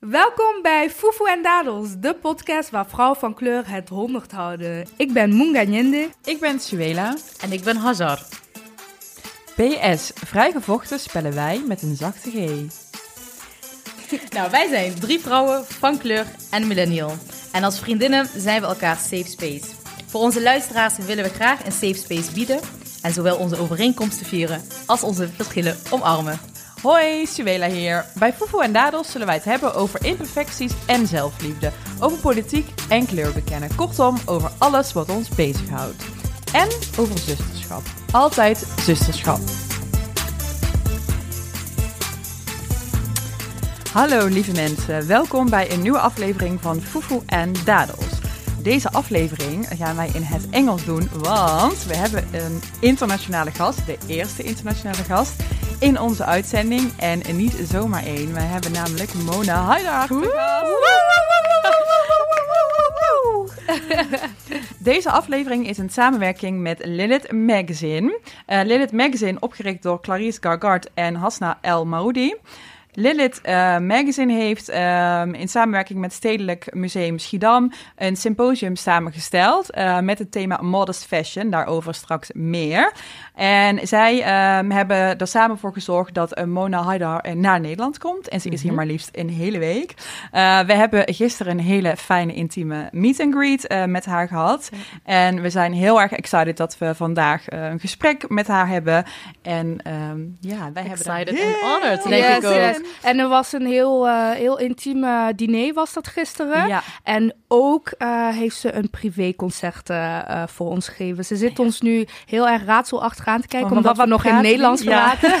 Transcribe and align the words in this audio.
Welkom 0.00 0.62
bij 0.62 0.90
Fufu 0.90 1.24
en 1.28 1.42
Dadels, 1.42 1.88
de 1.98 2.14
podcast 2.14 2.70
waar 2.70 2.88
vrouwen 2.88 3.18
van 3.18 3.34
kleur 3.34 3.68
het 3.68 3.88
honderd 3.88 4.32
houden. 4.32 4.88
Ik 4.96 5.12
ben 5.12 5.36
Munga 5.36 5.62
Nyende. 5.62 6.08
Ik 6.24 6.40
ben 6.40 6.60
Suela. 6.60 7.16
En 7.40 7.52
ik 7.52 7.62
ben 7.62 7.76
Hazar. 7.76 8.22
PS, 9.54 10.12
vrijgevochten 10.14 11.00
spellen 11.00 11.34
wij 11.34 11.62
met 11.66 11.82
een 11.82 11.96
zachte 11.96 12.30
G. 12.30 12.34
Nou, 14.34 14.50
wij 14.50 14.68
zijn 14.68 15.00
drie 15.00 15.20
vrouwen 15.20 15.64
van 15.64 15.98
kleur 15.98 16.26
en 16.50 16.66
millennial. 16.66 17.12
En 17.52 17.64
als 17.64 17.80
vriendinnen 17.80 18.28
zijn 18.36 18.60
we 18.60 18.66
elkaar 18.66 18.96
safe 18.96 19.28
space. 19.28 19.66
Voor 20.06 20.20
onze 20.20 20.42
luisteraars 20.42 20.96
willen 20.96 21.24
we 21.24 21.30
graag 21.30 21.64
een 21.64 21.72
safe 21.72 21.94
space 21.94 22.32
bieden 22.32 22.60
en 23.02 23.12
zowel 23.12 23.36
onze 23.36 23.58
overeenkomsten 23.58 24.26
vieren 24.26 24.62
als 24.86 25.02
onze 25.02 25.28
verschillen 25.28 25.76
omarmen. 25.90 26.49
Hoi, 26.82 27.26
Suela 27.26 27.68
hier. 27.68 28.04
Bij 28.18 28.32
Fufu 28.32 28.62
en 28.62 28.72
Dadels 28.72 29.10
zullen 29.10 29.26
wij 29.26 29.36
het 29.36 29.44
hebben 29.44 29.74
over 29.74 30.04
imperfecties 30.04 30.72
en 30.86 31.06
zelfliefde. 31.06 31.72
Over 31.98 32.18
politiek 32.18 32.68
en 32.88 33.06
kleur 33.06 33.32
bekennen. 33.32 33.74
Kortom, 33.74 34.16
over 34.26 34.50
alles 34.58 34.92
wat 34.92 35.08
ons 35.08 35.28
bezighoudt. 35.28 36.04
En 36.52 36.68
over 36.98 37.18
zusterschap. 37.18 37.82
Altijd 38.12 38.66
zusterschap. 38.80 39.38
Hallo 43.92 44.26
lieve 44.26 44.52
mensen, 44.52 45.06
welkom 45.06 45.50
bij 45.50 45.72
een 45.72 45.82
nieuwe 45.82 45.98
aflevering 45.98 46.60
van 46.60 46.80
Fufu 46.80 47.20
en 47.26 47.52
Dadels. 47.64 48.18
Deze 48.62 48.90
aflevering 48.90 49.68
gaan 49.76 49.96
wij 49.96 50.10
in 50.12 50.22
het 50.22 50.48
Engels 50.50 50.84
doen, 50.84 51.08
want 51.12 51.84
we 51.84 51.96
hebben 51.96 52.28
een 52.32 52.62
internationale 52.80 53.50
gast, 53.50 53.86
de 53.86 53.98
eerste 54.06 54.42
internationale 54.42 55.04
gast 55.04 55.42
in 55.80 56.00
onze 56.00 56.24
uitzending. 56.24 56.92
En 56.96 57.20
niet 57.36 57.56
zomaar 57.70 58.04
één, 58.04 58.34
wij 58.34 58.44
hebben 58.44 58.72
namelijk 58.72 59.14
Mona 59.14 59.54
Haidar. 59.54 60.08
Deze 64.78 65.10
aflevering 65.10 65.68
is 65.68 65.78
een 65.78 65.90
samenwerking 65.90 66.60
met 66.60 66.80
Lilith 66.84 67.32
Magazine. 67.32 68.20
Uh, 68.48 68.60
Lilith 68.64 68.92
Magazine 68.92 69.40
opgericht 69.40 69.82
door 69.82 70.00
Clarice 70.00 70.38
Gargard 70.40 70.90
en 70.94 71.14
Hasna 71.14 71.58
El 71.60 71.86
Maoudi. 71.86 72.34
Lilith 72.92 73.40
uh, 73.44 73.78
Magazine 73.78 74.32
heeft 74.32 74.68
um, 74.68 75.34
in 75.34 75.48
samenwerking 75.48 75.98
met 75.98 76.12
Stedelijk 76.12 76.74
Museum 76.74 77.18
Schiedam 77.18 77.72
een 77.96 78.16
symposium 78.16 78.76
samengesteld 78.76 79.76
uh, 79.76 79.98
met 79.98 80.18
het 80.18 80.32
thema 80.32 80.58
Modest 80.62 81.06
Fashion. 81.06 81.50
Daarover 81.50 81.94
straks 81.94 82.30
meer. 82.32 82.92
En 83.34 83.86
zij 83.88 84.14
um, 84.58 84.70
hebben 84.70 85.18
er 85.18 85.26
samen 85.26 85.58
voor 85.58 85.72
gezorgd 85.72 86.14
dat 86.14 86.38
uh, 86.38 86.44
Mona 86.44 86.82
Haidar 86.82 87.36
naar 87.36 87.60
Nederland 87.60 87.98
komt. 87.98 88.28
En 88.28 88.40
ze 88.40 88.48
is 88.48 88.62
hier 88.62 88.74
maar 88.74 88.86
liefst 88.86 89.08
een 89.12 89.30
hele 89.30 89.58
week. 89.58 89.94
we 90.66 90.72
hebben 90.74 91.14
gisteren 91.14 91.58
een 91.58 91.64
hele 91.64 91.96
fijne, 91.96 92.34
intieme 92.34 92.88
meet 92.92 93.20
and 93.20 93.34
greet 93.34 93.86
met 93.86 94.04
haar 94.04 94.28
gehad. 94.28 94.70
En 95.04 95.42
we 95.42 95.50
zijn 95.50 95.72
heel 95.72 96.00
erg 96.00 96.12
excited 96.12 96.56
dat 96.56 96.78
we 96.78 96.94
vandaag 96.94 97.44
een 97.46 97.80
gesprek 97.80 98.28
met 98.28 98.46
haar 98.46 98.68
hebben. 98.68 99.04
En 99.42 99.80
um, 100.10 100.36
ja, 100.40 100.72
wij 100.72 100.84
excited 100.84 101.06
hebben 101.06 101.36
excited 101.36 101.40
and 101.44 101.72
honored, 101.72 102.02
denk 102.02 102.22
Yes, 102.24 102.36
ik 102.36 102.44
ook. 102.44 102.54
yes. 102.54 102.89
En 103.02 103.18
er 103.18 103.28
was 103.28 103.52
een 103.52 103.66
heel, 103.66 104.06
uh, 104.08 104.30
heel 104.30 104.58
intiem 104.58 105.04
uh, 105.04 105.26
diner 105.36 105.72
was 105.74 105.92
dat 105.92 106.06
gisteren. 106.08 106.68
Ja. 106.68 106.82
En 107.04 107.34
ook 107.48 107.92
uh, 107.98 108.28
heeft 108.28 108.56
ze 108.56 108.72
een 108.72 108.90
privéconcert 108.90 109.90
uh, 109.90 110.42
voor 110.46 110.68
ons 110.70 110.88
gegeven. 110.88 111.24
Ze 111.24 111.36
zit 111.36 111.58
ons 111.58 111.80
nu 111.80 112.06
heel 112.26 112.48
erg 112.48 112.64
raadselachtig 112.64 113.26
aan 113.26 113.40
te 113.40 113.46
kijken, 113.48 113.68
Maar 113.68 113.76
omdat 113.76 113.96
wat 113.96 114.04
we 114.06 114.12
nog 114.12 114.24
in 114.24 114.40
Nederlands 114.42 114.84
praten. 114.84 115.32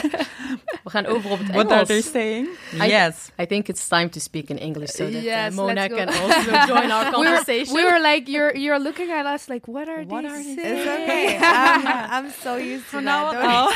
We 0.84 0.90
gaan 0.90 1.06
over 1.06 1.30
op 1.30 1.38
het 1.38 1.50
What 1.50 1.70
are 1.72 1.84
they 1.86 1.96
Engels. 1.96 2.10
saying? 2.12 2.48
I- 2.82 2.86
yes. 2.86 3.14
I 3.40 3.46
think 3.46 3.68
it's 3.68 3.88
time 3.88 4.08
to 4.08 4.20
speak 4.20 4.48
in 4.48 4.58
English 4.58 4.90
so 4.90 5.10
that 5.10 5.22
Yes, 5.22 5.54
Mona 5.54 5.86
can 5.86 6.08
also 6.08 6.50
join 6.74 6.90
our 6.90 7.04
we, 7.04 7.10
were, 7.10 7.24
conversation. 7.24 7.74
we 7.74 7.82
were 7.84 8.00
like, 8.00 8.22
you're, 8.30 8.56
you're 8.56 8.80
looking 8.82 9.10
at 9.10 9.26
us 9.26 9.48
like, 9.48 9.66
what 9.68 9.88
are 9.88 10.02
What 10.06 10.22
they 10.22 10.28
are 10.30 10.42
saying? 10.42 10.58
It's 10.58 10.88
okay. 10.88 11.38
I'm, 11.42 11.86
I'm 11.86 12.30
so 12.42 12.56
used 12.56 12.84
to 12.84 12.90
From 12.90 13.04
that. 13.04 13.32
now. 13.32 13.68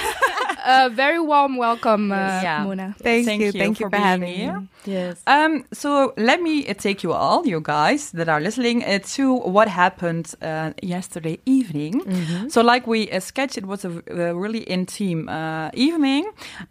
Uh, 0.66 0.88
very 0.94 1.20
warm 1.20 1.56
welcome, 1.56 2.10
uh, 2.12 2.16
Yeah. 2.42 2.62
Mona. 2.64 2.94
Thank, 3.02 3.24
Thank 3.26 3.40
you. 3.42 3.52
You 3.54 3.60
Thank 3.60 3.76
for 3.76 3.84
you 3.84 3.86
for 3.86 3.90
being 3.90 4.02
having 4.04 4.34
here. 4.34 4.60
me. 4.60 4.68
yes. 4.84 5.22
Um, 5.26 5.64
so 5.72 6.12
let 6.16 6.42
me 6.42 6.66
uh, 6.68 6.74
take 6.74 7.02
you 7.04 7.12
all, 7.12 7.46
you 7.46 7.60
guys 7.60 8.10
that 8.12 8.28
are 8.28 8.40
listening, 8.40 8.84
uh, 8.84 8.98
to 9.16 9.34
what 9.54 9.68
happened 9.68 10.34
uh, 10.42 10.72
yesterday 10.82 11.38
evening. 11.46 12.02
So, 12.50 12.62
like 12.62 12.86
we 12.86 13.10
uh, 13.10 13.20
sketched, 13.20 13.56
it 13.58 13.66
was 13.66 13.84
a, 13.84 13.90
a 14.08 14.34
really 14.34 14.60
intimate 14.66 15.30
uh, 15.30 15.70
evening, 15.74 16.24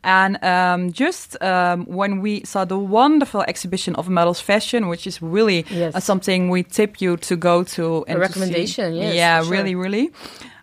and 0.03 0.37
um, 0.43 0.91
just 0.91 1.41
um, 1.41 1.85
when 1.85 2.21
we 2.21 2.43
saw 2.43 2.65
the 2.65 2.77
wonderful 2.77 3.41
exhibition 3.47 3.95
of 3.95 4.09
Modest 4.09 4.43
Fashion, 4.43 4.87
which 4.89 5.07
is 5.07 5.21
really 5.21 5.65
Yes. 5.69 5.95
uh, 5.95 5.99
something 5.99 6.49
we 6.49 6.63
tip 6.63 7.01
you 7.01 7.17
to 7.17 7.35
go 7.35 7.63
to. 7.63 8.03
and 8.07 8.07
to 8.07 8.13
see. 8.13 8.19
recommendation, 8.19 8.93
yes, 8.95 9.15
yeah, 9.15 9.41
sure. 9.41 9.51
really, 9.51 9.75
really. 9.75 10.11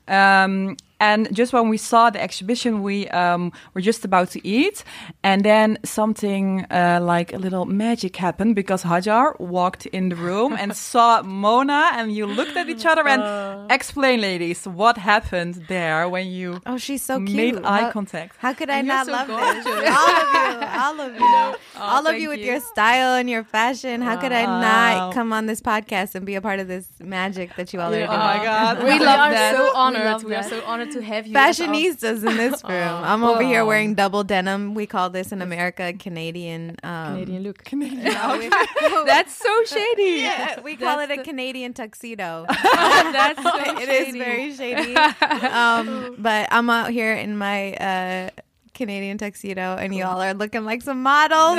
Um, 0.08 0.76
and 1.00 1.34
just 1.34 1.52
when 1.52 1.68
we 1.68 1.76
saw 1.78 2.10
the 2.10 2.20
exhibition, 2.22 2.82
we 2.82 3.08
um, 3.08 3.52
were 3.74 3.80
just 3.80 4.04
about 4.04 4.28
to 4.30 4.40
eat, 4.46 4.84
and 5.24 5.42
then 5.44 5.78
something 5.84 6.66
uh, 6.70 6.98
like 7.02 7.32
a 7.32 7.38
little 7.38 7.64
magic 7.66 8.16
happened 8.16 8.54
because 8.54 8.82
Hajar 8.84 9.38
walked 9.40 9.86
in 9.86 10.08
the 10.10 10.16
room 10.16 10.52
and 10.60 10.76
saw 10.90 11.22
Mona, 11.22 11.90
and 11.96 12.12
you 12.12 12.26
looked 12.26 12.56
at 12.56 12.68
each 12.68 12.86
other 12.86 13.06
and 13.08 13.22
Uh. 13.22 13.66
explain, 13.70 14.20
ladies, 14.20 14.66
what 14.66 14.96
happened 14.98 15.54
there 15.68 16.08
when 16.08 16.26
you 16.38 16.60
Oh, 16.66 16.78
she's 16.78 17.02
so 17.02 17.16
cute. 17.18 17.36
made 17.36 17.56
eye 17.64 17.82
how, 17.82 17.90
contact. 17.90 18.36
how 18.38 18.52
could 18.54 18.70
I 18.70 18.78
And 18.78 18.88
not 18.88 19.06
so 19.06 19.12
love 19.12 19.26
gorgeous. 19.28 19.64
this? 19.64 19.96
All 20.84 21.00
of 21.00 21.12
you. 21.14 21.24
All 21.26 21.54
of 21.54 21.54
you. 21.54 21.56
all 21.76 22.06
of 22.06 22.14
you 22.22 22.28
with 22.28 22.40
you. 22.40 22.46
your 22.52 22.60
style 22.60 23.14
and 23.20 23.28
your 23.30 23.44
fashion. 23.44 24.00
How 24.02 24.16
could 24.22 24.32
I 24.32 24.44
not 24.46 25.14
come 25.14 25.32
on 25.32 25.46
this 25.46 25.60
podcast 25.60 26.14
and 26.14 26.24
be 26.26 26.34
a 26.34 26.40
part 26.40 26.58
of 26.60 26.68
this 26.68 26.86
magic 27.00 27.54
that 27.56 27.72
you 27.72 27.80
all 27.80 27.90
Yeah. 27.94 28.04
are 28.04 28.06
doing? 28.06 28.20
Oh 28.20 28.38
my 28.38 28.44
God. 28.44 28.78
We 28.78 28.84
we 28.84 28.98
love 28.98 29.20
are 29.20 29.32
that. 29.32 29.56
so 29.56 29.62
honored. 29.74 30.04
love 30.04 30.24
We, 30.24 30.34
are 30.34 30.42
so 30.42 30.62
honored 30.66 30.89
to 30.92 31.00
have 31.02 31.26
you. 31.26 31.34
Fashionistas 31.34 32.28
in 32.28 32.36
this 32.36 32.62
room. 32.68 32.72
I'm 33.04 33.22
over 33.24 33.42
here 33.42 33.64
wearing 33.64 33.94
double 33.94 34.24
denim. 34.24 34.74
We 34.74 34.86
call 34.86 35.10
this 35.10 35.32
in 35.32 35.42
America 35.42 35.92
Canadian. 35.98 36.76
Um, 36.82 37.24
Canadian 37.24 37.42
look. 37.42 37.72
no, 37.72 38.38
we- 38.38 38.48
That's 39.06 39.34
so 39.34 39.64
shady. 39.64 40.22
Yeah, 40.22 40.60
we 40.60 40.76
call 40.76 40.98
That's 40.98 41.10
it 41.10 41.14
a 41.14 41.16
the- 41.18 41.24
Canadian 41.24 41.72
tuxedo. 41.74 42.46
That's 42.48 43.42
so 43.42 43.50
it 43.56 43.78
shady. 43.86 44.08
is 44.10 44.16
very 44.16 44.54
shady. 44.54 44.94
Um, 44.96 46.16
but 46.18 46.48
I'm 46.50 46.68
out 46.70 46.90
here 46.90 47.14
in 47.14 47.36
my 47.36 47.72
uh, 47.74 48.30
Canadian 48.74 49.18
tuxedo, 49.18 49.76
and 49.78 49.94
y'all 49.94 50.20
are 50.20 50.32
looking 50.34 50.64
like 50.64 50.82
some 50.82 51.02
models. 51.02 51.56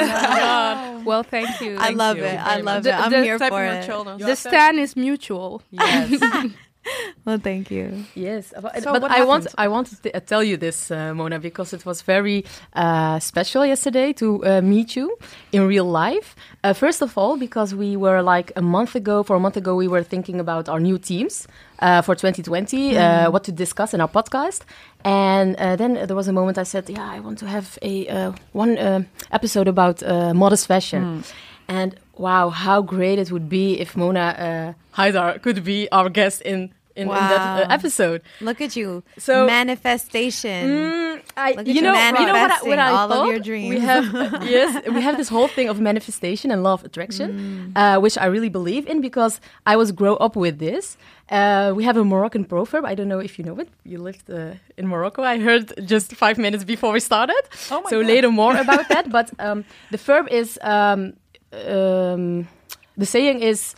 Well, 1.06 1.24
thank 1.24 1.62
you. 1.62 1.78
I 1.80 1.90
love 1.92 2.18
you 2.18 2.24
it. 2.26 2.36
I 2.40 2.58
love 2.58 2.84
much. 2.84 2.94
it. 2.94 2.96
I'm 2.96 3.12
The- 3.12 3.24
here 3.24 3.38
for 3.40 3.64
it. 3.64 3.88
the 4.20 4.36
stand 4.36 4.80
is 4.80 4.96
mutual. 4.96 5.62
Yes. 5.72 6.20
Well, 7.26 7.38
thank 7.38 7.70
you. 7.70 8.06
Yes, 8.16 8.54
but, 8.60 8.82
So 8.82 8.94
but 8.94 9.12
I 9.12 9.24
want? 9.24 9.48
I 9.58 9.68
wanted 9.68 10.02
to 10.04 10.16
uh, 10.16 10.20
tell 10.20 10.44
you 10.44 10.58
this, 10.58 10.90
uh, 10.90 11.14
Mona, 11.14 11.40
because 11.40 11.72
it 11.72 11.86
was 11.86 12.02
very 12.02 12.46
uh, 12.74 13.20
special 13.20 13.64
yesterday 13.66 14.12
to 14.14 14.44
uh, 14.44 14.62
meet 14.62 14.96
you 14.96 15.18
in 15.52 15.68
real 15.68 15.86
life. 15.86 16.36
Uh, 16.64 16.74
first 16.74 17.02
of 17.02 17.18
all, 17.18 17.38
because 17.38 17.76
we 17.76 17.96
were 17.96 18.22
like 18.22 18.52
a 18.56 18.62
month 18.62 18.96
ago, 18.96 19.24
for 19.24 19.36
a 19.36 19.40
month 19.40 19.56
ago, 19.58 19.76
we 19.76 19.88
were 19.88 20.04
thinking 20.04 20.40
about 20.40 20.68
our 20.68 20.80
new 20.80 20.98
teams 20.98 21.48
uh, 21.80 22.02
for 22.02 22.16
2020, 22.16 22.98
uh, 22.98 23.30
what 23.30 23.44
to 23.44 23.52
discuss 23.52 23.94
in 23.94 24.02
our 24.02 24.10
podcast, 24.10 24.62
and 25.04 25.56
uh, 25.58 25.76
then 25.76 25.94
there 25.94 26.16
was 26.16 26.28
a 26.28 26.34
moment 26.34 26.58
I 26.58 26.64
said, 26.64 26.90
"Yeah, 26.90 27.08
I 27.08 27.20
want 27.20 27.38
to 27.40 27.48
have 27.48 27.78
a 27.84 28.08
uh, 28.08 28.32
one 28.54 28.78
uh, 28.78 29.04
episode 29.32 29.68
about 29.68 30.02
uh, 30.02 30.34
modest 30.34 30.66
fashion." 30.68 31.24
And 31.68 31.96
wow, 32.18 32.50
how 32.50 32.82
great 32.82 33.20
it 33.20 33.32
would 33.32 33.50
be 33.50 33.80
if 33.80 33.96
Mona 33.96 34.76
uh, 34.94 34.98
Haydar 35.02 35.42
could 35.42 35.64
be 35.64 35.88
our 35.92 36.10
guest 36.10 36.42
in 36.42 36.72
in, 36.94 37.04
in 37.08 37.14
that 37.14 37.70
uh, 37.70 37.74
episode. 37.74 38.22
Look 38.42 38.60
at 38.60 38.76
you. 38.76 39.02
So- 39.18 39.46
manifestation. 39.48 40.68
Mm, 40.70 41.22
I, 41.38 41.50
Look 41.52 41.60
at 41.60 41.68
you 41.68 41.74
you 41.76 41.82
know, 41.82 41.94
you 41.94 42.26
know 42.28 42.34
what 42.34 42.52
I, 42.52 42.68
what 42.68 42.80
I 42.80 42.92
all 42.92 43.12
of 43.14 43.28
your 43.30 43.40
dreams. 43.40 43.70
We 43.76 43.80
have 43.80 44.14
uh, 44.34 44.40
yes, 44.44 44.86
we 44.88 45.02
have 45.02 45.16
this 45.18 45.30
whole 45.30 45.48
thing 45.48 45.70
of 45.70 45.80
manifestation 45.80 46.52
and 46.52 46.64
law 46.64 46.74
of 46.74 46.84
attraction, 46.84 47.30
Mm. 47.32 47.78
uh, 47.78 48.00
which 48.02 48.18
I 48.18 48.26
really 48.26 48.50
believe 48.50 48.88
in 48.88 49.00
because 49.02 49.40
I 49.66 49.76
was 49.78 49.92
grow 49.92 50.16
up 50.18 50.36
with 50.36 50.60
this. 50.60 50.98
Uh, 51.30 51.72
we 51.78 51.86
have 51.86 51.96
a 51.96 52.04
Moroccan 52.04 52.44
proverb. 52.44 52.84
I 52.84 52.94
don't 52.94 53.08
know 53.08 53.20
if 53.20 53.40
you 53.40 53.46
know 53.46 53.58
it. 53.62 53.70
You 53.86 53.98
lived 54.00 54.30
uh, 54.30 54.56
in 54.78 54.86
Morocco. 54.88 55.24
I 55.24 55.40
heard 55.40 55.72
just 55.88 56.14
five 56.16 56.38
minutes 56.38 56.66
before 56.66 56.92
we 56.92 57.00
started. 57.00 57.42
Oh 57.72 57.82
my 57.82 57.90
so 57.90 58.02
God. 58.02 58.08
later 58.08 58.30
more 58.32 58.56
about 58.58 58.90
that. 58.94 59.10
But 59.10 59.32
um, 59.40 59.64
the 59.92 59.98
verb 59.98 60.28
is 60.30 60.60
um, 60.62 61.14
um, 61.53 62.49
the 62.97 63.07
saying 63.07 63.41
is. 63.43 63.75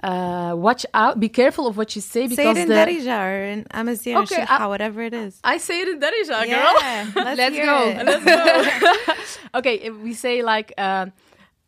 Uh, 0.00 0.54
watch 0.56 0.86
out! 0.94 1.18
Be 1.18 1.28
careful 1.28 1.66
of 1.66 1.76
what 1.76 1.88
you 1.96 2.00
say 2.00 2.28
Say 2.28 2.36
because 2.36 2.56
it 2.56 2.62
in 2.62 2.68
the 2.68 2.74
Darija 2.74 3.16
or 3.28 3.42
in 3.54 3.66
Amazigh 3.72 4.14
or 4.14 4.22
Okay, 4.22 4.36
Shikha, 4.36 4.60
I- 4.60 4.66
whatever 4.68 5.02
it 5.02 5.12
is. 5.12 5.40
I 5.42 5.56
say 5.58 5.76
it 5.82 5.88
in 5.88 5.98
Darija, 5.98 6.38
girl. 6.46 6.46
Yeah, 6.46 7.10
let's, 7.16 7.36
Let's 7.40 7.56
hear 7.56 7.66
go. 7.66 7.78
it. 7.88 8.06
Let's 8.06 8.24
go. 8.24 9.58
okay, 9.58 9.74
if 9.88 9.94
we 9.96 10.14
say 10.14 10.42
like 10.42 10.72
uh, 10.78 11.06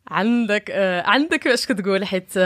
عندك 0.07 0.71
uh, 0.71 1.07
عندك 1.09 1.45
واش 1.45 1.65
كتقول 1.65 2.05
حيت 2.05 2.29
uh, 2.31 2.37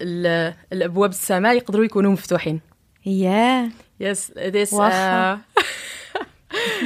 ال- 0.00 0.54
الابواب 0.72 1.10
السماء 1.10 1.56
يقدروا 1.56 1.84
يكونوا 1.84 2.12
مفتوحين. 2.12 2.60
Yeah. 3.04 3.70
Yes, 3.98 4.30
it 4.36 4.54
is. 4.54 4.70
Uh, 4.72 4.74
واخا. 4.74 5.40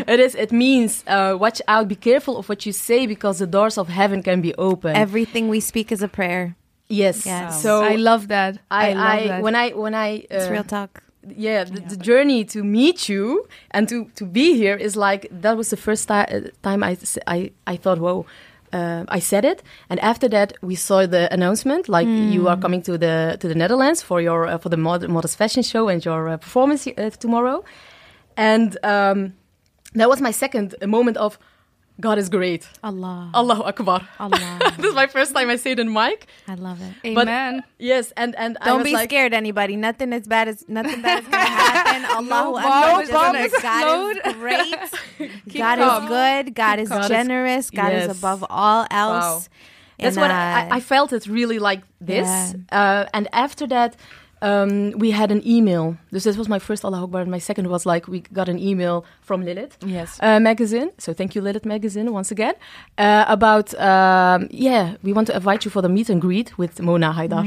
it 0.08 0.20
is. 0.20 0.36
It 0.36 0.52
means 0.52 1.04
uh, 1.08 1.36
watch 1.40 1.62
out, 1.68 1.88
be 1.88 1.96
careful 1.96 2.38
of 2.38 2.48
what 2.50 2.66
you 2.66 2.74
say 2.74 3.08
because 3.08 3.40
the 3.40 3.48
doors 3.48 3.78
of 3.78 3.88
heaven 3.90 4.22
can 4.24 4.42
be 4.42 4.54
open. 4.58 4.96
Everything 4.96 5.50
we 5.50 5.60
speak 5.60 5.92
is 5.92 6.02
a 6.04 6.08
prayer. 6.08 6.56
yes. 6.90 7.26
Yes. 7.26 7.62
So 7.62 7.84
I 7.84 7.96
love 7.96 8.28
that. 8.28 8.60
I, 8.70 8.92
I, 8.92 8.94
love 8.94 9.06
I 9.14 9.28
that. 9.28 9.42
when 9.44 9.56
I 9.56 9.70
when 9.84 9.94
I 9.96 10.08
It's 10.30 10.48
uh, 10.48 10.52
real 10.52 10.64
talk. 10.64 11.02
yeah, 11.48 11.64
the, 11.66 11.80
the 11.82 11.98
journey 11.98 12.44
to 12.46 12.64
meet 12.64 13.08
you 13.10 13.46
and 13.72 13.88
to, 13.90 14.06
to 14.16 14.26
be 14.26 14.56
here 14.56 14.76
is 14.76 14.96
like 14.96 15.28
that 15.42 15.56
was 15.58 15.70
the 15.70 15.78
first 15.78 16.08
ti- 16.08 16.14
uh, 16.36 16.50
time 16.64 16.84
I 16.84 16.96
thought, 17.78 18.00
whoa, 18.00 18.26
uh, 18.74 19.04
I 19.18 19.20
said 19.20 19.46
it, 19.46 19.62
and 19.90 20.00
after 20.00 20.28
that 20.30 20.54
we 20.62 20.76
saw 20.76 21.06
the 21.08 21.32
announcement 21.34 21.88
like 21.88 22.08
you 22.34 22.48
are 22.48 22.58
coming 22.58 22.82
to 22.84 22.98
the 22.98 23.36
to 23.40 23.48
the 23.48 23.56
Netherlands 23.56 24.02
for 24.02 24.20
your 24.22 24.48
uh, 24.48 24.58
for 24.58 24.70
the 24.70 24.78
mod- 24.78 25.10
modest 25.10 25.38
fashion 25.38 25.64
show 25.64 25.90
and 25.90 26.04
your 26.06 26.28
uh, 26.30 26.38
performance 26.38 26.88
uh, 26.88 27.10
tomorrow, 27.20 27.64
and 28.38 28.78
um, 28.84 29.34
that 29.94 30.10
was 30.10 30.22
my 30.22 30.32
second 30.32 30.76
moment 30.86 31.18
of 31.18 31.38
God 32.00 32.18
is 32.18 32.30
great, 32.30 32.68
Allah. 32.84 33.30
Allahu 33.36 33.62
Akbar. 33.64 34.02
Allah. 34.20 34.60
this 34.78 34.86
is 34.88 34.96
my 34.96 35.06
first 35.08 35.36
time 35.36 35.50
I 35.52 35.56
say 35.58 35.72
it 35.72 35.80
in 35.80 35.92
mic. 35.94 36.26
I 36.48 36.56
love 36.56 36.82
it. 36.82 37.14
But- 37.14 37.28
Amen. 37.28 37.64
Yes, 37.78 38.12
and 38.18 38.34
and 38.38 38.58
Don't 38.66 38.78
was 38.80 38.86
be 38.86 38.94
like, 38.94 39.10
scared, 39.10 39.34
anybody. 39.34 39.76
Nothing 39.76 40.12
as 40.14 40.26
bad 40.26 40.48
as 40.48 40.66
nothing 40.68 41.02
bad 41.04 41.20
is 41.24 41.28
gonna 41.30 41.46
happen. 41.46 42.06
Allahu 42.06 42.56
Akbar. 42.58 43.06
gonna 43.06 43.50
God 43.62 44.18
is 44.26 44.34
great. 44.40 45.54
God 45.54 45.78
calm. 45.80 46.04
is 46.04 46.10
good. 46.10 46.56
God 46.56 46.80
is 46.80 46.90
calm. 46.90 47.08
generous. 47.08 47.70
God 47.70 47.92
Yes. 47.92 48.10
is 48.10 48.18
above 48.18 48.44
all 48.50 48.88
else. 48.90 49.50
That's 50.00 50.16
And, 50.18 50.22
what 50.24 50.32
uh, 50.32 50.34
I, 50.34 50.78
I 50.78 50.80
felt 50.80 51.14
it 51.14 51.28
really 51.28 51.60
like 51.60 51.82
this. 52.00 52.26
Yeah. 52.28 52.54
Uh, 52.80 53.06
and 53.14 53.28
after 53.34 53.68
that, 53.68 53.96
um, 54.42 54.92
we 54.98 55.12
had 55.12 55.32
an 55.32 55.42
email. 55.46 55.96
Dus 56.12 56.24
this 56.24 56.38
was 56.38 56.48
my 56.50 56.60
first 56.60 56.84
Allah 56.84 57.04
Akbar. 57.04 57.22
And 57.22 57.32
my 57.32 57.40
second 57.40 57.68
was 57.68 57.86
like, 57.86 58.08
we 58.08 58.22
got 58.34 58.50
an 58.50 58.58
email 58.60 59.04
from 59.22 59.44
Lilith 59.44 59.78
Yes. 59.86 60.20
uh, 60.22 60.40
magazine. 60.40 60.90
So 60.98 61.14
thank 61.14 61.36
you, 61.36 61.42
Lilith 61.42 61.66
magazine, 61.66 62.12
once 62.12 62.32
again. 62.32 62.54
Uh, 62.98 63.26
about, 63.28 63.74
um, 63.80 64.48
yeah, 64.52 64.96
we 65.04 65.14
want 65.14 65.28
to 65.28 65.36
invite 65.36 65.64
you 65.66 65.72
for 65.72 65.82
the 65.82 65.90
meet 65.90 66.10
and 66.10 66.20
greet 66.22 66.58
with 66.58 66.82
Mona 66.82 67.12
Haydar. 67.14 67.46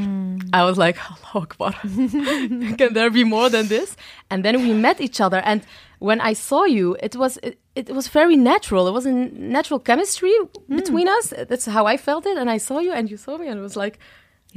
I 0.53 0.65
was 0.65 0.79
like, 0.79 0.97
Allah 1.11 1.43
Akbar. 1.45 1.73
Can 2.79 2.93
there 2.95 3.11
be 3.11 3.25
more 3.25 3.49
than 3.51 3.69
this? 3.69 3.97
And 4.31 4.45
then 4.45 4.63
we 4.63 4.73
met 4.73 5.01
each 5.01 5.21
other. 5.21 5.39
And 5.45 5.63
when 5.99 6.21
I 6.21 6.33
saw 6.35 6.65
you, 6.65 6.97
it 7.01 7.17
was 7.17 7.39
it, 7.43 7.59
it 7.75 7.91
was 7.91 8.09
very 8.09 8.37
natural. 8.37 8.87
It 8.87 8.93
was 8.93 9.07
a 9.07 9.13
natural 9.13 9.81
chemistry 9.81 10.33
between 10.69 11.09
us. 11.09 11.33
That's 11.49 11.67
how 11.67 11.87
I 11.87 11.97
felt 11.97 12.27
it. 12.27 12.37
And 12.39 12.49
I 12.51 12.59
saw 12.59 12.79
you, 12.79 12.93
and 12.93 13.11
you 13.11 13.17
saw 13.17 13.37
me, 13.39 13.49
and 13.49 13.59
it 13.59 13.63
was 13.63 13.77
like, 13.77 13.99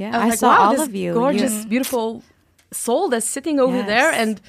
yeah, 0.00 0.10
was 0.16 0.22
I 0.24 0.28
like, 0.30 0.38
saw 0.38 0.48
wow, 0.48 0.62
all 0.64 0.72
this 0.76 0.88
of 0.88 0.94
you. 0.94 1.12
gorgeous, 1.12 1.52
You- 1.62 1.68
beautiful 1.68 2.22
soul 2.72 3.08
that's 3.10 3.28
sitting 3.28 3.60
over 3.60 3.82
there, 3.92 4.10
and 4.22 4.40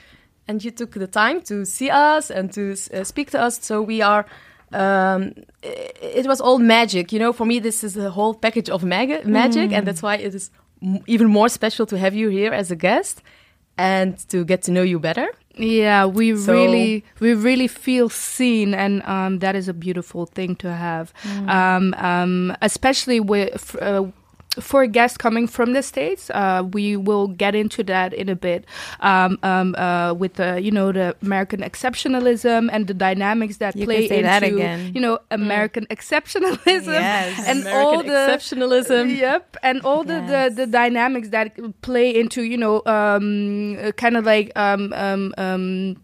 and 0.48 0.64
you 0.64 0.72
took 0.72 0.92
the 0.94 1.08
time 1.08 1.42
to 1.50 1.66
see 1.66 1.90
us 2.16 2.32
and 2.32 2.52
to 2.54 2.62
uh, 2.94 3.04
speak 3.04 3.28
to 3.32 3.40
us. 3.48 3.60
So 3.62 3.82
we 3.92 4.02
are. 4.02 4.24
Um, 4.72 5.34
it, 5.64 5.98
it 6.20 6.26
was 6.28 6.40
all 6.42 6.60
magic, 6.60 7.12
you 7.14 7.20
know. 7.20 7.34
For 7.34 7.46
me, 7.46 7.60
this 7.60 7.84
is 7.84 7.98
a 7.98 8.10
whole 8.12 8.34
package 8.36 8.70
of 8.70 8.84
mag- 8.84 9.26
magic, 9.26 9.72
and 9.72 9.86
that's 9.88 10.02
why 10.04 10.16
it 10.18 10.34
is 10.36 10.52
m- 10.82 11.00
even 11.08 11.28
more 11.28 11.50
special 11.50 11.86
to 11.88 11.98
have 11.98 12.14
you 12.14 12.30
here 12.30 12.54
as 12.54 12.70
a 12.72 12.76
guest 12.76 13.22
and 13.78 14.18
to 14.30 14.44
get 14.46 14.62
to 14.64 14.72
know 14.72 14.84
you 14.84 15.00
better. 15.00 15.28
Yeah, 15.56 16.06
we 16.06 16.36
So- 16.38 16.54
really 16.54 17.04
we 17.20 17.34
really 17.34 17.68
feel 17.68 18.10
seen, 18.10 18.74
and 18.76 19.02
um, 19.06 19.40
that 19.40 19.56
is 19.56 19.68
a 19.68 19.74
beautiful 19.74 20.26
thing 20.28 20.56
to 20.58 20.68
have. 20.72 21.14
Um, 21.48 21.94
um, 21.98 22.56
especially 22.62 23.20
with. 23.20 23.76
Uh, 23.82 24.12
for 24.62 24.86
guests 24.88 25.18
coming 25.18 25.48
from 25.48 25.74
the 25.74 25.82
states, 25.84 26.30
uh, 26.32 26.64
we 26.72 26.96
will 26.96 27.28
get 27.28 27.56
into 27.56 27.84
that 27.84 28.14
in 28.14 28.30
a 28.30 28.36
bit. 28.36 28.66
Um, 29.00 29.38
um, 29.44 29.76
uh, 29.78 30.14
with 30.14 30.36
the 30.36 30.60
you 30.62 30.72
know 30.72 30.92
the 30.92 31.16
American 31.22 31.62
exceptionalism 31.62 32.70
and 32.72 32.88
the 32.88 32.94
dynamics 32.94 33.58
that 33.58 33.76
You 33.76 33.86
play 33.86 34.08
can 34.08 34.10
say 34.10 34.18
into 34.18 34.28
that 34.30 34.44
again. 34.44 34.92
you 34.94 35.02
know 35.02 35.20
American 35.32 35.86
exceptionalism 35.88 36.94
Yes. 36.94 37.40
and 37.48 37.62
American 37.62 37.86
all 37.86 38.04
the 38.04 38.10
exceptionalism. 38.34 39.18
Yep, 39.18 39.58
and 39.64 39.82
all 39.82 40.04
the, 40.04 40.14
Yes. 40.14 40.56
the 40.56 40.66
the 40.66 40.72
dynamics 40.72 41.30
that 41.30 41.56
play 41.82 42.10
into 42.20 42.44
you 42.44 42.58
know 42.58 42.82
um, 42.86 43.78
kind 43.98 44.18
of 44.18 44.26
like 44.26 44.52
um, 44.56 44.94
um, 44.94 45.34
um, 45.38 45.96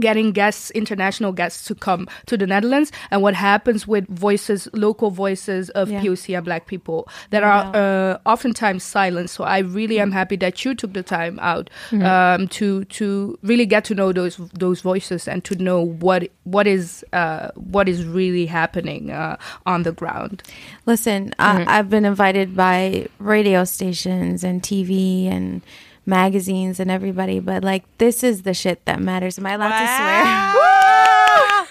getting 0.00 0.32
guests, 0.32 0.70
international 0.72 1.32
guests, 1.32 1.66
to 1.66 1.74
come 1.74 2.08
to 2.26 2.36
the 2.36 2.46
Netherlands, 2.46 2.90
and 3.10 3.20
what 3.22 3.34
happens 3.34 3.86
with 3.86 4.06
voices, 4.08 4.68
local 4.72 5.10
voices 5.10 5.68
of 5.70 5.90
Yeah. 5.90 6.00
POC 6.00 6.34
and 6.36 6.44
Black 6.44 6.66
people 6.66 7.08
that 7.30 7.42
are 7.42 7.70
uh, 7.76 8.18
oftentimes 8.24 8.82
silent. 8.82 9.28
So 9.30 9.44
I 9.44 9.58
really 9.58 10.00
am 10.00 10.12
happy 10.12 10.36
that 10.36 10.64
you 10.64 10.74
took 10.74 10.92
the 10.94 11.02
time 11.02 11.38
out 11.40 11.68
Mm-hmm. 11.90 12.04
um, 12.06 12.48
to 12.48 12.84
to 12.86 13.38
really 13.42 13.66
get 13.66 13.84
to 13.84 13.94
know 13.94 14.12
those 14.12 14.36
those 14.54 14.80
voices 14.80 15.28
and 15.28 15.44
to 15.44 15.54
know 15.56 15.80
what 15.84 16.28
what 16.44 16.66
is 16.66 17.04
uh, 17.12 17.48
what 17.54 17.88
is 17.88 18.04
really 18.04 18.46
happening 18.46 19.10
uh, 19.10 19.36
on 19.66 19.82
the 19.82 19.92
ground. 19.92 20.42
Listen, 20.86 21.34
I, 21.38 21.64
I've 21.78 21.90
been 21.90 22.04
invited 22.04 22.56
by 22.56 23.06
radio 23.18 23.64
stations 23.64 24.42
and 24.44 24.62
TV 24.62 25.26
and 25.30 25.60
magazines 26.06 26.80
and 26.80 26.90
everybody, 26.90 27.38
but 27.40 27.62
like 27.64 27.84
this 27.98 28.22
is 28.24 28.42
the 28.42 28.54
shit 28.54 28.84
that 28.86 29.00
matters. 29.00 29.38
Am 29.38 29.46
I 29.46 29.52
allowed 29.52 29.78
to 29.78 29.86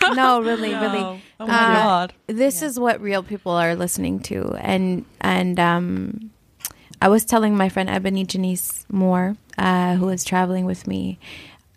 swear? 0.05 0.15
no, 0.15 0.41
really, 0.41 0.73
really. 0.73 1.21
Oh 1.39 1.47
my 1.47 1.53
Uh, 1.53 1.73
god. 1.73 2.13
This 2.27 2.61
is 2.61 2.79
what 2.79 3.01
real 3.01 3.23
people 3.23 3.51
are 3.51 3.75
listening 3.75 4.19
to, 4.21 4.55
and 4.59 5.05
and 5.21 5.59
um, 5.59 6.31
I 7.01 7.09
was 7.09 7.25
telling 7.25 7.55
my 7.57 7.69
friend 7.69 7.89
Ebony 7.89 8.25
Janice 8.25 8.85
Moore, 8.91 9.35
uh, 9.57 9.95
who 9.95 10.05
was 10.07 10.23
traveling 10.23 10.65
with 10.65 10.87
me. 10.87 11.19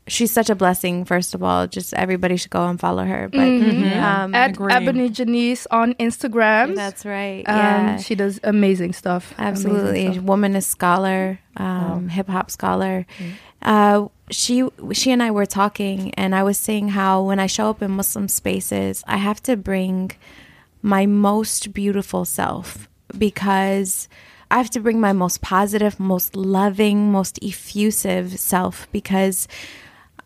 She's 0.06 0.30
such 0.30 0.50
a 0.50 0.54
blessing. 0.54 1.06
First 1.06 1.34
of 1.34 1.42
all, 1.42 1.66
just 1.66 1.94
everybody 1.94 2.36
should 2.36 2.50
go 2.50 2.66
and 2.66 2.78
follow 2.78 3.04
her. 3.04 3.28
But 3.28 3.40
um, 3.40 4.34
At 4.34 4.50
agree. 4.50 4.72
Ebony 4.72 5.08
Janice 5.08 5.66
on 5.70 5.94
Instagram. 5.94 6.74
that's 6.74 7.06
right. 7.06 7.42
Um, 7.48 7.56
yeah, 7.56 7.96
She 7.96 8.14
does 8.14 8.38
amazing 8.44 8.92
stuff. 8.92 9.32
Amazing 9.38 9.46
Absolutely, 9.48 10.12
stuff. 10.12 10.24
woman 10.24 10.56
is 10.56 10.66
scholar, 10.66 11.38
um, 11.56 12.08
hip 12.10 12.28
hop 12.28 12.50
scholar. 12.50 13.06
Uh, 13.62 14.08
she 14.30 14.68
she 14.92 15.10
and 15.10 15.22
I 15.22 15.30
were 15.30 15.46
talking, 15.46 16.12
and 16.14 16.34
I 16.34 16.42
was 16.42 16.58
saying 16.58 16.88
how 16.90 17.22
when 17.22 17.40
I 17.40 17.46
show 17.46 17.70
up 17.70 17.80
in 17.80 17.90
Muslim 17.92 18.28
spaces, 18.28 19.02
I 19.06 19.16
have 19.16 19.42
to 19.44 19.56
bring 19.56 20.10
my 20.82 21.06
most 21.06 21.72
beautiful 21.72 22.26
self 22.26 22.90
because 23.16 24.06
I 24.50 24.58
have 24.58 24.68
to 24.70 24.80
bring 24.80 25.00
my 25.00 25.14
most 25.14 25.40
positive, 25.40 25.98
most 25.98 26.36
loving, 26.36 27.10
most 27.10 27.38
effusive 27.42 28.38
self 28.38 28.86
because 28.92 29.48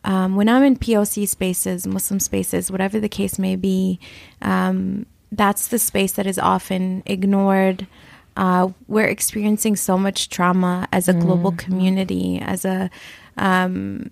um, 0.08 0.36
when 0.36 0.48
I'm 0.48 0.64
in 0.64 0.74
POC 0.74 1.28
spaces, 1.28 1.86
Muslim 1.86 2.18
spaces, 2.18 2.70
whatever 2.70 2.98
the 2.98 3.10
case 3.10 3.38
may 3.38 3.56
be, 3.56 4.00
um, 4.40 5.04
that's 5.30 5.68
the 5.68 5.78
space 5.78 6.12
that 6.12 6.26
is 6.26 6.38
often 6.38 7.02
ignored. 7.04 7.86
Uh, 8.34 8.70
we're 8.86 9.06
experiencing 9.06 9.76
so 9.76 9.98
much 9.98 10.30
trauma 10.30 10.88
as 10.92 11.08
a 11.08 11.12
global 11.12 11.52
community, 11.52 12.38
as 12.40 12.64
a 12.64 12.88
um, 13.36 14.10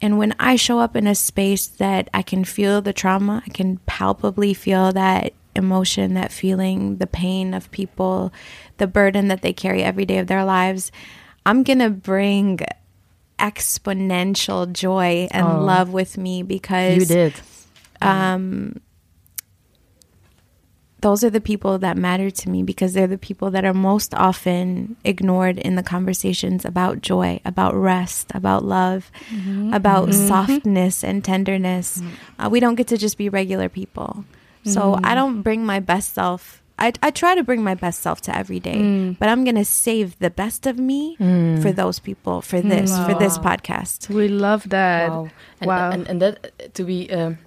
and 0.00 0.16
when 0.16 0.34
I 0.40 0.56
show 0.56 0.78
up 0.78 0.96
in 0.96 1.06
a 1.06 1.14
space 1.14 1.66
that 1.66 2.08
I 2.14 2.22
can 2.22 2.44
feel 2.44 2.80
the 2.80 2.94
trauma, 2.94 3.42
I 3.46 3.50
can 3.50 3.76
palpably 3.84 4.54
feel 4.54 4.92
that 4.92 5.34
emotion, 5.54 6.14
that 6.14 6.32
feeling, 6.32 6.96
the 6.96 7.06
pain 7.06 7.52
of 7.52 7.70
people, 7.70 8.32
the 8.78 8.86
burden 8.86 9.28
that 9.28 9.42
they 9.42 9.52
carry 9.52 9.82
every 9.82 10.06
day 10.06 10.16
of 10.16 10.26
their 10.26 10.44
lives, 10.44 10.90
I'm 11.44 11.64
going 11.64 11.80
to 11.80 11.90
bring 11.90 12.60
exponential 13.40 14.70
joy 14.72 15.26
and 15.30 15.46
Oh. 15.46 15.64
love 15.64 15.88
with 15.92 16.16
me 16.18 16.42
because 16.42 16.96
You 16.98 17.04
did. 17.06 17.32
um, 18.02 18.80
those 21.00 21.24
are 21.24 21.30
the 21.30 21.40
people 21.40 21.78
that 21.78 21.96
matter 21.96 22.30
to 22.30 22.50
me 22.50 22.62
because 22.62 22.92
they're 22.92 23.06
the 23.06 23.16
people 23.16 23.50
that 23.52 23.64
are 23.64 23.72
most 23.72 24.12
often 24.14 24.96
ignored 25.02 25.56
in 25.56 25.74
the 25.74 25.82
conversations 25.82 26.66
about 26.66 27.00
joy, 27.00 27.40
about 27.46 27.74
rest, 27.74 28.30
about 28.34 28.64
love, 28.66 29.10
about 29.72 30.12
softness 30.12 31.02
and 31.02 31.24
tenderness. 31.24 32.02
Uh, 32.38 32.50
we 32.50 32.60
don't 32.60 32.74
get 32.74 32.88
to 32.88 32.98
just 32.98 33.16
be 33.16 33.30
regular 33.30 33.70
people. 33.70 34.26
So 34.64 35.00
I 35.02 35.14
don't 35.14 35.40
bring 35.40 35.64
my 35.64 35.80
best 35.80 36.12
self. 36.12 36.59
I, 36.80 36.92
I 37.02 37.10
try 37.10 37.34
to 37.34 37.44
bring 37.44 37.62
my 37.62 37.74
best 37.74 38.00
self 38.00 38.20
to 38.22 38.36
every 38.36 38.58
day, 38.60 39.14
but 39.20 39.28
I'm 39.28 39.44
going 39.44 39.56
to 39.56 39.64
save 39.64 40.18
the 40.18 40.30
best 40.30 40.66
of 40.66 40.78
me 40.78 41.16
for 41.62 41.72
those 41.72 41.98
people, 41.98 42.40
for 42.40 42.60
this, 42.60 42.90
for 43.06 43.14
this 43.14 43.36
podcast. 43.38 44.08
We 44.08 44.28
love 44.28 44.68
that. 44.70 45.10
Wow. 45.10 45.28
And, 45.60 45.68
Wow. 45.68 45.90
And, 45.90 46.08
and 46.08 46.22
that 46.22 46.34
uh, 46.44 46.68
to 46.74 46.84
be 46.84 47.10
um, 47.12 47.38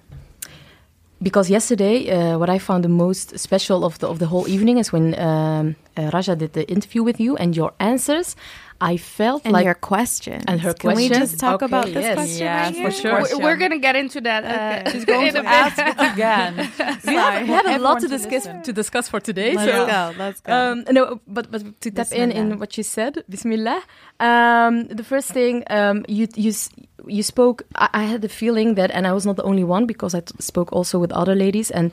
because 1.22 1.48
yesterday, 1.50 2.10
uh, 2.10 2.38
what 2.38 2.50
I 2.50 2.58
found 2.58 2.84
the 2.84 2.88
most 2.88 3.38
special 3.38 3.84
of 3.84 3.98
the 3.98 4.06
of 4.08 4.18
the 4.18 4.26
whole 4.26 4.46
evening 4.48 4.78
is 4.78 4.92
when 4.92 5.18
um, 5.18 5.74
uh, 5.96 6.10
Raja 6.12 6.36
did 6.36 6.52
the 6.52 6.68
interview 6.70 7.02
with 7.02 7.18
you 7.18 7.36
and 7.36 7.56
your 7.56 7.72
answers. 7.80 8.36
I 8.80 8.96
felt 8.96 9.42
And 9.44 9.52
like 9.52 9.64
your 9.64 9.74
question. 9.74 10.42
And 10.46 10.60
her 10.60 10.74
Can 10.74 10.94
we 10.96 11.08
just 11.08 11.38
talk 11.38 11.62
Okay, 11.62 11.66
about 11.66 11.86
this 11.86 12.04
yes. 12.04 12.14
question 12.14 12.44
Yes, 12.44 12.66
right 12.66 12.74
for 12.74 12.90
here? 12.90 13.24
sure. 13.26 13.38
We're, 13.38 13.44
we're 13.44 13.56
gonna 13.56 13.78
get 13.78 13.96
into 13.96 14.20
that. 14.22 14.44
Uh, 14.44 14.90
She's 14.92 15.04
going 15.04 15.32
to 15.32 15.44
ask 15.46 15.78
it 15.78 15.94
again. 16.12 16.56
we 17.06 17.14
have, 17.14 17.42
we 17.42 17.48
have 17.48 17.66
a 17.66 17.78
lot 17.78 18.00
to 18.00 18.08
to 18.08 18.08
discuss 18.08 18.44
listen. 18.46 18.62
to 18.62 18.72
discuss 18.72 19.08
for 19.08 19.20
today. 19.20 19.54
Let's 19.54 19.70
so 19.72 19.86
go. 19.86 20.12
Let's 20.18 20.40
go. 20.40 20.52
Um, 20.52 20.84
no, 20.90 21.20
but 21.26 21.50
but 21.50 21.80
to 21.82 21.90
tap 21.90 22.12
in 22.12 22.30
in 22.32 22.58
what 22.58 22.76
you 22.76 22.82
said, 22.82 23.22
Bismillah. 23.28 23.80
Um, 24.20 24.86
the 24.88 25.04
first 25.04 25.30
thing 25.32 25.62
um, 25.70 26.04
you 26.08 26.26
you 26.36 26.52
you 27.06 27.22
spoke. 27.22 27.62
I, 27.76 27.88
I 27.92 28.04
had 28.04 28.20
the 28.22 28.28
feeling 28.28 28.74
that, 28.74 28.90
and 28.90 29.06
I 29.06 29.12
was 29.12 29.24
not 29.24 29.36
the 29.36 29.44
only 29.44 29.64
one 29.64 29.86
because 29.86 30.14
I 30.14 30.20
t- 30.20 30.34
spoke 30.40 30.72
also 30.72 30.98
with 30.98 31.12
other 31.12 31.34
ladies, 31.34 31.70
and 31.70 31.90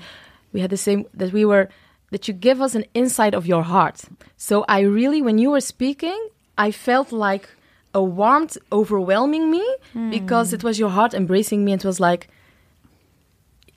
we 0.54 0.60
had 0.62 0.70
the 0.70 0.78
same 0.78 1.06
that 1.14 1.32
we 1.32 1.46
were 1.46 1.70
that 2.12 2.28
you 2.28 2.34
give 2.34 2.60
us 2.62 2.76
an 2.76 2.84
insight 2.94 3.34
of 3.34 3.46
your 3.48 3.64
heart. 3.64 4.02
So 4.36 4.66
I 4.68 4.82
really, 4.82 5.22
when 5.22 5.38
you 5.38 5.52
were 5.52 5.62
speaking, 5.62 6.20
I 6.58 6.72
felt 6.72 7.12
like 7.12 7.50
a 7.94 8.02
warmth 8.04 8.58
overwhelming 8.72 9.50
me 9.52 9.64
because 10.10 10.54
it 10.54 10.64
was 10.64 10.80
your 10.80 10.90
heart 10.90 11.14
embracing 11.14 11.64
me. 11.66 11.72
and 11.74 11.82
It 11.82 11.88
was 11.88 12.00
like. 12.00 12.28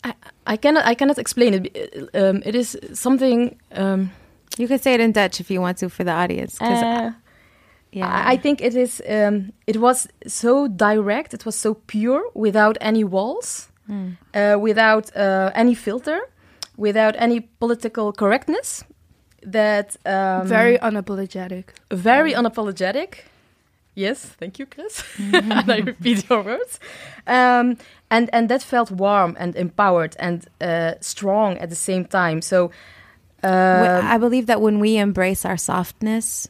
I, 0.02 0.12
I 0.46 0.56
cannot. 0.56 0.84
I 0.84 0.94
cannot 0.94 1.18
explain 1.18 1.54
it. 1.54 2.10
Um, 2.14 2.42
it 2.44 2.54
is 2.54 2.78
something. 2.92 3.56
Um, 3.72 4.10
you 4.58 4.68
can 4.68 4.78
say 4.78 4.94
it 4.94 5.00
in 5.00 5.12
Dutch 5.12 5.40
if 5.40 5.50
you 5.50 5.60
want 5.60 5.78
to 5.78 5.88
for 5.88 6.04
the 6.04 6.12
audience. 6.12 6.58
'cause 6.58 6.82
uh, 6.82 7.12
yeah. 7.92 8.06
I 8.28 8.32
I 8.34 8.36
think 8.36 8.60
it 8.60 8.74
is. 8.76 9.00
Um, 9.08 9.52
it 9.66 9.76
was 9.76 10.06
so 10.26 10.68
direct. 10.68 11.32
It 11.34 11.44
was 11.46 11.56
so 11.56 11.74
pure, 11.86 12.22
without 12.34 12.76
any 12.80 13.02
walls, 13.04 13.68
uh, 14.34 14.58
without 14.60 15.10
uh, 15.16 15.50
any 15.54 15.74
filter, 15.74 16.18
without 16.76 17.14
any 17.18 17.40
political 17.58 18.12
correctness. 18.12 18.84
That 19.44 19.96
um, 20.06 20.46
Very 20.48 20.78
unapologetic. 20.78 21.64
very 21.90 22.32
unapologetic. 22.32 23.24
Yes, 23.96 24.24
thank 24.40 24.58
you, 24.58 24.66
Chris. 24.66 25.04
and 25.18 25.70
I 25.70 25.78
repeat 25.78 26.28
your 26.28 26.42
words. 26.42 26.80
Um, 27.26 27.76
and 28.10 28.28
and 28.32 28.48
that 28.48 28.62
felt 28.62 28.90
warm 28.90 29.36
and 29.38 29.54
empowered 29.56 30.16
and 30.18 30.44
uh, 30.60 30.94
strong 31.00 31.58
at 31.58 31.68
the 31.70 31.76
same 31.76 32.04
time. 32.04 32.42
So. 32.42 32.70
Uh, 33.42 34.00
I 34.02 34.16
believe 34.18 34.46
that 34.46 34.60
when 34.62 34.80
we 34.80 34.96
embrace 34.96 35.44
our 35.44 35.58
softness 35.58 36.48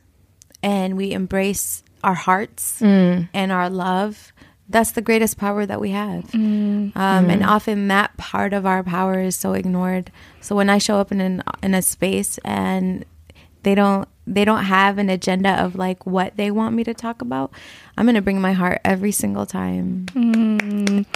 and 0.63 0.97
we 0.97 1.11
embrace 1.13 1.83
our 2.05 2.15
hearts 2.15 2.81
mm, 2.81 3.29
and 3.35 3.51
our 3.51 3.69
love, 3.69 4.33
that's 4.69 4.93
the 4.93 5.03
greatest 5.03 5.37
power 5.37 5.67
that 5.67 5.81
we 5.81 5.91
have. 5.91 6.33
Um, 6.35 6.93
And 6.95 7.43
often 7.43 7.89
that 7.89 8.17
part 8.17 8.53
of 8.53 8.65
our 8.65 8.85
power 8.85 9.19
is 9.19 9.35
so 9.35 9.55
ignored. 9.55 10.13
So 10.45 10.55
when 10.55 10.69
I 10.69 10.77
show 10.77 10.99
up 10.99 11.11
in 11.11 11.23
an, 11.23 11.43
in 11.63 11.73
a 11.73 11.81
space 11.81 12.39
and 12.45 13.07
they 13.63 13.75
don't 13.75 14.07
they 14.27 14.45
don't 14.45 14.65
have 14.65 14.99
an 14.99 15.09
agenda 15.11 15.53
of 15.63 15.75
like 15.75 16.07
what 16.07 16.37
they 16.37 16.51
want 16.51 16.75
me 16.75 16.85
to 16.85 16.93
talk 16.93 17.23
about, 17.23 17.51
I'm 17.97 18.05
gonna 18.05 18.21
bring 18.21 18.41
my 18.43 18.53
heart 18.53 18.81
every 18.85 19.11
single 19.13 19.47
time. 19.47 20.05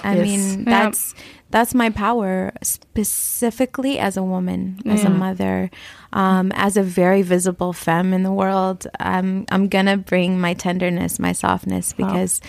I 0.03 0.15
Yes. 0.17 0.23
mean, 0.27 0.59
Yeah. 0.61 0.65
that's 0.65 1.15
that's 1.51 1.75
my 1.75 1.91
power, 1.91 2.53
specifically 2.63 3.99
as 3.99 4.17
a 4.17 4.23
woman, 4.23 4.81
as 4.87 5.05
a 5.05 5.11
mother, 5.11 5.71
um, 6.13 6.51
as 6.55 6.77
a 6.79 6.83
very 6.83 7.21
visible 7.21 7.73
femme 7.75 8.15
in 8.15 8.23
the 8.23 8.33
world. 8.33 8.87
I'm 8.99 9.45
I'm 9.51 9.69
gonna 9.69 9.99
bring 9.99 10.41
my 10.41 10.55
tenderness, 10.55 11.19
my 11.19 11.33
softness, 11.33 11.93
because 11.93 12.41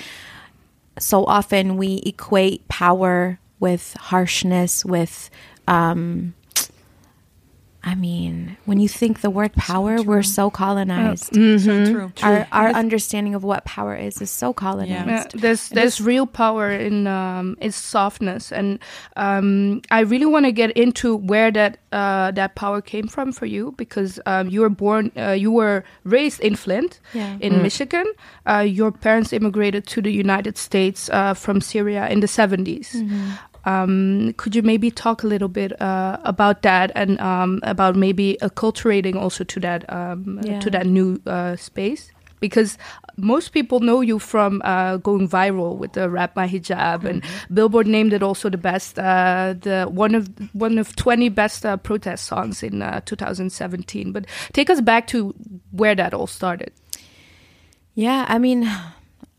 so 0.97 1.25
often 1.25 1.75
we 1.75 2.01
equate 2.05 2.67
power 2.69 3.39
with 3.59 3.95
harshness, 3.99 4.85
with 4.85 5.29
um, 5.67 6.33
I 7.81 7.95
mean, 7.95 8.57
when 8.65 8.79
you 8.79 8.89
think 8.89 9.21
the 9.21 9.29
word 9.29 9.53
power, 9.53 10.01
we're 10.03 10.21
so 10.23 10.49
colonized. 10.49 11.33
So 11.33 11.85
true. 11.91 12.11
Our 12.21 12.45
our 12.51 12.69
understanding 12.75 13.35
of 13.35 13.43
what 13.43 13.63
power 13.63 13.95
is 13.95 14.21
is 14.21 14.29
so 14.29 14.51
colonized. 14.53 15.33
Yeah, 15.33 15.41
there's 15.41 15.69
there's 15.69 16.01
real 16.01 16.27
power 16.27 16.69
in 16.71 17.07
um, 17.07 17.55
its 17.61 17.77
softness, 17.77 18.51
and 18.51 18.79
um, 19.15 19.81
I 19.91 20.01
really 20.01 20.25
want 20.25 20.45
to 20.45 20.51
get 20.51 20.71
into 20.75 21.15
where 21.15 21.51
that 21.51 21.77
uh, 21.93 22.31
that 22.31 22.55
power 22.55 22.81
came 22.81 23.07
from 23.07 23.31
for 23.31 23.45
you 23.45 23.73
because 23.77 24.19
um, 24.25 24.49
you 24.49 24.59
were 24.61 24.69
born, 24.69 25.11
uh, 25.15 25.31
you 25.31 25.49
were 25.51 25.83
raised 26.03 26.41
in 26.41 26.55
Flint, 26.55 26.99
Yeah. 27.13 27.37
in 27.39 27.61
Michigan. 27.61 28.05
Uh, 28.45 28.59
your 28.59 28.91
parents 28.91 29.31
immigrated 29.31 29.87
to 29.87 30.01
the 30.01 30.11
United 30.11 30.57
States 30.57 31.09
uh, 31.09 31.33
from 31.33 31.61
Syria 31.61 32.07
in 32.09 32.19
the 32.19 32.27
70s. 32.27 32.93
Um, 33.69 34.33
could 34.37 34.55
you 34.55 34.63
maybe 34.63 34.89
talk 34.91 35.23
a 35.23 35.27
little 35.27 35.47
bit 35.47 35.71
uh, 35.81 36.17
about 36.23 36.61
that 36.63 36.91
and 36.95 37.19
um, 37.21 37.59
about 37.63 37.95
maybe 37.95 38.37
acculturating 38.41 39.15
also 39.15 39.43
to 39.43 39.59
that 39.59 39.85
um, 39.93 40.39
Yeah. 40.43 40.59
to 40.61 40.69
that 40.71 40.85
new 40.87 41.19
uh, 41.27 41.55
space? 41.55 42.11
Because 42.41 42.77
most 43.17 43.51
people 43.51 43.79
know 43.81 43.99
you 44.01 44.17
from 44.17 44.61
uh, 44.63 44.95
going 44.97 45.27
viral 45.27 45.75
with 45.77 45.91
the 45.91 46.09
"Wrap 46.09 46.35
My 46.37 46.47
Hijab," 46.47 47.03
and 47.03 47.21
Billboard 47.53 47.85
named 47.85 48.13
it 48.13 48.23
also 48.23 48.49
the 48.49 48.57
best, 48.57 48.97
uh, 48.97 49.53
the 49.59 49.87
one 49.91 50.15
of 50.15 50.29
one 50.53 50.79
of 50.79 50.95
twenty 50.95 51.27
best 51.29 51.65
uh, 51.65 51.75
protest 51.75 52.25
songs 52.31 52.63
in 52.63 52.81
uh, 52.81 53.01
2017. 53.05 54.13
But 54.13 54.25
take 54.53 54.69
us 54.71 54.79
back 54.81 55.07
to 55.07 55.35
where 55.71 55.95
that 55.95 56.13
all 56.13 56.27
started. 56.27 56.71
Yeah, 57.95 58.23
I 58.29 58.39
mean, 58.39 58.71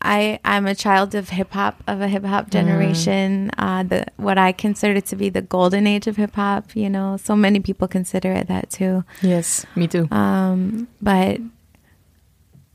I 0.01 0.39
I'm 0.43 0.65
a 0.65 0.75
child 0.75 1.15
of 1.15 1.29
hip 1.29 1.51
hop 1.51 1.83
of 1.87 2.01
a 2.01 2.07
hip 2.07 2.23
hop 2.23 2.49
generation. 2.49 3.51
Uh, 3.57 3.83
the 3.83 4.05
what 4.17 4.37
I 4.37 4.51
consider 4.51 5.01
to 5.01 5.15
be 5.15 5.29
the 5.29 5.41
golden 5.41 5.87
age 5.87 6.07
of 6.07 6.17
hip 6.17 6.35
hop. 6.35 6.75
You 6.75 6.89
know, 6.89 7.17
so 7.17 7.35
many 7.35 7.59
people 7.59 7.87
consider 7.87 8.31
it 8.31 8.47
that 8.47 8.69
too. 8.69 9.03
yes, 9.21 9.65
me 9.75 9.87
too. 9.87 10.07
Um, 10.11 10.87
but 11.01 11.39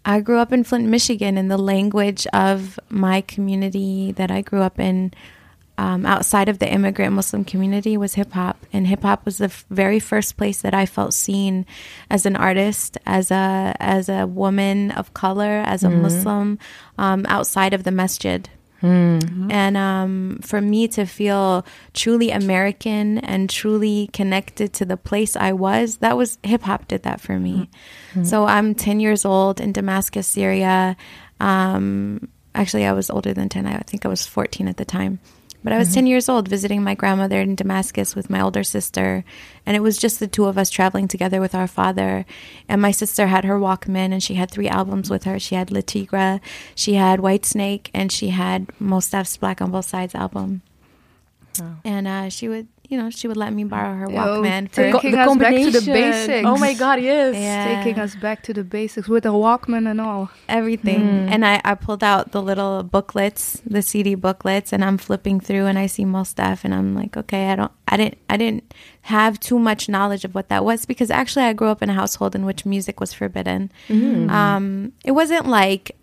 I 0.05 0.21
grew 0.21 0.39
up 0.39 0.53
in 0.53 0.63
Flint, 0.63 0.87
Michigan, 0.87 1.37
and 1.37 1.51
the 1.51 1.59
language 1.59 2.29
of 2.33 2.79
my 2.89 3.23
community 3.23 4.13
that 4.13 4.31
I 4.31 4.41
grew 4.41 4.63
up 4.63 4.79
in, 4.79 5.13
um, 5.79 6.07
outside 6.07 6.49
of 6.49 6.59
the 6.59 6.71
immigrant 6.73 7.13
Muslim 7.15 7.45
community, 7.45 7.97
was 7.97 8.15
hip 8.15 8.33
hop. 8.33 8.57
And 8.73 8.87
hip 8.87 9.03
hop 9.03 9.25
was 9.25 9.39
the 9.39 9.47
f- 9.47 9.65
very 9.71 9.99
first 10.01 10.37
place 10.37 10.63
that 10.63 10.75
I 10.75 10.87
felt 10.87 11.13
seen 11.15 11.67
as 12.11 12.27
an 12.27 12.37
artist, 12.37 12.97
as 13.07 13.31
a 13.31 13.75
as 13.79 14.09
a 14.09 14.27
woman 14.27 14.91
of 14.93 15.13
color, 15.15 15.63
as 15.67 15.83
a 15.85 15.89
Muslim, 16.03 16.59
um, 16.99 17.27
outside 17.29 17.75
of 17.75 17.85
the 17.85 17.91
masjid. 17.93 18.49
And 19.51 19.77
um, 19.77 20.39
for 20.43 20.61
me 20.61 20.87
to 20.89 21.07
feel 21.07 21.65
truly 21.95 22.31
American 22.31 23.19
and 23.19 23.49
truly 23.49 24.09
connected 24.13 24.75
to 24.75 24.85
the 24.85 24.97
place 24.99 25.35
I 25.35 25.53
was, 25.53 25.97
that 25.99 26.17
was 26.17 26.39
hip 26.43 26.63
hop 26.63 26.87
did 26.87 27.03
that 27.05 27.21
for 27.21 27.39
me. 27.39 27.69
So 28.25 28.45
I'm 28.45 28.75
10 28.75 29.01
years 29.01 29.25
old 29.25 29.61
in 29.61 29.73
Damascus, 29.73 30.27
Syria. 30.27 30.97
Um, 31.41 32.29
actually, 32.55 32.85
I 32.87 32.93
was 32.93 33.09
older 33.11 33.33
than 33.35 33.49
10. 33.49 33.67
I 33.67 33.79
think 33.79 34.05
I 34.05 34.09
was 34.09 34.27
14 34.27 34.69
at 34.69 34.77
the 34.77 34.85
time. 34.85 35.21
But 35.67 35.73
I 35.73 35.79
was 35.79 35.93
10 35.93 36.07
years 36.07 36.29
old 36.29 36.47
visiting 36.47 36.85
my 36.85 36.95
grandmother 36.95 37.41
in 37.41 37.57
Damascus 37.57 38.15
with 38.15 38.31
my 38.31 38.41
older 38.41 38.63
sister. 38.63 39.25
And 39.67 39.77
it 39.77 39.81
was 39.81 39.99
just 39.99 40.21
the 40.21 40.29
two 40.29 40.45
of 40.45 40.57
us 40.57 40.71
traveling 40.71 41.09
together 41.09 41.41
with 41.41 41.57
our 41.57 41.67
father. 41.67 42.25
And 42.69 42.81
my 42.81 42.93
sister 42.93 43.27
had 43.27 43.45
her 43.45 43.59
Walkman 43.59 44.13
and 44.13 44.23
she 44.23 44.35
had 44.35 44.49
three 44.49 44.69
albums 44.69 45.11
with 45.11 45.25
her. 45.25 45.41
She 45.41 45.57
had 45.57 45.73
La 45.73 45.81
Tigra, 45.81 46.41
she 46.77 46.95
had 46.95 47.19
White 47.19 47.45
Snake, 47.45 47.91
and 47.93 48.13
she 48.13 48.29
had 48.29 48.69
Mos 48.79 49.11
Def's 49.11 49.37
Black 49.39 49.61
on 49.61 49.73
Both 49.73 49.87
Sides 49.87 50.15
album. 50.15 50.63
And 51.85 52.07
uh, 52.07 52.29
she 52.29 52.47
would, 52.47 52.69
you 52.89 52.97
know, 52.99 53.11
she 53.11 53.29
would 53.29 53.37
let 53.37 53.53
me 53.53 53.65
borrow 53.65 53.95
her 53.97 54.11
Yo, 54.11 54.17
Walkman 54.17 54.71
for 54.71 54.93
taking 54.93 55.15
us 55.15 55.37
back 55.37 55.55
to 55.55 55.71
the 55.71 55.81
basics. 55.93 56.47
Oh 56.47 56.57
my 56.57 56.75
god, 56.75 57.01
yes. 57.03 57.35
Yeah. 57.35 57.83
Taking 57.83 58.01
us 58.01 58.15
back 58.15 58.43
to 58.45 58.55
the 58.55 58.65
basics 58.65 59.09
with 59.09 59.27
a 59.27 59.31
Walkman 59.31 59.91
and 59.91 60.01
all. 60.01 60.31
everything. 60.49 61.29
And 61.29 61.45
I, 61.45 61.61
I 61.65 61.75
pulled 61.75 62.05
out 62.05 62.33
the 62.33 62.43
little 62.43 62.83
booklets, 62.83 63.61
the 63.67 63.83
CD 63.83 64.15
booklets, 64.15 64.73
and 64.73 64.85
I'm 64.85 64.99
flipping 64.99 65.41
through 65.41 65.67
and 65.67 65.79
I 65.79 65.87
see 65.87 66.05
Mos 66.05 66.33
Def 66.33 66.65
and 66.65 66.75
I'm 66.75 66.95
like, 66.95 67.17
okay, 67.17 67.51
I 67.51 67.57
don't, 67.57 67.73
I 67.89 67.97
didn't, 67.97 68.19
I 68.31 68.37
didn't 68.37 68.73
have 69.03 69.39
too 69.41 69.59
much 69.59 69.89
knowledge 69.89 70.25
of 70.25 70.35
what 70.35 70.49
that 70.49 70.65
was 70.65 70.87
because 70.87 71.11
actually 71.11 71.45
I 71.45 71.53
grew 71.53 71.69
up 71.69 71.83
in 71.83 71.91
a 71.91 71.95
household 71.95 72.35
in 72.35 72.45
which 72.45 72.67
music 72.67 73.01
was 73.01 73.13
forbidden. 73.13 73.71
Um, 73.89 74.93
it 75.05 75.13
wasn't 75.13 75.47
like 75.47 75.97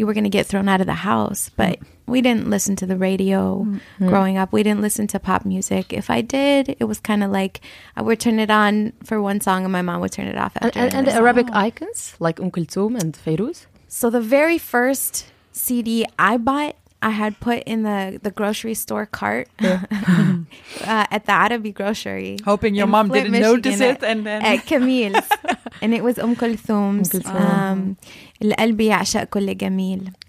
you 0.00 0.06
were 0.06 0.14
going 0.14 0.24
to 0.24 0.30
get 0.30 0.46
thrown 0.46 0.66
out 0.66 0.80
of 0.80 0.86
the 0.86 0.94
house, 0.94 1.50
but 1.50 1.78
we 2.06 2.22
didn't 2.22 2.48
listen 2.48 2.74
to 2.76 2.86
the 2.86 2.96
radio 2.96 3.66
growing 3.98 4.38
up. 4.38 4.50
We 4.50 4.62
didn't 4.62 4.80
listen 4.80 5.06
to 5.08 5.20
pop 5.20 5.44
music. 5.44 5.92
If 5.92 6.08
I 6.08 6.22
did, 6.22 6.74
it 6.80 6.84
was 6.84 6.98
kind 6.98 7.22
of 7.22 7.30
like 7.30 7.60
I 7.94 8.00
would 8.00 8.18
turn 8.18 8.38
it 8.38 8.50
on 8.50 8.94
for 9.04 9.20
one 9.20 9.42
song 9.42 9.64
and 9.64 9.70
my 9.70 9.82
mom 9.82 10.00
would 10.00 10.10
turn 10.10 10.26
it 10.26 10.38
off 10.38 10.56
after. 10.56 10.78
And, 10.78 10.94
and, 10.94 10.94
and 10.94 11.06
the. 11.06 11.12
Arabic 11.12 11.48
icons 11.52 12.16
like 12.18 12.40
Umm 12.40 12.50
Kulthum 12.50 12.98
and 12.98 13.12
Fairuz. 13.14 13.66
So 13.88 14.08
the 14.08 14.22
very 14.22 14.56
first 14.56 15.26
CD 15.52 16.06
I 16.18 16.38
bought, 16.38 16.76
I 17.02 17.10
had 17.10 17.40
put 17.40 17.62
in 17.64 17.82
the, 17.82 18.20
the 18.22 18.30
grocery 18.30 18.74
store 18.74 19.06
cart 19.06 19.48
yeah. 19.58 19.84
uh, 20.82 21.06
at 21.10 21.24
the 21.24 21.32
Arabi 21.32 21.72
grocery. 21.72 22.36
Hoping 22.44 22.74
your 22.74 22.86
mom 22.86 23.08
Flint, 23.08 23.24
didn't 23.24 23.40
Michigan 23.40 23.54
notice 23.54 23.80
at, 23.80 23.96
it 23.96 24.04
and 24.04 24.26
then. 24.26 24.42
At 24.44 24.66
Camille's. 24.66 25.28
and 25.82 25.94
it 25.94 26.04
was 26.04 26.18
Um 26.18 26.36
Kulthum's. 26.36 27.14
Um, 27.26 27.96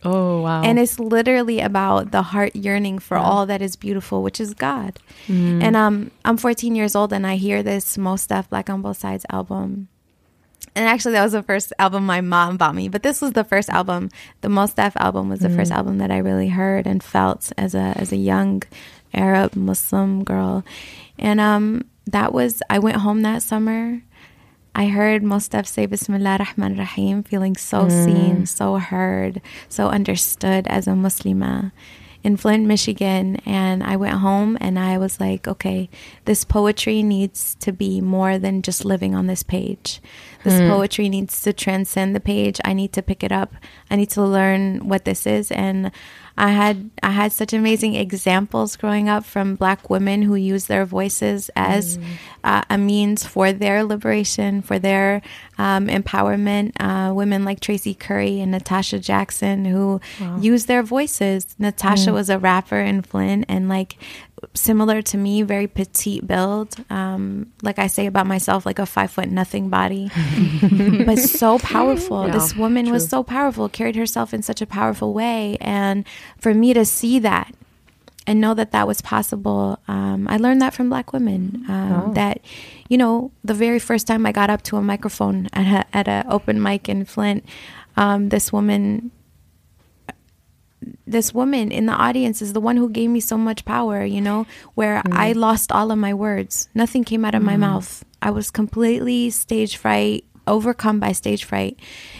Oh, 0.04 0.44
wow. 0.44 0.63
And 0.63 0.80
it's 0.80 0.98
literally 0.98 1.60
about 1.60 2.12
the 2.12 2.22
heart 2.22 2.56
yearning 2.56 3.00
for 3.00 3.18
yeah. 3.18 3.24
all 3.24 3.46
that 3.48 3.62
is 3.62 3.75
beautiful, 3.75 4.24
which 4.24 4.40
is 4.40 4.54
God. 4.54 4.98
Mm. 5.28 5.62
And 5.62 5.75
um, 5.75 6.12
I'm 6.24 6.38
14 6.38 6.74
years 6.75 6.96
old 6.96 7.12
and 7.12 7.28
I 7.28 7.36
hear 7.36 7.62
this 7.63 7.98
Mos 7.98 8.25
Def 8.28 8.50
Black 8.50 8.70
on 8.70 8.82
Both 8.82 9.00
Sides 9.00 9.25
album 9.30 9.90
and 10.75 10.86
actually 10.88 11.13
that 11.13 11.24
was 11.24 11.34
the 11.34 11.44
first 11.44 11.74
album 11.80 12.06
my 12.06 12.22
mom 12.22 12.58
bought 12.58 12.75
me. 12.75 12.88
But 12.88 13.04
this 13.04 13.22
was 13.22 13.34
the 13.34 13.44
first 13.44 13.70
album. 13.70 14.10
The 14.42 14.50
most 14.50 14.78
Mos 14.78 14.86
Def 14.94 14.96
album 14.98 15.30
was 15.30 15.40
the 15.40 15.50
Mm. 15.50 15.56
first 15.58 15.72
album 15.72 15.98
that 15.98 16.12
i 16.12 16.18
really 16.18 16.50
heard 16.50 16.88
and 16.88 17.04
felt 17.04 17.51
as 17.58 17.75
a 17.75 17.94
as 17.98 18.12
a 18.12 18.18
young 18.18 18.63
arab 19.13 19.56
muslim 19.56 20.24
girl. 20.24 20.63
And 21.20 21.40
um 21.40 21.86
that 22.08 22.34
was 22.34 22.62
i 22.70 22.80
went 22.80 22.98
home 22.98 23.22
that 23.24 23.44
summer. 23.44 24.01
I 24.74 24.88
heard 24.88 25.22
Mos 25.22 25.50
Def 25.50 25.68
say 25.68 25.86
Bismillah 25.86 26.38
Rahman 26.40 26.78
Rahim, 26.78 27.24
feeling 27.24 27.58
so 27.58 27.90
seen, 27.90 28.46
so 28.46 28.78
heard, 28.78 29.42
so 29.68 29.90
understood 29.90 30.66
as 30.68 30.88
a 30.88 30.92
Muslima 30.92 31.74
in 32.24 32.38
Flint, 32.38 32.66
Michigan. 32.66 33.38
And 33.46 33.84
I 33.84 33.96
went 33.96 34.20
home 34.20 34.58
and 34.62 34.78
I 34.78 34.98
was 34.98 35.20
like, 35.20 35.48
okay, 35.48 35.90
this 36.25 36.44
poetry 36.44 37.04
needs 37.04 37.56
to 37.56 37.72
be 37.72 38.01
more 38.01 38.38
than 38.38 38.62
just 38.62 38.86
living 38.86 39.16
on 39.16 39.28
this 39.28 39.44
page. 39.44 40.01
This 40.44 40.60
hmm. 40.60 40.70
poetry 40.70 41.10
needs 41.10 41.42
to 41.42 41.54
transcend 41.54 42.16
the 42.16 42.20
page. 42.20 42.60
I 42.66 42.74
need 42.74 42.94
to 42.94 43.01
pick 43.01 43.24
it 43.24 43.32
up. 43.32 43.54
I 43.90 43.96
need 43.96 44.10
to 44.12 44.24
learn 44.24 44.88
what 44.88 45.06
this 45.06 45.25
is. 45.25 45.51
And 45.51 45.92
I 46.41 46.50
had 46.50 46.89
I 47.03 47.12
had 47.12 47.31
such 47.31 47.53
amazing 47.53 47.93
examples 47.93 48.75
growing 48.75 49.07
up 49.07 49.25
from 49.25 49.53
Black 49.53 49.91
women 49.91 50.24
who 50.24 50.33
use 50.33 50.65
their 50.65 50.86
voices 50.86 51.51
as 51.55 52.00
uh, 52.43 52.63
a 52.67 52.79
means 52.79 53.24
for 53.24 53.53
their 53.53 53.83
liberation, 53.83 54.63
for 54.63 54.79
their 54.79 55.21
um, 55.60 55.86
empowerment. 55.86 56.71
Uh, 56.79 57.13
women 57.13 57.45
like 57.45 57.60
Tracy 57.60 57.93
Curry 57.93 58.41
and 58.41 58.50
Natasha 58.51 58.98
Jackson 58.98 59.65
who 59.65 60.01
use 60.39 60.65
their 60.65 60.81
voices. 60.81 61.45
Natasha 61.60 62.12
was 62.12 62.31
a 62.31 62.39
rapper 62.39 62.79
in 62.79 63.03
Flint 63.03 63.45
and 63.48 63.69
like 63.69 63.98
similar 64.53 65.01
to 65.01 65.17
me, 65.17 65.41
very 65.43 65.67
petite 65.67 66.25
build. 66.27 66.75
Um, 66.89 67.51
like 67.62 67.79
I 67.79 67.88
say 67.88 68.05
about 68.05 68.27
myself, 68.27 68.65
like 68.65 68.79
a 68.79 68.86
five 68.86 69.12
foot 69.12 69.29
nothing 69.29 69.69
body, 69.69 70.10
but 71.05 71.17
so 71.19 71.60
powerful. 71.60 72.27
Yeah, 72.27 72.33
this 72.33 72.55
woman 72.55 72.91
was 72.91 73.07
so 73.07 73.24
powerful, 73.24 73.69
carried 73.69 73.95
herself 73.95 74.33
in 74.33 74.41
such 74.41 74.62
a 74.62 74.65
powerful 74.65 75.13
way, 75.13 75.57
and 75.62 76.05
for 76.38 76.53
me 76.53 76.74
to 76.74 76.86
see 76.86 77.19
that 77.19 77.53
and 78.27 78.39
know 78.39 78.53
that 78.53 78.71
that 78.71 78.88
was 78.88 79.01
possible, 79.01 79.79
um, 79.88 80.27
I 80.27 80.38
learned 80.38 80.62
that 80.62 80.74
from 80.74 80.89
Black 80.89 81.12
women. 81.13 81.65
Um, 81.67 81.91
Oh. 81.91 82.13
That 82.13 82.41
you 82.89 82.98
know, 82.98 83.31
the 83.43 83.53
very 83.53 83.79
first 83.79 84.05
time 84.07 84.25
I 84.25 84.31
got 84.31 84.50
up 84.50 84.62
to 84.63 84.77
a 84.77 84.81
microphone 84.81 85.48
at 85.53 85.86
a, 85.93 85.98
at 85.98 86.07
an 86.07 86.25
open 86.29 86.62
mic 86.62 86.89
in 86.89 87.05
Flint, 87.05 87.45
um, 87.98 88.29
this 88.29 88.51
woman 88.51 89.12
this 91.05 91.33
woman 91.33 91.71
in 91.71 91.85
the 91.85 91.93
audience 91.93 92.41
is 92.41 92.53
the 92.53 92.61
one 92.61 92.77
who 92.77 92.89
gave 92.89 93.09
me 93.09 93.19
so 93.19 93.38
much 93.38 93.65
power, 93.65 94.03
you 94.03 94.21
know, 94.21 94.47
where 94.75 94.97
mm-hmm. 94.97 95.13
I 95.13 95.33
lost 95.33 95.71
all 95.71 95.91
of 95.91 95.97
my 95.97 96.13
words. 96.13 96.69
Nothing 96.73 97.03
came 97.03 97.25
out 97.25 97.35
of 97.35 97.43
my 97.43 97.53
mm-hmm. 97.53 97.61
mouth. 97.61 98.05
I 98.21 98.31
was 98.31 98.51
completely 98.51 99.29
stage 99.29 99.77
fright, 99.77 100.25
overcome 100.47 101.00
by 101.00 101.11
stage 101.11 101.43
fright. 101.43 101.79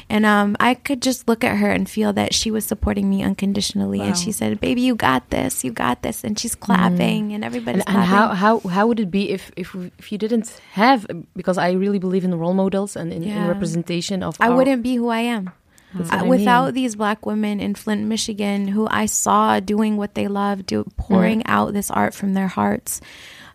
And 0.10 0.26
um, 0.26 0.58
I 0.60 0.74
could 0.74 1.02
just 1.02 1.28
look 1.28 1.44
at 1.44 1.58
her 1.58 1.70
and 1.72 1.90
feel 1.90 2.14
that 2.14 2.34
she 2.34 2.52
was 2.52 2.66
supporting 2.66 3.10
me 3.10 3.24
unconditionally. 3.24 4.02
And 4.02 4.18
she 4.18 4.32
said, 4.32 4.60
Baby, 4.60 4.82
you 4.82 4.96
got 4.96 5.30
this, 5.30 5.64
you 5.64 5.72
got 5.72 6.02
this. 6.02 6.24
And 6.24 6.38
she's 6.38 6.56
clapping, 6.56 7.30
mm. 7.30 7.36
and 7.36 7.46
everybody's 7.46 7.84
And, 7.86 7.96
and 7.96 8.06
how, 8.06 8.34
how 8.34 8.60
how 8.60 8.88
would 8.88 9.00
it 9.00 9.10
be 9.10 9.30
if 9.30 9.52
if 9.56 9.76
if 9.98 10.12
you 10.12 10.18
didn't 10.18 10.50
have 10.74 11.08
because 11.36 11.58
I 11.58 11.72
really 11.72 12.00
believe 12.00 12.24
in 12.24 12.34
role 12.36 12.54
models 12.54 12.96
and 12.96 13.14
in, 13.14 13.24
in 13.24 13.48
representation 13.48 14.22
of 14.24 14.38
I 14.40 14.50
our- 14.50 14.56
wouldn't 14.56 14.84
be 14.84 14.96
who 14.96 15.10
I 15.10 15.22
am. 15.22 15.52
Uh, 15.98 16.08
I 16.10 16.24
without 16.24 16.66
mean. 16.66 16.74
these 16.76 16.96
black 16.96 17.26
women 17.26 17.60
in 17.60 17.76
Flint, 17.76 18.04
Michigan, 18.04 18.68
who 18.70 18.88
I 18.90 19.06
saw 19.06 19.60
doing 19.60 19.98
what 19.98 20.16
they 20.16 20.28
love, 20.28 20.66
do, 20.66 20.86
pouring 20.98 21.46
out 21.46 21.74
this 21.74 21.92
art 21.92 22.14
from 22.14 22.34
their 22.34 22.48
hearts, 22.48 23.02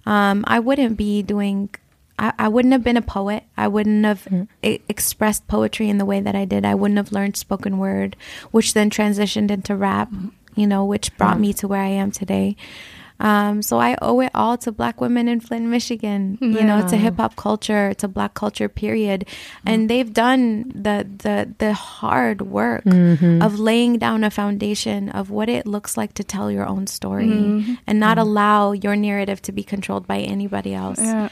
um, 0.05 0.45
I 0.47 0.61
wouldn't 0.61 0.97
be 0.97 1.23
doing. 1.23 1.71
I, 2.19 2.33
I 2.38 2.49
wouldn't 2.49 2.73
have 2.73 2.83
been 2.85 2.97
a 2.97 3.02
poet. 3.02 3.45
I 3.57 3.69
wouldn't 3.69 4.05
have 4.05 4.26
e- 4.62 4.81
expressed 4.88 5.47
poetry 5.49 5.88
in 5.90 5.99
the 5.99 6.05
way 6.07 6.21
that 6.21 6.35
I 6.35 6.45
did. 6.47 6.64
I 6.64 6.75
wouldn't 6.75 6.97
have 6.97 7.12
learned 7.12 7.37
spoken 7.37 7.76
word, 7.78 8.16
which 8.52 8.73
then 8.73 8.88
transitioned 8.90 9.50
into 9.50 9.76
rap. 9.76 10.11
You 10.55 10.66
know, 10.66 10.87
which 10.87 11.14
brought 11.19 11.38
me 11.38 11.52
to 11.55 11.69
where 11.69 11.83
I 11.83 11.88
am 11.88 12.11
today. 12.11 12.57
Um, 13.18 13.62
so 13.62 13.78
I 13.78 13.96
owe 14.02 14.20
it 14.20 14.30
all 14.35 14.58
to 14.58 14.73
black 14.73 15.00
women 15.00 15.28
in 15.28 15.40
Flint, 15.40 15.66
Michigan, 15.66 16.38
you 16.40 16.62
know, 16.62 16.87
to 16.88 16.96
hip 16.96 17.16
hop 17.16 17.37
culture, 17.37 17.94
to 17.94 18.08
black 18.08 18.35
culture, 18.35 18.68
period. 18.68 19.26
And 19.64 19.85
mm. 19.85 19.88
they've 19.88 20.12
done 20.12 20.70
the, 20.75 21.06
the, 21.23 21.54
the 21.58 21.73
hard 21.73 22.42
work 22.42 22.85
mm-hmm. 22.85 23.42
of 23.42 23.58
laying 23.58 23.99
down 23.99 24.25
a 24.25 24.30
foundation 24.30 25.08
of 25.11 25.30
what 25.30 25.49
it 25.49 25.66
looks 25.66 25.96
like 25.96 26.14
to 26.14 26.25
tell 26.25 26.50
your 26.50 26.66
own 26.66 26.87
story 26.87 27.26
mm-hmm. 27.26 27.75
and 27.87 28.00
not 28.00 28.18
mm-hmm. 28.18 28.28
allow 28.28 28.73
your 28.73 28.96
narrative 28.96 29.40
to 29.42 29.52
be 29.52 29.62
controlled 29.62 30.06
by 30.06 30.18
anybody 30.18 30.75
else. 30.75 31.00
Yeah. 31.00 31.30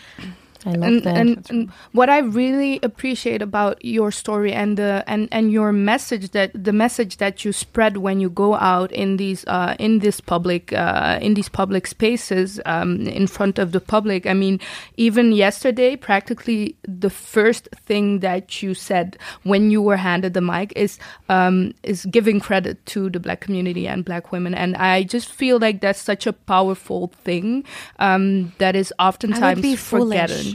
I 0.67 0.73
love 0.73 0.83
and, 0.83 1.03
that. 1.03 1.17
and, 1.17 1.51
and 1.51 1.71
what 1.93 2.09
I 2.09 2.19
really 2.19 2.81
appreciate 2.83 3.43
about 3.43 3.85
your 3.85 4.11
story 4.11 4.53
and 4.53 4.79
the 4.79 5.05
and, 5.07 5.29
and 5.31 5.53
your 5.53 5.73
message 5.73 6.31
that 6.31 6.53
the 6.55 6.73
message 6.73 7.19
that 7.19 7.45
you 7.45 7.53
spread 7.53 7.99
when 7.99 8.19
you 8.21 8.31
go 8.31 8.55
out 8.55 8.91
in 8.93 9.19
these 9.19 9.45
uh, 9.47 9.77
in 9.79 9.99
this 9.99 10.21
public 10.21 10.73
uh, 10.73 11.19
in 11.21 11.35
these 11.35 11.51
public 11.51 11.87
spaces 11.87 12.61
um, 12.65 13.07
in 13.07 13.27
front 13.27 13.59
of 13.59 13.73
the 13.73 13.81
public. 13.81 14.27
I 14.27 14.33
mean, 14.33 14.59
even 14.97 15.33
yesterday, 15.33 15.97
practically 15.97 16.77
the 16.89 17.11
first 17.11 17.69
thing 17.85 18.21
that 18.21 18.63
you 18.63 18.73
said 18.73 19.19
when 19.43 19.71
you 19.71 19.83
were 19.83 19.99
handed 19.99 20.33
the 20.33 20.41
mic 20.41 20.73
is 20.77 20.99
um, 21.29 21.75
is 21.83 22.07
giving 22.07 22.41
credit 22.41 22.85
to 22.87 23.11
the 23.11 23.21
black 23.21 23.41
community 23.41 23.87
and 23.87 24.05
black 24.05 24.33
women, 24.33 24.55
and 24.55 24.77
I 24.77 25.03
just 25.03 25.31
feel 25.31 25.59
like 25.59 25.83
that's 25.83 26.01
such 26.01 26.27
a 26.27 26.33
powerful 26.33 27.09
thing 27.23 27.65
um, 27.99 28.53
that 28.59 28.75
is 28.75 28.95
oftentimes 28.99 29.79
forgotten. 29.79 30.54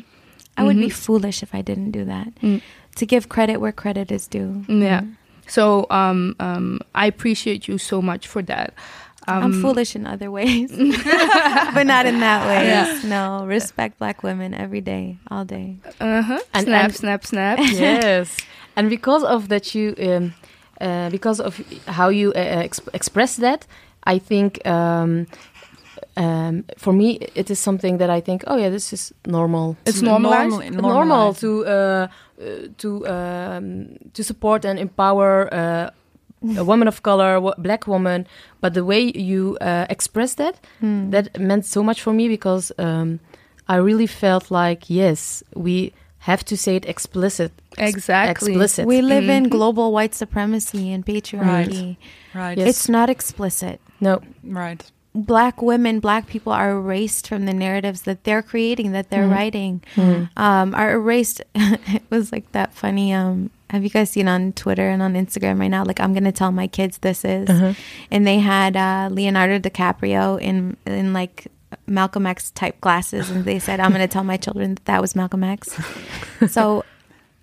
Foolish. 0.59 0.63
I 0.63 0.63
would 0.67 0.77
be 0.77 0.89
foolish 0.89 1.43
if 1.43 1.53
I 1.55 1.61
didn't 1.61 1.91
do 1.91 2.05
that. 2.05 2.33
To 2.95 3.05
give 3.05 3.29
credit 3.29 3.57
where 3.57 3.71
credit 3.71 4.11
is 4.11 4.27
due. 4.27 4.65
Yeah. 4.67 5.01
So 5.47 5.87
um, 5.89 6.35
um, 6.39 6.79
I 6.93 7.07
appreciate 7.07 7.67
you 7.67 7.77
so 7.77 8.01
much 8.01 8.27
for 8.27 8.41
that. 8.43 8.73
Um, 9.27 9.43
I'm 9.43 9.61
foolish 9.61 9.95
in 9.95 10.07
other 10.07 10.31
ways, 10.31 10.71
but 11.73 11.83
not 11.83 12.05
in 12.05 12.19
that 12.19 12.47
way. 12.47 13.09
No, 13.09 13.45
respect 13.45 13.99
black 13.99 14.23
women 14.23 14.53
every 14.53 14.81
day, 14.81 15.17
all 15.29 15.45
day. 15.45 15.77
Uh-huh. 15.99 16.39
And- 16.53 16.65
snap, 16.65 16.85
and- 16.85 16.95
snap, 16.95 17.25
snap. 17.25 17.59
yes, 17.61 18.37
and 18.75 18.89
because 18.89 19.23
of 19.23 19.49
that, 19.49 19.75
you 19.75 19.93
um, 20.01 20.33
uh, 20.81 21.09
because 21.09 21.39
of 21.39 21.57
how 21.87 22.09
you 22.09 22.31
uh, 22.33 22.63
exp- 22.63 22.87
express 22.93 23.35
that, 23.37 23.67
I 24.05 24.17
think 24.19 24.65
um, 24.65 25.27
um, 26.17 26.63
for 26.77 26.93
me 26.93 27.19
it 27.35 27.49
is 27.49 27.59
something 27.59 27.97
that 27.99 28.09
I 28.09 28.21
think, 28.21 28.43
oh 28.47 28.57
yeah, 28.57 28.69
this 28.71 28.93
is 28.93 29.13
normal. 29.25 29.75
It's 29.85 30.01
Normal- 30.01 30.31
normalized. 30.31 30.81
normal 30.81 31.33
to 31.35 31.65
uh, 31.65 32.07
uh, 32.41 32.67
to 32.77 33.07
um, 33.07 33.97
to 34.13 34.23
support 34.23 34.65
and 34.65 34.79
empower 34.79 35.53
uh, 35.53 35.89
a 36.57 36.63
woman 36.63 36.87
of 36.87 37.01
color, 37.01 37.39
black 37.57 37.87
woman. 37.87 38.25
But 38.61 38.73
the 38.73 38.83
way 38.83 39.11
you 39.15 39.57
uh, 39.61 39.85
express 39.89 40.35
that, 40.35 40.55
Hmm. 40.79 41.09
that 41.11 41.37
meant 41.39 41.65
so 41.65 41.83
much 41.83 42.01
for 42.01 42.13
me 42.13 42.27
because 42.27 42.71
um, 42.77 43.19
I 43.67 43.75
really 43.77 44.07
felt 44.07 44.49
like 44.51 44.89
yes, 44.89 45.43
we 45.55 45.91
have 46.19 46.43
to 46.45 46.55
say 46.55 46.75
it 46.75 46.85
explicit. 46.85 47.51
ex- 47.77 47.95
Exactly. 47.95 48.51
Explicit. 48.53 48.85
We 48.87 49.01
live 49.01 49.29
in 49.29 49.49
global 49.49 49.91
white 49.93 50.13
supremacy 50.15 50.91
and 50.93 51.05
patriarchy. 51.05 51.95
Right. 52.33 52.57
Yes. 52.57 52.67
It's 52.69 52.89
not 52.89 53.09
explicit. 53.09 53.79
no. 54.01 54.19
Right. 54.43 54.83
Black 55.15 55.61
women, 55.61 55.99
black 55.99 56.27
people 56.27 56.53
are 56.53 56.71
erased 56.71 57.27
from 57.27 57.45
the 57.45 57.53
narratives 57.53 58.03
that 58.03 58.23
they're 58.25 58.43
creating, 58.43 58.91
that 58.91 59.09
they're 59.09 59.27
writing, 59.27 59.81
um, 60.37 60.75
are 60.75 60.91
erased. 60.91 61.41
it 61.55 62.03
was 62.09 62.31
like 62.31 62.51
that 62.51 62.73
funny. 62.73 63.11
Um, 63.13 63.49
have 63.71 63.83
you 63.83 63.89
guys 63.89 64.09
seen 64.11 64.27
on 64.27 64.53
Twitter 64.53 64.87
and 64.89 65.01
on 65.01 65.13
Instagram 65.15 65.59
right 65.59 65.67
now? 65.67 65.83
Like, 65.83 65.99
I'm 65.99 66.13
gonna 66.13 66.31
tell 66.31 66.51
my 66.51 66.67
kids 66.67 66.99
this 66.99 67.25
is, 67.25 67.49
and 68.11 68.25
they 68.27 68.39
had 68.39 68.75
uh, 68.77 69.09
Leonardo 69.11 69.59
DiCaprio 69.59 70.39
in 70.41 70.77
in 70.85 71.11
like 71.13 71.47
Malcolm 71.87 72.25
X 72.25 72.51
type 72.51 72.79
glasses, 72.81 73.29
and 73.29 73.45
they 73.45 73.59
said, 73.59 73.79
"I'm 73.79 73.91
gonna 73.91 74.07
tell 74.07 74.23
my 74.23 74.37
children 74.37 74.75
that 74.75 74.85
that 74.85 75.01
was 75.01 75.15
Malcolm 75.15 75.43
X." 75.43 75.75
so 76.49 76.83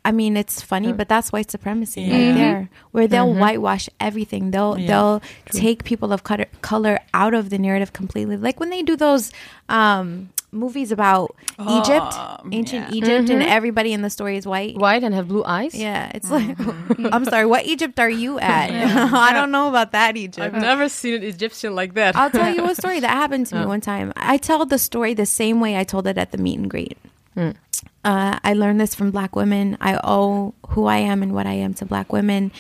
I 0.07 0.13
mean, 0.13 0.37
it's 0.37 0.63
funny, 0.63 0.93
but 0.95 1.09
that's 1.09 1.33
white 1.35 1.51
supremacy 1.51 2.03
Yeah. 2.03 2.15
right 2.15 2.35
there, 2.43 2.61
where 2.95 3.07
they'll 3.11 3.35
whitewash 3.35 3.89
everything. 3.99 4.53
They'll 4.55 4.79
Yeah, 4.79 4.87
they'll 4.87 5.19
take 5.51 5.83
people 5.83 6.13
of 6.15 6.23
color, 6.23 6.47
color 6.63 7.01
out 7.13 7.35
of 7.35 7.51
the 7.51 7.59
narrative 7.59 7.91
completely. 7.93 8.37
Like 8.37 8.61
when 8.61 8.71
they 8.71 8.83
do 8.83 8.95
those 8.95 9.33
um, 9.69 10.31
movies 10.53 10.93
about 10.93 11.35
Egypt, 11.59 12.13
Um, 12.15 12.51
ancient 12.53 12.89
yeah. 12.95 12.99
Egypt, 12.99 13.29
and 13.35 13.43
everybody 13.43 13.91
in 13.93 14.03
the 14.07 14.11
story 14.11 14.37
is 14.39 14.47
white. 14.47 14.79
White 14.79 15.03
and 15.03 15.13
have 15.15 15.27
blue 15.27 15.43
eyes. 15.45 15.75
Yeah, 15.75 16.11
it's 16.15 16.31
like, 16.31 16.55
I'm 17.15 17.25
sorry, 17.27 17.47
what 17.47 17.67
Egypt 17.67 17.99
are 17.99 18.09
you 18.25 18.39
at? 18.39 18.71
I 19.29 19.33
don't 19.35 19.51
know 19.51 19.69
about 19.69 19.91
that 19.93 20.17
Egypt. 20.17 20.39
I've 20.55 20.55
never 20.71 20.89
seen 20.89 21.15
an 21.15 21.25
Egyptian 21.25 21.75
like 21.75 21.95
that. 21.99 22.15
I'll 22.15 22.31
tell 22.31 22.55
you 22.55 22.63
a 22.71 22.75
story 22.83 23.01
that 23.01 23.11
happened 23.11 23.47
to 23.51 23.59
me 23.59 23.67
one 23.67 23.81
time. 23.83 24.13
I 24.15 24.39
tell 24.39 24.65
the 24.65 24.79
story 24.79 25.15
the 25.15 25.27
same 25.27 25.59
way 25.61 25.77
I 25.77 25.83
told 25.85 26.07
it 26.07 26.17
at 26.17 26.31
the 26.31 26.39
meet 26.39 26.59
and 26.63 26.71
greet. 26.71 26.97
Uh, 28.07 28.39
I 28.45 28.55
learned 28.55 28.81
this 28.81 28.95
from 28.95 29.11
black 29.11 29.35
women. 29.35 29.77
I 29.81 29.99
owe 30.05 30.55
who 30.69 30.87
I 30.87 30.99
am 30.99 31.23
and 31.25 31.35
what 31.35 31.47
I 31.47 31.55
am 31.55 31.75
to 31.75 31.85
black 31.85 32.13
women. 32.13 32.53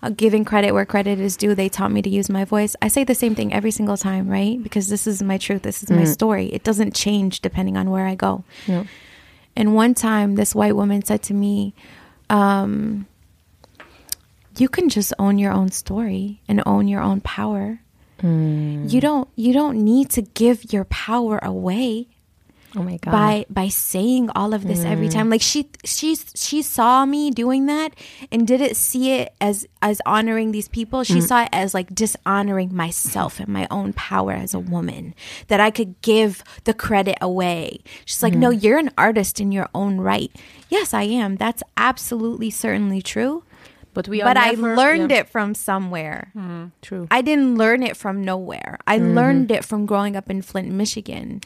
Uh, 0.00 0.10
giving 0.10 0.44
credit 0.44 0.72
where 0.72 0.86
credit 0.86 1.18
is 1.20 1.36
due. 1.36 1.54
They 1.54 1.68
taught 1.68 1.92
me 1.92 2.02
to 2.02 2.10
use 2.10 2.28
my 2.30 2.44
voice. 2.44 2.74
I 2.82 2.88
say 2.88 3.04
the 3.04 3.14
same 3.14 3.34
thing 3.34 3.52
every 3.52 3.70
single 3.70 3.96
time, 3.96 4.28
right? 4.28 4.62
Because 4.62 4.88
this 4.88 5.06
is 5.06 5.22
my 5.22 5.38
truth. 5.38 5.62
This 5.62 5.82
is 5.82 5.90
my 5.90 6.04
story. 6.04 6.46
It 6.46 6.64
doesn't 6.64 6.94
change 6.94 7.40
depending 7.40 7.76
on 7.76 7.90
where 7.90 8.06
I 8.06 8.14
go. 8.14 8.44
Yeah. 8.66 8.84
And 9.54 9.74
one 9.74 9.94
time, 9.94 10.34
this 10.36 10.54
white 10.54 10.74
woman 10.76 11.04
said 11.04 11.22
to 11.24 11.34
me, 11.34 11.74
um, 12.30 13.06
you 14.56 14.68
can 14.68 14.88
just 14.88 15.12
own 15.18 15.38
your 15.38 15.52
own 15.52 15.70
story 15.70 16.42
and 16.48 16.62
own 16.66 16.88
your 16.88 17.00
own 17.00 17.20
power. 17.20 17.80
You 18.88 19.00
don't 19.00 19.28
you 19.34 19.52
don't 19.52 19.82
need 19.82 20.10
to 20.10 20.22
give 20.22 20.72
your 20.72 20.84
power 20.84 21.38
away 21.42 22.06
Oh 22.74 22.82
my 22.82 22.96
god. 22.96 23.12
by 23.12 23.46
by 23.50 23.68
saying 23.68 24.30
all 24.30 24.54
of 24.54 24.66
this 24.66 24.84
every 24.84 25.08
mm. 25.08 25.12
time. 25.12 25.28
Like 25.28 25.42
she 25.42 25.68
she 25.84 26.16
she 26.16 26.62
saw 26.62 27.04
me 27.04 27.30
doing 27.30 27.66
that 27.66 27.92
and 28.30 28.46
didn't 28.46 28.76
see 28.76 29.12
it 29.12 29.34
as 29.40 29.66
as 29.82 30.00
honoring 30.06 30.52
these 30.52 30.68
people. 30.68 31.04
She 31.04 31.18
mm. 31.18 31.22
saw 31.22 31.42
it 31.42 31.50
as 31.52 31.74
like 31.74 31.94
dishonoring 31.94 32.74
myself 32.74 33.40
and 33.40 33.48
my 33.48 33.66
own 33.70 33.92
power 33.92 34.32
as 34.32 34.54
a 34.54 34.58
woman 34.58 35.14
that 35.48 35.60
I 35.60 35.70
could 35.70 36.00
give 36.00 36.42
the 36.64 36.72
credit 36.72 37.18
away. 37.20 37.80
She's 38.06 38.22
like, 38.22 38.34
"No, 38.34 38.50
mm. 38.50 38.62
you're 38.62 38.78
an 38.78 38.90
artist 38.96 39.40
in 39.40 39.52
your 39.52 39.68
own 39.74 40.00
right." 40.00 40.32
Yes, 40.70 40.94
I 40.94 41.02
am. 41.02 41.36
That's 41.36 41.62
absolutely 41.76 42.50
certainly 42.50 43.02
true. 43.02 43.44
but 43.92 44.08
we 44.08 44.22
are 44.22 44.24
But 44.24 44.38
I 44.38 44.52
learned 44.52 45.10
yeah, 45.10 45.18
it 45.18 45.28
from 45.28 45.54
somewhere. 45.54 46.32
True. 46.80 47.06
I 47.10 47.20
didn't 47.20 47.56
learn 47.56 47.82
it 47.82 47.96
from 47.96 48.24
nowhere. 48.24 48.78
I 48.86 48.98
mm-hmm. 48.98 49.14
learned 49.14 49.50
it 49.50 49.66
from 49.66 49.84
growing 49.84 50.16
up 50.16 50.30
in 50.30 50.40
Flint, 50.40 50.70
Michigan. 50.70 51.42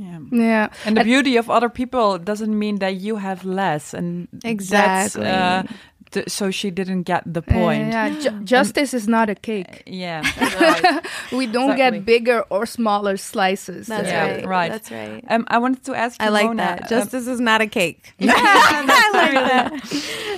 Yeah. 0.00 0.18
Yeah. 0.32 0.66
And 0.86 0.96
the 0.96 1.04
beauty 1.04 1.36
of 1.36 1.50
other 1.50 1.68
people 1.68 2.16
doesn't 2.18 2.56
mean 2.58 2.78
that 2.80 2.94
you 2.96 3.16
have 3.16 3.44
less, 3.44 3.92
and 3.92 4.28
Exactly. 4.44 5.24
That's, 5.24 5.68
uh, 5.68 5.74
th- 6.12 6.28
so 6.28 6.50
she 6.50 6.70
didn't 6.70 7.02
get 7.04 7.22
the 7.26 7.42
point. 7.42 7.88
Yeah, 7.92 8.10
ju- 8.20 8.40
justice 8.44 8.92
is 8.94 9.06
not 9.08 9.30
a 9.30 9.34
cake. 9.34 9.82
Yeah, 9.86 10.22
right. 10.60 11.06
We 11.32 11.46
don't 11.46 11.70
Exactly. 11.72 11.98
get 11.98 12.04
bigger 12.06 12.42
or 12.50 12.66
smaller 12.66 13.16
slices. 13.16 13.86
That's 13.86 14.08
Yeah, 14.08 14.26
right. 14.26 14.46
right. 14.46 14.70
That's 14.72 14.90
right. 14.90 15.24
Um, 15.28 15.44
I 15.48 15.58
wanted 15.58 15.84
to 15.84 15.94
ask 15.94 16.20
you, 16.20 16.26
I 16.26 16.30
like 16.30 16.46
Mona, 16.46 16.62
that. 16.62 16.82
um, 16.82 16.88
Justice 16.88 17.26
is 17.26 17.40
not 17.40 17.60
a 17.60 17.66
cake. 17.66 18.14
Yeah, 18.18 18.34
that's 18.34 19.14
like 19.14 19.32
really, 19.32 19.48
that. 19.48 19.72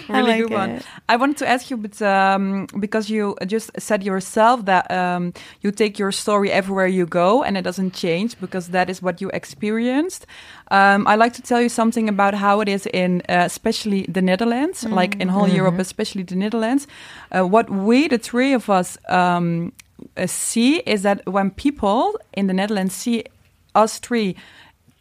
Really 0.08 0.22
like 0.32 0.40
good 0.42 0.50
one. 0.52 0.80
I 1.08 1.16
wanted 1.16 1.36
to 1.38 1.48
ask 1.48 1.70
you, 1.70 1.76
but 1.76 2.00
um, 2.02 2.66
because 2.80 3.08
you 3.10 3.36
just 3.46 3.70
said 3.78 4.02
yourself 4.02 4.64
that 4.66 4.90
um, 4.90 5.32
you 5.62 5.70
take 5.70 5.98
your 5.98 6.12
story 6.12 6.50
everywhere 6.50 6.86
you 6.86 7.06
go, 7.06 7.42
and 7.42 7.56
it 7.56 7.62
doesn't 7.62 7.92
change 7.94 8.38
because 8.40 8.68
that 8.68 8.88
is 8.90 9.00
what 9.02 9.20
you 9.20 9.30
experienced. 9.30 10.26
Um, 10.72 11.06
I 11.06 11.16
like 11.16 11.34
to 11.34 11.42
tell 11.42 11.60
you 11.60 11.68
something 11.68 12.08
about 12.08 12.34
how 12.34 12.62
it 12.62 12.68
is 12.68 12.86
in, 12.86 13.20
uh, 13.28 13.44
especially 13.44 14.06
the 14.08 14.22
Netherlands, 14.22 14.84
like 14.84 15.20
in 15.20 15.28
whole 15.28 15.48
Europe, 15.56 15.78
especially 15.78 16.22
the 16.22 16.34
Netherlands. 16.34 16.86
Uh, 17.30 17.46
what 17.46 17.68
we, 17.68 18.08
the 18.08 18.18
three 18.18 18.54
of 18.54 18.70
us, 18.70 18.96
um, 19.08 19.72
uh, 20.16 20.26
see 20.26 20.78
is 20.86 21.02
that 21.02 21.20
when 21.26 21.50
people 21.50 22.18
in 22.32 22.46
the 22.46 22.54
Netherlands 22.54 22.94
see 22.94 23.24
us 23.74 23.98
three 23.98 24.34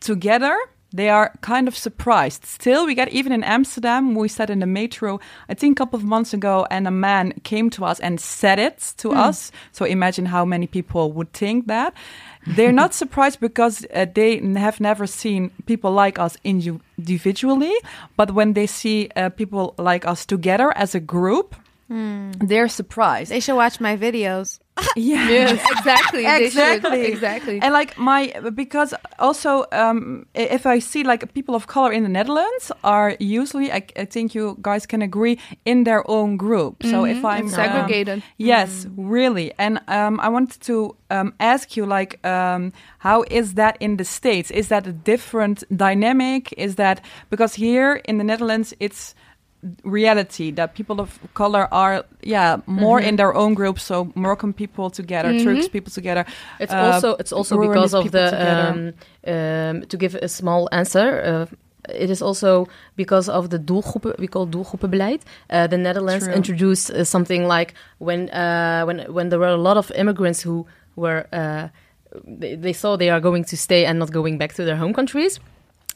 together 0.01 0.57
they 0.93 1.09
are 1.09 1.31
kind 1.41 1.67
of 1.67 1.77
surprised. 1.77 2.45
Still 2.45 2.85
we 2.85 2.95
get 2.95 3.09
even 3.09 3.31
in 3.31 3.43
amsterdam 3.43 4.15
we 4.15 4.27
sat 4.27 4.49
in 4.49 4.59
the 4.59 4.65
metro 4.65 5.19
i 5.49 5.53
think 5.53 5.77
a 5.77 5.79
couple 5.81 5.97
of 5.97 6.05
months 6.05 6.33
ago 6.33 6.67
and 6.69 6.87
a 6.87 6.91
man 6.91 7.33
came 7.43 7.69
to 7.69 7.85
us 7.85 7.99
and 7.99 8.19
said 8.19 8.59
it 8.59 8.93
to 8.97 9.11
us. 9.11 9.51
So 9.71 9.85
imagine 9.85 10.25
how 10.25 10.45
many 10.45 10.67
people 10.67 11.11
would 11.13 11.33
think 11.33 11.67
that. 11.67 11.93
They're 12.47 12.71
not 12.71 12.93
surprised 13.01 13.39
because 13.39 13.85
uh, 13.93 14.05
they 14.13 14.37
have 14.55 14.79
never 14.79 15.07
seen 15.07 15.51
people 15.65 15.91
like 15.91 16.19
us 16.19 16.37
individually 16.43 17.73
but 18.17 18.31
when 18.31 18.53
they 18.53 18.67
see 18.67 19.09
uh, 19.15 19.29
people 19.29 19.73
like 19.77 20.05
us 20.05 20.25
together 20.25 20.75
as 20.75 20.95
a 20.95 20.99
group 20.99 21.55
they're 22.39 22.69
surprised. 22.69 23.31
They 23.31 23.39
should 23.41 23.55
watch 23.55 23.79
my 23.79 23.97
videos. 23.97 24.59
yeah. 24.95 25.27
Yes, 25.35 25.61
exactly. 25.77 26.25
Exactly. 26.25 27.01
Exactly. 27.05 27.59
and 27.61 27.73
like 27.73 27.97
my 27.97 28.33
because 28.55 28.93
also 29.19 29.65
um 29.71 30.25
if 30.33 30.65
i 30.65 30.79
see 30.79 31.03
like 31.03 31.21
people 31.33 31.55
of 31.55 31.67
color 31.67 31.91
in 31.91 32.03
the 32.03 32.09
netherlands 32.09 32.71
are 32.83 33.15
usually 33.19 33.69
i, 33.71 33.81
I 33.97 34.05
think 34.05 34.33
you 34.33 34.57
guys 34.61 34.85
can 34.87 35.01
agree 35.01 35.37
in 35.65 35.83
their 35.83 36.03
own 36.09 36.37
group. 36.37 36.83
So 36.83 37.05
if 37.05 37.23
i'm 37.25 37.45
It's 37.47 37.57
um, 37.57 37.63
segregated. 37.63 38.23
yes 38.37 38.87
really. 38.97 39.51
And 39.59 39.79
um 39.87 40.19
i 40.21 40.29
wanted 40.29 40.61
to 40.61 40.95
um 41.09 41.33
ask 41.39 41.75
you 41.77 41.85
like 41.85 42.25
um 42.25 42.71
how 42.99 43.23
is 43.29 43.55
that 43.55 43.75
in 43.79 43.97
the 43.97 44.05
states? 44.05 44.49
Is 44.51 44.67
that 44.69 44.87
a 44.87 44.93
different 44.93 45.63
dynamic? 45.75 46.53
Is 46.57 46.75
that 46.75 47.01
because 47.29 47.53
here 47.55 48.01
in 48.09 48.17
the 48.17 48.23
netherlands 48.23 48.73
it's 48.79 49.13
reality 49.83 50.51
that 50.51 50.73
people 50.73 50.99
of 50.99 51.19
color 51.33 51.67
are 51.71 52.03
yeah 52.23 52.57
more 52.65 52.99
in 52.99 53.15
their 53.15 53.33
own 53.35 53.53
groups 53.53 53.83
so 53.83 54.11
moroccan 54.15 54.53
people 54.53 54.89
together 54.89 55.31
Turks 55.43 55.67
people 55.67 55.91
together 55.91 56.25
It's 56.59 56.73
uh, 56.73 56.77
also 56.77 57.15
it's 57.19 57.31
also 57.31 57.59
because 57.59 57.93
of 57.93 58.11
the 58.11 58.27
um, 58.33 58.93
um, 59.27 59.85
to 59.87 59.97
give 59.97 60.15
a 60.15 60.27
small 60.27 60.67
answer. 60.71 61.21
Uh, 61.21 61.55
it 61.89 62.09
is 62.09 62.21
also 62.21 62.67
because 62.95 63.29
of 63.29 63.49
the 63.49 63.59
doelgroepen 63.59 64.17
we 64.19 64.27
call 64.27 64.47
doelgroepenbeleid. 64.47 65.21
Uh, 65.49 65.67
the 65.67 65.77
Netherlands 65.77 66.25
True. 66.25 66.33
introduced 66.33 66.91
uh, 66.91 67.03
something 67.03 67.47
like 67.47 67.73
when 67.97 68.29
uh, 68.29 68.83
when 68.85 68.99
when 69.13 69.29
there 69.29 69.39
were 69.39 69.53
a 69.53 69.57
lot 69.57 69.77
of 69.77 69.91
immigrants 69.91 70.41
who 70.41 70.65
were 70.95 71.25
uh, 71.33 71.69
they, 72.25 72.55
they 72.55 72.73
saw 72.73 72.97
they 72.97 73.09
are 73.09 73.19
going 73.19 73.43
to 73.45 73.57
stay 73.57 73.85
and 73.85 73.99
not 73.99 74.11
going 74.11 74.37
back 74.37 74.53
to 74.53 74.63
their 74.63 74.77
home 74.77 74.93
countries. 74.93 75.39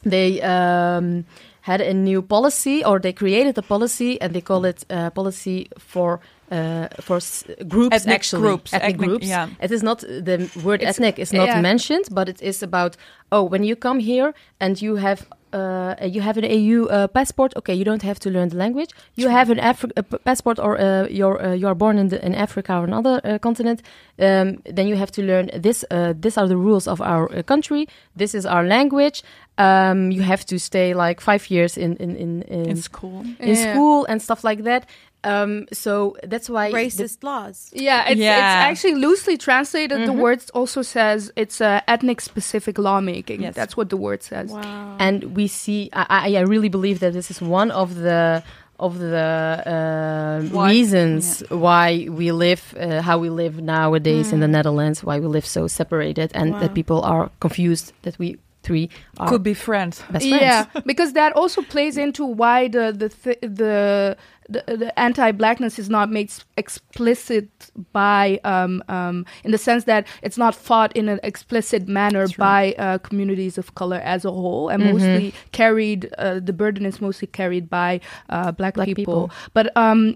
They 0.04 0.40
um, 0.42 1.24
had 1.66 1.80
a 1.80 1.92
new 1.92 2.22
policy, 2.22 2.84
or 2.84 3.00
they 3.00 3.12
created 3.12 3.58
a 3.58 3.62
policy, 3.62 4.10
and 4.20 4.32
they 4.32 4.42
call 4.42 4.64
it 4.66 4.84
uh, 4.90 5.10
policy 5.10 5.66
for 5.78 6.18
uh, 6.52 6.86
for 7.00 7.16
s- 7.16 7.44
groups. 7.68 7.96
Ethnic 7.96 8.14
actually, 8.14 8.42
groups, 8.42 8.72
ethnic, 8.72 8.94
ethnic- 8.94 9.08
groups. 9.08 9.26
yeah. 9.26 9.48
It 9.64 9.70
is 9.72 9.82
not 9.82 9.98
the 10.00 10.36
word 10.64 10.80
It's- 10.82 10.90
ethnic 10.90 11.18
is 11.18 11.32
not 11.32 11.48
yeah. 11.48 11.60
mentioned, 11.62 12.04
but 12.10 12.28
it 12.28 12.40
is 12.42 12.62
about 12.62 12.96
oh, 13.30 13.42
when 13.52 13.64
you 13.64 13.76
come 13.76 14.00
here 14.00 14.32
and 14.60 14.80
you 14.80 14.96
have. 14.98 15.18
Uh, 15.56 15.94
you 16.14 16.20
have 16.20 16.36
an 16.38 16.44
EU 16.44 16.84
uh, 16.86 17.06
passport. 17.08 17.52
Okay, 17.56 17.74
you 17.78 17.84
don't 17.84 18.02
have 18.02 18.18
to 18.20 18.30
learn 18.30 18.48
the 18.48 18.56
language. 18.56 18.90
You 19.14 19.28
have 19.30 19.48
an 19.52 19.58
Afri- 19.58 19.92
a 19.96 20.02
p- 20.02 20.18
passport, 20.24 20.58
or 20.58 20.72
uh, 20.78 21.06
you're 21.18 21.38
uh, 21.46 21.52
you 21.60 21.66
are 21.68 21.74
born 21.74 21.98
in 21.98 22.08
the, 22.08 22.18
in 22.26 22.34
Africa 22.34 22.72
or 22.78 22.84
another 22.84 23.20
uh, 23.24 23.38
continent. 23.38 23.80
Um, 24.18 24.58
then 24.74 24.86
you 24.88 24.96
have 24.96 25.10
to 25.12 25.22
learn 25.22 25.50
this. 25.62 25.84
Uh, 25.90 26.12
these 26.22 26.36
are 26.40 26.48
the 26.48 26.56
rules 26.56 26.86
of 26.88 27.00
our 27.00 27.24
uh, 27.32 27.42
country. 27.42 27.86
This 28.16 28.34
is 28.34 28.44
our 28.46 28.64
language. 28.66 29.22
Um, 29.58 30.10
you 30.12 30.22
have 30.22 30.44
to 30.46 30.58
stay 30.58 30.92
like 30.94 31.20
five 31.20 31.48
years 31.50 31.76
in 31.78 31.96
in 31.96 32.16
in, 32.16 32.42
in, 32.42 32.66
in 32.70 32.76
school 32.76 33.24
in 33.40 33.48
Yeah. 33.54 33.72
school 33.72 34.04
and 34.08 34.20
stuff 34.20 34.44
like 34.44 34.62
that. 34.64 34.84
Um, 35.26 35.66
so 35.72 36.16
that's 36.32 36.48
why 36.48 36.70
the- 36.70 36.76
Racist 36.78 37.18
laws. 37.30 37.56
Yeah, 37.72 38.08
it's, 38.10 38.20
Yeah. 38.20 38.36
it's 38.36 38.70
actually 38.70 38.96
loosely 39.06 39.36
translated. 39.36 39.98
The 40.06 40.12
word 40.24 40.40
also 40.54 40.82
says 40.82 41.32
it's 41.42 41.58
uh, 41.60 41.80
ethnic 41.88 42.20
specific 42.20 42.78
lawmaking. 42.78 43.42
Yes. 43.42 43.54
That's 43.54 43.76
what 43.78 43.88
the 43.90 43.96
word 44.06 44.22
says. 44.22 44.50
Wow. 44.50 44.96
and 45.06 45.18
we 45.38 45.46
see 45.48 45.80
I, 45.92 46.04
I 46.26 46.36
I 46.42 46.44
really 46.52 46.70
believe 46.76 46.98
that 47.04 47.12
this 47.18 47.28
is 47.34 47.38
one 47.42 47.70
of 47.82 47.88
the 48.06 48.42
of 48.78 48.92
the 48.98 49.62
uh, 49.66 50.42
Why- 50.56 50.70
reasons 50.70 51.42
why 51.48 52.08
we 52.10 52.30
live 52.32 52.62
uh, 52.78 53.00
how 53.08 53.16
we 53.24 53.30
live 53.42 53.54
nowadays 53.60 54.32
in 54.34 54.40
the 54.40 54.48
Netherlands 54.56 55.02
why 55.02 55.16
we 55.18 55.26
live 55.36 55.46
so 55.46 55.66
separated 55.80 56.28
and 56.34 56.52
Wow. 56.52 56.60
that 56.60 56.74
people 56.74 57.00
are 57.02 57.30
confused 57.40 57.86
that 58.02 58.18
we 58.18 58.36
three 58.66 58.90
are 59.18 59.28
could 59.28 59.42
be 59.42 59.54
friends 59.54 60.02
best 60.10 60.28
friends 60.28 60.42
Yeah, 60.42 60.66
because 60.90 61.12
that 61.12 61.32
also 61.40 61.62
plays 61.62 61.96
into 61.96 62.24
why 62.24 62.68
the 62.68 62.92
the 63.02 63.08
th- 63.08 63.38
the 63.62 64.16
the, 64.48 64.62
the 64.82 64.98
anti-blackness 64.98 65.78
is 65.78 65.90
not 65.90 66.10
made 66.10 66.30
explicit 66.56 67.48
by 67.92 68.38
um, 68.44 68.82
um, 68.88 69.26
in 69.44 69.50
the 69.50 69.58
sense 69.58 69.84
that 69.84 70.06
it's 70.22 70.38
not 70.38 70.54
fought 70.54 70.94
in 70.96 71.08
an 71.08 71.18
explicit 71.22 71.88
manner 71.88 72.26
by 72.38 72.74
uh, 72.78 72.98
communities 72.98 73.58
of 73.58 73.74
color 73.74 73.98
as 73.98 74.24
a 74.24 74.30
whole, 74.30 74.68
and 74.68 74.84
mostly 74.84 75.34
carried. 75.52 76.12
Uh, 76.18 76.38
the 76.38 76.52
burden 76.52 76.86
is 76.86 77.00
mostly 77.00 77.26
carried 77.26 77.68
by 77.68 78.00
uh, 78.30 78.52
black, 78.52 78.74
Black 78.74 78.86
people. 78.86 79.02
people. 79.02 79.30
But 79.52 79.76
um, 79.76 80.14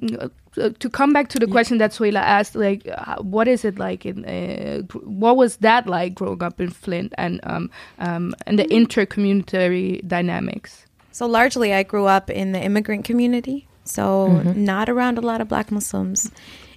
uh, 0.58 0.70
to 0.80 0.90
come 0.90 1.12
back 1.12 1.28
to 1.28 1.38
the 1.38 1.46
question 1.46 1.78
that 1.78 1.92
Suela 1.92 2.20
asked, 2.20 2.56
like, 2.56 2.88
uh, 2.88 3.16
what 3.22 3.46
is 3.46 3.64
it 3.64 3.78
like 3.78 4.04
in, 4.04 4.24
uh, 4.24 4.82
what 5.04 5.36
was 5.36 5.58
that 5.58 5.86
like 5.86 6.14
growing 6.14 6.42
up 6.42 6.60
in 6.60 6.70
Flint 6.70 7.12
and 7.16 7.40
um, 7.44 7.70
um, 7.98 8.34
and 8.46 8.58
the 8.58 8.64
intercommunitary 8.64 10.06
dynamics? 10.06 10.86
So 11.12 11.26
largely, 11.26 11.72
I 11.72 11.82
grew 11.82 12.06
up 12.06 12.30
in 12.30 12.52
the 12.52 12.60
immigrant 12.60 13.04
community, 13.04 13.68
so 13.84 14.28
not 14.28 14.88
around 14.88 15.18
a 15.18 15.20
lot 15.20 15.40
of 15.40 15.48
Black 15.48 15.70
Muslims, 15.70 16.30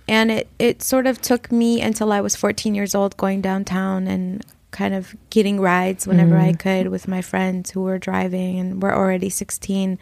and 0.08 0.32
it 0.32 0.50
it 0.60 0.82
sort 0.84 1.08
of 1.08 1.22
took 1.22 1.52
me 1.52 1.82
until 1.82 2.12
I 2.12 2.22
was 2.22 2.36
14 2.36 2.76
years 2.76 2.94
old 2.94 3.18
going 3.18 3.42
downtown 3.42 4.08
and 4.08 4.44
kind 4.70 4.94
of 4.94 5.16
getting 5.30 5.60
rides 5.60 6.08
whenever 6.08 6.36
I 6.36 6.54
could 6.54 6.88
with 6.88 7.08
my 7.08 7.22
friends 7.22 7.70
who 7.70 7.82
were 7.82 8.00
driving 8.00 8.60
and 8.60 8.82
were 8.82 8.94
already 8.94 9.30
16, 9.30 9.98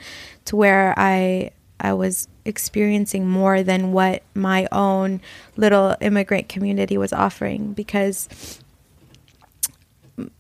to 0.45 0.55
where 0.55 0.93
I 0.97 1.51
I 1.79 1.93
was 1.93 2.27
experiencing 2.45 3.27
more 3.27 3.63
than 3.63 3.91
what 3.91 4.23
my 4.34 4.67
own 4.71 5.21
little 5.58 5.95
immigrant 6.01 6.49
community 6.49 6.97
was 6.97 7.13
offering 7.13 7.73
because 7.73 8.60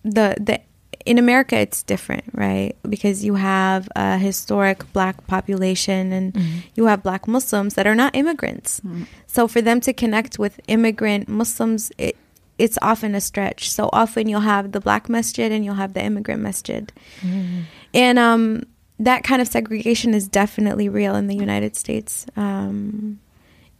the 0.03 0.35
the 0.39 0.59
in 1.05 1.17
America 1.17 1.57
it's 1.57 1.83
different, 1.83 2.25
right? 2.33 2.75
Because 2.87 3.23
you 3.23 3.35
have 3.35 3.89
a 3.95 4.17
historic 4.17 4.91
black 4.93 5.25
population 5.27 6.11
and 6.11 6.33
mm-hmm. 6.33 6.59
you 6.75 6.85
have 6.85 7.03
black 7.03 7.27
Muslims 7.27 7.73
that 7.75 7.87
are 7.87 7.95
not 7.95 8.15
immigrants. 8.15 8.79
Mm-hmm. 8.81 9.03
So 9.27 9.47
for 9.47 9.61
them 9.61 9.81
to 9.81 9.93
connect 9.93 10.37
with 10.37 10.59
immigrant 10.67 11.27
Muslims, 11.27 11.91
it, 11.97 12.17
it's 12.57 12.77
often 12.81 13.15
a 13.15 13.21
stretch. 13.21 13.71
So 13.71 13.89
often 13.91 14.27
you'll 14.29 14.41
have 14.41 14.71
the 14.71 14.79
black 14.79 15.09
masjid 15.09 15.51
and 15.51 15.65
you'll 15.65 15.75
have 15.75 15.93
the 15.93 16.03
immigrant 16.03 16.41
masjid. 16.41 16.91
Mm-hmm. 17.21 17.61
And 17.93 18.19
um 18.19 18.63
that 19.01 19.23
kind 19.23 19.41
of 19.41 19.47
segregation 19.47 20.13
is 20.13 20.27
definitely 20.27 20.87
real 20.87 21.15
in 21.15 21.25
the 21.25 21.35
United 21.35 21.75
States. 21.75 22.27
Um, 22.35 23.19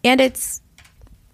and 0.03 0.19
it's, 0.19 0.61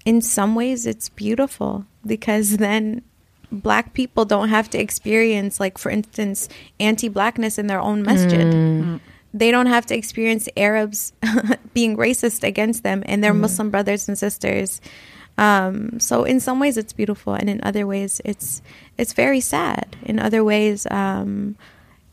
in 0.05 0.21
some 0.21 0.55
ways, 0.55 0.85
it's 0.85 1.07
beautiful 1.07 1.85
because 2.05 2.57
then 2.57 3.01
black 3.49 3.93
people 3.93 4.25
don't 4.25 4.49
have 4.49 4.69
to 4.71 4.77
experience, 4.77 5.59
like, 5.59 5.77
for 5.77 5.89
instance, 5.89 6.49
anti 6.81 7.07
blackness 7.07 7.57
in 7.57 7.67
their 7.67 7.79
own 7.79 8.03
masjid. 8.03 8.99
They 9.33 9.51
don't 9.51 9.67
have 9.67 9.85
to 9.87 9.95
experience 9.95 10.49
Arabs 10.57 11.13
being 11.73 11.95
racist 11.95 12.43
against 12.43 12.83
them 12.83 13.03
and 13.05 13.23
their 13.23 13.33
Muslim 13.33 13.69
brothers 13.69 14.07
and 14.09 14.17
sisters. 14.17 14.81
Um, 15.37 15.99
so 15.99 16.23
in 16.23 16.39
some 16.39 16.59
ways 16.59 16.77
it's 16.77 16.93
beautiful, 16.93 17.35
and 17.35 17.49
in 17.49 17.61
other 17.63 17.85
ways 17.85 18.19
it's 18.25 18.61
it's 18.97 19.13
very 19.13 19.39
sad. 19.39 19.95
In 20.01 20.17
other 20.17 20.43
ways, 20.43 20.87
um, 20.89 21.55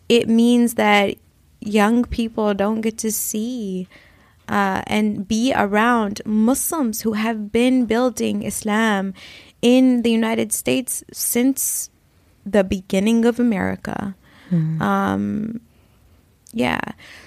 it 0.09 0.29
means 0.29 0.75
that 0.75 1.17
young 1.65 2.05
people 2.05 2.55
don't 2.55 2.81
get 2.81 2.99
to 2.99 3.11
see 3.11 3.89
uh, 4.49 4.83
and 4.87 5.27
be 5.27 5.53
around 5.55 6.21
Muslims 6.25 7.01
who 7.01 7.15
have 7.15 7.51
been 7.51 7.87
building 7.87 8.43
Islam 8.43 9.15
in 9.63 10.03
the 10.03 10.11
United 10.11 10.53
States 10.53 11.03
since 11.13 11.91
the 12.45 12.63
beginning 12.63 13.25
of 13.25 13.41
America. 13.41 14.15
Um, 14.83 15.61
yeah. 16.53 16.81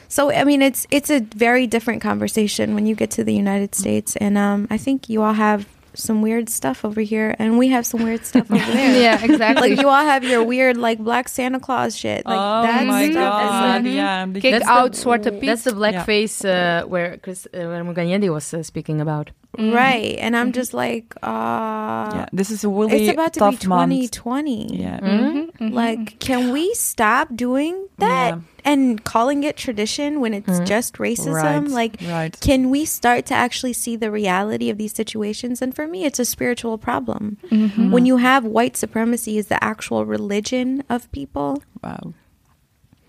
So 0.08 0.32
I 0.32 0.44
mean, 0.44 0.62
it's 0.62 0.88
it's 0.92 1.10
a 1.10 1.20
very 1.20 1.68
different 1.68 2.02
conversation 2.02 2.76
when 2.76 2.86
you 2.86 2.96
get 2.96 3.12
to 3.12 3.24
the 3.24 3.34
United 3.34 3.76
States, 3.76 4.16
and 4.18 4.38
um, 4.38 4.68
I 4.70 4.78
think 4.78 5.10
you 5.10 5.22
all 5.22 5.34
have 5.34 5.68
some 5.98 6.22
weird 6.22 6.50
stuff 6.50 6.86
over 6.86 7.02
here, 7.02 7.36
and 7.40 7.58
we 7.58 7.68
have 7.70 7.86
some 7.86 8.04
weird 8.04 8.26
stuff 8.26 8.50
over 8.52 8.64
there. 8.72 9.02
yeah, 9.02 9.24
exactly. 9.24 9.70
Like 9.72 9.82
you 9.82 9.90
all 9.90 10.06
have 10.06 10.24
your 10.24 10.44
weird 10.44 10.78
like 10.78 11.00
black 11.00 11.28
Santa 11.28 11.60
Claus 11.60 11.96
shit. 11.98 12.26
Like 12.26 12.38
oh 12.38 12.62
that 12.64 12.86
my 12.88 13.10
stuff 13.12 13.42
is 13.44 13.50
god! 13.50 13.84
like 13.84 13.94
Yeah, 13.94 14.26
the- 14.26 14.40
Kick 14.42 14.52
That's 14.54 14.66
the- 14.66 14.72
out 14.72 14.92
Zwarte 14.94 15.32
Piet. 15.32 15.46
That's 15.46 15.64
the 15.64 15.72
blackface 15.72 16.46
uh, 16.48 16.86
where 16.88 17.18
Chris 17.18 17.46
uh, 17.48 17.58
where 17.58 17.84
Muganyedi 17.84 18.32
was 18.32 18.54
uh, 18.54 18.64
speaking 18.64 19.02
about. 19.02 19.32
right, 19.58 20.16
and 20.20 20.38
I'm 20.38 20.52
just 20.52 20.74
like, 20.74 21.16
uh, 21.24 22.12
yeah, 22.14 22.26
this 22.32 22.52
is 22.52 22.64
a 22.64 22.70
really 22.70 23.08
it's 23.08 23.14
about 23.14 23.34
to 23.34 23.40
tough 23.40 23.62
be 23.62 23.68
month. 23.68 23.92
2020. 23.92 24.78
Yeah. 24.78 25.00
Mm-hmm. 25.00 25.70
Like, 25.74 26.20
can 26.20 26.52
we 26.52 26.74
stop 26.76 27.30
doing 27.36 27.88
that 27.98 28.36
Yeah. 28.36 28.42
And 28.68 29.04
calling 29.04 29.44
it 29.44 29.56
tradition 29.56 30.20
when 30.20 30.34
it's 30.34 30.60
just 30.68 30.96
racism? 30.96 31.34
Right, 31.34 31.72
Like, 31.72 31.98
right. 32.06 32.38
can 32.42 32.70
we 32.70 32.84
start 32.84 33.26
to 33.28 33.34
actually 33.34 33.74
see 33.74 33.96
the 33.96 34.12
reality 34.12 34.70
of 34.70 34.78
these 34.78 34.94
situations? 34.94 35.62
And 35.62 35.74
for 35.74 35.88
me, 35.88 36.04
it's 36.04 36.20
a 36.20 36.26
spiritual 36.26 36.78
problem. 36.78 37.38
Mm-hmm. 37.50 37.92
When 37.92 38.06
you 38.06 38.18
have 38.18 38.44
white 38.44 38.76
supremacy 38.76 39.38
as 39.38 39.48
the 39.48 39.64
actual 39.64 40.06
religion 40.06 40.84
of 40.90 41.10
people, 41.12 41.64
Wow. 41.82 42.14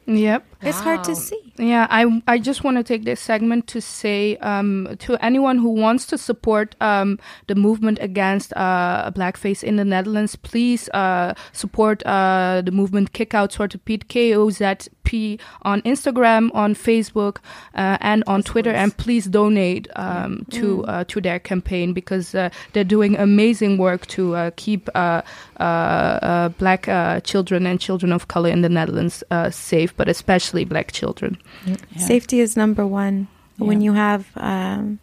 Yep. 0.07 0.44
It's 0.62 0.81
hard 0.81 1.05
to 1.05 1.14
see. 1.14 1.53
Yeah, 1.57 1.87
I 1.90 2.23
I 2.27 2.38
just 2.38 2.64
want 2.64 2.77
to 2.79 2.83
take 2.83 3.05
this 3.05 3.21
segment 3.21 3.66
to 3.68 3.81
say 3.81 4.37
um, 4.38 4.97
to 5.01 5.16
anyone 5.25 5.59
who 5.59 5.71
wants 5.71 6.07
to 6.07 6.18
support 6.18 6.75
um, 6.81 7.18
the 7.47 7.55
movement 7.55 7.99
against 8.01 8.53
uh, 8.57 9.11
blackface 9.14 9.62
in 9.62 9.77
the 9.77 9.85
Netherlands, 9.85 10.37
please 10.37 10.88
uh, 10.94 11.35
support 11.53 12.03
uh, 12.07 12.62
the 12.64 12.73
movement 12.73 13.12
Kick 13.12 13.35
Out 13.35 13.53
Zwarte 13.53 14.09
K 14.09 14.35
O 14.35 14.51
Z 14.51 14.90
P 15.05 15.38
on 15.62 15.81
Instagram, 15.83 16.51
on 16.55 16.75
Facebook, 16.75 17.38
uh, 17.75 17.97
and 18.01 18.25
on 18.27 18.42
Twitter, 18.42 18.71
and 18.71 18.97
please 18.97 19.27
donate 19.27 19.88
um, 19.97 20.44
to 20.51 20.85
uh, 20.85 21.05
to 21.05 21.21
their 21.21 21.38
campaign 21.38 21.92
because 21.92 22.35
uh, 22.35 22.51
they're 22.73 22.85
doing 22.85 23.16
amazing 23.16 23.79
work 23.79 24.07
to 24.07 24.35
uh, 24.35 24.51
keep 24.57 24.88
uh, 24.94 25.23
uh, 25.61 25.62
uh, 25.62 26.49
black 26.51 26.88
uh, 26.88 27.21
children 27.21 27.66
and 27.66 27.81
children 27.81 28.12
of 28.12 28.29
color 28.29 28.51
in 28.51 28.62
the 28.62 28.68
Netherlands 28.68 29.25
uh, 29.31 29.51
safe, 29.51 29.97
but 29.97 30.09
especially 30.09 30.47
black 30.64 30.92
children. 30.92 31.38
Yeah. 31.66 31.76
Safety 31.98 32.40
is 32.40 32.56
number 32.56 32.87
one 32.87 33.28
when 33.58 33.80
you 33.80 33.92
have 33.92 34.26
um, 34.37 34.98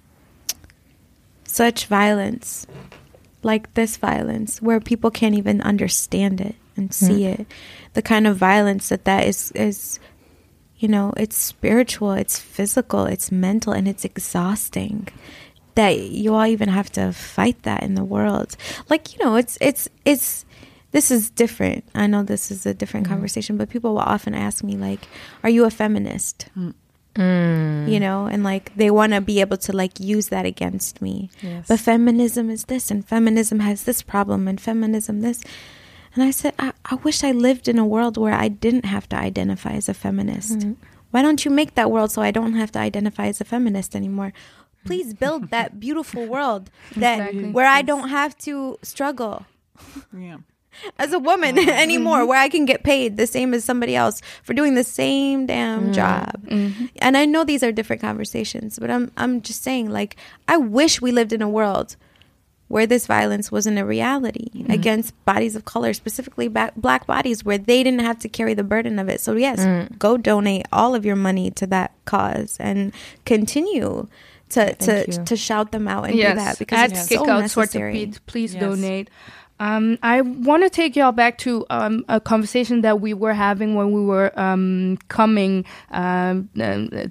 such 1.43 1.87
violence, 1.87 2.65
like 3.43 3.73
this 3.73 3.97
violence, 3.97 4.61
where 4.61 4.79
people 4.79 5.11
can't 5.11 5.35
even 5.35 5.61
understand 5.61 6.41
it 6.41 6.55
and 6.77 6.93
see 6.93 7.25
it. 7.25 7.45
The 7.93 8.01
kind 8.01 8.27
of 8.27 8.37
violence 8.37 8.89
that 8.89 9.05
that 9.05 9.27
is 9.27 9.51
is, 9.51 9.99
you 10.77 10.87
know, 10.87 11.13
it's 11.17 11.37
spiritual, 11.37 12.11
it's 12.11 12.39
physical, 12.39 13.05
it's 13.05 13.31
mental, 13.31 13.73
and 13.73 13.87
it's 13.87 14.05
exhausting. 14.05 15.07
That 15.75 15.99
you 15.99 16.33
all 16.33 16.45
even 16.45 16.69
have 16.69 16.89
to 16.93 17.11
fight 17.11 17.63
that 17.63 17.83
in 17.83 17.95
the 17.95 18.03
world. 18.05 18.55
Like 18.89 19.13
you 19.13 19.23
know, 19.23 19.35
it's 19.35 19.57
it's 19.61 19.89
it's. 20.05 20.45
This 20.95 21.11
is 21.11 21.29
different. 21.29 21.83
I 21.93 22.07
know 22.07 22.23
this 22.23 22.49
is 22.49 22.65
a 22.65 22.73
different 22.73 23.05
mm-hmm. 23.05 23.15
conversation, 23.15 23.57
but 23.57 23.67
people 23.67 23.91
will 23.95 23.99
often 24.15 24.33
ask 24.33 24.63
me 24.63 24.77
like, 24.77 25.09
"Are 25.43 25.49
you 25.49 25.65
a 25.65 25.69
feminist?" 25.69 26.47
Mm. 26.57 26.73
Mm. 27.15 27.89
you 27.89 27.97
know 27.97 28.25
and 28.25 28.43
like 28.43 28.75
they 28.75 28.91
want 28.91 29.13
to 29.13 29.21
be 29.21 29.39
able 29.39 29.55
to 29.55 29.71
like 29.71 29.99
use 29.99 30.27
that 30.29 30.45
against 30.45 31.01
me. 31.01 31.29
Yes. 31.41 31.67
but 31.67 31.79
feminism 31.79 32.49
is 32.49 32.65
this 32.65 32.91
and 32.91 33.07
feminism 33.07 33.59
has 33.59 33.83
this 33.83 34.01
problem 34.01 34.47
and 34.49 34.59
feminism 34.59 35.21
this. 35.21 35.41
And 36.13 36.23
i 36.23 36.31
said 36.31 36.53
I, 36.59 36.71
I 36.85 36.95
wish 36.95 37.23
i 37.23 37.31
lived 37.31 37.67
in 37.67 37.77
a 37.79 37.85
world 37.85 38.17
where 38.17 38.33
i 38.33 38.47
didn't 38.47 38.85
have 38.85 39.07
to 39.09 39.17
identify 39.17 39.73
as 39.81 39.87
a 39.89 39.93
feminist. 39.93 40.59
Mm-hmm. 40.59 40.73
Why 41.11 41.21
don't 41.21 41.43
you 41.45 41.51
make 41.51 41.75
that 41.75 41.91
world 41.91 42.11
so 42.11 42.21
i 42.21 42.31
don't 42.31 42.55
have 42.61 42.71
to 42.73 42.79
identify 42.79 43.27
as 43.27 43.39
a 43.39 43.45
feminist 43.45 43.95
anymore? 43.95 44.31
Please 44.85 45.13
mm. 45.13 45.19
build 45.19 45.51
that 45.51 45.79
beautiful 45.79 46.25
world 46.25 46.69
that 46.95 47.19
Exactly. 47.19 47.51
where 47.51 47.67
i 47.67 47.81
don't 47.81 48.09
have 48.09 48.37
to 48.47 48.77
struggle. 48.81 49.45
Yeah. 50.11 50.39
As 50.97 51.13
a 51.13 51.19
woman 51.19 51.55
mm-hmm. 51.55 51.69
anymore 51.69 52.25
where 52.25 52.39
I 52.39 52.49
can 52.49 52.65
get 52.65 52.83
paid 52.83 53.17
the 53.17 53.27
same 53.27 53.53
as 53.53 53.63
somebody 53.63 53.95
else 53.95 54.21
for 54.43 54.53
doing 54.53 54.75
the 54.75 54.83
same 54.83 55.45
damn 55.45 55.83
mm-hmm. 55.83 55.91
job. 55.93 56.43
Mm-hmm. 56.45 56.85
And 56.97 57.17
I 57.17 57.25
know 57.25 57.43
these 57.43 57.63
are 57.63 57.71
different 57.71 58.01
conversations, 58.01 58.79
but 58.79 58.89
I'm 58.89 59.11
I'm 59.17 59.41
just 59.41 59.63
saying 59.63 59.89
like 59.89 60.15
I 60.47 60.57
wish 60.57 61.01
we 61.01 61.11
lived 61.11 61.33
in 61.33 61.41
a 61.41 61.49
world 61.49 61.95
where 62.67 62.87
this 62.87 63.05
violence 63.05 63.51
wasn't 63.51 63.77
a 63.77 63.85
reality 63.85 64.49
against 64.69 65.13
bodies 65.23 65.55
of 65.55 65.65
color, 65.65 65.93
specifically 65.93 66.47
ba- 66.47 66.71
black 66.75 67.05
bodies 67.05 67.45
where 67.45 67.59
they 67.59 67.83
didn't 67.83 67.99
have 67.99 68.17
to 68.17 68.27
carry 68.27 68.55
the 68.55 68.63
burden 68.63 68.97
of 68.97 69.07
it. 69.07 69.21
So 69.21 69.35
yes, 69.35 69.59
mm. 69.59 69.95
go 69.99 70.17
donate 70.17 70.65
all 70.71 70.95
of 70.95 71.05
your 71.05 71.15
money 71.15 71.51
to 71.51 71.67
that 71.67 71.91
cause 72.05 72.57
and 72.59 72.91
continue 73.23 74.07
to 74.49 74.73
to, 74.73 75.05
you. 75.07 75.25
to 75.25 75.35
shout 75.35 75.71
them 75.71 75.87
out 75.87 76.05
and 76.05 76.13
do 76.15 76.21
that 76.21 76.57
because 76.57 76.79
at 76.79 76.91
it's 76.91 77.07
Kick 77.07 77.19
so 77.19 77.29
Out 77.29 77.43
Zwarte 77.43 77.57
necessary. 77.57 77.93
Piet, 77.93 78.19
please 78.25 78.53
Yes. 78.53 78.61
donate. 78.61 79.09
Um, 79.59 79.97
I 80.03 80.19
want 80.21 80.63
to 80.63 80.69
take 80.69 80.97
y'all 80.97 81.13
back 81.13 81.37
to 81.39 81.65
um, 81.69 82.03
a 82.09 82.19
conversation 82.19 82.81
that 82.81 82.99
we 82.99 83.13
were 83.13 83.33
having 83.33 83.75
when 83.75 83.91
we 83.93 84.01
were 84.01 84.37
um, 84.37 84.97
coming 85.07 85.63
um, 85.91 86.49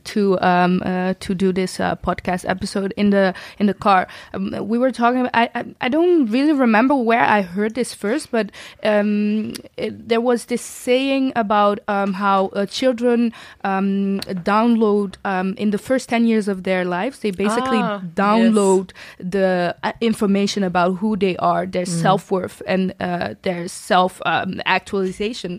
to 0.04 0.38
um, 0.40 0.82
uh, 0.84 1.14
to 1.20 1.34
do 1.34 1.52
this 1.52 1.80
uh, 1.80 1.96
podcast 1.96 2.44
episode 2.48 2.92
in 2.98 3.08
the 3.10 3.34
in 3.58 3.66
the 3.66 3.72
car. 3.72 4.06
Um, 4.34 4.54
we 4.68 4.76
were 4.76 4.90
talking. 4.92 5.20
About, 5.20 5.30
I, 5.34 5.48
I 5.54 5.64
I 5.80 5.88
don't 5.88 6.26
really 6.26 6.52
remember 6.52 6.94
where 6.94 7.22
I 7.24 7.40
heard 7.40 7.74
this 7.74 7.94
first, 7.94 8.30
but 8.30 8.50
um, 8.82 9.54
it, 9.78 10.08
there 10.08 10.20
was 10.20 10.44
this 10.46 10.60
saying 10.60 11.32
about 11.36 11.80
um, 11.88 12.12
how 12.12 12.48
uh, 12.48 12.66
children 12.66 13.32
um, 13.64 14.20
download 14.44 15.16
um, 15.24 15.54
in 15.56 15.70
the 15.70 15.78
first 15.78 16.10
ten 16.10 16.26
years 16.26 16.48
of 16.48 16.64
their 16.64 16.84
lives. 16.84 17.20
They 17.20 17.30
basically 17.30 17.78
Ah, 17.78 18.00
yes. 18.02 18.10
download 18.14 18.90
the 19.18 19.74
uh, 19.82 19.92
information 20.02 20.62
about 20.62 20.96
who 20.96 21.16
they 21.16 21.36
are, 21.38 21.64
their 21.64 21.86
self 21.86 22.30
worth, 22.34 22.58
and 22.66 22.82
uh, 23.00 23.34
their 23.46 23.62
self 23.68 24.12
um, 24.32 24.60
actualization, 24.78 25.52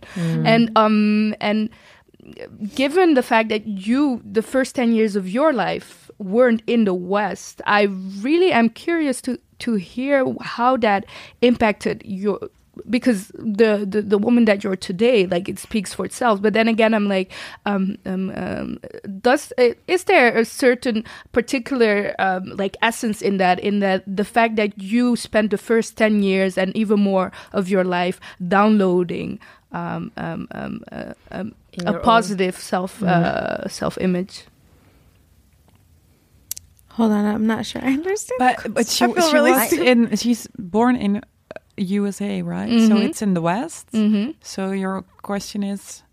and 0.52 0.64
um 0.76 1.34
and 1.50 1.70
given 2.76 3.14
the 3.14 3.22
fact 3.32 3.50
that 3.50 3.64
you 3.88 4.22
the 4.38 4.42
first 4.42 4.76
10 4.76 4.94
years 4.98 5.16
of 5.16 5.26
your 5.30 5.52
life 5.54 6.10
weren't 6.18 6.62
in 6.66 6.86
the 6.86 6.94
west 7.16 7.62
i 7.80 7.84
really 8.28 8.52
am 8.52 8.68
curious 8.70 9.22
to 9.22 9.38
to 9.60 9.72
hear 9.76 10.26
how 10.56 10.78
that 10.78 11.06
impacted 11.42 12.02
your 12.06 12.40
because 12.90 13.28
the, 13.36 13.86
the 13.88 14.02
the 14.02 14.18
woman 14.18 14.46
that 14.46 14.64
you're 14.64 14.76
today 14.76 15.26
like 15.26 15.48
it 15.48 15.60
speaks 15.60 15.94
for 15.94 16.06
itself 16.06 16.42
but 16.42 16.54
then 16.54 16.68
again 16.68 16.94
i'm 16.94 17.08
like 17.08 17.32
um, 17.66 17.98
um, 18.06 18.32
um 18.36 18.80
does 19.22 19.54
uh, 19.58 19.70
is 19.88 20.06
there 20.06 20.36
a 20.38 20.46
certain 20.46 21.04
particular 21.32 22.16
um, 22.20 22.46
like 22.56 22.78
essence 22.82 23.22
in 23.22 23.38
that 23.38 23.60
in 23.60 23.80
that 23.80 24.04
the 24.08 24.26
fact 24.26 24.56
that 24.56 24.78
you 24.82 25.16
spent 25.16 25.52
the 25.52 25.58
first 25.58 25.98
10 25.98 26.24
years 26.24 26.58
and 26.58 26.76
even 26.76 27.00
more 27.00 27.32
of 27.54 27.70
your 27.70 27.84
life 27.84 28.20
downloading 28.48 29.40
um, 29.72 30.12
um, 30.18 30.48
um, 30.52 30.84
uh, 30.92 31.14
um, 31.32 31.54
a 31.78 31.84
your 31.84 31.98
own- 31.98 32.04
positive 32.04 32.58
self 32.58 33.02
uh, 33.04 33.68
self 33.68 33.98
image 34.00 34.46
Hold 36.96 37.12
on, 37.12 37.26
I'm 37.26 37.46
not 37.46 37.66
sure 37.66 37.82
I 37.84 37.92
understand. 37.92 38.40
But 38.40 38.74
but 38.74 38.88
she, 38.88 39.04
I 39.04 39.12
feel 39.12 39.28
she 39.28 39.34
really 39.34 39.52
was 39.52 39.68
stupid. 39.68 39.86
in. 39.86 40.16
She's 40.16 40.48
born 40.58 40.96
in 40.96 41.22
USA, 41.78 42.42
right? 42.42 42.70
So 42.70 42.96
Mhm. 42.96 43.06
it's 43.10 43.22
in 43.22 43.34
the 43.34 43.42
West. 43.42 43.92
mm-hmm. 43.92 44.32
So 44.42 44.72
your 44.72 45.04
question 45.22 45.64
is? 45.64 46.04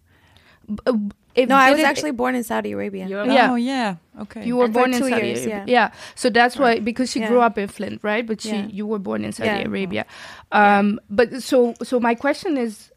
no, 0.87 1.57
I 1.57 1.73
was 1.73 1.81
actually 1.81 2.11
born 2.13 2.35
in 2.35 2.45
Saudi 2.45 2.73
Arabia. 2.73 3.07
Yeah. 3.09 3.51
Oh 3.51 3.55
yeah. 3.57 3.97
Okay. 4.21 4.45
You 4.45 4.57
were 4.57 4.67
And 4.67 4.75
born 4.75 4.93
in 4.95 5.01
Saudi 5.03 5.27
years, 5.27 5.47
Arabia. 5.47 5.65
yeah. 5.67 5.91
So 6.15 6.31
that's 6.31 6.57
why 6.59 6.79
because 6.79 7.11
she 7.11 7.21
Yeah. 7.21 7.29
grew 7.29 7.41
up 7.41 7.57
in 7.59 7.69
Flint, 7.69 8.01
right? 8.05 8.27
But 8.27 8.41
she 8.43 8.51
Yeah. 8.51 8.67
you 8.69 8.87
were 8.87 8.99
born 8.99 9.25
in 9.25 9.33
Saudi 9.33 9.49
Yeah. 9.49 9.67
Arabia. 9.67 10.05
Um 10.53 11.01
but 11.11 11.43
so 11.43 11.75
so 11.83 11.99
my 11.99 12.15
question 12.15 12.57
is 12.57 12.92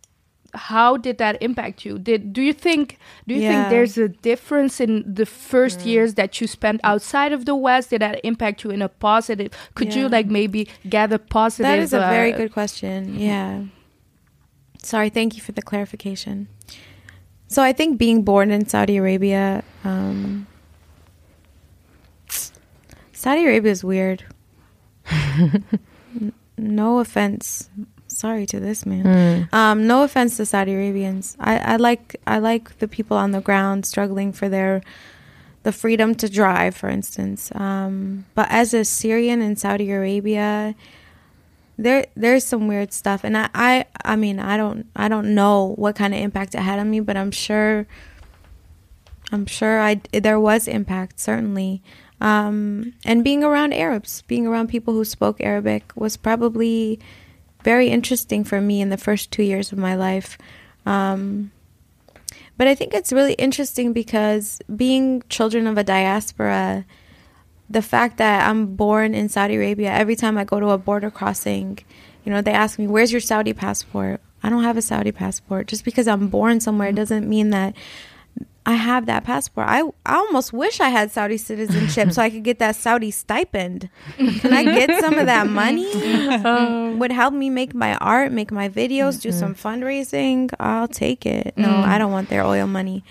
how 0.56 0.98
did 0.98 1.18
that 1.18 1.42
impact 1.42 1.86
you? 1.86 2.00
Did 2.00 2.34
do 2.34 2.42
you 2.42 2.54
think 2.54 2.98
do 3.28 3.34
you 3.36 3.42
Yeah. 3.42 3.50
think 3.52 3.70
there's 3.70 3.98
a 3.98 4.08
difference 4.10 4.80
in 4.80 5.04
the 5.06 5.26
first 5.26 5.80
Mm. 5.80 5.86
years 5.86 6.14
that 6.16 6.40
you 6.42 6.48
spent 6.48 6.82
outside 6.84 7.32
of 7.34 7.46
the 7.46 7.56
West? 7.56 7.90
Did 7.92 8.02
that 8.02 8.20
impact 8.24 8.64
you 8.64 8.72
in 8.72 8.82
a 8.82 8.90
positive? 8.90 9.52
Could 9.76 9.94
you 9.96 10.08
like 10.10 10.28
maybe 10.28 10.68
gather 10.90 11.18
positive? 11.18 11.66
That 11.72 11.80
is 11.80 11.94
a 11.94 12.00
very 12.00 12.34
uh, 12.34 12.38
good 12.38 12.52
question. 12.54 13.20
Yeah. 13.20 13.64
Sorry, 14.82 15.10
thank 15.10 15.36
you 15.36 15.42
for 15.42 15.52
the 15.52 15.62
clarification. 15.62 16.48
So 17.48 17.62
I 17.64 17.74
think 17.74 17.98
being 17.98 18.24
born 18.24 18.52
in 18.52 18.68
Saudi 18.68 18.98
Arabia, 18.98 19.64
um, 19.84 20.48
Saudi 23.14 23.46
Arabia 23.46 23.72
is 23.72 23.84
weird. 23.84 24.24
No 26.58 27.00
offense. 27.00 27.70
Sorry 28.16 28.46
to 28.46 28.62
this 28.62 28.86
man. 28.86 29.04
Mm. 29.04 29.54
Um, 29.54 29.88
no 29.88 30.04
offense 30.04 30.38
to 30.38 30.46
Saudi 30.46 30.74
Arabians. 30.74 31.36
I, 31.38 31.58
I 31.58 31.76
like 31.76 32.16
I 32.26 32.40
like 32.40 32.80
the 32.80 32.88
people 32.88 33.18
on 33.18 33.32
the 33.32 33.42
ground 33.42 33.86
struggling 33.86 34.32
for 34.32 34.48
their 34.48 34.82
the 35.64 35.74
freedom 35.74 36.16
to 36.16 36.30
drive, 36.30 36.78
for 36.78 36.88
instance. 36.88 37.54
Um, 37.56 38.26
but 38.34 38.48
as 38.50 38.74
a 38.74 38.86
Syrian 38.86 39.42
in 39.42 39.58
Saudi 39.58 39.92
Arabia, 39.92 40.76
there 41.78 42.06
there's 42.16 42.46
some 42.46 42.70
weird 42.70 42.94
stuff, 42.94 43.26
and 43.26 43.38
I, 43.38 43.50
I 43.54 43.86
I 44.06 44.16
mean 44.16 44.40
I 44.40 44.56
don't 44.56 44.88
I 44.96 45.10
don't 45.10 45.36
know 45.36 45.74
what 45.76 45.98
kind 45.98 46.14
of 46.14 46.22
impact 46.22 46.56
it 46.56 46.62
had 46.62 46.80
on 46.80 46.90
me, 46.90 47.02
but 47.02 47.18
I'm 47.18 47.32
sure 47.32 47.86
I'm 49.30 49.46
sure 49.46 49.82
I 49.82 49.96
there 50.14 50.40
was 50.40 50.70
impact 50.70 51.20
certainly. 51.20 51.84
Um, 52.22 52.94
and 53.04 53.26
being 53.26 53.44
around 53.44 53.74
Arabs, 53.74 54.22
being 54.22 54.48
around 54.48 54.70
people 54.70 54.94
who 54.94 55.04
spoke 55.04 55.42
Arabic 55.42 55.92
was 55.98 56.16
probably 56.16 56.98
very 57.66 57.90
interesting 57.90 58.44
for 58.44 58.62
me 58.62 58.80
in 58.80 58.90
the 58.90 58.98
first 58.98 59.32
two 59.32 59.44
years 59.44 59.72
of 59.72 59.78
my 59.80 59.96
life. 59.96 60.38
Um, 60.86 61.52
but 62.58 62.68
I 62.68 62.76
think 62.76 62.94
it's 62.94 63.12
really 63.12 63.34
interesting 63.34 63.92
because 63.92 64.62
being 64.74 65.24
children 65.30 65.66
of 65.66 65.76
a 65.78 65.84
diaspora, 65.84 66.86
the 67.68 67.82
fact 67.82 68.18
that 68.18 68.48
I'm 68.48 68.76
born 68.76 69.16
in 69.16 69.30
Saudi 69.30 69.56
Arabia, 69.56 69.92
every 69.92 70.16
time 70.16 70.38
I 70.38 70.44
go 70.44 70.60
to 70.60 70.70
a 70.70 70.78
border 70.78 71.10
crossing, 71.10 71.80
you 72.24 72.32
know, 72.32 72.42
they 72.42 72.54
ask 72.54 72.78
me, 72.78 72.86
Where's 72.86 73.12
your 73.12 73.20
Saudi 73.20 73.52
passport? 73.52 74.22
I 74.44 74.50
don't 74.50 74.64
have 74.64 74.78
a 74.78 74.82
Saudi 74.84 75.12
passport. 75.12 75.68
Just 75.68 75.84
because 75.84 76.08
I'm 76.08 76.28
born 76.28 76.60
somewhere 76.60 76.92
doesn't 76.92 77.28
mean 77.28 77.50
that 77.50 77.76
I 78.66 78.74
have 78.74 79.06
that 79.06 79.24
passport. 79.24 79.68
I, 79.68 79.82
I 80.06 80.16
almost 80.16 80.52
wish 80.52 80.80
I 80.80 80.90
had 80.90 81.12
Saudi 81.12 81.38
citizenship 81.38 82.12
so 82.12 82.22
I 82.22 82.30
could 82.32 82.44
get 82.44 82.58
that 82.60 82.76
Saudi 82.76 83.12
stipend. 83.12 83.90
Can 84.18 84.54
I 84.54 84.64
get 84.64 85.00
some 85.00 85.20
of 85.20 85.28
that 85.28 85.48
money? 85.48 85.92
Um, 86.46 87.00
would 87.00 87.12
help 87.12 87.34
me 87.34 87.50
make 87.50 87.74
my 87.74 87.96
art, 87.98 88.32
make 88.32 88.52
my 88.52 88.70
videos, 88.70 89.22
do 89.22 89.32
some 89.32 89.56
fundraising. 89.56 90.54
I'll 90.60 90.88
take 90.88 91.26
it. 91.26 91.54
No, 91.58 91.68
mm. 91.68 91.84
I 91.84 91.98
don't 91.98 92.12
want 92.12 92.30
their 92.30 92.44
oil 92.44 92.68
money. 92.68 93.04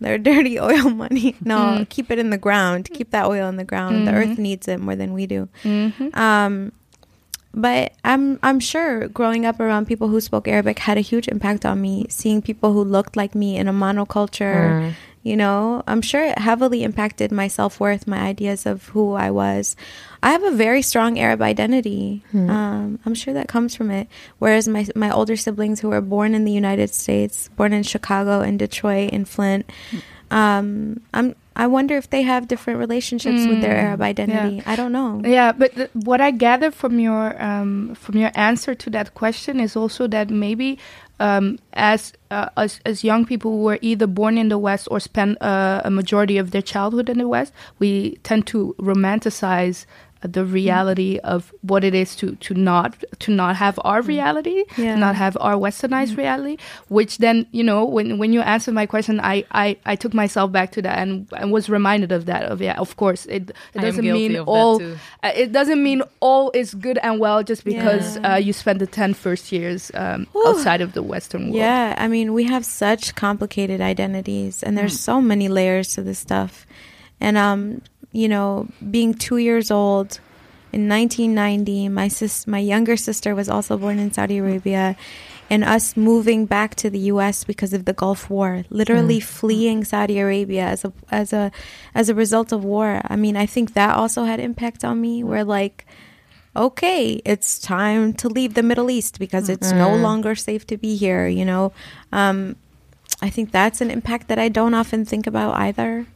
Their 0.00 0.18
dirty 0.18 0.58
oil 0.70 0.90
money. 0.90 1.36
No, 1.40 1.56
mm. 1.56 1.88
keep 1.88 2.10
it 2.10 2.18
in 2.18 2.30
the 2.30 2.38
ground. 2.38 2.90
Keep 2.92 3.10
that 3.10 3.26
oil 3.26 3.48
in 3.48 3.56
the 3.56 3.64
ground. 3.64 4.06
The 4.06 4.12
earth 4.12 4.28
mm-hmm. 4.30 4.42
needs 4.42 4.68
it 4.68 4.80
more 4.80 4.96
than 4.96 5.14
we 5.14 5.26
do. 5.26 5.48
Mm-hmm. 5.62 6.18
Um, 6.18 6.72
but 7.54 7.92
I'm 8.04 8.38
I'm 8.42 8.60
sure 8.60 9.08
growing 9.08 9.46
up 9.46 9.60
around 9.60 9.86
people 9.86 10.08
who 10.08 10.20
spoke 10.20 10.48
Arabic 10.48 10.78
had 10.80 10.98
a 10.98 11.00
huge 11.00 11.28
impact 11.28 11.64
on 11.64 11.80
me. 11.80 12.06
Seeing 12.08 12.42
people 12.42 12.72
who 12.72 12.82
looked 12.84 13.16
like 13.16 13.34
me 13.34 13.56
in 13.56 13.68
a 13.68 13.72
monoculture, 13.72 14.94
you 15.22 15.36
know, 15.36 15.82
I'm 15.86 16.02
sure 16.02 16.22
it 16.22 16.38
heavily 16.38 16.82
impacted 16.84 17.32
my 17.32 17.48
self 17.48 17.80
worth, 17.80 18.06
my 18.06 18.18
ideas 18.18 18.66
of 18.66 18.88
who 18.88 19.14
I 19.14 19.30
was. 19.30 19.76
I 20.22 20.30
have 20.32 20.42
a 20.42 20.50
very 20.50 20.82
strong 20.82 21.18
Arab 21.18 21.40
identity. 21.42 22.22
Um, 22.50 22.98
I'm 23.06 23.14
sure 23.14 23.32
that 23.34 23.48
comes 23.48 23.74
from 23.74 23.90
it. 23.90 24.08
Whereas 24.38 24.68
my 24.68 24.86
my 24.94 25.10
older 25.10 25.36
siblings 25.36 25.80
who 25.80 25.88
were 25.88 26.00
born 26.02 26.34
in 26.34 26.44
the 26.44 26.52
United 26.52 26.90
States, 26.92 27.48
born 27.56 27.72
in 27.72 27.82
Chicago, 27.84 28.40
in 28.42 28.56
Detroit, 28.58 29.10
in 29.12 29.24
Flint, 29.24 29.70
um, 30.30 31.00
I'm 31.14 31.34
I 31.56 31.66
wonder 31.68 31.96
if 31.96 32.10
they 32.10 32.22
have 32.22 32.48
different 32.48 32.80
relationships 32.80 33.46
with 33.46 33.60
their 33.60 33.76
Arab 33.76 34.02
identity. 34.02 34.62
I 34.66 34.74
don't 34.74 34.90
know. 34.90 35.22
Yeah, 35.24 35.52
but 35.52 35.74
th- 35.74 35.90
what 35.92 36.20
I 36.20 36.32
gather 36.32 36.70
from 36.70 36.98
your 36.98 37.40
um, 37.40 37.94
from 37.94 38.16
your 38.16 38.32
answer 38.34 38.74
to 38.74 38.90
that 38.90 39.14
question 39.14 39.60
is 39.60 39.76
also 39.76 40.08
that 40.08 40.30
maybe 40.30 40.78
um, 41.20 41.58
as 41.74 42.12
uh, 42.30 42.48
as 42.56 42.80
as 42.84 43.04
young 43.04 43.24
people 43.24 43.52
who 43.52 43.62
were 43.62 43.78
either 43.82 44.06
born 44.08 44.36
in 44.36 44.48
the 44.48 44.58
West 44.58 44.88
or 44.90 44.98
spent 44.98 45.40
uh, 45.40 45.80
a 45.84 45.90
majority 45.90 46.38
of 46.38 46.50
their 46.50 46.62
childhood 46.62 47.08
in 47.08 47.18
the 47.18 47.28
West, 47.28 47.52
we 47.78 48.16
tend 48.24 48.46
to 48.48 48.74
romanticize 48.80 49.86
the 50.28 50.44
reality 50.44 51.18
of 51.24 51.52
what 51.62 51.84
it 51.84 51.94
is 51.94 52.16
to 52.16 52.34
to 52.36 52.54
not 52.54 52.94
to 53.20 53.30
not 53.32 53.56
have 53.56 53.78
our 53.84 54.00
reality, 54.02 54.64
Yeah. 54.76 54.94
to 54.94 55.00
not 55.00 55.14
have 55.16 55.36
our 55.40 55.54
westernized 55.54 56.16
reality. 56.16 56.56
Which 56.88 57.18
then 57.18 57.46
you 57.52 57.62
know 57.64 57.84
when 57.84 58.18
when 58.18 58.32
you 58.32 58.40
answered 58.40 58.74
my 58.74 58.86
question, 58.86 59.20
I 59.20 59.44
I, 59.52 59.76
I 59.86 59.96
took 59.96 60.14
myself 60.14 60.50
back 60.52 60.72
to 60.72 60.82
that 60.82 60.98
and, 60.98 61.26
and 61.36 61.52
was 61.52 61.68
reminded 61.68 62.12
of 62.12 62.24
that. 62.26 62.44
Of 62.44 62.60
yeah, 62.60 62.78
of 62.78 62.96
course 62.96 63.26
it 63.26 63.50
it 63.74 63.80
doesn't 63.80 64.04
mean 64.04 64.38
all 64.38 64.82
uh, 64.82 65.32
it 65.36 65.52
doesn't 65.52 65.82
mean 65.82 66.02
all 66.20 66.50
is 66.54 66.74
good 66.74 66.98
and 67.02 67.20
well 67.20 67.42
just 67.42 67.64
because 67.64 68.16
Yeah. 68.16 68.34
uh, 68.34 68.36
you 68.36 68.52
spent 68.52 68.78
the 68.78 68.86
10 68.86 69.14
first 69.14 69.52
years 69.52 69.90
um, 69.94 70.26
outside 70.46 70.80
of 70.80 70.92
the 70.92 71.02
Western 71.02 71.44
world. 71.44 71.56
Yeah, 71.56 71.94
I 71.98 72.08
mean, 72.08 72.32
we 72.32 72.44
have 72.44 72.64
such 72.64 73.14
complicated 73.14 73.80
identities, 73.80 74.62
and 74.62 74.76
there's 74.78 74.98
so 74.98 75.20
many 75.20 75.48
layers 75.48 75.94
to 75.94 76.02
this 76.02 76.18
stuff. 76.18 76.66
And 77.20 77.36
um, 77.38 77.80
you 78.14 78.28
know, 78.28 78.68
being 78.90 79.12
two 79.12 79.38
years 79.38 79.70
old 79.70 80.20
in 80.72 80.88
1990, 80.88 81.88
my 81.88 82.08
sis, 82.08 82.46
my 82.46 82.60
younger 82.60 82.96
sister 82.96 83.34
was 83.34 83.48
also 83.48 83.76
born 83.76 83.98
in 83.98 84.12
Saudi 84.12 84.38
Arabia, 84.38 84.96
and 85.50 85.64
us 85.64 85.96
moving 85.96 86.46
back 86.46 86.74
to 86.76 86.88
the 86.88 86.98
U.S. 87.10 87.44
because 87.44 87.72
of 87.72 87.84
the 87.84 87.92
Gulf 87.92 88.30
War, 88.30 88.64
literally 88.70 89.20
fleeing 89.20 89.84
Saudi 89.84 90.18
Arabia 90.18 90.64
as 90.64 90.84
a 90.84 90.92
as 91.10 91.32
a 91.32 91.50
as 91.94 92.08
a 92.08 92.14
result 92.14 92.52
of 92.52 92.64
war. 92.64 93.02
I 93.04 93.16
mean, 93.16 93.36
I 93.36 93.46
think 93.46 93.74
that 93.74 93.96
also 93.96 94.24
had 94.24 94.40
impact 94.40 94.84
on 94.84 95.00
me. 95.00 95.22
Where 95.22 95.44
like 95.44 95.84
okay, 96.56 97.20
it's 97.24 97.58
time 97.58 98.12
to 98.12 98.28
leave 98.28 98.54
the 98.54 98.62
Middle 98.62 98.88
East 98.88 99.18
because 99.18 99.48
it's 99.48 99.72
no 99.72 99.94
longer 99.96 100.36
safe 100.36 100.64
to 100.68 100.76
be 100.76 100.94
here, 100.94 101.26
you 101.26 101.44
know. 101.44 101.72
Um, 102.12 102.54
I 103.20 103.28
think 103.28 103.50
that's 103.50 103.80
an 103.80 103.90
impact 103.90 104.28
that 104.28 104.38
I 104.38 104.48
don't 104.48 104.74
often 104.74 105.04
think 105.04 105.26
about 105.26 105.56
either. 105.56 106.06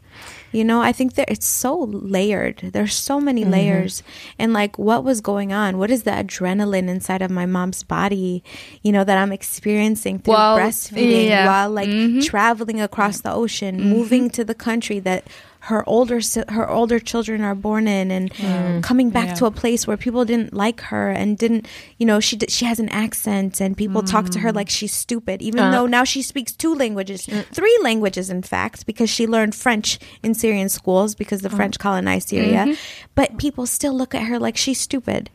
You 0.51 0.65
know, 0.65 0.81
I 0.81 0.93
think 0.93 1.15
that 1.15 1.31
it's 1.31 1.47
so 1.47 1.79
layered. 1.79 2.71
There's 2.73 2.95
so 2.95 3.21
many 3.21 3.45
layers. 3.45 4.03
And 4.39 4.53
like 4.53 4.79
what 4.79 5.05
was 5.05 5.21
going 5.21 5.53
on? 5.53 5.77
What 5.79 5.91
is 5.91 6.05
the 6.05 6.11
adrenaline 6.13 6.89
inside 6.89 7.21
of 7.23 7.31
my 7.31 7.45
mom's 7.47 7.83
body, 7.83 8.43
you 8.83 8.91
know, 8.93 9.05
that 9.05 9.19
I'm 9.19 9.33
experiencing 9.33 10.21
through 10.21 10.35
breastfeeding 10.35 11.29
yeah. 11.29 11.47
while 11.47 11.71
like 11.71 11.89
Mhm. 11.89 12.25
traveling 12.25 12.81
across 12.81 13.21
the 13.21 13.33
ocean, 13.33 13.81
moving 13.83 14.31
to 14.31 14.45
the 14.45 14.55
country 14.55 14.99
that 15.01 15.25
her 15.69 15.87
older 15.87 16.21
her 16.49 16.69
older 16.69 16.99
children 16.99 17.43
are 17.43 17.55
born 17.55 17.87
in 17.87 18.11
and 18.11 18.33
mm-hmm. 18.33 18.81
coming 18.81 19.11
back 19.11 19.29
Yeah. 19.29 19.35
to 19.35 19.47
a 19.47 19.51
place 19.51 19.87
where 19.87 19.99
people 19.99 20.25
didn't 20.25 20.55
like 20.55 20.81
her 20.93 21.11
and 21.11 21.37
didn't 21.37 21.69
you 21.99 22.07
know 22.07 22.21
she 22.21 22.39
she 22.49 22.65
has 22.65 22.81
an 22.81 22.89
accent 22.89 23.61
and 23.61 23.77
people 23.77 24.03
talk 24.03 24.31
to 24.31 24.39
her 24.41 24.51
mm. 24.51 24.57
like 24.57 24.71
she's 24.71 24.93
stupid 24.93 25.43
even 25.43 25.61
Uh. 25.61 25.71
though 25.71 25.87
now 25.87 26.05
she 26.05 26.23
speaks 26.23 26.53
two 26.53 26.75
languages 26.75 27.27
mm. 27.27 27.45
three 27.53 27.79
languages 27.83 28.31
in 28.31 28.43
fact 28.43 28.87
because 28.87 29.11
she 29.11 29.27
learned 29.27 29.55
French 29.55 29.99
in 30.23 30.33
Syrian 30.35 30.71
schools 30.71 31.15
because 31.15 31.43
the 31.43 31.53
oh. 31.53 31.57
French 31.57 31.79
colonized 31.79 32.29
Syria. 32.29 32.65
Mm-hmm. 32.65 33.13
But 33.15 33.37
people 33.37 33.67
still 33.67 33.95
look 33.95 34.15
at 34.15 34.23
her 34.23 34.39
like 34.39 34.57
she's 34.57 34.81
stupid. 34.81 35.29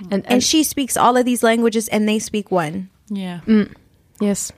Mm. 0.00 0.12
And, 0.12 0.22
and 0.26 0.44
she 0.44 0.64
speaks 0.64 0.96
all 0.96 1.16
of 1.16 1.24
these 1.24 1.42
languages 1.42 1.86
and 1.88 2.08
they 2.08 2.18
speak 2.18 2.50
one. 2.50 2.90
Yeah. 3.08 3.40
mm. 3.46 3.72
yes, 4.20 4.52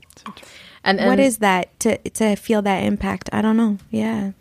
and, 0.83 0.99
and 1.01 1.09
what 1.09 1.21
is 1.21 1.39
that 1.39 1.79
to 1.81 1.99
to 2.17 2.37
feel 2.37 2.63
that 2.63 2.81
impact? 2.85 3.29
I 3.33 3.43
don't 3.43 3.59
know. 3.59 3.77
Yeah 3.91 4.33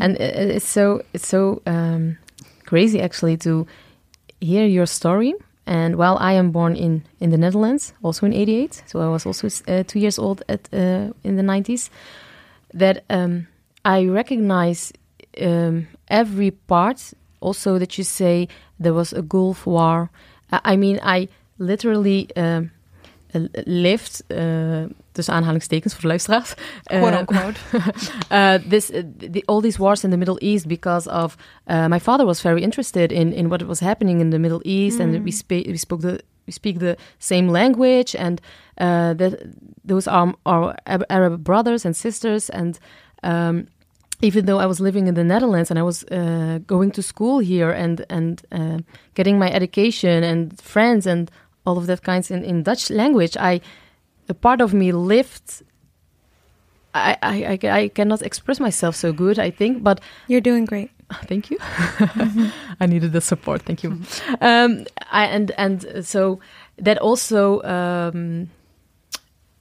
and 0.00 0.16
i- 0.18 0.22
i- 0.40 0.54
it's 0.56 0.68
so 0.68 1.00
it's 1.12 1.28
so 1.28 1.60
um, 1.66 2.16
crazy 2.64 3.00
actually 3.00 3.36
to 3.38 3.66
hear 4.40 4.66
your 4.66 4.86
story. 4.86 5.34
And 5.66 5.96
while 5.96 6.18
I 6.20 6.32
am 6.38 6.50
born 6.50 6.76
in 6.76 7.02
in 7.20 7.30
the 7.30 7.38
Netherlands, 7.38 7.94
also 8.02 8.26
in 8.26 8.32
'88, 8.32 8.82
so 8.86 9.00
I 9.00 9.08
was 9.08 9.26
also 9.26 9.46
uh, 9.68 9.82
two 9.86 9.98
years 9.98 10.18
old 10.18 10.42
at 10.48 10.68
uh, 10.72 11.12
in 11.22 11.36
the 11.36 11.42
'90s. 11.42 11.90
That 12.78 13.04
um, 13.10 13.46
I 13.84 14.06
recognize 14.08 14.92
um, 15.40 15.86
every 16.08 16.50
part. 16.50 17.14
Also, 17.40 17.78
that 17.78 17.96
you 17.98 18.04
say 18.04 18.48
there 18.80 18.92
was 18.94 19.12
a 19.12 19.22
Gulf 19.22 19.66
War. 19.66 20.08
I 20.64 20.76
mean, 20.76 20.98
I 21.02 21.28
literally. 21.58 22.26
Um, 22.36 22.70
uh, 23.34 23.48
lived, 23.66 24.22
uh, 24.30 24.86
tussen 25.14 25.34
aanhalingstekens 25.34 25.92
voor 25.92 26.02
de 26.02 26.06
luisteraars. 26.08 26.54
uh, 26.92 26.98
Quote 26.98 27.18
unquote. 27.18 27.60
uh, 28.32 28.54
this 28.72 28.90
uh, 28.90 29.02
the, 29.32 29.42
all 29.46 29.60
these 29.60 29.78
wars 29.78 30.04
in 30.04 30.10
the 30.10 30.16
Middle 30.16 30.38
East 30.40 30.66
because 30.66 31.10
of 31.10 31.36
uh, 31.70 31.86
my 31.88 32.00
father 32.00 32.26
was 32.26 32.40
very 32.42 32.60
interested 32.60 33.12
in 33.12 33.32
in 33.32 33.48
what 33.48 33.62
was 33.66 33.80
happening 33.80 34.20
in 34.20 34.30
the 34.30 34.38
Middle 34.38 34.60
East, 34.64 35.00
and 35.00 35.22
we 35.24 35.30
spe- 35.30 35.66
we 35.66 35.76
spoke 35.76 36.02
the 36.02 36.18
we 36.46 36.52
speak 36.52 36.78
the 36.78 36.96
same 37.18 37.50
language, 37.50 38.16
and 38.18 38.40
uh, 38.80 39.14
that 39.16 39.32
those 39.88 40.10
are 40.10 40.34
our 40.42 40.74
Arab- 41.08 41.42
brothers 41.42 41.84
and 41.84 41.96
sisters, 41.96 42.50
and 42.50 42.78
um, 43.22 43.66
even 44.20 44.44
though 44.44 44.62
I 44.62 44.66
was 44.66 44.78
living 44.80 45.06
in 45.08 45.14
the 45.14 45.24
Netherlands 45.24 45.70
and 45.70 45.78
I 45.78 45.82
was 45.82 46.04
uh, 46.04 46.58
going 46.66 46.92
to 46.92 47.02
school 47.02 47.38
here 47.42 47.70
and 47.82 48.04
and 48.08 48.40
getting 49.14 49.38
my 49.38 49.50
education 49.52 50.24
and 50.24 50.60
friends 50.60 51.06
and 51.06 51.30
all 51.66 51.76
of 51.78 51.86
that 51.86 52.00
kinds 52.02 52.30
in, 52.30 52.44
in 52.44 52.62
Dutch 52.62 52.90
language, 52.90 53.36
I 53.54 53.60
a 54.28 54.34
part 54.34 54.60
of 54.60 54.72
me 54.74 54.92
lived. 54.92 55.62
I, 56.94 57.16
I, 57.22 57.58
I, 57.62 57.70
I 57.70 57.88
cannot 57.88 58.22
express 58.22 58.60
myself 58.60 58.94
so 58.94 59.12
good, 59.12 59.38
I 59.38 59.50
think, 59.50 59.82
but 59.82 60.00
You're 60.28 60.40
doing 60.40 60.64
great. 60.64 60.90
thank 61.26 61.50
you. 61.50 61.58
I 62.80 62.86
needed 62.86 63.12
the 63.12 63.20
support. 63.20 63.62
Thank 63.62 63.82
you. 63.82 64.00
Um, 64.40 64.86
I, 65.10 65.26
and 65.26 65.50
and 65.58 66.06
so 66.06 66.40
that 66.78 66.98
also 66.98 67.62
um, 67.62 68.50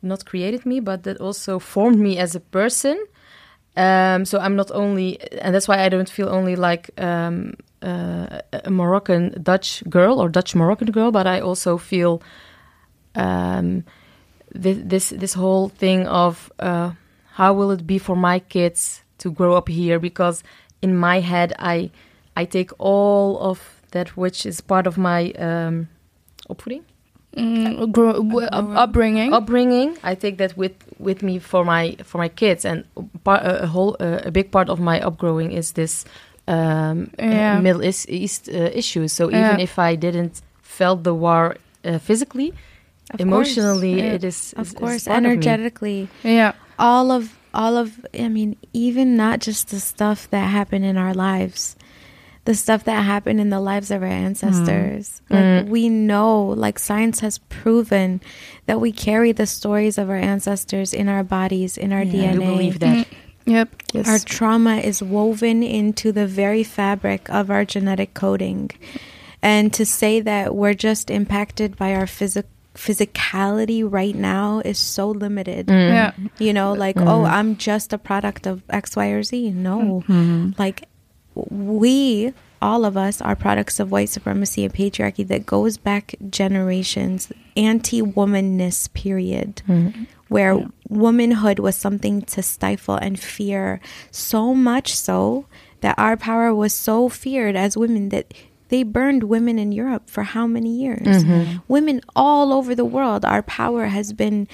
not 0.01 0.25
created 0.25 0.65
me, 0.65 0.79
but 0.79 1.03
that 1.03 1.17
also 1.17 1.59
formed 1.59 1.99
me 1.99 2.17
as 2.17 2.35
a 2.35 2.39
person. 2.39 2.97
Um, 3.75 4.25
so 4.25 4.39
I'm 4.39 4.55
not 4.55 4.71
only, 4.71 5.19
and 5.41 5.53
that's 5.53 5.67
why 5.67 5.83
I 5.83 5.89
don't 5.89 6.09
feel 6.09 6.29
only 6.29 6.55
like 6.55 6.91
um, 7.01 7.55
uh, 7.81 8.41
a 8.51 8.69
Moroccan 8.69 9.41
Dutch 9.41 9.83
girl 9.89 10.19
or 10.21 10.29
Dutch 10.29 10.53
Moroccan 10.55 10.91
girl, 10.91 11.11
but 11.11 11.25
I 11.25 11.39
also 11.41 11.77
feel 11.77 12.21
um, 13.15 13.83
this 14.53 14.77
this 14.83 15.09
this 15.09 15.33
whole 15.33 15.69
thing 15.69 16.07
of 16.07 16.51
uh, 16.59 16.91
how 17.33 17.53
will 17.53 17.71
it 17.71 17.85
be 17.87 17.97
for 17.97 18.15
my 18.15 18.39
kids 18.39 19.01
to 19.17 19.31
grow 19.31 19.55
up 19.55 19.67
here 19.67 19.99
because 19.99 20.43
in 20.81 20.95
my 20.97 21.19
head 21.19 21.53
i 21.59 21.89
i 22.37 22.45
take 22.45 22.71
all 22.77 23.39
of 23.39 23.81
that 23.91 24.09
which 24.17 24.45
is 24.45 24.61
part 24.61 24.87
of 24.87 24.97
my 24.97 25.31
um 25.33 25.87
opvoeding 26.49 26.83
Mm, 27.35 27.91
grow, 27.91 28.11
upbringing. 28.75 29.33
upbringing 29.33 29.97
i 30.03 30.13
take 30.13 30.37
that 30.37 30.55
with 30.55 30.73
with 30.99 31.23
me 31.23 31.39
for 31.39 31.65
my 31.65 31.95
for 32.03 32.19
my 32.19 32.29
kids 32.29 32.63
and 32.63 32.83
part, 33.23 33.41
a 33.43 33.65
whole 33.65 33.97
uh, 33.99 34.19
a 34.23 34.29
big 34.29 34.51
part 34.51 34.69
of 34.69 34.79
my 34.79 34.99
upgrowing 34.99 35.51
is 35.51 35.71
this 35.71 36.05
um 36.47 37.09
Yeah. 37.17 37.57
uh, 37.57 37.61
middle 37.61 37.81
east, 37.83 38.07
east 38.07 38.49
uh, 38.49 38.69
issues 38.77 39.13
so 39.13 39.31
Yeah. 39.31 39.39
even 39.41 39.59
if 39.59 39.79
i 39.79 39.95
didn't 39.95 40.41
felt 40.61 41.03
the 41.03 41.13
war 41.15 41.55
uh, 41.85 41.97
physically 41.97 42.53
Of 43.11 43.19
emotionally 43.21 43.97
Yeah. 43.97 44.13
it 44.13 44.23
is 44.23 44.53
course, 44.55 44.69
of 44.71 44.75
course, 44.75 45.03
part 45.05 45.17
of 45.17 45.25
energetically. 45.25 46.07
yeah. 46.23 46.53
all 46.79 47.11
of 47.11 47.37
all 47.53 47.77
of 47.77 48.03
i 48.19 48.27
mean 48.27 48.55
even 48.73 49.15
not 49.15 49.39
just 49.39 49.69
the 49.69 49.79
stuff 49.79 50.27
that 50.31 50.49
happened 50.49 50.83
in 50.85 50.97
our 50.97 51.13
lives 51.13 51.75
the 52.45 52.55
stuff 52.55 52.83
that 52.85 53.03
happened 53.03 53.39
in 53.39 53.49
the 53.51 53.59
lives 53.59 53.91
of 53.91 54.01
our 54.01 54.07
ancestors 54.09 55.21
like 55.29 55.43
Mm. 55.43 55.67
we 55.67 55.87
know 55.89 56.45
like 56.47 56.79
science 56.79 57.19
has 57.19 57.37
proven 57.49 58.21
that 58.65 58.81
we 58.81 58.91
carry 58.91 59.31
the 59.33 59.45
stories 59.45 59.97
of 59.99 60.09
our 60.09 60.17
ancestors 60.17 60.93
in 60.93 61.07
our 61.07 61.23
bodies 61.23 61.77
in 61.77 61.93
our 61.93 62.01
Yeah. 62.03 62.31
I 62.31 62.33
dna 62.35 62.39
believe 62.39 62.79
that 62.79 63.07
Yep. 63.45 63.69
yes. 63.93 64.07
our 64.07 64.19
trauma 64.19 64.77
is 64.77 65.03
woven 65.03 65.61
into 65.61 66.11
the 66.11 66.25
very 66.25 66.63
fabric 66.63 67.29
of 67.29 67.51
our 67.51 67.65
genetic 67.65 68.13
coding 68.15 68.71
and 69.43 69.71
to 69.73 69.85
say 69.85 70.21
that 70.21 70.55
we're 70.55 70.73
just 70.73 71.11
impacted 71.11 71.75
by 71.77 71.93
our 71.93 72.07
physic 72.07 72.45
physicality 72.75 73.83
right 73.85 74.15
now 74.15 74.61
is 74.65 74.77
so 74.77 75.09
limited. 75.09 75.67
Mm. 75.67 75.89
Yeah. 75.89 76.11
you 76.39 76.53
know 76.53 76.73
mm. 76.73 76.77
like 76.77 76.97
oh 76.97 77.23
i'm 77.23 77.55
just 77.57 77.93
a 77.93 77.97
product 77.97 78.47
of 78.47 78.63
x 78.69 78.95
y 78.95 79.07
or 79.07 79.23
z. 79.23 79.51
No. 79.51 80.03
Mm-hmm. 80.07 80.51
Like 80.57 80.87
we 81.35 82.33
all 82.61 82.85
of 82.85 82.95
us 82.95 83.21
are 83.21 83.35
products 83.35 83.79
of 83.79 83.91
white 83.91 84.09
supremacy 84.09 84.63
and 84.63 84.73
patriarchy 84.73 85.27
that 85.27 85.45
goes 85.45 85.77
back 85.77 86.15
generations 86.29 87.31
anti-womanness 87.57 88.91
period 88.93 89.61
mm. 89.67 90.07
where 90.29 90.65
womanhood 90.87 91.59
was 91.59 91.75
something 91.75 92.21
to 92.21 92.41
stifle 92.41 92.95
and 92.95 93.19
fear 93.19 93.81
so 94.11 94.55
much 94.55 94.95
so 94.95 95.45
that 95.81 95.93
our 95.99 96.15
power 96.15 96.55
was 96.55 96.73
so 96.73 97.09
feared 97.09 97.57
as 97.57 97.75
women 97.75 98.09
that 98.09 98.33
they 98.73 98.81
burned 98.81 99.23
women 99.35 99.59
in 99.61 99.69
Europe 99.71 100.09
for 100.09 100.23
how 100.35 100.45
many 100.49 100.73
years? 100.83 101.21
Women 101.69 102.01
all 102.17 102.47
over 102.57 102.73
the 102.73 102.89
world, 102.97 103.21
our 103.23 103.43
power 103.45 103.85
has 103.97 104.13
been 104.13 104.47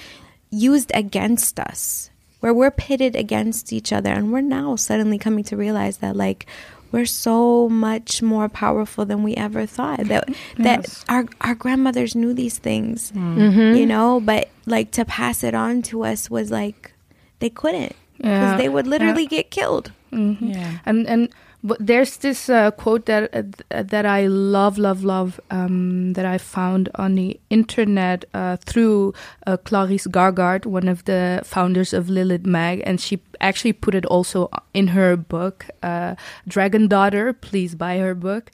used 0.52 0.90
against 0.94 1.56
us, 1.70 2.10
where 2.40 2.52
we're 2.52 2.70
pitted 2.86 3.16
against 3.16 3.72
each 3.72 3.90
other. 3.96 4.12
And 4.12 4.28
we're 4.32 4.42
now 4.60 4.76
suddenly 4.76 5.16
coming 5.16 5.44
to 5.48 5.56
realize 5.56 5.96
that, 6.04 6.14
like, 6.16 6.44
we're 6.92 7.06
so 7.06 7.68
much 7.70 8.20
more 8.20 8.48
powerful 8.50 9.06
than 9.06 9.22
we 9.22 9.32
ever 9.46 9.64
thought. 9.64 10.04
That 10.12 10.24
that 10.58 10.80
Yes. 10.84 11.04
our 11.08 11.24
our 11.40 11.54
grandmothers 11.54 12.12
knew 12.20 12.34
these 12.34 12.58
things, 12.58 13.12
Mm-hmm. 13.16 13.78
you 13.78 13.86
know, 13.86 14.20
but 14.20 14.50
like 14.66 14.90
to 14.98 15.04
pass 15.06 15.44
it 15.48 15.54
on 15.54 15.80
to 15.88 16.04
us 16.04 16.28
was 16.28 16.50
like 16.50 16.92
they 17.38 17.48
couldn't 17.60 17.94
because 18.18 18.52
Yeah. 18.52 18.56
they 18.60 18.68
would 18.68 18.86
literally 18.90 19.26
get 19.36 19.48
killed. 19.54 19.92
Mhm. 20.12 20.36
Yeah. 20.54 20.72
And 20.84 21.06
and 21.06 21.22
but 21.62 21.76
there's 21.86 22.16
this 22.18 22.48
uh, 22.48 22.70
quote 22.70 23.06
that 23.06 23.30
uh, 23.34 23.82
that 23.82 24.06
I 24.06 24.26
love, 24.26 24.78
love, 24.78 25.04
love 25.04 25.40
um, 25.50 26.14
that 26.14 26.24
I 26.24 26.38
found 26.38 26.88
on 26.94 27.14
the 27.16 27.38
internet 27.50 28.24
uh, 28.34 28.56
through 28.56 29.14
uh, 29.46 29.56
Clarice 29.58 30.06
Gargard, 30.06 30.64
one 30.66 30.88
of 30.88 31.04
the 31.04 31.40
founders 31.44 31.92
of 31.92 32.08
Lilith 32.08 32.46
Mag, 32.46 32.82
and 32.86 33.00
she 33.00 33.20
actually 33.42 33.72
put 33.72 33.94
it 33.94 34.04
also 34.06 34.48
in 34.74 34.88
her 34.88 35.16
book, 35.16 35.66
uh, 35.82 36.14
Dragon 36.48 36.88
Daughter. 36.88 37.32
Please 37.32 37.74
buy 37.74 37.98
her 37.98 38.14
book. 38.14 38.50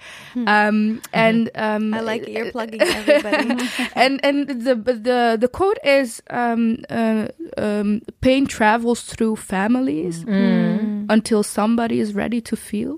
Um, 0.47 1.01
and 1.13 1.51
um, 1.57 1.93
I 1.95 2.01
like 2.01 2.23
it. 2.23 2.31
You're 2.31 2.51
plugging 2.53 2.81
everybody. 3.01 3.69
and 3.95 4.21
and 4.25 4.49
the 4.49 4.75
the 4.75 5.37
the 5.41 5.49
quote 5.49 5.79
is 5.85 6.23
um, 6.31 6.79
uh, 6.91 7.29
um, 7.57 8.03
pain 8.21 8.47
travels 8.47 9.03
through 9.03 9.37
families 9.37 10.25
Mm. 10.27 11.07
until 11.09 11.43
somebody 11.43 12.01
is 12.01 12.15
ready 12.15 12.41
to 12.41 12.57
feel 12.57 12.95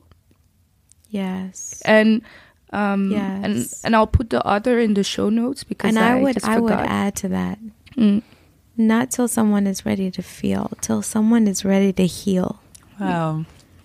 yes. 1.08 1.82
and 1.84 2.22
um 2.72 3.10
Yes. 3.10 3.44
and 3.44 3.68
and 3.84 3.96
I'll 3.96 4.06
put 4.06 4.30
the 4.30 4.44
other 4.44 4.78
in 4.78 4.94
the 4.94 5.02
show 5.04 5.28
notes 5.30 5.64
because 5.64 5.88
And 5.88 5.98
I, 5.98 6.18
I, 6.18 6.22
would 6.22 6.34
just 6.34 6.46
I 6.46 6.58
would 6.60 6.72
add 6.72 7.16
to 7.16 7.28
that. 7.28 7.58
Mm. 7.96 8.22
Not 8.76 9.10
till 9.10 9.26
someone 9.26 9.66
is 9.66 9.84
ready 9.84 10.10
to 10.12 10.22
feel, 10.22 10.70
till 10.80 11.02
someone 11.02 11.48
is 11.48 11.64
ready 11.64 11.92
to 11.94 12.06
heal. 12.06 12.60
Wow. 13.00 13.44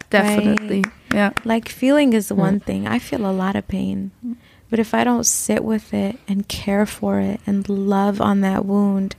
definitely 0.10 0.84
yeah 1.14 1.32
Like 1.46 1.70
feeling 1.70 2.14
is 2.14 2.30
Mm. 2.30 2.36
one 2.38 2.60
thing. 2.60 2.88
I 2.88 3.00
feel 3.00 3.26
a 3.26 3.32
lot 3.34 3.56
of 3.56 3.68
pain. 3.68 4.12
But 4.70 4.80
if 4.80 4.94
I 4.94 5.04
don't 5.04 5.26
sit 5.26 5.64
with 5.64 5.94
it 5.94 6.18
and 6.28 6.48
care 6.48 6.86
for 6.86 7.20
it 7.20 7.40
and 7.46 7.68
love 7.70 8.20
on 8.20 8.42
that 8.42 8.66
wound, 8.66 9.16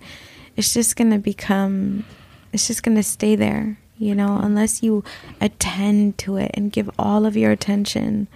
it's 0.57 0.75
just 0.75 0.97
going 0.97 1.11
to 1.13 1.19
become 1.19 2.05
it's 2.53 2.67
just 2.67 2.83
going 2.83 2.97
to 2.97 3.03
stay 3.03 3.35
there, 3.37 3.79
you 3.99 4.15
know, 4.15 4.39
unless 4.43 4.83
you 4.83 5.05
attend 5.41 6.19
to 6.19 6.37
it 6.37 6.51
and 6.55 6.73
give 6.73 6.91
all 6.99 7.27
of 7.27 7.37
your 7.37 7.53
attention 7.53 8.29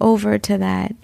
over 0.00 0.38
to 0.38 0.58
that. 0.58 0.94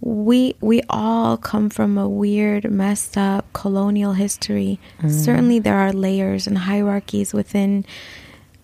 We 0.00 0.54
we 0.60 0.82
all 0.90 1.36
come 1.36 1.70
from 1.70 1.98
a 1.98 2.08
weird, 2.08 2.70
messed 2.70 3.16
up 3.16 3.50
colonial 3.52 4.12
history. 4.12 4.78
Certainly 5.08 5.60
there 5.60 5.76
are 5.76 5.92
layers 5.92 6.46
and 6.46 6.58
hierarchies 6.58 7.32
within 7.32 7.84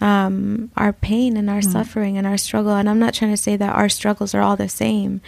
um, 0.00 0.70
our 0.76 0.92
pain 0.92 1.36
and 1.36 1.48
our 1.48 1.62
suffering 1.62 2.18
and 2.18 2.26
our 2.26 2.36
struggle. 2.36 2.72
And 2.74 2.88
I'm 2.88 2.98
not 2.98 3.14
trying 3.14 3.30
to 3.30 3.36
say 3.36 3.56
that 3.56 3.74
our 3.74 3.88
struggles 3.88 4.34
are 4.34 4.42
all 4.42 4.56
the 4.56 4.68
same, 4.68 5.20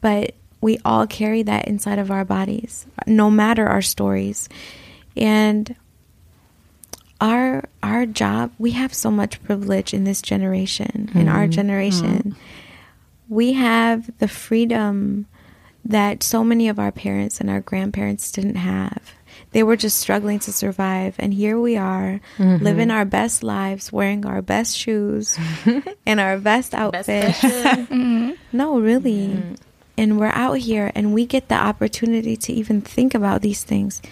but 0.00 0.34
we 0.60 0.78
all 0.84 1.06
carry 1.06 1.42
that 1.44 1.68
inside 1.68 1.98
of 1.98 2.10
our 2.10 2.24
bodies, 2.24 2.86
no 3.06 3.30
matter 3.30 3.66
our 3.66 3.82
stories. 3.82 4.48
And 5.16 5.76
our 7.20 7.64
our 7.82 8.06
job, 8.06 8.52
we 8.58 8.72
have 8.72 8.92
so 8.92 9.10
much 9.10 9.42
privilege 9.42 9.94
in 9.94 10.04
this 10.04 10.22
generation, 10.22 11.10
in 11.14 11.28
our 11.28 11.44
mm-hmm. 11.44 11.50
generation. 11.50 12.18
Mm-hmm. 12.18 13.34
We 13.34 13.54
have 13.54 14.10
the 14.18 14.28
freedom 14.28 15.26
that 15.84 16.22
so 16.22 16.42
many 16.42 16.68
of 16.68 16.78
our 16.78 16.92
parents 16.92 17.40
and 17.40 17.48
our 17.48 17.60
grandparents 17.60 18.30
didn't 18.30 18.56
have. 18.56 19.14
They 19.52 19.62
were 19.62 19.76
just 19.76 19.98
struggling 19.98 20.38
to 20.40 20.52
survive. 20.52 21.14
And 21.18 21.32
here 21.32 21.58
we 21.58 21.76
are, 21.76 22.20
mm-hmm. 22.36 22.62
living 22.62 22.90
our 22.90 23.04
best 23.04 23.42
lives, 23.42 23.92
wearing 23.92 24.26
our 24.26 24.42
best 24.42 24.76
shoes 24.76 25.38
and 26.06 26.20
our 26.20 26.38
best 26.38 26.72
Best 26.72 26.74
outfits. 26.74 27.40
fashion. 27.40 28.36
no, 28.52 28.80
really. 28.80 29.42
And 29.96 30.18
we're 30.18 30.32
out 30.34 30.58
here 30.58 30.92
and 30.94 31.14
we 31.14 31.24
get 31.24 31.48
the 31.48 31.54
opportunity 31.54 32.36
to 32.36 32.52
even 32.52 32.80
think 32.80 33.14
about 33.14 33.42
these 33.42 33.62
things. 33.62 34.02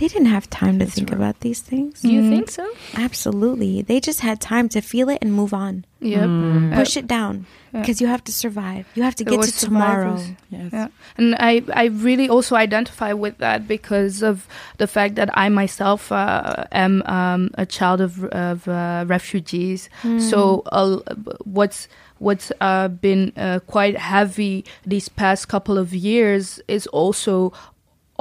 They 0.00 0.08
didn't 0.08 0.32
have 0.32 0.48
time 0.48 0.78
to 0.80 0.86
think 0.86 1.12
about 1.12 1.40
these 1.40 1.60
things. 1.60 2.00
Do 2.00 2.08
you 2.08 2.24
think 2.32 2.48
so? 2.50 2.64
Absolutely. 2.96 3.82
They 3.82 4.00
just 4.00 4.20
had 4.20 4.40
time 4.40 4.68
to 4.70 4.80
feel 4.80 5.08
it 5.10 5.18
and 5.20 5.30
move 5.32 5.52
on. 5.52 5.84
yep 6.00 6.24
Mm. 6.24 6.72
Push 6.74 6.96
it 6.96 7.06
down 7.06 7.34
Yeah. 7.72 7.80
because 7.80 8.00
you 8.00 8.08
have 8.08 8.24
to 8.24 8.32
survive. 8.32 8.84
You 8.96 9.02
have 9.04 9.14
to 9.20 9.24
get 9.24 9.36
was 9.38 9.52
to 9.52 9.66
tomorrow. 9.68 10.16
survivors. 10.16 10.36
Yes. 10.48 10.68
Yeah, 10.72 10.88
and 11.20 11.36
I 11.38 11.52
I 11.82 11.84
really 12.06 12.28
also 12.32 12.56
identify 12.56 13.12
with 13.12 13.36
that 13.44 13.68
because 13.68 14.22
of 14.30 14.48
the 14.80 14.86
fact 14.88 15.12
that 15.20 15.28
I 15.36 15.46
myself 15.62 16.10
uh, 16.10 16.64
am 16.72 16.94
um, 17.04 17.50
a 17.60 17.66
child 17.76 18.00
of 18.00 18.24
of 18.32 18.66
uh, 18.68 19.04
refugees. 19.06 19.90
So 20.30 20.62
uh, 20.72 21.04
what's 21.44 21.88
what's 22.18 22.48
uh, 22.60 22.88
been 22.88 23.32
uh, 23.36 23.60
quite 23.68 23.96
heavy 24.00 24.64
these 24.88 25.08
past 25.12 25.48
couple 25.52 25.76
of 25.76 25.92
years 25.92 26.60
is 26.68 26.86
also 26.88 27.52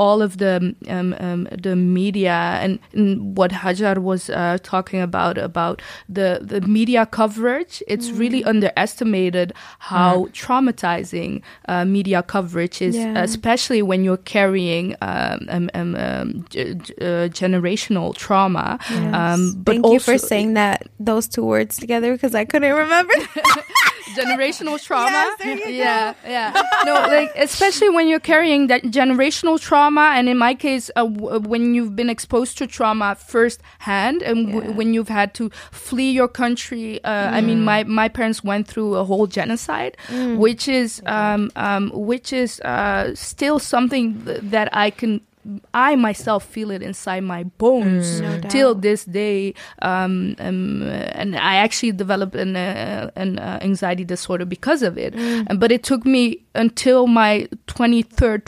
all 0.06 0.22
of 0.22 0.38
the 0.44 0.54
um, 0.88 1.10
um, 1.20 1.42
the 1.66 1.76
media 1.76 2.38
and, 2.64 2.80
and 2.94 3.38
what 3.38 3.52
Hajar 3.52 3.98
was 4.10 4.30
uh, 4.30 4.58
talking 4.64 5.02
about 5.02 5.38
about 5.38 5.82
the 6.18 6.30
the 6.52 6.62
media 6.78 7.06
coverage. 7.06 7.84
It's 7.94 8.10
really 8.22 8.42
underestimated 8.54 9.52
how 9.92 10.28
traumatizing 10.32 11.42
uh, 11.68 11.84
media 11.86 12.24
coverage 12.24 12.82
is, 12.82 12.96
Yeah. 12.96 13.22
especially 13.28 13.82
when 13.82 14.04
you're 14.06 14.24
carrying 14.36 14.96
um, 15.02 15.40
um, 15.50 15.70
um, 16.06 16.46
g- 16.50 16.74
g- 16.76 16.94
uh, 17.02 17.28
generational 17.42 18.16
trauma. 18.16 18.80
Um, 19.14 19.42
but 19.66 19.74
Thank 19.74 19.86
you 19.94 20.00
for 20.00 20.18
saying 20.18 20.54
that 20.56 20.88
those 21.00 21.28
two 21.28 21.44
words 21.44 21.78
together 21.78 22.14
because 22.14 22.34
I 22.36 22.46
couldn't 22.46 22.74
remember. 22.74 23.14
generational 24.16 24.82
trauma. 24.84 25.12
Yes, 25.12 25.38
there 25.40 25.58
you 25.58 25.76
yeah, 25.76 26.14
yeah. 26.26 26.62
No, 26.86 26.94
like 26.94 27.32
especially 27.36 27.90
when 27.90 28.08
you're 28.08 28.20
carrying 28.20 28.68
that 28.68 28.84
generational 28.84 29.60
trauma, 29.60 30.14
and 30.16 30.28
in 30.30 30.38
my 30.38 30.54
case, 30.56 30.90
uh, 30.96 31.06
w- 31.06 31.40
when 31.40 31.74
you've 31.76 31.96
been 31.96 32.10
exposed 32.10 32.58
to 32.60 32.68
trauma 32.68 33.16
firsthand, 33.16 34.22
and 34.22 34.48
w- 34.48 34.70
Yeah. 34.70 34.76
when 34.76 34.94
you've 34.94 35.10
had 35.10 35.34
to 35.36 35.50
flee 35.72 36.12
your 36.12 36.28
country. 36.28 37.04
Uh, 37.04 37.30
I 37.38 37.42
mean, 37.42 37.64
my 37.64 37.84
my 37.84 38.08
parents 38.10 38.44
went 38.44 38.68
through 38.68 38.96
a 38.96 39.04
whole 39.04 39.28
genocide, 39.28 39.98
which 40.38 40.68
is 40.68 41.02
um, 41.06 41.52
um, 41.56 41.92
which 41.94 42.34
is 42.34 42.60
uh, 42.62 43.14
still 43.16 43.60
something 43.60 44.22
th- 44.26 44.40
that 44.52 44.70
I 44.74 44.90
can. 44.92 45.22
I 45.74 45.96
myself 45.96 46.44
feel 46.46 46.72
it 46.72 46.82
inside 46.82 47.24
my 47.24 47.44
bones 47.58 48.22
No 48.22 48.40
till 48.50 48.76
this 48.76 49.06
day. 49.06 49.54
Um, 49.82 50.36
um, 50.40 50.84
and 50.84 51.36
I 51.36 51.56
actually 51.56 51.92
developed 51.94 52.36
an 52.36 52.56
uh, 52.56 53.10
an 53.16 53.40
uh, 53.40 53.60
anxiety 53.62 54.06
disorder 54.06 54.46
because 54.46 54.82
of 54.84 54.98
it. 54.98 55.14
And- 55.16 55.60
But 55.60 55.72
it 55.72 55.84
took 55.84 56.06
me 56.06 56.24
until 56.56 57.08
my 57.08 57.48
twenty 57.68 58.02
third, 58.04 58.46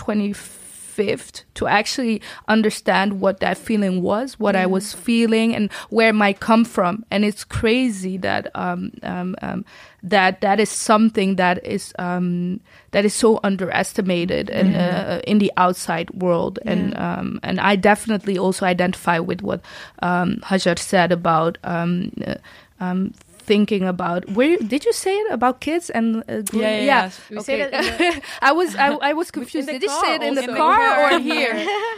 fifth 0.92 1.44
to 1.56 1.68
actually 1.68 2.22
understand 2.48 3.22
what 3.22 3.40
that 3.40 3.58
feeling 3.58 4.02
was, 4.02 4.40
what 4.40 4.56
I 4.56 4.66
was 4.66 4.94
feeling, 4.94 5.56
and 5.56 5.72
where 5.90 6.10
it 6.10 6.16
might 6.16 6.40
come 6.40 6.66
from. 6.66 7.06
And 7.10 7.24
it's 7.24 7.44
crazy 7.44 8.18
that 8.18 8.48
um, 8.56 8.92
um, 9.04 9.36
um, 9.42 9.66
that 10.04 10.42
that 10.42 10.60
is 10.60 10.70
something 10.70 11.36
that 11.38 11.66
is 11.66 11.94
um, 12.00 12.60
that 12.92 13.06
is 13.06 13.14
so 13.14 13.40
underestimated 13.44 14.50
in, 14.50 14.76
uh, 14.76 15.22
in 15.26 15.38
the 15.40 15.52
outside 15.58 16.10
world. 16.12 16.60
And 16.66 16.98
um, 16.98 17.40
and 17.44 17.60
I 17.60 17.76
definitely 17.76 18.38
also 18.38 18.66
identify 18.66 19.20
with 19.20 19.42
what 19.42 19.62
um, 20.02 20.42
Hajar 20.44 20.78
said 20.78 21.12
about 21.12 21.58
um, 21.64 22.12
uh, 22.26 22.36
um, 22.80 23.14
thinking 23.52 23.84
about 23.96 24.22
where 24.38 24.56
did 24.74 24.82
you 24.88 24.94
say 24.94 25.14
it 25.24 25.28
about 25.38 25.60
kids 25.68 25.86
and 25.98 26.06
uh, 26.24 26.42
group- 26.50 26.64
Yeah, 26.64 26.80
yeah, 26.92 27.12
yeah. 27.30 27.40
Okay. 27.42 27.60
in 27.68 28.22
I 28.50 28.52
was 28.60 28.70
I, 28.86 28.88
I 29.10 29.14
was 29.20 29.28
confused. 29.38 29.68
Did 29.68 29.84
you 29.84 29.90
say 30.04 30.10
it 30.18 30.24
in 30.30 30.36
the 30.40 30.46
also. 30.48 30.56
car 30.64 30.80
In 30.80 30.88
the 30.88 30.96
car. 30.96 31.18
or 31.18 31.20
here? 31.34 31.54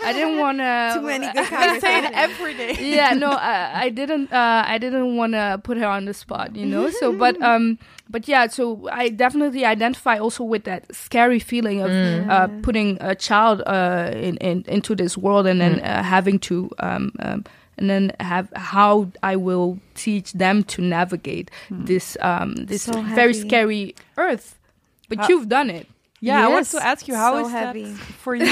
I 0.09 0.11
didn't 0.17 0.37
want 0.43 0.57
to. 0.65 0.71
Too 0.95 1.05
many 1.13 1.27
good 1.37 1.53
I 1.53 1.79
say 1.85 1.93
it 2.01 2.11
every 2.25 2.53
day. 2.61 2.71
yeah, 2.97 3.13
no, 3.23 3.29
I, 3.31 3.85
I 3.85 3.87
didn't. 3.99 4.27
Uh, 4.41 4.63
I 4.73 4.77
didn't 4.83 5.15
want 5.19 5.33
to 5.33 5.45
put 5.67 5.77
her 5.77 5.87
on 5.97 6.05
the 6.09 6.13
spot, 6.23 6.55
you 6.55 6.65
know. 6.65 6.89
So, 6.99 7.05
but 7.23 7.35
um, 7.41 7.77
but 8.09 8.27
yeah, 8.27 8.47
so 8.57 8.63
I 9.01 9.09
definitely 9.09 9.63
identify 9.75 10.15
also 10.25 10.43
with 10.53 10.63
that 10.65 10.81
scary 11.03 11.39
feeling 11.39 11.81
of 11.85 11.91
uh, 11.91 12.47
putting 12.65 12.97
a 13.01 13.13
child 13.27 13.61
uh 13.65 14.09
in, 14.27 14.37
in 14.49 14.63
into 14.67 14.91
this 14.95 15.13
world 15.23 15.45
and 15.51 15.59
then 15.61 15.73
uh, 15.81 16.01
having 16.15 16.39
to 16.49 16.55
um. 16.79 17.11
um 17.27 17.43
and 17.78 17.89
then 17.89 18.11
have 18.19 18.51
how 18.55 19.07
I 19.24 19.36
will 19.36 19.80
teach 19.95 20.34
them 20.34 20.63
to 20.65 20.82
navigate 20.82 21.49
this 21.71 22.17
um 22.21 22.55
this 22.55 22.84
So 22.84 23.01
very 23.01 23.34
scary 23.34 23.95
earth. 24.17 24.57
But 25.09 25.17
How- 25.19 25.30
you've 25.30 25.49
done 25.49 25.69
it. 25.69 25.88
Yeah, 26.26 26.45
I 26.45 26.47
want 26.47 26.65
to 26.67 26.80
ask 26.82 27.05
you, 27.09 27.15
how 27.15 27.34
So 27.34 27.45
is 27.47 27.51
heavy. 27.51 27.84
that 27.84 27.97
for 28.24 28.34
you? 28.39 28.45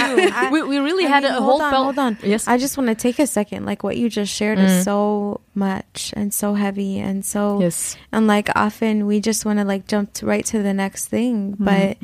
we, 0.52 0.62
we 0.62 0.78
really 0.80 1.06
I 1.06 1.08
had 1.08 1.24
mean, 1.24 1.32
a 1.32 1.36
hold 1.42 1.62
whole 1.62 1.62
on, 1.62 1.74
hold 1.74 2.00
on. 2.00 2.18
Yes. 2.22 2.46
I 2.46 2.58
just 2.58 2.78
want 2.78 2.90
to 2.90 2.96
take 2.96 3.18
a 3.18 3.26
second. 3.26 3.64
Like 3.66 3.82
what 3.82 3.96
you 3.96 4.10
just 4.10 4.34
shared 4.34 4.60
is 4.60 4.84
so 4.84 5.40
much 5.56 6.14
and 6.18 6.34
so 6.34 6.54
heavy 6.56 7.00
and 7.00 7.24
so 7.24 7.62
yes. 7.62 7.96
and 8.12 8.28
like 8.28 8.50
often 8.58 9.06
we 9.08 9.22
just 9.22 9.46
want 9.46 9.60
to 9.60 9.64
like 9.66 9.88
jump 9.88 10.12
to 10.20 10.26
right 10.26 10.44
to 10.48 10.62
the 10.62 10.74
next 10.74 11.08
thing, 11.08 11.56
but 11.58 11.96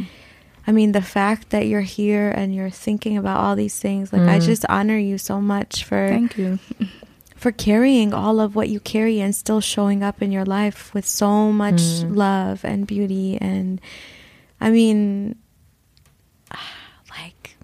I 0.65 0.71
mean 0.71 0.93
the 0.93 1.01
fact 1.01 1.49
that 1.49 1.67
you're 1.67 1.81
here 1.81 2.31
and 2.31 2.55
you're 2.55 2.69
thinking 2.69 3.17
about 3.17 3.39
all 3.43 3.57
these 3.57 3.77
things, 3.77 4.13
like 4.13 4.21
I 4.21 4.39
Mm. 4.39 4.45
just 4.45 4.63
honor 4.69 4.97
you 4.97 5.17
so 5.17 5.41
much 5.41 5.83
for 5.83 6.07
Thank 6.07 6.37
you. 6.37 6.59
for 7.37 7.51
carrying 7.51 8.13
all 8.13 8.39
of 8.39 8.55
what 8.55 8.67
you 8.67 8.79
carry 8.79 9.21
and 9.21 9.33
still 9.35 9.61
showing 9.61 10.01
up 10.03 10.21
in 10.21 10.31
your 10.31 10.43
life 10.45 10.91
with 10.93 11.05
so 11.05 11.51
much 11.51 11.75
Mm. 11.81 12.15
love 12.17 12.65
and 12.65 12.85
beauty 12.87 13.37
and 13.39 13.79
I 14.59 14.69
mean 14.71 15.35
like 17.09 17.57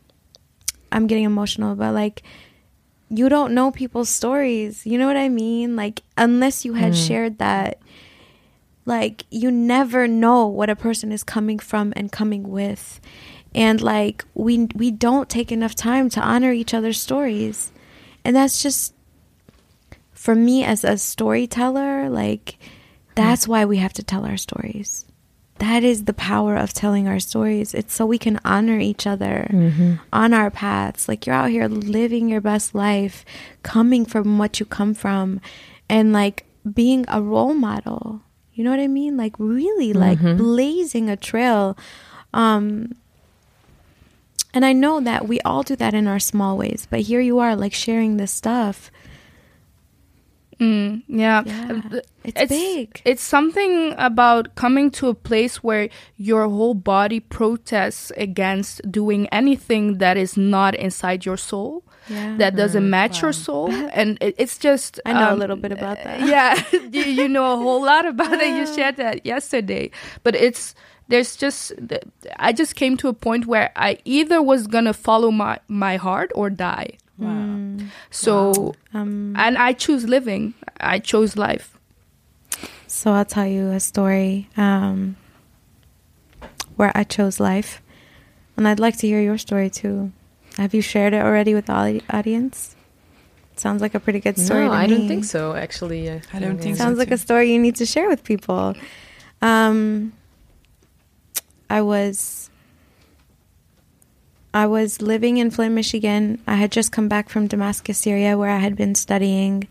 I'm 0.91 1.07
getting 1.07 1.24
emotional 1.26 1.76
but 1.76 1.93
like 1.93 2.24
you 3.09 3.30
don't 3.30 3.53
know 3.53 3.69
people's 3.69 4.09
stories. 4.09 4.88
You 4.88 4.97
know 4.97 5.05
what 5.05 5.17
I 5.17 5.30
mean? 5.30 5.76
Like 5.76 6.01
unless 6.17 6.65
you 6.65 6.74
had 6.74 6.93
Mm. 6.93 7.07
shared 7.07 7.38
that 7.38 7.80
like 8.86 9.26
you 9.30 9.51
never 9.51 10.07
know 10.07 10.47
what 10.47 10.69
a 10.69 10.76
person 10.76 11.11
is 11.11 11.24
coming 11.24 11.59
from 11.59 11.93
and 11.95 12.11
coming 12.11 12.49
with. 12.49 12.99
And 13.55 13.82
like 13.82 14.26
we 14.34 14.67
we 14.76 14.89
don't 14.91 15.30
take 15.30 15.51
enough 15.51 15.76
time 15.76 16.09
to 16.09 16.21
honor 16.21 16.51
each 16.53 16.74
other's 16.74 16.99
stories. 16.99 17.71
And 18.26 18.36
that's 18.36 18.61
just 18.63 18.93
for 20.24 20.36
me 20.36 20.63
as 20.63 20.86
a 20.86 20.97
storyteller, 20.97 22.09
like 22.09 22.57
that's 23.13 23.43
mm. 23.43 23.49
why 23.49 23.65
we 23.65 23.76
have 23.76 23.91
to 23.91 24.01
tell 24.01 24.26
our 24.26 24.38
stories. 24.38 25.03
That 25.57 25.84
is 25.84 26.05
the 26.05 26.13
power 26.13 26.55
of 26.55 26.74
telling 26.74 27.09
our 27.09 27.19
stories. 27.19 27.74
It's 27.74 27.93
so 27.93 28.05
we 28.05 28.17
can 28.17 28.39
honor 28.45 28.80
each 28.80 29.05
other 29.05 29.47
mm-hmm. 29.51 29.95
on 30.13 30.34
our 30.34 30.49
paths. 30.49 31.09
Like 31.09 31.26
you're 31.26 31.36
out 31.36 31.49
here 31.49 31.67
living 31.67 32.30
your 32.30 32.39
best 32.39 32.74
life, 32.74 33.26
coming 33.63 34.05
from 34.05 34.38
what 34.38 34.61
you 34.61 34.65
come 34.65 34.93
from, 34.93 35.41
and 35.89 36.13
like 36.13 36.45
being 36.74 37.03
a 37.09 37.21
role 37.21 37.53
model. 37.53 38.21
You 38.53 38.63
know 38.63 38.71
what 38.71 38.80
I 38.80 38.88
mean? 38.88 39.17
Like 39.17 39.36
really 39.38 39.91
like 39.91 40.19
mm-hmm. 40.19 40.38
blazing 40.38 41.09
a 41.09 41.17
trail. 41.17 41.78
Um 42.34 42.95
and 44.53 44.63
I 44.63 44.71
know 44.71 45.01
that 45.01 45.28
we 45.28 45.41
all 45.41 45.63
do 45.63 45.76
that 45.76 45.93
in 45.93 46.07
our 46.07 46.19
small 46.19 46.57
ways, 46.57 46.88
but 46.89 47.01
here 47.01 47.19
you 47.19 47.39
are 47.39 47.57
like 47.57 47.74
sharing 47.74 48.15
this 48.15 48.32
stuff. 48.32 48.89
Mm, 50.60 51.04
yeah. 51.08 51.43
Yeah. 51.45 51.82
Th- 51.89 52.04
It's 52.24 52.49
big. 52.49 53.01
It's 53.06 53.24
something 53.24 53.93
about 53.97 54.56
coming 54.56 54.91
to 54.91 55.08
a 55.10 55.14
place 55.14 55.64
where 55.64 55.89
your 56.18 56.47
whole 56.47 56.74
body 56.74 57.20
protests 57.20 58.12
against 58.18 58.82
doing 58.91 59.28
anything 59.30 59.97
that 59.99 60.18
is 60.18 60.38
not 60.38 60.76
inside 60.76 61.26
your 61.26 61.38
soul. 61.38 61.84
Yeah. 62.10 62.36
That 62.38 62.56
doesn't 62.58 62.89
match 62.89 63.22
your 63.22 63.32
soul, 63.32 63.72
and 63.93 64.18
it, 64.20 64.36
it's 64.38 64.58
just. 64.58 64.99
I 65.06 65.14
know 65.14 65.30
a 65.30 65.34
um, 65.34 65.39
little 65.39 65.56
bit 65.56 65.72
about 65.72 66.04
that. 66.04 66.20
Yeah, 66.28 66.62
you, 66.91 67.01
you 67.04 67.28
know 67.30 67.54
a 67.54 67.56
whole 67.56 67.82
lot 67.82 68.06
about 68.06 68.34
it. 68.41 68.49
You 68.58 68.68
shared 68.68 68.97
that 68.97 69.26
yesterday, 69.26 69.89
but 70.24 70.36
it's 70.36 70.76
there's 71.08 71.36
just 71.38 71.72
I 72.39 72.51
just 72.51 72.76
came 72.76 72.97
to 72.97 73.08
a 73.08 73.14
point 73.14 73.45
where 73.45 73.72
I 73.76 73.99
either 74.04 74.41
was 74.41 74.68
gonna 74.68 74.93
follow 74.93 75.32
my 75.32 75.60
my 75.70 75.95
heart 75.95 76.32
or 76.36 76.49
die. 76.49 76.97
Wow. 77.18 77.59
So 78.11 78.76
Um, 78.93 79.36
and 79.38 79.57
I 79.57 79.74
choose 79.74 80.07
living. 80.07 80.53
I 80.80 80.99
chose 80.99 81.36
life. 81.38 81.78
So 82.88 83.11
I'll 83.14 83.26
tell 83.26 83.47
you 83.47 83.70
a 83.70 83.80
story 83.80 84.49
um, 84.57 85.16
where 86.76 86.91
I 86.95 87.03
chose 87.03 87.39
life, 87.39 87.82
and 88.57 88.68
I'd 88.68 88.80
like 88.80 88.97
to 88.97 89.07
hear 89.07 89.22
your 89.22 89.38
story 89.38 89.70
too. 89.70 90.11
Have 90.57 90.74
you 90.74 90.82
shared 90.82 91.14
it 91.14 91.22
already 91.24 91.53
with 91.55 91.66
the 91.66 91.74
audi- 91.74 92.03
audience? 92.09 92.76
Sounds 93.55 93.82
like 93.82 93.95
a 93.95 93.99
pretty 93.99 94.20
good 94.20 94.38
story. 94.38 94.66
no, 94.66 94.70
to 94.70 94.76
I 94.76 94.88
don't 94.88 95.07
think 95.07 95.26
so. 95.26 95.53
Actually, 95.55 96.09
uh, 96.09 96.20
I 96.34 96.39
don't 96.39 96.59
think 96.59 96.76
so. 96.78 96.84
Sounds 96.84 96.97
like 96.97 97.11
a 97.11 97.18
story 97.18 97.51
you 97.51 97.59
need 97.59 97.76
to 97.78 97.86
share 97.86 98.07
with 98.09 98.24
people. 98.24 98.76
Um, 99.41 100.14
I 101.70 101.82
was 101.82 102.43
I 104.54 104.68
was 104.68 105.01
living 105.01 105.38
in 105.38 105.49
Flint, 105.49 105.74
Michigan. 105.74 106.41
I 106.45 106.56
had 106.56 106.72
just 106.72 106.91
come 106.91 107.08
back 107.08 107.30
from 107.30 107.47
Damascus, 107.47 107.97
Syria, 107.97 108.38
where 108.38 108.51
I 108.51 108.60
had 108.60 108.76
been 108.76 108.93
studying 108.93 109.68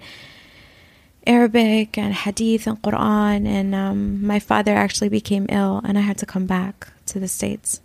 Arabic 1.26 1.96
and 1.96 2.12
Hadith 2.12 2.66
and 2.66 2.82
Quran. 2.82 3.46
And 3.46 3.74
um, 3.74 4.26
my 4.26 4.40
father 4.40 4.74
actually 4.74 5.08
became 5.08 5.46
ill, 5.48 5.80
and 5.84 5.96
I 5.96 6.00
had 6.00 6.18
to 6.18 6.26
come 6.26 6.46
back 6.46 6.88
to 7.06 7.20
the 7.20 7.28
States. 7.28 7.80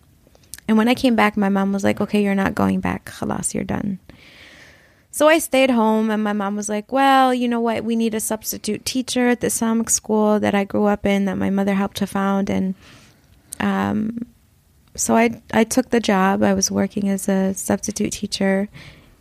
And 0.67 0.77
when 0.77 0.87
I 0.87 0.95
came 0.95 1.15
back, 1.15 1.37
my 1.37 1.49
mom 1.49 1.71
was 1.71 1.83
like, 1.83 2.01
"Okay, 2.01 2.23
you're 2.23 2.35
not 2.35 2.55
going 2.55 2.79
back. 2.79 3.05
Khalas, 3.05 3.53
you're 3.53 3.63
done." 3.63 3.99
So 5.17 5.27
I 5.27 5.39
stayed 5.39 5.71
home, 5.71 6.11
and 6.11 6.23
my 6.23 6.33
mom 6.33 6.55
was 6.55 6.69
like, 6.69 6.91
Well, 6.91 7.33
you 7.33 7.47
know 7.47 7.59
what? 7.59 7.83
We 7.83 7.95
need 7.95 8.13
a 8.13 8.19
substitute 8.19 8.85
teacher 8.85 9.29
at 9.29 9.41
the 9.41 9.47
Islamic 9.47 9.89
school 9.89 10.39
that 10.39 10.53
I 10.53 10.63
grew 10.63 10.85
up 10.85 11.07
in, 11.07 11.25
that 11.25 11.39
my 11.39 11.49
mother 11.49 11.73
helped 11.73 11.97
to 11.97 12.05
found. 12.05 12.51
And 12.51 12.75
um, 13.59 14.27
so 14.97 15.15
I, 15.15 15.41
I 15.53 15.63
took 15.63 15.89
the 15.89 15.99
job. 15.99 16.43
I 16.43 16.53
was 16.53 16.69
working 16.69 17.07
as 17.09 17.29
a 17.29 17.53
substitute 17.53 18.11
teacher, 18.11 18.67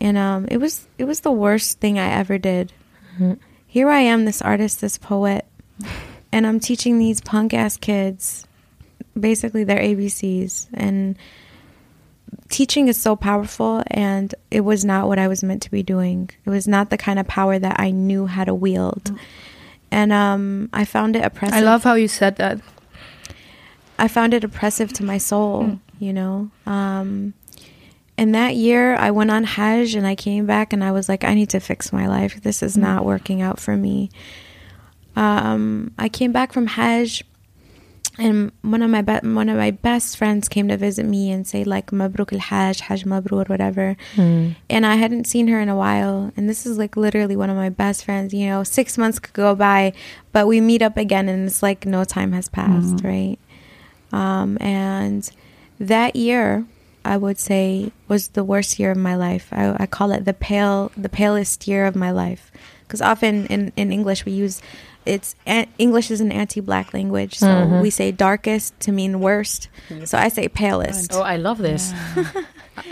and 0.01 0.17
um, 0.17 0.47
it, 0.49 0.57
was, 0.57 0.87
it 0.97 1.05
was 1.05 1.21
the 1.21 1.31
worst 1.31 1.79
thing 1.79 1.97
I 1.97 2.09
ever 2.11 2.37
did. 2.37 2.73
Here 3.65 3.89
I 3.89 4.01
am, 4.01 4.25
this 4.25 4.41
artist, 4.41 4.81
this 4.81 4.97
poet, 4.97 5.45
and 6.31 6.45
I'm 6.45 6.59
teaching 6.59 6.99
these 6.99 7.21
punk 7.21 7.53
ass 7.53 7.77
kids 7.77 8.47
basically 9.19 9.63
their 9.63 9.79
ABCs. 9.79 10.67
And 10.73 11.17
teaching 12.49 12.87
is 12.87 12.97
so 12.97 13.15
powerful, 13.15 13.83
and 13.87 14.33
it 14.51 14.61
was 14.61 14.85
not 14.85 15.07
what 15.07 15.19
I 15.19 15.27
was 15.27 15.43
meant 15.43 15.61
to 15.63 15.71
be 15.71 15.83
doing. 15.83 16.29
It 16.45 16.49
was 16.49 16.67
not 16.67 16.89
the 16.89 16.97
kind 16.97 17.19
of 17.19 17.27
power 17.27 17.57
that 17.59 17.79
I 17.79 17.91
knew 17.91 18.25
how 18.25 18.43
to 18.43 18.53
wield, 18.53 19.11
and 19.91 20.11
um, 20.11 20.69
I 20.73 20.85
found 20.85 21.15
it 21.15 21.23
oppressive. 21.23 21.57
I 21.57 21.61
love 21.61 21.83
how 21.83 21.95
you 21.95 22.07
said 22.07 22.37
that. 22.37 22.59
I 23.97 24.07
found 24.07 24.33
it 24.33 24.43
oppressive 24.43 24.93
to 24.93 25.03
my 25.03 25.17
soul, 25.17 25.79
you 25.99 26.13
know. 26.13 26.49
Um, 26.65 27.33
and 28.17 28.33
that 28.35 28.55
year, 28.55 28.95
I 28.95 29.11
went 29.11 29.29
on 29.31 29.43
Hajj 29.43 29.95
and 29.95 30.05
I 30.07 30.15
came 30.15 30.45
back 30.45 30.73
and 30.73 30.83
I 30.83 30.91
was 30.91 31.07
like, 31.07 31.23
I 31.23 31.33
need 31.33 31.49
to 31.51 31.59
fix 31.59 31.93
my 31.93 32.07
life. 32.07 32.41
This 32.41 32.63
is 32.63 32.75
not 32.77 33.05
working 33.05 33.41
out 33.41 33.59
for 33.59 33.75
me. 33.77 34.09
Um, 35.15 35.93
I 35.97 36.09
came 36.09 36.31
back 36.31 36.53
from 36.53 36.67
Hajj, 36.67 37.23
and 38.19 38.51
one 38.63 38.81
of 38.81 38.89
my 38.89 39.01
be- 39.03 39.27
one 39.27 39.49
of 39.49 39.57
my 39.57 39.69
best 39.71 40.17
friends 40.17 40.47
came 40.49 40.67
to 40.69 40.77
visit 40.77 41.05
me 41.05 41.31
and 41.31 41.45
say 41.47 41.63
like 41.63 41.91
Mabruk 41.91 42.33
al 42.33 42.39
Hajj, 42.39 42.81
Hajj 42.81 43.05
Mabrur, 43.05 43.47
whatever. 43.49 43.95
And 44.69 44.85
I 44.85 44.95
hadn't 44.95 45.25
seen 45.25 45.47
her 45.47 45.59
in 45.59 45.69
a 45.69 45.75
while, 45.75 46.31
and 46.37 46.47
this 46.49 46.65
is 46.65 46.77
like 46.77 46.97
literally 46.97 47.35
one 47.35 47.49
of 47.49 47.57
my 47.57 47.69
best 47.69 48.05
friends. 48.05 48.33
You 48.33 48.47
know, 48.47 48.63
six 48.63 48.97
months 48.97 49.19
could 49.19 49.33
go 49.33 49.53
by, 49.55 49.93
but 50.31 50.47
we 50.47 50.61
meet 50.61 50.81
up 50.81 50.97
again, 50.97 51.29
and 51.29 51.47
it's 51.47 51.61
like 51.63 51.85
no 51.85 52.03
time 52.03 52.31
has 52.33 52.47
passed, 52.49 53.03
right? 53.03 53.37
Um, 54.11 54.57
and 54.61 55.29
that 55.79 56.15
year, 56.15 56.65
I 57.05 57.17
would 57.17 57.37
say, 57.39 57.91
was 58.07 58.29
the 58.29 58.43
worst 58.43 58.79
year 58.79 58.91
of 58.91 58.97
my 58.97 59.15
life. 59.15 59.47
I, 59.51 59.75
I 59.79 59.85
call 59.85 60.11
it 60.11 60.25
the 60.25 60.33
pale, 60.33 60.91
the 60.97 61.09
palest 61.09 61.67
year 61.67 61.85
of 61.85 61.95
my 61.95 62.11
life, 62.11 62.51
because 62.83 63.01
often 63.01 63.45
in 63.47 63.71
in 63.75 63.91
English 63.91 64.25
we 64.25 64.31
use 64.31 64.61
it's 65.05 65.35
an, 65.45 65.67
English 65.77 66.11
is 66.11 66.19
an 66.19 66.33
anti-black 66.33 66.93
language, 66.93 67.35
so 67.37 67.79
we 67.81 67.89
say 67.89 68.11
darkest 68.11 68.77
to 68.81 68.91
mean 68.91 69.21
worst. 69.21 69.69
So 70.03 70.17
I 70.17 70.27
say 70.27 70.49
palest. 70.49 71.13
Oh, 71.13 71.21
I 71.21 71.37
love 71.37 71.57
this. 71.59 71.93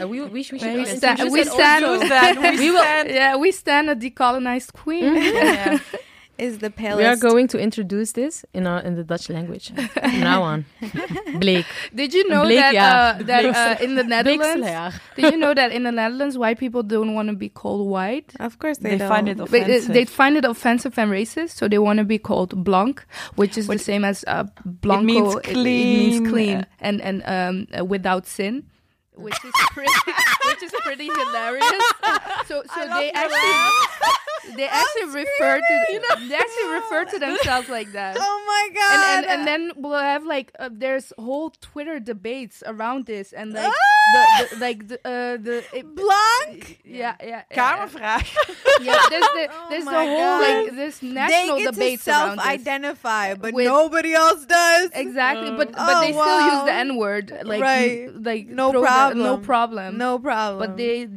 Uh, 0.01 0.07
we, 0.07 0.20
we, 0.20 0.28
we 0.28 0.41
should 0.43 0.53
We 0.53 0.86
sta- 0.86 1.24
we 1.30 1.43
stand- 1.45 1.86
Use 1.86 2.09
that. 2.09 2.38
We, 2.57 2.72
We 2.72 2.78
stand. 2.78 3.09
Yeah, 3.09 3.36
we 3.36 3.51
stand 3.51 3.88
a 3.88 3.95
decolonized 3.95 4.74
queen. 4.74 5.16
Yeah. 5.16 5.78
Is 6.38 6.58
the 6.60 6.70
palest. 6.70 6.98
We 6.98 7.06
are 7.06 7.16
going 7.16 7.48
to 7.50 7.58
introduce 7.58 8.12
this 8.12 8.44
in 8.54 8.68
our 8.68 8.80
in 8.82 8.96
the 8.96 9.04
Dutch 9.06 9.30
language 9.30 9.72
from 9.94 10.20
now 10.20 10.44
on. 10.44 10.66
Bleek. 11.40 11.66
Did 11.94 12.14
you 12.14 12.28
know 12.28 12.44
Bleek, 12.44 12.60
that 12.60 12.74
ja. 12.74 12.82
uh, 12.84 13.24
that 13.24 13.46
uh, 13.46 13.84
in 13.84 13.96
the 13.96 14.04
Netherlands? 14.04 14.68
Did 15.16 15.32
you 15.34 15.38
know 15.38 15.54
that 15.54 15.72
in 15.72 15.84
the 15.84 15.92
Netherlands, 15.94 16.38
white 16.38 16.60
people 16.60 16.84
don't 16.84 17.14
want 17.16 17.30
to 17.30 17.36
be 17.36 17.48
called 17.48 17.88
white? 17.88 18.34
Of 18.40 18.60
course 18.60 18.80
they, 18.80 18.92
They 18.92 18.98
don't. 18.98 19.08
find 19.08 19.30
it 19.30 19.38
But, 19.38 19.54
uh, 19.54 19.58
offensive. 19.58 19.94
they 19.94 20.04
find 20.06 20.36
it 20.36 20.44
offensive 20.46 21.00
and 21.00 21.10
racist, 21.10 21.52
so 21.52 21.68
they 21.70 21.80
want 21.80 22.00
to 22.00 22.04
be 22.06 22.18
called 22.20 22.64
blanc, 22.64 23.06
which 23.36 23.58
is 23.58 23.68
the 23.68 23.80
same 23.80 24.04
as 24.04 24.26
uh, 24.28 24.44
blanco. 24.66 25.04
means 25.06 25.36
It, 25.36 25.40
it 25.40 25.54
clean, 25.54 26.10
means 26.10 26.30
clean 26.30 26.58
uh, 26.58 26.66
and 26.82 27.02
and 27.02 27.24
um, 27.26 27.68
uh, 27.80 27.86
without 27.86 28.28
sin, 28.28 28.64
which 29.18 29.38
is 29.45 29.53
pretty, 29.72 29.91
which 30.47 30.63
is 30.63 30.72
pretty 30.84 31.07
hilarious. 31.07 31.84
So 32.47 32.63
so 32.74 32.88
they 32.99 33.11
actually 33.11 34.55
they 34.55 34.68
actually 34.68 35.05
refer 35.05 35.59
to 35.59 35.99
they 36.30 36.36
actually 36.36 36.70
refer 36.74 37.05
to 37.05 37.20
themselves 37.20 37.70
like 37.70 37.91
that. 37.93 38.18
Oh 38.20 38.43
my 38.47 38.70
god! 38.76 39.18
and, 39.18 39.26
and, 39.26 39.39
and 39.39 39.47
then 39.47 39.72
we'll 39.76 39.99
have 39.99 40.26
like 40.26 40.51
uh, 40.59 40.70
there's 40.72 41.11
whole 41.18 41.49
Twitter 41.61 41.99
debates 41.99 42.61
around 42.66 43.05
this 43.05 43.34
and 43.34 43.53
like 43.53 43.72
Ah! 43.72 43.74
the, 44.13 44.55
the 44.55 44.61
like 44.61 44.88
the 44.88 44.95
uh, 45.05 45.38
the 45.38 45.63
it, 45.74 45.95
blank. 45.95 46.80
yeah 46.86 47.16
yeah 47.24 47.41
yeah 47.51 47.57
Kamervraag. 47.57 48.26
yeah 48.86 49.01
there's 49.09 49.24
the 49.24 49.49
there's 49.70 49.86
the 49.86 49.91
my 49.91 50.05
whole 50.05 50.18
God. 50.18 50.41
like 50.66 50.76
this 50.76 51.01
national 51.01 51.55
they 51.57 51.63
get 51.63 51.74
to 51.74 51.80
around 51.82 51.99
self-identify, 51.99 53.34
but 53.36 53.53
With- 53.53 53.66
nobody 53.66 54.13
else 54.13 54.45
does. 54.45 54.91
Exactly, 54.93 55.51
but 55.51 55.72
but 55.72 55.76
Oh, 55.78 56.01
they 56.01 56.11
still 56.11 56.41
use 56.53 56.63
the. 56.66 56.74
N 56.76 56.97
word 56.97 57.32
like 57.45 57.61
Right. 57.61 58.09
m- 58.09 58.24
like 58.24 58.47
No 58.47 58.72
throw 58.72 58.82
the- 58.82 58.88
problem. 59.14 59.26
no 59.26 59.38
problem 59.38 59.97
No 59.97 60.20
problem. 60.20 60.60
But 60.70 60.78
they 60.78 61.10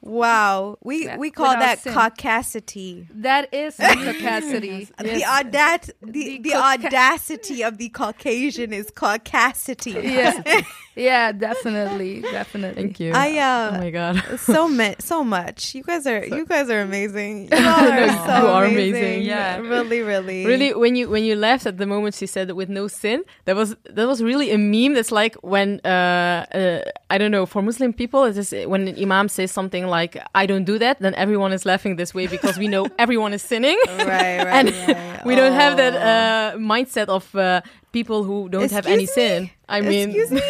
wow, 0.00 0.78
we 0.82 1.04
Yeah, 1.04 1.16
we 1.16 1.30
call 1.30 1.52
that 1.54 1.80
sin. 1.80 1.92
caucasity. 1.94 3.06
that 3.12 3.52
is 3.52 3.76
caucasity. 3.78 4.88
The 4.98 5.22
audat 5.22 5.90
the, 6.00 6.38
The 6.38 6.38
the 6.38 7.64
of 7.66 7.78
the 7.78 7.88
Caucasian 7.88 8.72
is 8.72 8.90
caucasity. 8.90 9.94
yeah 10.02 10.42
yeah 10.96 11.30
definitely 11.32 12.20
definitely. 12.22 12.82
Thank 12.82 13.00
you. 13.00 13.12
I 13.14 13.38
uh, 13.38 13.70
oh 13.74 13.78
my 13.78 13.90
god. 13.90 14.22
so 14.40 14.68
ma- 14.68 14.94
so 14.98 15.22
much. 15.22 15.74
You 15.74 15.82
guys 15.82 16.06
are 16.06 16.24
you 16.24 16.44
guys 16.46 16.70
are 16.70 16.80
amazing. 16.80 17.48
You 17.52 17.58
all 17.58 17.92
are 17.92 18.08
so 18.08 18.36
You 18.42 18.46
are 18.56 18.64
amazing. 18.64 18.94
amazing. 18.94 19.22
Yeah. 19.22 19.58
really, 19.58 20.00
really, 20.00 20.46
Really, 20.46 20.74
when 20.74 20.96
you 20.96 21.08
when 21.08 21.24
you 21.24 21.36
laughed 21.36 21.66
at 21.66 21.76
the 21.78 21.86
moment 21.86 22.14
she 22.14 22.26
said 22.26 22.50
with 22.52 22.68
no 22.68 22.88
sin, 22.88 23.22
that 23.44 23.56
was 23.56 23.76
that 23.90 24.06
was 24.06 24.22
really 24.22 24.50
a 24.50 24.58
meme. 24.58 24.94
That's 24.94 25.12
like 25.12 25.34
when 25.42 25.80
uh, 25.84 26.46
uh 26.54 26.80
I 27.10 27.18
don't 27.18 27.30
know 27.30 27.46
for 27.46 27.62
Muslim 27.62 27.92
people, 27.92 28.24
it 28.24 28.36
is 28.36 28.50
when 28.66 28.88
an 28.88 28.96
imam 29.02 29.28
says 29.28 29.50
something 29.52 29.86
like 29.86 30.16
"I 30.34 30.46
don't 30.46 30.64
do 30.64 30.78
that," 30.78 30.98
then 31.00 31.14
everyone 31.14 31.52
is 31.52 31.64
laughing 31.66 31.96
this 31.96 32.14
way 32.14 32.26
because 32.26 32.58
we 32.58 32.68
know 32.68 32.86
everyone 32.98 33.32
is 33.34 33.42
sinning. 33.42 33.78
Right, 33.86 34.08
right, 34.08 34.46
and 34.58 34.66
right. 34.72 35.24
we 35.26 35.34
don't 35.36 35.52
have 35.52 35.76
that 35.76 35.94
Oh. 35.96 35.98
uh, 35.98 36.58
mindset 36.58 37.08
of 37.08 37.24
uh, 37.34 37.60
people 37.92 38.24
who 38.24 38.48
don't 38.48 38.70
have 38.72 38.86
any 38.86 39.04
Excuse 39.04 39.14
sin. 39.14 39.42
me? 39.44 39.52
I 39.68 39.80
mean, 39.80 40.08
Excuse 40.10 40.30
me, 40.30 40.42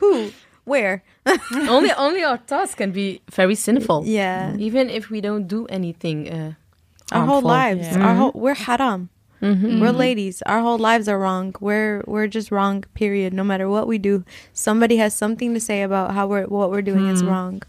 who, 0.00 0.30
where? 0.64 1.02
only 1.68 1.92
only 1.92 2.22
our 2.24 2.38
thoughts 2.38 2.74
can 2.74 2.90
be 2.92 3.20
very 3.30 3.54
sinful. 3.54 4.04
Yeah, 4.06 4.56
even 4.58 4.88
if 4.90 5.10
we 5.10 5.20
don't 5.20 5.46
do 5.46 5.66
anything. 5.66 6.28
Uh, 6.30 6.52
our 7.12 7.24
whole 7.26 7.40
lives, 7.42 7.86
Yeah. 7.88 8.04
our 8.06 8.14
whole 8.14 8.32
we're 8.34 8.54
haram. 8.54 9.08
Mhm. 9.40 9.80
We're 9.80 9.92
ladies. 9.92 10.42
Our 10.46 10.60
whole 10.60 10.78
lives 10.78 11.06
are 11.08 11.18
wrong. 11.18 11.54
We're 11.60 12.02
we're 12.06 12.26
just 12.26 12.50
wrong. 12.50 12.84
Period. 12.94 13.32
No 13.32 13.44
matter 13.44 13.68
what 13.68 13.86
we 13.86 13.96
do, 13.98 14.24
somebody 14.52 14.96
has 14.98 15.14
something 15.14 15.54
to 15.54 15.60
say 15.60 15.82
about 15.82 16.12
how 16.12 16.26
we're 16.26 16.46
what 16.46 16.70
we're 16.70 16.82
doing 16.82 17.06
is 17.08 17.22
wrong. 17.22 17.62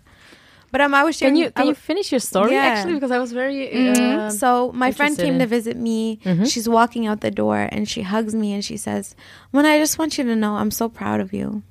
But 0.71 0.81
um, 0.81 0.93
I 0.93 1.03
was 1.03 1.17
Can 1.17 1.29
sharing. 1.33 1.35
you 1.37 1.45
I 1.55 1.61
can 1.61 1.67
you 1.67 1.73
finish 1.75 2.11
your 2.11 2.19
story 2.21 2.51
Yeah. 2.53 2.65
actually 2.73 2.93
because 2.95 3.11
I 3.11 3.17
was 3.19 3.31
very 3.33 3.69
uh, 3.91 4.29
so 4.29 4.71
my 4.73 4.91
friend 4.91 5.17
came 5.17 5.33
in- 5.35 5.39
to 5.39 5.47
visit 5.47 5.77
me. 5.77 6.19
Mhm. 6.25 6.45
She's 6.51 6.67
walking 6.67 7.05
out 7.07 7.21
the 7.21 7.31
door 7.31 7.69
and 7.71 7.87
she 7.87 8.01
hugs 8.01 8.33
me 8.35 8.53
and 8.53 8.63
she 8.65 8.77
says, 8.77 9.15
"When 9.51 9.65
I 9.65 9.77
just 9.79 9.97
want 9.99 10.17
you 10.17 10.23
to 10.25 10.35
know, 10.35 10.55
I'm 10.61 10.71
so 10.71 10.89
proud 10.89 11.21
of 11.21 11.33
you." 11.33 11.61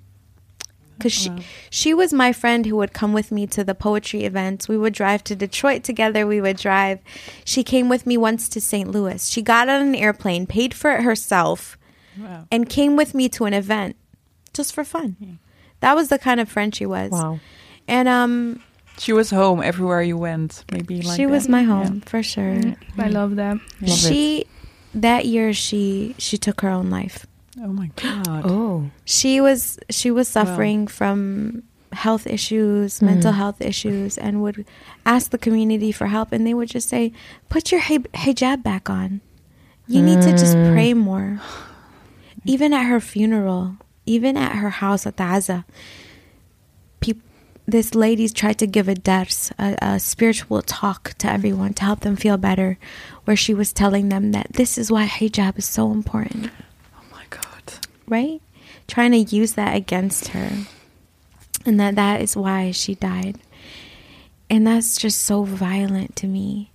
Because 0.98 1.12
she, 1.12 1.30
she 1.70 1.94
was 1.94 2.12
my 2.12 2.32
friend 2.32 2.66
who 2.66 2.76
would 2.76 2.92
come 2.92 3.12
with 3.14 3.30
me 3.32 3.46
to 3.48 3.64
the 3.64 3.74
poetry 3.74 4.24
events. 4.24 4.68
We 4.68 4.76
would 4.76 4.92
drive 4.92 5.24
to 5.24 5.36
Detroit 5.36 5.84
together. 5.84 6.26
We 6.26 6.40
would 6.40 6.56
drive. 6.58 6.98
She 7.44 7.62
came 7.64 7.88
with 7.88 8.06
me 8.06 8.16
once 8.16 8.48
to 8.50 8.60
St. 8.60 8.90
Louis. 8.90 9.28
She 9.30 9.40
got 9.42 9.68
on 9.68 9.80
an 9.80 9.94
airplane, 9.94 10.46
paid 10.46 10.74
for 10.74 10.90
it 10.92 11.02
herself, 11.02 11.78
Wow. 12.18 12.46
and 12.50 12.68
came 12.68 12.96
with 12.96 13.14
me 13.14 13.28
to 13.30 13.44
an 13.44 13.54
event 13.54 13.94
just 14.52 14.74
for 14.74 14.82
fun. 14.84 15.38
That 15.80 15.94
was 15.94 16.08
the 16.08 16.18
kind 16.18 16.40
of 16.40 16.48
friend 16.48 16.74
she 16.74 16.84
was. 16.86 17.12
wow. 17.12 17.38
And 17.86 18.08
um, 18.08 18.60
She 18.98 19.12
was 19.12 19.30
home 19.30 19.62
everywhere 19.62 20.02
you 20.02 20.16
went. 20.18 20.64
Maybe 20.72 21.00
like 21.00 21.16
she 21.16 21.24
that. 21.24 21.30
was 21.30 21.48
my 21.48 21.62
home 21.62 22.00
for 22.02 22.22
sure. 22.22 22.60
I 22.98 23.08
love 23.08 23.36
that. 23.36 23.54
Love 23.56 23.62
it. 23.82 23.88
she 23.90 24.46
that 24.94 25.26
year 25.26 25.52
she 25.52 26.14
she 26.18 26.36
took 26.36 26.60
her 26.62 26.68
own 26.68 26.90
life. 26.90 27.24
Oh 27.60 27.72
my 27.72 27.90
god. 27.96 28.42
Oh, 28.44 28.90
She 29.04 29.40
was 29.40 29.78
she 29.90 30.10
was 30.10 30.28
suffering 30.28 30.86
from 30.86 31.64
health 31.92 32.26
issues, 32.26 33.00
mm. 33.00 33.02
mental 33.02 33.32
health 33.32 33.60
issues, 33.60 34.18
and 34.18 34.42
would 34.42 34.64
ask 35.04 35.30
the 35.30 35.38
community 35.38 35.90
for 35.90 36.06
help, 36.06 36.32
and 36.32 36.46
they 36.46 36.54
would 36.54 36.68
just 36.68 36.88
say, 36.88 37.12
"Put 37.48 37.72
your 37.72 37.80
hijab 37.80 38.62
back 38.62 38.88
on. 38.88 39.20
You 39.86 40.02
need 40.02 40.22
to 40.22 40.32
just 40.32 40.56
mm. 40.56 40.72
pray 40.72 40.94
more." 40.94 41.40
Even 42.44 42.72
at 42.72 42.86
her 42.86 43.00
funeral, 43.00 43.76
even 44.06 44.36
at 44.36 44.56
her 44.56 44.70
house 44.70 45.06
at 45.06 45.16
Taza, 45.16 45.64
peop- 47.00 47.22
this 47.66 47.94
lady 47.94 48.28
tried 48.28 48.58
to 48.58 48.66
give 48.66 48.88
a 48.88 48.94
dars, 48.94 49.50
a, 49.58 49.76
a 49.82 50.00
spiritual 50.00 50.62
talk 50.62 51.14
to 51.18 51.26
mm. 51.26 51.34
everyone 51.34 51.74
to 51.74 51.84
help 51.84 52.00
them 52.00 52.16
feel 52.16 52.36
better, 52.36 52.78
where 53.24 53.36
she 53.36 53.52
was 53.52 53.72
telling 53.72 54.08
them 54.08 54.30
that 54.32 54.52
this 54.52 54.78
is 54.78 54.90
why 54.90 55.06
hijab 55.06 55.58
is 55.58 55.66
so 55.66 55.90
important 55.90 56.38
my 56.42 56.48
god. 56.48 56.67
Right? 58.10 58.40
Trying 58.86 59.12
to 59.12 59.18
use 59.36 59.54
that 59.54 59.76
against 59.76 60.28
her. 60.28 60.50
And 61.64 61.78
that 61.80 61.96
that 61.96 62.20
is 62.20 62.36
why 62.36 62.70
she 62.70 62.94
died. 62.94 63.38
And 64.48 64.66
that's 64.66 64.96
just 64.96 65.22
so 65.22 65.44
violent 65.44 66.16
to 66.16 66.26
me. 66.26 66.70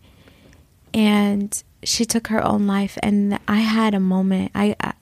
And 0.94 1.62
she 1.84 2.06
took 2.06 2.28
her 2.28 2.44
own 2.44 2.68
life 2.68 2.98
and 3.02 3.40
I 3.48 3.60
had 3.60 3.94
a 3.94 4.00
moment. 4.00 4.52
I 4.54 4.76
I- 4.82 4.94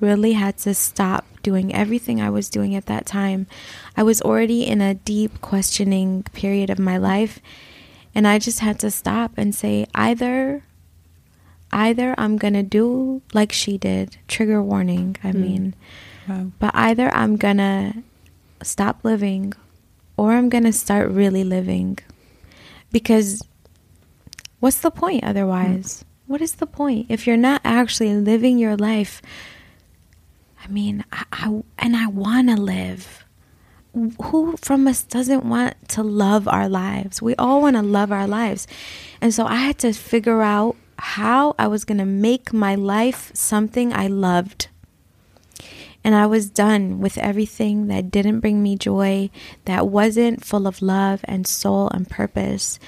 really 0.00 0.34
had 0.34 0.58
to 0.58 0.74
stop 0.74 1.24
doing 1.42 1.74
everything 1.74 2.20
I 2.20 2.28
was 2.28 2.50
doing 2.50 2.74
at 2.74 2.86
that 2.86 3.06
time. 3.06 3.46
I 3.96 4.02
was 4.02 4.20
already 4.20 4.66
in 4.66 4.82
a 4.82 4.94
deep 4.94 5.40
questioning 5.40 6.24
period 6.34 6.68
of 6.68 6.78
my 6.78 6.98
life 6.98 7.40
and 8.14 8.26
I 8.28 8.38
just 8.38 8.60
had 8.60 8.78
to 8.80 8.90
stop 8.90 9.32
and 9.36 9.54
say 9.54 9.86
either 9.94 10.64
either 11.72 12.14
I'm 12.18 12.36
going 12.36 12.54
to 12.54 12.62
do 12.62 13.22
like 13.32 13.52
she 13.52 13.78
did, 13.78 14.16
trigger 14.28 14.62
warning, 14.62 15.16
I 15.22 15.30
hmm. 15.32 15.40
mean, 15.40 15.74
Wow. 16.28 16.52
but 16.58 16.74
either 16.74 17.08
I'm 17.14 17.36
going 17.36 17.56
to 17.56 18.02
stop 18.62 19.02
living 19.02 19.54
or 20.16 20.32
I'm 20.32 20.48
going 20.48 20.64
to 20.64 20.72
start 20.72 21.08
really 21.10 21.44
living. 21.44 21.98
Because 22.92 23.42
what's 24.60 24.80
the 24.80 24.90
point 24.90 25.24
otherwise? 25.24 26.02
Hmm. 26.02 26.32
What 26.32 26.42
is 26.42 26.56
the 26.56 26.66
point 26.66 27.06
if 27.08 27.26
you're 27.26 27.38
not 27.38 27.62
actually 27.64 28.14
living 28.14 28.58
your 28.58 28.76
life? 28.76 29.22
I 30.62 30.68
mean, 30.68 31.04
I, 31.10 31.24
I 31.32 31.62
and 31.78 31.96
I 31.96 32.06
want 32.08 32.48
to 32.48 32.56
live. 32.56 33.24
who 33.94 34.56
from 34.58 34.86
us 34.86 35.02
doesn't 35.02 35.44
want 35.48 35.74
to 35.90 36.02
love 36.02 36.46
our 36.46 36.68
lives? 36.68 37.22
We 37.22 37.34
all 37.36 37.62
want 37.62 37.76
to 37.76 37.82
love 37.82 38.12
our 38.12 38.26
lives. 38.26 38.66
And 39.22 39.32
so 39.32 39.46
I 39.46 39.56
had 39.56 39.78
to 39.78 39.92
figure 39.94 40.42
out 40.42 40.76
how 40.98 41.54
I 41.58 41.66
was 41.68 41.84
going 41.84 41.98
to 41.98 42.04
make 42.04 42.52
my 42.52 42.74
life 42.74 43.30
something 43.34 43.92
I 43.92 44.06
loved. 44.08 44.68
And 46.04 46.14
I 46.14 46.26
was 46.26 46.48
done 46.48 47.00
with 47.00 47.18
everything 47.18 47.88
that 47.88 48.10
didn't 48.10 48.40
bring 48.40 48.62
me 48.62 48.76
joy, 48.76 49.30
that 49.64 49.88
wasn't 49.88 50.44
full 50.44 50.66
of 50.66 50.80
love 50.80 51.20
and 51.24 51.46
soul 51.46 51.88
and 51.88 52.08
purpose. 52.08 52.78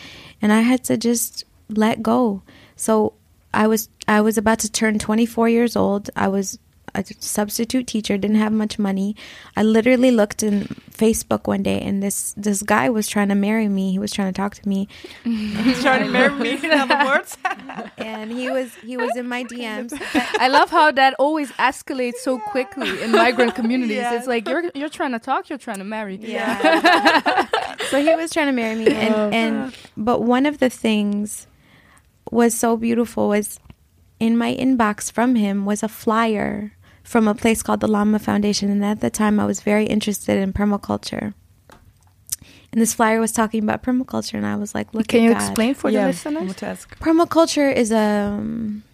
And 0.41 0.53
I 0.53 0.61
had 0.61 0.85
to 0.85 0.97
just 0.97 1.45
let 1.69 2.03
go. 2.03 2.43
So 2.77 3.15
I 3.53 3.67
was 3.67 3.89
I 4.07 4.21
was 4.21 4.39
about 4.39 4.61
to 4.61 4.71
turn 4.71 4.99
24 4.99 5.49
years 5.49 5.77
old. 5.77 6.11
I 6.17 6.29
was 6.29 6.59
a 6.95 7.05
substitute 7.19 7.87
teacher, 7.87 8.19
didn't 8.19 8.37
have 8.37 8.53
much 8.53 8.79
money. 8.79 9.17
I 9.57 9.63
literally 9.63 10.11
looked 10.11 10.43
in 10.43 10.63
Facebook 10.91 11.47
one 11.47 11.63
day 11.63 11.81
and 11.81 12.03
this 12.03 12.35
this 12.37 12.63
guy 12.63 12.91
was 12.91 13.09
trying 13.09 13.29
to 13.29 13.35
marry 13.35 13.69
me. 13.69 13.93
He 13.93 13.99
was 13.99 14.13
trying 14.13 14.33
to 14.33 14.37
talk 14.37 14.55
to 14.57 14.69
me. 14.69 14.89
He's 15.25 15.81
trying 15.83 16.05
to 16.05 16.11
marry 16.11 16.35
me, 16.35 16.53
in 16.63 16.71
other 16.71 17.05
words. 17.07 17.37
and 17.99 18.31
he 18.31 18.51
was 18.51 18.75
he 18.77 18.97
was 18.97 19.17
in 19.17 19.29
my 19.29 19.45
DMs. 19.45 19.93
I 20.39 20.49
love 20.49 20.71
how 20.71 20.91
that 20.93 21.15
always 21.19 21.51
escalates 21.53 22.17
so 22.17 22.39
quickly 22.39 23.03
in 23.03 23.13
migrant 23.13 23.55
communities. 23.55 23.97
Yeah. 23.97 24.15
It's 24.15 24.27
like 24.27 24.49
you're 24.49 24.71
you're 24.75 24.89
trying 24.89 25.13
to 25.13 25.19
talk, 25.19 25.49
you're 25.49 25.59
trying 25.59 25.79
to 25.79 25.85
marry. 25.85 26.17
Yeah. 26.17 27.47
so 27.91 28.03
he 28.03 28.15
was 28.15 28.31
trying 28.31 28.47
to 28.47 28.53
marry 28.53 28.77
me 28.77 28.93
and 28.93 29.15
oh, 29.15 29.31
and 29.31 29.77
but 29.97 30.23
one 30.23 30.47
of 30.47 30.59
the 30.59 30.71
things 30.71 31.47
was 32.31 32.55
so 32.55 32.77
beautiful 32.77 33.29
was 33.29 33.59
in 34.19 34.37
my 34.37 34.55
inbox 34.55 35.11
from 35.11 35.35
him 35.35 35.65
was 35.65 35.83
a 35.83 35.89
flyer 35.89 36.73
from 37.11 37.27
a 37.27 37.35
place 37.35 37.61
called 37.61 37.81
the 37.81 37.89
Lama 37.89 38.21
Foundation 38.21 38.71
and 38.71 38.85
at 38.85 39.01
the 39.01 39.11
time 39.11 39.41
I 39.41 39.45
was 39.45 39.63
very 39.63 39.85
interested 39.85 40.39
in 40.39 40.53
permaculture. 40.53 41.35
And 42.71 42.81
this 42.81 42.95
flyer 42.95 43.19
was 43.19 43.33
talking 43.33 43.65
about 43.65 43.83
permaculture 43.83 44.35
and 44.35 44.47
I 44.47 44.55
was 44.55 44.77
like, 44.77 44.95
look 44.95 45.09
Can 45.09 45.19
at 45.19 45.25
you 45.25 45.33
God. 45.33 45.43
explain 45.43 45.75
for 45.75 45.91
the 45.91 45.99
I 45.99 46.07
listeners? 46.07 46.87
Permaculture 47.01 47.75
is 47.75 47.91
a 47.91 47.99
um, 47.99 48.85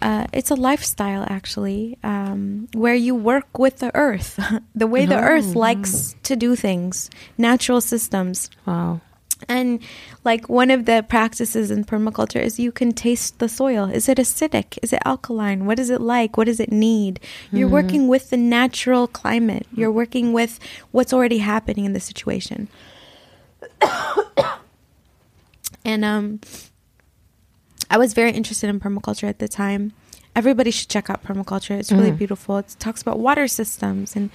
uh, 0.00 0.26
it's 0.32 0.50
a 0.50 0.54
lifestyle 0.54 1.26
actually, 1.28 1.98
um, 2.02 2.66
where 2.72 2.94
you 2.94 3.14
work 3.14 3.58
with 3.58 3.80
the 3.80 3.94
earth, 3.94 4.40
the 4.74 4.86
way 4.86 5.04
the 5.04 5.20
earth 5.20 5.54
likes 5.54 6.16
to 6.22 6.36
do 6.36 6.56
things, 6.56 7.10
natural 7.36 7.82
systems. 7.82 8.48
Wow. 8.64 9.02
And 9.48 9.80
like 10.24 10.48
one 10.48 10.70
of 10.70 10.84
the 10.84 11.04
practices 11.08 11.70
in 11.70 11.84
permaculture 11.84 12.40
is 12.40 12.58
you 12.58 12.72
can 12.72 12.92
taste 12.92 13.38
the 13.38 13.48
soil. 13.48 13.86
Is 13.86 14.08
it 14.08 14.18
acidic? 14.18 14.78
Is 14.82 14.92
it 14.92 15.00
alkaline? 15.04 15.66
What 15.66 15.78
is 15.78 15.90
it 15.90 16.00
like? 16.00 16.36
What 16.36 16.44
does 16.44 16.60
it 16.60 16.72
need? 16.72 17.20
You're 17.52 17.68
working 17.68 18.08
with 18.08 18.30
the 18.30 18.36
natural 18.36 19.06
climate. 19.06 19.66
You're 19.74 19.92
working 19.92 20.32
with 20.32 20.58
what's 20.90 21.12
already 21.12 21.38
happening 21.38 21.84
in 21.84 21.92
the 21.92 22.00
situation. 22.00 22.68
and 25.84 26.04
um 26.04 26.40
I 27.90 27.98
was 27.98 28.14
very 28.14 28.30
interested 28.30 28.70
in 28.70 28.78
permaculture 28.78 29.28
at 29.28 29.40
the 29.40 29.48
time. 29.48 29.92
Everybody 30.36 30.70
should 30.70 30.88
check 30.88 31.10
out 31.10 31.24
permaculture. 31.24 31.76
It's 31.78 31.90
really 31.90 32.12
beautiful. 32.12 32.58
It 32.58 32.76
talks 32.78 33.02
about 33.02 33.18
water 33.18 33.48
systems 33.48 34.14
and 34.14 34.30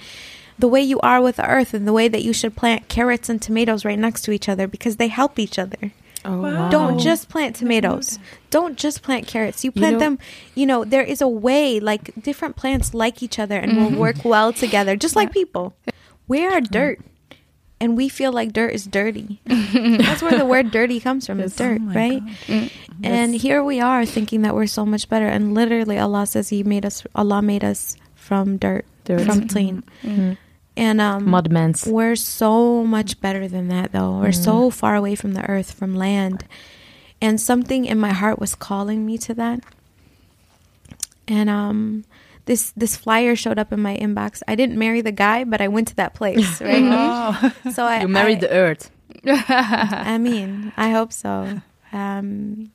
the 0.58 0.68
way 0.68 0.80
you 0.80 0.98
are 1.00 1.20
with 1.20 1.36
the 1.36 1.48
earth 1.48 1.74
and 1.74 1.86
the 1.86 1.92
way 1.92 2.08
that 2.08 2.22
you 2.22 2.32
should 2.32 2.56
plant 2.56 2.88
carrots 2.88 3.28
and 3.28 3.40
tomatoes 3.40 3.84
right 3.84 3.98
next 3.98 4.22
to 4.22 4.32
each 4.32 4.48
other 4.48 4.66
because 4.66 4.96
they 4.96 5.08
help 5.08 5.38
each 5.38 5.58
other. 5.58 5.92
Oh, 6.24 6.40
Wow. 6.42 6.68
Don't 6.70 6.98
just 6.98 7.28
plant 7.28 7.54
tomatoes. 7.56 8.18
Don't 8.50 8.76
just 8.76 9.02
plant 9.02 9.26
carrots. 9.26 9.64
You 9.64 9.70
plant 9.70 9.94
know- 9.94 10.00
them, 10.00 10.18
you 10.54 10.66
know, 10.66 10.84
there 10.84 11.02
is 11.02 11.20
a 11.20 11.28
way 11.28 11.78
like 11.78 12.20
different 12.20 12.56
plants 12.56 12.94
like 12.94 13.22
each 13.22 13.38
other 13.38 13.58
and 13.58 13.76
will 13.76 13.90
mm-hmm. 13.90 13.98
work 13.98 14.24
well 14.24 14.52
together, 14.52 14.96
just 14.96 15.14
like 15.14 15.32
people. 15.32 15.76
We 16.26 16.44
are 16.44 16.60
dirt. 16.60 17.00
And 17.78 17.94
we 17.94 18.08
feel 18.08 18.32
like 18.32 18.54
dirt 18.54 18.72
is 18.72 18.86
dirty. 18.86 19.40
That's 19.46 20.22
where 20.22 20.38
the 20.38 20.46
word 20.46 20.70
dirty 20.70 20.98
comes 20.98 21.26
from, 21.26 21.40
is 21.40 21.54
dirt, 21.54 21.78
Oh 21.78 21.84
my 21.84 21.94
right? 21.94 22.22
Mm. 22.46 22.72
And 23.04 23.34
here 23.34 23.62
we 23.62 23.80
are 23.80 24.06
thinking 24.06 24.40
that 24.42 24.54
we're 24.54 24.66
so 24.66 24.86
much 24.86 25.10
better. 25.10 25.26
And 25.26 25.52
literally, 25.52 25.98
Allah 25.98 26.26
says 26.26 26.48
He 26.48 26.62
made 26.64 26.86
us. 26.86 27.04
Allah 27.14 27.42
made 27.42 27.62
us 27.62 27.94
from 28.14 28.56
dirt, 28.56 28.86
Dirt. 29.04 29.26
from 29.26 29.46
clean. 29.46 29.84
Mm-hmm. 30.02 30.32
And 30.76 31.00
um, 31.00 31.24
we're 31.86 32.16
so 32.16 32.84
much 32.84 33.20
better 33.20 33.48
than 33.48 33.68
that, 33.68 33.92
though. 33.92 34.18
We're 34.18 34.32
so 34.32 34.68
far 34.70 34.94
away 34.94 35.14
from 35.14 35.32
the 35.32 35.48
earth, 35.48 35.72
from 35.72 35.94
land. 35.94 36.44
And 37.20 37.40
something 37.40 37.86
in 37.86 37.98
my 37.98 38.12
heart 38.12 38.38
was 38.38 38.54
calling 38.54 39.06
me 39.06 39.16
to 39.18 39.32
that. 39.34 39.60
And 41.26 41.48
um, 41.48 42.04
this 42.44 42.72
this 42.76 42.96
flyer 42.96 43.34
showed 43.34 43.58
up 43.58 43.72
in 43.72 43.80
my 43.80 43.96
inbox. 43.96 44.42
I 44.46 44.54
didn't 44.54 44.78
marry 44.78 45.00
the 45.00 45.12
guy, 45.12 45.44
but 45.44 45.60
I 45.60 45.68
went 45.68 45.88
to 45.88 45.96
that 45.96 46.14
place, 46.14 46.60
right? 46.60 46.82
Oh. 46.84 47.52
so 47.72 47.84
I 47.84 48.02
You 48.02 48.08
married 48.08 48.38
I, 48.38 48.40
the 48.40 48.50
earth. 48.50 48.90
I 49.26 50.18
mean, 50.18 50.72
I 50.76 50.90
hope 50.90 51.12
so. 51.12 51.60
Um, 51.92 52.70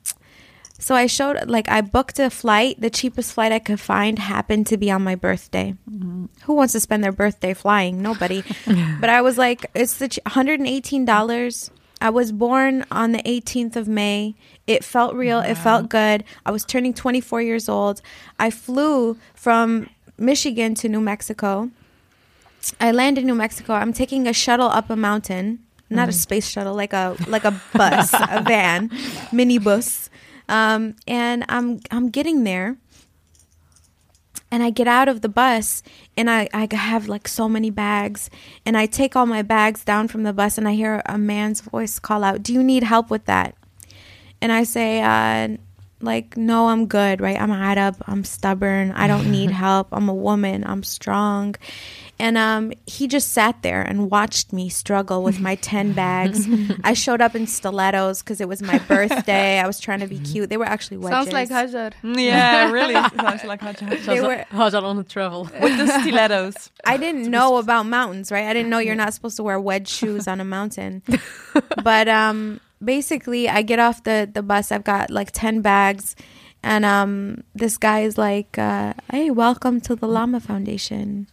so 0.82 0.96
I 0.96 1.06
showed, 1.06 1.48
like, 1.48 1.68
I 1.68 1.80
booked 1.80 2.18
a 2.18 2.28
flight. 2.28 2.80
The 2.80 2.90
cheapest 2.90 3.34
flight 3.34 3.52
I 3.52 3.60
could 3.60 3.78
find 3.78 4.18
happened 4.18 4.66
to 4.66 4.76
be 4.76 4.90
on 4.90 5.04
my 5.04 5.14
birthday. 5.14 5.76
Mm-hmm. 5.88 6.24
Who 6.42 6.54
wants 6.54 6.72
to 6.72 6.80
spend 6.80 7.04
their 7.04 7.12
birthday 7.12 7.54
flying? 7.54 8.02
Nobody. 8.02 8.42
but 9.00 9.08
I 9.08 9.22
was 9.22 9.38
like, 9.38 9.64
it's 9.76 9.98
the 9.98 10.08
ch- 10.08 10.18
$118. 10.26 11.70
I 12.00 12.10
was 12.10 12.32
born 12.32 12.84
on 12.90 13.12
the 13.12 13.22
18th 13.22 13.76
of 13.76 13.86
May. 13.86 14.34
It 14.66 14.82
felt 14.82 15.14
real. 15.14 15.38
It 15.38 15.54
felt 15.54 15.88
good. 15.88 16.24
I 16.44 16.50
was 16.50 16.64
turning 16.64 16.94
24 16.94 17.40
years 17.42 17.68
old. 17.68 18.02
I 18.40 18.50
flew 18.50 19.16
from 19.36 19.88
Michigan 20.18 20.74
to 20.74 20.88
New 20.88 21.00
Mexico. 21.00 21.70
I 22.80 22.90
land 22.90 23.18
in 23.18 23.26
New 23.26 23.36
Mexico. 23.36 23.74
I'm 23.74 23.92
taking 23.92 24.26
a 24.26 24.32
shuttle 24.32 24.66
up 24.66 24.90
a 24.90 24.96
mountain, 24.96 25.60
not 25.90 26.08
a 26.08 26.10
mm-hmm. 26.10 26.18
space 26.18 26.48
shuttle, 26.48 26.74
like 26.74 26.92
a 26.92 27.16
like 27.28 27.44
a 27.44 27.60
bus, 27.72 28.12
a 28.14 28.42
van, 28.46 28.90
mini 29.30 29.58
bus. 29.58 30.10
Um, 30.48 30.96
and 31.06 31.44
I'm 31.48 31.80
I'm 31.90 32.10
getting 32.10 32.44
there, 32.44 32.76
and 34.50 34.62
I 34.62 34.70
get 34.70 34.88
out 34.88 35.08
of 35.08 35.20
the 35.20 35.28
bus, 35.28 35.82
and 36.16 36.30
I 36.30 36.48
I 36.52 36.68
have 36.72 37.08
like 37.08 37.28
so 37.28 37.48
many 37.48 37.70
bags, 37.70 38.30
and 38.66 38.76
I 38.76 38.86
take 38.86 39.16
all 39.16 39.26
my 39.26 39.42
bags 39.42 39.84
down 39.84 40.08
from 40.08 40.22
the 40.22 40.32
bus, 40.32 40.58
and 40.58 40.68
I 40.68 40.74
hear 40.74 41.02
a 41.06 41.18
man's 41.18 41.60
voice 41.60 41.98
call 41.98 42.24
out, 42.24 42.42
"Do 42.42 42.52
you 42.52 42.62
need 42.62 42.82
help 42.82 43.10
with 43.10 43.24
that?" 43.26 43.54
And 44.40 44.50
I 44.50 44.64
say, 44.64 45.00
uh, 45.00 45.56
like, 46.02 46.36
no, 46.36 46.68
I'm 46.68 46.86
good, 46.86 47.20
right? 47.20 47.40
I'm 47.40 47.52
Arab. 47.52 47.96
I'm 48.06 48.24
stubborn. 48.24 48.90
I 48.90 49.06
don't 49.06 49.30
need 49.30 49.50
help. 49.66 49.88
I'm 49.92 50.08
a 50.08 50.14
woman. 50.14 50.64
I'm 50.66 50.82
strong. 50.82 51.54
And 52.18 52.38
um, 52.38 52.72
he 52.86 53.08
just 53.08 53.32
sat 53.32 53.62
there 53.62 53.82
and 53.82 54.08
watched 54.10 54.52
me 54.52 54.68
struggle 54.68 55.22
with 55.24 55.40
my 55.40 55.56
10 55.56 55.92
bags. 56.04 56.46
I 56.84 56.92
showed 56.92 57.20
up 57.20 57.34
in 57.34 57.46
stilettos 57.46 58.22
because 58.22 58.40
it 58.40 58.48
was 58.48 58.62
my 58.62 58.78
birthday. 58.80 59.58
I 59.58 59.66
was 59.66 59.80
trying 59.80 60.00
to 60.00 60.06
be 60.06 60.20
cute. 60.20 60.48
They 60.48 60.56
were 60.56 60.64
actually 60.66 60.98
wedges. 60.98 61.16
Sounds 61.16 61.32
like 61.32 61.48
Hajar. 61.48 61.92
Yeah, 62.02 62.70
really. 62.70 62.94
Sounds 62.94 63.44
like 63.44 63.60
Hajar. 63.60 64.04
They 64.04 64.20
were, 64.20 64.44
Hajar 64.52 64.82
on 64.82 64.96
the 64.96 65.04
travel. 65.04 65.44
With 65.60 65.76
the 65.78 66.00
stilettos. 66.00 66.70
I 66.86 66.96
didn't 66.96 67.28
know 67.28 67.56
about 67.56 67.86
mountains, 67.86 68.30
right? 68.30 68.44
I 68.44 68.52
didn't 68.52 68.70
know 68.70 68.78
you're 68.78 68.94
not 68.94 69.14
supposed 69.14 69.36
to 69.36 69.42
wear 69.42 69.58
wedge 69.58 69.88
shoes 69.88 70.28
on 70.28 70.40
a 70.40 70.44
mountain. 70.44 71.02
but 71.82 72.08
um, 72.08 72.60
basically, 72.84 73.48
I 73.48 73.62
get 73.62 73.80
off 73.80 74.04
the, 74.04 74.30
the 74.32 74.42
bus. 74.42 74.70
I've 74.70 74.84
got 74.84 75.10
like 75.10 75.32
10 75.32 75.60
bags. 75.60 76.14
And 76.62 76.84
um, 76.84 77.42
this 77.54 77.76
guy 77.76 78.00
is 78.00 78.16
like, 78.16 78.56
uh, 78.56 78.94
hey, 79.10 79.30
welcome 79.32 79.80
to 79.80 79.96
the 79.96 80.06
Lama 80.06 80.38
Foundation. 80.38 81.26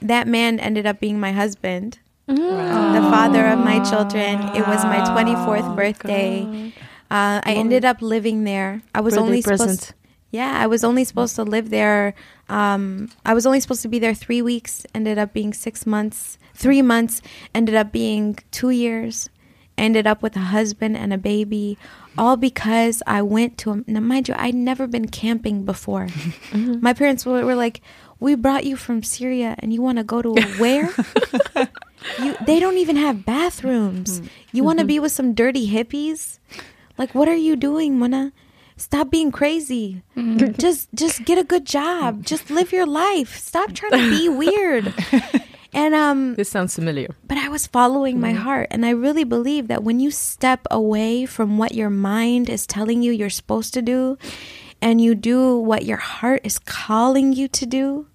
That 0.00 0.28
man 0.28 0.60
ended 0.60 0.86
up 0.86 1.00
being 1.00 1.18
my 1.18 1.32
husband, 1.32 1.98
the 2.26 2.34
father 2.36 3.46
of 3.46 3.58
my 3.58 3.82
children. 3.88 4.40
It 4.56 4.66
was 4.66 4.84
my 4.84 5.00
24th 5.10 5.74
birthday. 5.74 6.72
Uh, 7.10 7.40
I 7.42 7.54
ended 7.54 7.84
up 7.84 8.02
living 8.02 8.44
there. 8.44 8.82
I 8.94 9.00
was 9.00 9.14
Birthday 9.14 9.24
only 9.26 9.42
present. 9.42 9.80
supposed 9.80 9.94
yeah, 10.30 10.58
I 10.60 10.66
was 10.66 10.84
only 10.84 11.04
supposed 11.04 11.36
to 11.36 11.42
live 11.42 11.70
there. 11.70 12.14
Um, 12.48 13.10
I 13.24 13.32
was 13.32 13.46
only 13.46 13.60
supposed 13.60 13.82
to 13.82 13.88
be 13.88 13.98
there 13.98 14.12
three 14.14 14.42
weeks. 14.42 14.84
Ended 14.94 15.16
up 15.18 15.32
being 15.32 15.54
six 15.54 15.86
months. 15.86 16.38
Three 16.54 16.82
months. 16.82 17.22
Ended 17.54 17.74
up 17.74 17.92
being 17.92 18.38
two 18.50 18.70
years. 18.70 19.30
Ended 19.78 20.06
up 20.06 20.22
with 20.22 20.36
a 20.36 20.40
husband 20.40 20.96
and 20.96 21.12
a 21.12 21.18
baby, 21.18 21.78
all 22.18 22.36
because 22.36 23.00
I 23.06 23.22
went 23.22 23.56
to. 23.58 23.70
A, 23.70 23.84
now, 23.86 24.00
mind 24.00 24.26
you, 24.28 24.34
I'd 24.36 24.56
never 24.56 24.88
been 24.88 25.06
camping 25.06 25.64
before. 25.64 26.08
My 26.52 26.92
parents 26.92 27.24
were, 27.24 27.46
were 27.46 27.54
like, 27.54 27.80
"We 28.20 28.34
brought 28.34 28.64
you 28.64 28.76
from 28.76 29.02
Syria, 29.02 29.54
and 29.58 29.72
you 29.72 29.82
want 29.82 29.98
to 29.98 30.04
go 30.04 30.22
to 30.22 30.34
a 30.36 30.42
where? 30.58 30.90
you, 32.22 32.36
they 32.46 32.60
don't 32.60 32.78
even 32.78 32.96
have 32.96 33.24
bathrooms. 33.24 34.20
Mm-hmm. 34.20 34.28
You 34.52 34.64
want 34.64 34.78
to 34.78 34.82
mm-hmm. 34.82 34.88
be 34.88 35.00
with 35.00 35.12
some 35.12 35.34
dirty 35.34 35.70
hippies? 35.70 36.38
Like, 36.96 37.14
what 37.14 37.28
are 37.28 37.36
you 37.36 37.56
doing, 37.56 37.98
Mona? 37.98 38.32
Stop 38.76 39.10
being 39.10 39.32
crazy. 39.32 40.02
Mm-hmm. 40.16 40.52
Just 40.58 40.88
just 40.94 41.24
get 41.24 41.36
a 41.36 41.44
good 41.44 41.66
job. 41.66 42.24
Just 42.24 42.50
live 42.50 42.70
your 42.70 42.86
life. 42.86 43.36
Stop 43.36 43.72
trying 43.72 43.92
to 43.92 44.10
be 44.10 44.28
weird. 44.28 44.94
And 45.72 45.94
um 45.94 46.34
This 46.34 46.48
sounds 46.48 46.74
familiar. 46.74 47.08
but 47.26 47.36
I 47.36 47.48
was 47.48 47.66
following 47.66 48.18
my 48.18 48.32
heart 48.32 48.68
and 48.70 48.86
I 48.86 48.90
really 48.90 49.24
believe 49.24 49.68
that 49.68 49.84
when 49.84 50.00
you 50.00 50.10
step 50.10 50.66
away 50.70 51.26
from 51.26 51.58
what 51.58 51.74
your 51.74 51.90
mind 51.90 52.48
is 52.48 52.66
telling 52.66 53.02
you 53.02 53.12
you're 53.12 53.28
supposed 53.28 53.74
to 53.74 53.82
do 53.82 54.16
and 54.80 55.00
you 55.00 55.14
do 55.14 55.56
what 55.58 55.84
your 55.84 55.96
heart 55.98 56.40
is 56.44 56.58
calling 56.58 57.32
you 57.32 57.48
to 57.48 57.66
do, 57.66 58.06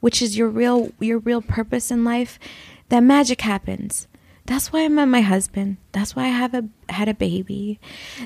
which 0.00 0.22
is 0.22 0.36
your 0.36 0.48
real 0.48 0.92
your 1.00 1.18
real 1.18 1.42
purpose 1.42 1.90
in 1.90 2.04
life, 2.04 2.38
that 2.88 3.00
magic 3.00 3.40
happens. 3.40 4.06
That's 4.44 4.72
why 4.72 4.84
I 4.84 4.88
met 4.88 5.06
my 5.06 5.20
husband. 5.20 5.76
That's 5.92 6.16
why 6.16 6.24
I 6.24 6.28
have 6.28 6.54
a 6.54 6.64
had 6.88 7.08
a 7.08 7.14
baby. 7.14 7.78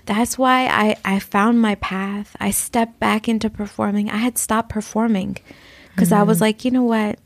That's 0.06 0.38
why 0.38 0.66
I 0.66 0.96
I 1.04 1.18
found 1.18 1.60
my 1.60 1.74
path. 1.76 2.36
I 2.40 2.50
stepped 2.50 2.98
back 2.98 3.28
into 3.28 3.50
performing. 3.50 4.10
I 4.10 4.16
had 4.16 4.38
stopped 4.38 4.70
performing 4.70 5.36
because 5.94 6.12
I 6.12 6.22
was 6.22 6.38
mm-hmm. 6.38 6.42
like, 6.42 6.64
you 6.64 6.70
know 6.70 6.84
what? 6.84 7.18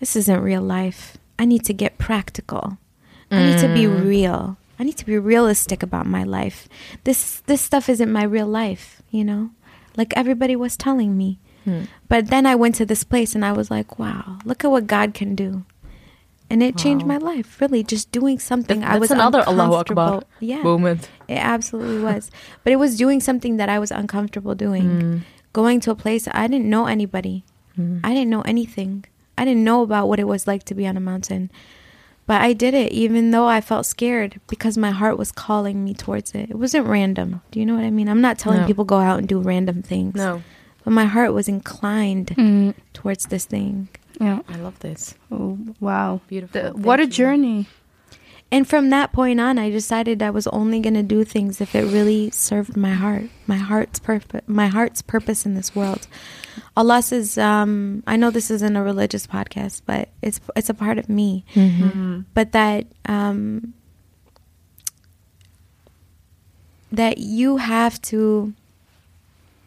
This 0.00 0.16
isn't 0.16 0.40
real 0.40 0.62
life. 0.62 1.16
I 1.38 1.44
need 1.44 1.64
to 1.66 1.72
get 1.72 1.98
practical. 1.98 2.78
I 3.30 3.46
need 3.46 3.58
to 3.60 3.68
be 3.68 3.84
mm. 3.84 4.04
real. 4.04 4.58
I 4.82 4.84
need 4.84 4.96
to 4.96 5.06
be 5.06 5.16
realistic 5.16 5.80
about 5.84 6.06
my 6.06 6.24
life. 6.24 6.68
This 7.04 7.40
this 7.46 7.60
stuff 7.60 7.88
isn't 7.88 8.10
my 8.10 8.24
real 8.24 8.48
life, 8.48 9.00
you 9.12 9.22
know? 9.22 9.50
Like 9.96 10.12
everybody 10.16 10.56
was 10.56 10.76
telling 10.76 11.16
me. 11.16 11.38
Hmm. 11.62 11.82
But 12.08 12.26
then 12.34 12.46
I 12.46 12.56
went 12.56 12.74
to 12.80 12.84
this 12.84 13.04
place 13.04 13.36
and 13.36 13.44
I 13.44 13.52
was 13.52 13.70
like, 13.70 14.00
wow, 14.00 14.40
look 14.44 14.64
at 14.64 14.72
what 14.72 14.88
God 14.88 15.14
can 15.14 15.36
do. 15.36 15.62
And 16.50 16.64
it 16.64 16.76
changed 16.76 17.06
my 17.06 17.16
life, 17.16 17.60
really, 17.60 17.84
just 17.84 18.10
doing 18.10 18.40
something. 18.40 18.80
That- 18.80 18.90
I 18.90 18.98
was 18.98 19.10
that's 19.10 19.20
another 19.20 19.46
Allahu. 19.46 19.74
Akbar 19.74 20.22
Yeah. 20.40 20.64
moment. 20.64 21.08
It 21.28 21.38
absolutely 21.38 22.02
was. 22.02 22.28
But 22.64 22.72
it 22.72 22.80
was 22.82 22.96
doing 22.96 23.20
something 23.20 23.58
that 23.58 23.68
I 23.68 23.78
was 23.78 23.92
uncomfortable 23.92 24.56
doing. 24.56 24.82
Hmm. 24.82 25.18
Going 25.52 25.78
to 25.86 25.92
a 25.92 25.94
place 25.94 26.26
I 26.26 26.48
didn't 26.48 26.68
know 26.68 26.86
anybody. 26.86 27.44
Hmm. 27.76 28.00
I 28.02 28.14
didn't 28.14 28.30
know 28.34 28.42
anything. 28.42 29.04
I 29.38 29.44
didn't 29.44 29.62
know 29.62 29.82
about 29.86 30.08
what 30.08 30.18
it 30.18 30.26
was 30.26 30.48
like 30.50 30.64
to 30.64 30.74
be 30.74 30.88
on 30.90 30.96
a 30.96 31.00
mountain. 31.12 31.52
But 32.26 32.40
I 32.40 32.52
did 32.52 32.72
it 32.74 32.92
even 32.92 33.30
though 33.32 33.46
I 33.48 33.60
felt 33.60 33.84
scared 33.84 34.40
because 34.48 34.78
my 34.78 34.90
heart 34.92 35.18
was 35.18 35.32
calling 35.32 35.82
me 35.84 35.92
towards 35.92 36.34
it. 36.34 36.50
It 36.50 36.56
wasn't 36.56 36.86
random. 36.86 37.42
Do 37.50 37.58
you 37.60 37.66
know 37.66 37.74
what 37.74 37.84
I 37.84 37.90
mean? 37.90 38.08
I'm 38.08 38.20
not 38.20 38.38
telling 38.38 38.60
No. 38.60 38.66
people 38.66 38.84
go 38.84 38.98
out 39.00 39.18
and 39.18 39.26
do 39.28 39.40
random 39.40 39.82
things. 39.82 40.14
No, 40.14 40.42
But 40.84 40.92
my 40.92 41.04
heart 41.04 41.32
was 41.34 41.48
inclined 41.48 42.28
Mm, 42.36 42.74
towards 42.92 43.26
this 43.26 43.44
thing. 43.44 43.88
yeah. 44.20 44.40
I 44.48 44.56
love 44.56 44.78
this. 44.80 45.14
Oh, 45.30 45.58
wow. 45.80 46.20
Beautiful. 46.28 46.60
The- 46.60 46.72
what 46.78 47.00
a 47.00 47.04
you. 47.04 47.10
journey. 47.10 47.66
And 48.52 48.68
from 48.68 48.90
that 48.90 49.12
point 49.12 49.40
on, 49.40 49.58
I 49.58 49.70
decided 49.70 50.22
I 50.22 50.28
was 50.30 50.46
only 50.48 50.78
going 50.80 50.92
to 50.94 51.02
do 51.02 51.24
things 51.24 51.60
if 51.62 51.74
it 51.74 51.84
really 51.84 52.30
served 52.30 52.76
my 52.76 52.90
heart, 52.92 53.24
my 53.46 53.56
heart's 53.56 53.98
purpose, 53.98 54.42
my 54.46 54.68
heart's 54.68 55.00
purpose 55.00 55.46
in 55.46 55.54
this 55.54 55.74
world. 55.74 56.06
Allah 56.76 57.00
says, 57.00 57.38
um, 57.38 58.02
I 58.06 58.16
know 58.16 58.30
this 58.30 58.50
isn't 58.50 58.76
a 58.76 58.82
religious 58.82 59.26
podcast, 59.26 59.80
but 59.86 60.10
it's 60.20 60.38
it's 60.54 60.68
a 60.68 60.74
part 60.74 60.98
of 60.98 61.08
me. 61.08 61.44
But 62.34 62.52
that 62.52 62.86
um, 63.06 63.72
that 66.92 67.18
you 67.18 67.56
have 67.56 68.00
to. 68.02 68.52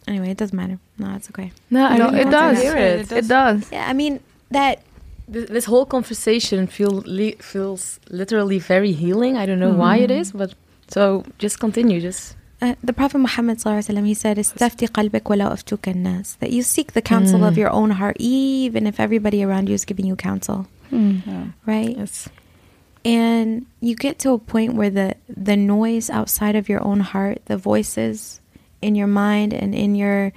Anyway, 0.07 0.29
it 0.29 0.37
doesn't 0.37 0.55
matter. 0.55 0.77
No, 0.99 1.15
it's 1.15 1.29
okay. 1.31 1.51
No, 1.71 1.85
I 1.85 1.97
No, 1.97 2.09
really 2.11 2.19
it 2.21 2.29
does. 2.29 2.61
hear 2.61 2.77
it. 2.77 3.11
It 3.11 3.27
does. 3.27 3.71
Yeah, 3.71 3.89
I 3.89 3.93
mean 3.93 4.19
that 4.51 4.83
This, 5.27 5.49
this 5.49 5.65
whole 5.65 5.85
conversation 5.85 6.67
feel 6.67 7.01
li- 7.05 7.37
feels 7.41 7.99
literally 8.09 8.59
very 8.59 8.91
healing. 8.91 9.37
I 9.37 9.45
don't 9.45 9.59
know 9.59 9.73
why 9.73 9.97
it 9.97 10.11
is, 10.11 10.31
but 10.31 10.53
so 10.87 11.23
just 11.39 11.59
continue. 11.59 11.99
Just 11.99 12.35
uh, 12.61 12.75
the 12.83 12.93
Prophet 12.93 13.17
Muhammad 13.17 13.57
sallallahu 13.57 13.81
alaihi 13.81 13.95
wasallam 13.97 14.05
he 14.05 14.13
said, 14.13 14.37
"Istafti 14.37 14.87
qalbik 14.89 15.27
wala 15.29 15.49
aftuka 15.55 15.95
nas." 15.95 16.35
That 16.41 16.51
you 16.51 16.61
seek 16.61 16.93
the 16.93 17.01
counsel 17.01 17.43
of 17.43 17.57
your 17.57 17.71
own 17.71 17.91
heart, 17.91 18.17
even 18.19 18.85
if 18.85 18.99
everybody 18.99 19.43
around 19.43 19.67
you 19.67 19.75
is 19.75 19.83
giving 19.85 20.05
you 20.05 20.15
counsel, 20.15 20.67
Mm. 20.91 21.53
right? 21.65 21.97
yes, 21.97 22.29
And 23.03 23.65
you 23.81 23.95
get 23.95 24.17
to 24.19 24.31
a 24.31 24.39
point 24.39 24.73
where 24.75 24.89
the 24.89 25.15
the 25.29 25.57
noise 25.57 26.09
outside 26.09 26.55
of 26.55 26.69
your 26.69 26.81
own 26.83 26.99
heart, 27.01 27.41
the 27.45 27.57
voices 27.57 28.41
in 28.81 28.93
your 28.95 29.07
mind 29.07 29.53
and 29.53 29.73
in 29.73 29.95
your 29.95 30.31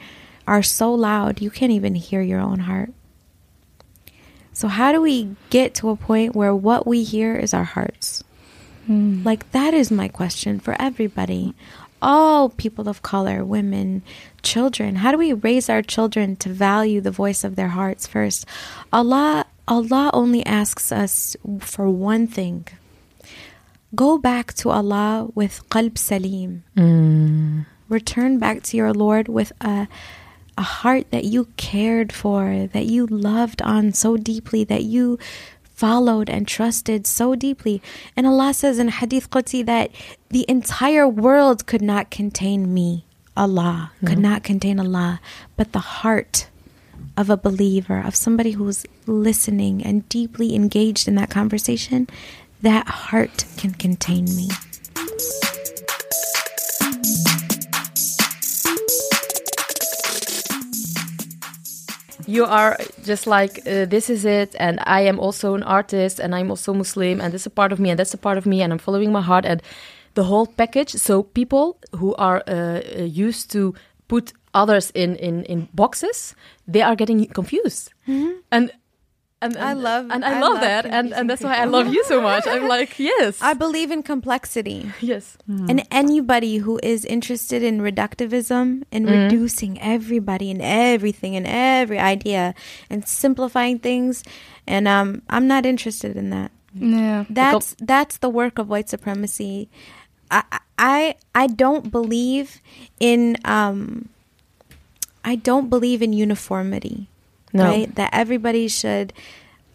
are 0.47 0.63
so 0.63 0.93
loud 0.93 1.41
you 1.45 1.51
can't 1.51 1.73
even 1.73 1.95
hear 1.95 2.23
your 2.23 2.41
own 2.41 2.61
heart. 2.61 2.91
So 4.59 4.67
how 4.67 4.91
do 4.91 5.01
we 5.01 5.37
get 5.51 5.75
to 5.77 5.91
a 5.91 5.95
point 5.95 6.35
where 6.35 6.53
what 6.53 6.85
we 6.85 7.05
hear 7.05 7.37
is 7.37 7.55
our 7.55 7.63
hearts? 7.63 8.25
Mm. 8.89 9.25
Like 9.25 9.49
that 9.53 9.73
is 9.73 9.93
my 9.93 10.09
question 10.09 10.59
for 10.59 10.75
everybody. 10.83 11.55
All 12.03 12.49
people 12.49 12.89
of 12.89 13.01
color, 13.01 13.45
women, 13.45 14.03
children. 14.43 14.97
How 14.97 15.13
do 15.13 15.19
we 15.19 15.33
raise 15.33 15.71
our 15.71 15.81
children 15.81 16.35
to 16.43 16.49
value 16.49 17.01
the 17.01 17.13
voice 17.13 17.45
of 17.45 17.55
their 17.55 17.69
hearts 17.69 18.09
first? 18.09 18.47
Allah 18.93 19.47
Allah 19.69 20.11
only 20.13 20.45
asks 20.45 20.91
us 20.91 21.37
for 21.61 21.89
one 21.89 22.27
thing. 22.27 22.67
Go 23.95 24.19
back 24.19 24.55
to 24.55 24.71
Allah 24.71 25.31
with 25.37 25.63
qalb 25.71 25.97
salim. 25.97 26.65
Return 27.89 28.41
back 28.41 28.65
to 28.65 28.77
your 28.77 28.93
Lord 28.93 29.29
with 29.29 29.53
a 29.61 29.87
a 30.59 30.63
heart 30.63 31.11
that 31.13 31.25
you 31.25 31.47
cared 31.57 32.13
for, 32.13 32.69
that 32.73 32.87
you 32.87 33.07
loved 33.07 33.63
on 33.63 33.93
so 33.93 34.17
deeply, 34.17 34.65
that 34.65 34.83
you 34.83 35.19
followed 35.63 36.29
and 36.29 36.49
trusted 36.49 37.07
so 37.07 37.37
deeply. 37.37 37.81
And 38.17 38.27
Allah 38.27 38.53
says 38.53 38.81
in 38.81 38.89
Hadith 38.89 39.31
Qudsi 39.31 39.65
that 39.65 39.93
the 40.31 40.45
entire 40.49 41.07
world 41.07 41.67
could 41.67 41.81
not 41.81 42.11
contain 42.11 42.75
me, 42.75 43.05
Allah, 43.37 43.93
could 44.05 44.19
not 44.19 44.43
contain 44.43 44.81
Allah, 44.81 45.21
but 45.57 45.73
the 45.73 46.03
heart 46.03 46.49
of 47.17 47.31
a 47.31 47.37
believer, 47.37 48.01
of 48.05 48.17
somebody 48.17 48.53
who's 48.53 48.85
listening 49.07 49.85
and 49.85 50.09
deeply 50.09 50.57
engaged 50.57 51.07
in 51.07 51.15
that 51.15 51.31
conversation, 51.31 52.09
that 52.61 52.89
heart 52.89 53.45
can 53.57 53.73
contain 53.75 54.25
me. 54.25 54.49
You 62.29 62.45
are 62.45 62.77
just 63.07 63.27
like 63.27 63.63
uh, 63.67 63.87
this 63.87 64.11
is 64.11 64.25
it, 64.25 64.55
and 64.61 64.79
I 64.87 65.09
am 65.09 65.19
also 65.19 65.55
an 65.55 65.63
artist, 65.63 66.21
and 66.21 66.35
I'm 66.35 66.51
also 66.51 66.75
Muslim, 66.75 67.21
and 67.21 67.33
this 67.33 67.43
is 67.43 67.47
a 67.47 67.51
part 67.51 67.73
of 67.73 67.81
me, 67.81 67.91
and 67.91 67.99
that's 67.99 68.15
a 68.15 68.19
part 68.19 68.39
of 68.39 68.45
me, 68.45 68.63
and 68.63 68.73
I'm 68.73 68.79
following 68.79 69.13
my 69.13 69.23
heart, 69.23 69.47
and 69.47 69.63
the 70.15 70.25
whole 70.25 70.47
package. 70.47 70.91
So 70.91 71.23
people 71.23 71.79
who 71.97 72.15
are 72.17 72.43
uh, 72.47 72.81
uh, 72.99 73.03
used 73.05 73.51
to 73.53 73.75
put 74.09 74.33
others 74.53 74.91
in 74.95 75.17
in 75.17 75.45
in 75.45 75.69
boxes, 75.73 76.35
they 76.73 76.83
are 76.83 76.97
getting 76.97 77.27
confused, 77.33 77.93
and. 78.53 78.71
And, 79.41 79.57
I 79.57 79.73
love- 79.73 80.11
and 80.11 80.25
I, 80.25 80.39
I 80.39 80.41
love, 80.41 80.53
love 80.55 80.61
that, 80.63 80.85
and 80.87 81.15
and 81.15 81.31
that's 81.31 81.43
why 81.43 81.55
I 81.59 81.65
love 81.65 81.87
you 81.95 82.03
so 82.05 82.21
much. 82.21 82.43
I'm 82.47 82.67
like, 82.67 82.99
yes, 83.11 83.39
I 83.41 83.55
believe 83.55 83.93
in 83.93 84.03
complexity. 84.03 84.91
yes, 85.01 85.39
And 85.47 85.87
anybody 85.93 86.59
who 86.59 86.81
is 86.83 87.05
interested 87.05 87.63
in 87.63 87.79
reductivism 87.79 88.83
and 88.91 89.07
reducing 89.07 89.79
everybody 89.81 90.51
and 90.51 90.61
everything 90.61 91.37
and 91.37 91.47
every 91.47 92.01
idea 92.03 92.53
and 92.91 93.07
simplifying 93.07 93.79
things, 93.79 94.25
and 94.67 94.89
um, 94.89 95.23
I'm 95.31 95.47
not 95.47 95.65
interested 95.65 96.17
in 96.17 96.31
that. 96.31 96.51
Yeah. 96.75 97.25
That's 97.31 97.77
that's 97.79 98.19
the 98.19 98.29
work 98.29 98.59
of 98.59 98.69
white 98.69 98.89
supremacy. 98.91 99.69
I 100.31 100.43
I 100.77 101.15
I 101.35 101.47
don't 101.47 101.91
believe 101.95 102.61
in 102.99 103.37
um 103.47 104.09
I 105.25 105.37
don't 105.37 105.71
believe 105.71 106.03
in 106.03 106.13
uniformity. 106.13 107.07
No. 107.53 107.65
Right? 107.65 107.95
That 107.95 108.11
everybody 108.13 108.69
should 108.69 109.13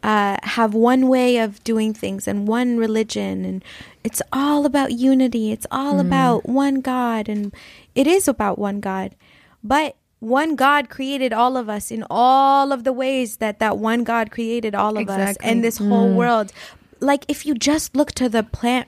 uh, 0.03 0.38
have 0.43 0.74
one 0.74 1.07
way 1.07 1.38
of 1.38 1.63
doing 1.63 1.93
things 1.93 2.28
and 2.28 2.47
one 2.47 2.78
religion 2.78 3.45
and 3.45 3.63
it's 4.03 4.21
all 4.34 4.65
about 4.65 4.91
unity. 4.91 5.51
It's 5.51 5.65
all 5.71 5.93
mm-hmm. 5.93 6.07
about 6.07 6.47
one 6.47 6.82
God 6.82 7.30
and 7.30 7.53
it 7.95 8.05
is 8.05 8.28
about 8.28 8.59
one 8.59 8.82
God. 8.82 9.15
But 9.63 9.95
one 10.19 10.55
God 10.55 10.89
created 10.89 11.34
all 11.34 11.57
of 11.57 11.69
us 11.69 11.89
in 11.89 12.05
all 12.09 12.71
of 12.71 12.84
the 12.84 12.93
ways 12.93 13.38
that 13.38 13.59
that 13.59 13.78
one 13.78 14.03
God 14.03 14.32
created 14.32 14.76
all 14.76 14.97
of 14.97 15.09
us 15.09 15.38
and 15.41 15.63
this 15.63 15.78
whole 15.78 16.09
mm. 16.09 16.15
world. 16.15 16.53
Like 16.99 17.26
if 17.28 17.45
you 17.45 17.55
just 17.55 17.95
look 17.95 18.11
to 18.13 18.30
the 18.30 18.43
plant 18.43 18.88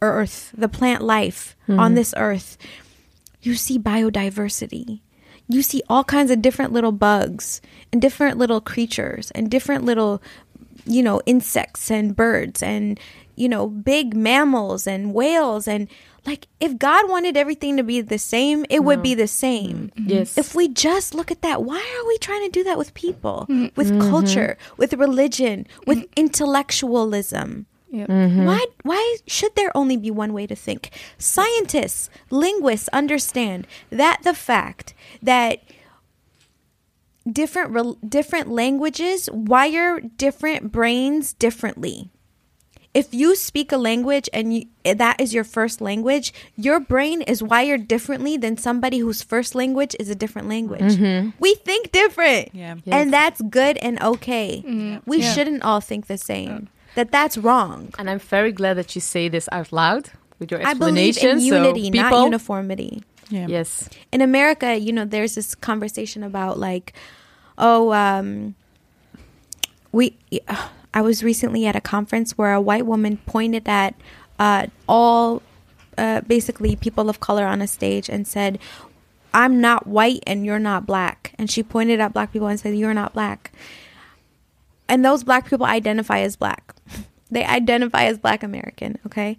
earth, 0.00 0.52
the 0.56 0.68
plant 0.68 1.02
life 1.02 1.56
on 1.68 1.76
mm-hmm. 1.76 1.94
this 1.94 2.14
earth, 2.16 2.56
you 3.42 3.54
see 3.54 3.78
biodiversity. 3.78 5.00
You 5.48 5.62
see 5.62 5.82
all 5.88 6.04
kinds 6.04 6.30
of 6.30 6.42
different 6.42 6.72
little 6.72 6.92
bugs 6.92 7.60
and 7.92 8.00
different 8.02 8.38
little 8.38 8.60
creatures 8.60 9.30
and 9.32 9.50
different 9.50 9.84
little, 9.84 10.22
you 10.84 11.02
know, 11.02 11.22
insects 11.26 11.90
and 11.90 12.14
birds 12.14 12.62
and, 12.62 13.00
you 13.34 13.48
know, 13.48 13.66
big 13.66 14.14
mammals 14.14 14.86
and 14.86 15.14
whales. 15.14 15.66
And 15.66 15.88
like, 16.26 16.46
if 16.60 16.76
God 16.78 17.08
wanted 17.08 17.38
everything 17.38 17.78
to 17.78 17.82
be 17.82 18.02
the 18.02 18.18
same, 18.18 18.66
it 18.68 18.84
would 18.84 19.02
be 19.02 19.14
the 19.14 19.26
same. 19.26 19.88
Mm-hmm. 19.88 20.00
Mm-hmm. 20.02 20.10
yes. 20.10 20.36
If 20.36 20.54
we 20.54 20.68
just 20.68 21.14
look 21.14 21.30
at 21.30 21.40
that, 21.40 21.62
why 21.62 21.78
are 21.78 22.06
we 22.06 22.18
trying 22.18 22.44
to 22.44 22.50
do 22.50 22.64
that 22.64 22.76
with 22.76 22.92
people, 22.92 23.46
with 23.48 23.90
mm-hmm. 23.90 24.10
culture, 24.10 24.58
with 24.76 24.92
religion, 24.92 25.66
with 25.86 26.04
intellectualism? 26.16 27.66
Yep. 27.90 28.08
Mm-hmm. 28.08 28.44
Why 28.44 28.66
why 28.82 29.16
should 29.26 29.54
there 29.56 29.74
only 29.76 29.96
be 29.96 30.10
one 30.10 30.32
way 30.32 30.46
to 30.46 30.54
think? 30.54 30.90
Scientists, 31.16 32.10
linguists 32.30 32.88
understand 32.92 33.66
that 33.90 34.20
the 34.24 34.34
fact 34.34 34.92
that 35.22 35.60
different 37.30 37.70
rel 37.70 37.94
different 38.06 38.48
languages 38.48 39.28
wire 39.32 40.00
different 40.00 40.72
brains 40.72 41.32
differently. 41.34 42.10
if 42.94 43.12
you 43.12 43.36
speak 43.36 43.70
a 43.70 43.76
language 43.76 44.28
and 44.32 44.52
you, 44.56 44.64
that 44.82 45.20
is 45.20 45.32
your 45.34 45.44
first 45.44 45.80
language, 45.80 46.32
your 46.56 46.80
brain 46.80 47.20
is 47.22 47.42
wired 47.42 47.86
differently 47.86 48.36
than 48.36 48.56
somebody 48.56 48.98
whose 48.98 49.22
first 49.22 49.54
language 49.54 49.94
is 50.00 50.08
a 50.08 50.14
different 50.16 50.48
language. 50.48 50.96
Mm-hmm. 50.96 51.30
We 51.38 51.54
think 51.54 51.92
different. 51.92 52.48
Yeah. 52.54 52.76
And 52.90 53.12
that's 53.12 53.40
good 53.42 53.76
and 53.78 54.00
okay. 54.02 54.64
Mm-hmm. 54.66 55.04
We 55.08 55.18
Yeah. 55.20 55.32
shouldn't 55.32 55.62
all 55.62 55.80
think 55.80 56.06
the 56.08 56.16
same. 56.18 56.70
That 56.98 57.12
that's 57.12 57.38
wrong. 57.38 57.94
And 57.96 58.10
I'm 58.10 58.18
very 58.18 58.50
glad 58.50 58.74
that 58.74 58.96
you 58.96 59.00
say 59.00 59.28
this 59.28 59.48
out 59.52 59.70
loud 59.70 60.10
with 60.40 60.50
your 60.50 60.58
explanation. 60.60 60.82
I 60.82 60.90
believe 60.90 61.14
explanation. 61.14 61.38
in 61.38 61.64
unity, 61.64 61.96
so 61.96 62.02
not 62.02 62.24
uniformity. 62.24 63.02
Yeah. 63.30 63.46
Yes. 63.46 63.88
in 64.10 64.20
America, 64.20 64.76
you 64.76 64.92
know, 64.92 65.04
there's 65.04 65.36
this 65.36 65.54
conversation 65.54 66.24
about 66.24 66.58
like, 66.58 66.94
oh, 67.56 67.92
um, 67.92 68.56
we. 69.92 70.18
I 70.92 71.00
was 71.00 71.22
recently 71.22 71.66
at 71.66 71.76
a 71.76 71.80
conference 71.80 72.36
where 72.36 72.52
a 72.52 72.60
white 72.60 72.84
woman 72.84 73.18
pointed 73.26 73.68
at 73.68 73.94
uh, 74.40 74.66
all, 74.88 75.40
uh, 75.96 76.22
basically 76.22 76.74
people 76.74 77.08
of 77.08 77.20
color 77.20 77.46
on 77.46 77.62
a 77.62 77.68
stage 77.68 78.08
and 78.08 78.26
said, 78.26 78.58
"I'm 79.32 79.60
not 79.60 79.86
white 79.86 80.24
and 80.26 80.44
you're 80.44 80.58
not 80.58 80.84
black," 80.84 81.32
and 81.38 81.48
she 81.48 81.62
pointed 81.62 82.00
at 82.00 82.12
black 82.12 82.32
people 82.32 82.48
and 82.48 82.58
said, 82.58 82.74
"You're 82.74 82.92
not 82.92 83.12
black." 83.12 83.52
And 84.88 85.04
those 85.04 85.24
black 85.24 85.48
people 85.48 85.66
identify 85.66 86.20
as 86.20 86.36
black. 86.36 86.74
They 87.30 87.44
identify 87.44 88.04
as 88.04 88.16
black 88.16 88.42
American, 88.42 88.96
okay? 89.04 89.36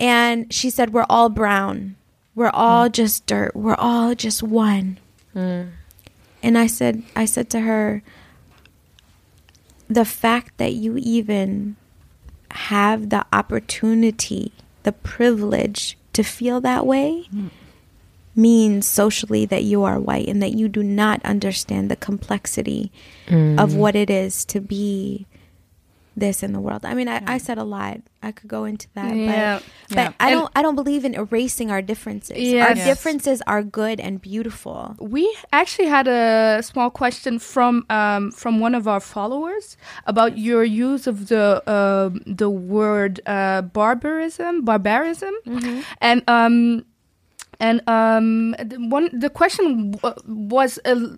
And 0.00 0.52
she 0.52 0.68
said, 0.68 0.92
We're 0.92 1.06
all 1.08 1.28
brown. 1.28 1.94
We're 2.34 2.50
all 2.50 2.88
mm. 2.88 2.92
just 2.92 3.24
dirt. 3.26 3.54
We're 3.54 3.76
all 3.76 4.16
just 4.16 4.42
one. 4.42 4.98
Mm. 5.32 5.70
And 6.42 6.58
I 6.58 6.66
said, 6.66 7.04
I 7.14 7.26
said 7.26 7.48
to 7.50 7.60
her, 7.60 8.02
the 9.88 10.04
fact 10.04 10.56
that 10.58 10.72
you 10.72 10.96
even 10.96 11.76
have 12.50 13.10
the 13.10 13.26
opportunity, 13.32 14.52
the 14.84 14.92
privilege 14.92 15.98
to 16.12 16.22
feel 16.22 16.60
that 16.60 16.86
way 16.86 17.26
mm. 17.34 17.50
Means 18.40 18.86
socially 18.86 19.44
that 19.46 19.64
you 19.64 19.84
are 19.84 19.98
white 20.00 20.28
and 20.28 20.42
that 20.42 20.52
you 20.54 20.68
do 20.68 20.82
not 20.82 21.20
understand 21.24 21.90
the 21.90 21.96
complexity 21.96 22.90
of 23.62 23.74
what 23.76 23.94
it 23.94 24.10
is 24.10 24.44
to 24.46 24.60
be 24.60 25.26
this 26.16 26.42
in 26.42 26.52
the 26.52 26.60
world. 26.60 26.84
I 26.84 26.92
mean, 26.94 27.08
I, 27.08 27.22
I 27.34 27.38
said 27.38 27.56
a 27.56 27.64
lot. 27.64 27.98
I 28.22 28.32
could 28.32 28.48
go 28.50 28.64
into 28.64 28.88
that, 28.94 29.14
Yeah. 29.16 29.60
but, 29.88 29.96
but 29.96 29.96
Yeah. 29.96 30.12
I 30.20 30.30
don't. 30.30 30.50
I 30.56 30.60
don't 30.60 30.74
believe 30.74 31.04
in 31.08 31.14
erasing 31.14 31.70
our 31.70 31.80
differences. 31.80 32.36
Our 32.36 32.42
Yes. 32.42 32.76
Yes. 32.76 32.86
differences 32.86 33.40
are 33.46 33.62
good 33.62 34.00
and 34.00 34.20
beautiful. 34.20 34.96
We 35.00 35.24
actually 35.52 35.88
had 35.88 36.06
a 36.08 36.60
small 36.62 36.90
question 36.90 37.38
from 37.38 37.86
um, 37.88 38.32
from 38.32 38.60
one 38.60 38.74
of 38.74 38.84
our 38.86 39.00
followers 39.00 39.76
about 40.04 40.36
your 40.36 40.64
use 40.64 41.06
of 41.06 41.28
the 41.28 41.62
uh, 41.66 42.10
the 42.26 42.50
word 42.50 43.20
uh, 43.24 43.62
barbarism, 43.62 44.64
barbarism, 44.66 45.32
and 46.02 46.22
um, 46.28 46.84
and 47.60 47.82
um, 47.88 48.52
the 48.58 48.76
one 48.78 49.10
the 49.18 49.30
question 49.30 49.92
w- 49.92 50.16
was 50.26 50.78
uh, 50.84 51.16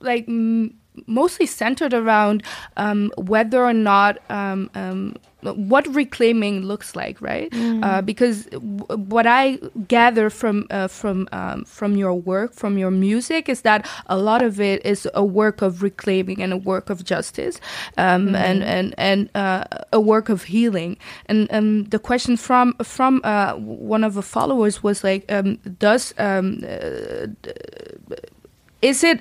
like 0.00 0.24
m- 0.28 0.79
mostly 1.06 1.46
centered 1.46 1.94
around 1.94 2.42
um, 2.76 3.10
whether 3.16 3.64
or 3.64 3.72
not 3.72 4.18
um, 4.30 4.70
um, 4.74 5.16
what 5.42 5.86
reclaiming 5.94 6.62
looks 6.62 6.94
like, 6.94 7.20
right? 7.20 7.48
Uh, 7.82 8.02
because 8.02 8.44
w- 8.46 8.84
what 9.08 9.26
I 9.26 9.58
gather 9.88 10.28
from 10.30 10.66
uh, 10.70 10.88
from 10.88 11.28
um, 11.32 11.64
from 11.64 11.96
your 11.96 12.14
work, 12.14 12.52
from 12.52 12.76
your 12.76 12.90
music, 12.90 13.48
is 13.48 13.62
that 13.62 13.88
a 14.06 14.18
lot 14.18 14.42
of 14.42 14.60
it 14.60 14.84
is 14.84 15.08
a 15.14 15.24
work 15.24 15.62
of 15.62 15.82
reclaiming 15.82 16.42
and 16.42 16.52
a 16.52 16.56
work 16.58 16.90
of 16.90 17.04
justice, 17.04 17.58
um, 17.96 18.34
and 18.34 18.62
and 18.62 18.94
and 18.98 19.30
uh, 19.34 19.64
a 19.92 20.00
work 20.00 20.28
of 20.28 20.44
healing. 20.44 20.96
And 21.26 21.48
um, 21.52 21.84
the 21.84 21.98
question 21.98 22.36
from 22.36 22.74
from 22.82 23.20
uh, 23.24 23.54
one 23.54 24.04
of 24.04 24.14
the 24.14 24.22
followers 24.22 24.82
was 24.82 25.02
like, 25.02 25.24
um, 25.32 25.56
does 25.78 26.12
um, 26.18 26.60
uh, 26.68 27.26
is 28.82 29.04
it 29.04 29.20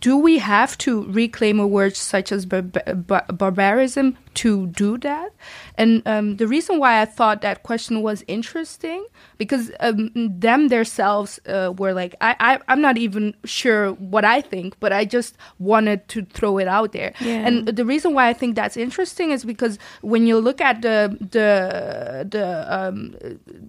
do 0.00 0.16
we 0.16 0.38
have 0.38 0.76
to 0.78 1.04
reclaim 1.04 1.58
a 1.60 1.66
word 1.66 1.96
such 1.96 2.32
as 2.32 2.46
bar- 2.46 2.62
bar- 2.62 3.26
barbarism 3.32 4.16
to 4.34 4.66
do 4.68 4.98
that? 4.98 5.32
And 5.76 6.02
um, 6.06 6.36
the 6.36 6.46
reason 6.46 6.78
why 6.78 7.00
I 7.00 7.04
thought 7.04 7.42
that 7.42 7.62
question 7.62 8.02
was 8.02 8.24
interesting 8.26 9.06
because 9.38 9.70
um, 9.80 10.10
them 10.14 10.68
themselves 10.68 11.40
uh, 11.46 11.72
were 11.76 11.92
like, 11.92 12.14
I, 12.20 12.36
I, 12.40 12.58
I'm 12.68 12.80
not 12.80 12.98
even 12.98 13.34
sure 13.44 13.92
what 13.92 14.24
I 14.24 14.40
think, 14.40 14.78
but 14.80 14.92
I 14.92 15.04
just 15.04 15.36
wanted 15.58 16.08
to 16.08 16.24
throw 16.24 16.58
it 16.58 16.68
out 16.68 16.92
there. 16.92 17.12
Yeah. 17.20 17.46
And 17.46 17.66
the 17.66 17.84
reason 17.84 18.14
why 18.14 18.28
I 18.28 18.32
think 18.32 18.56
that's 18.56 18.76
interesting 18.76 19.30
is 19.30 19.44
because 19.44 19.78
when 20.02 20.26
you 20.26 20.38
look 20.38 20.60
at 20.60 20.82
the 20.82 21.16
the 21.20 22.26
the 22.28 22.66
um, 22.68 23.14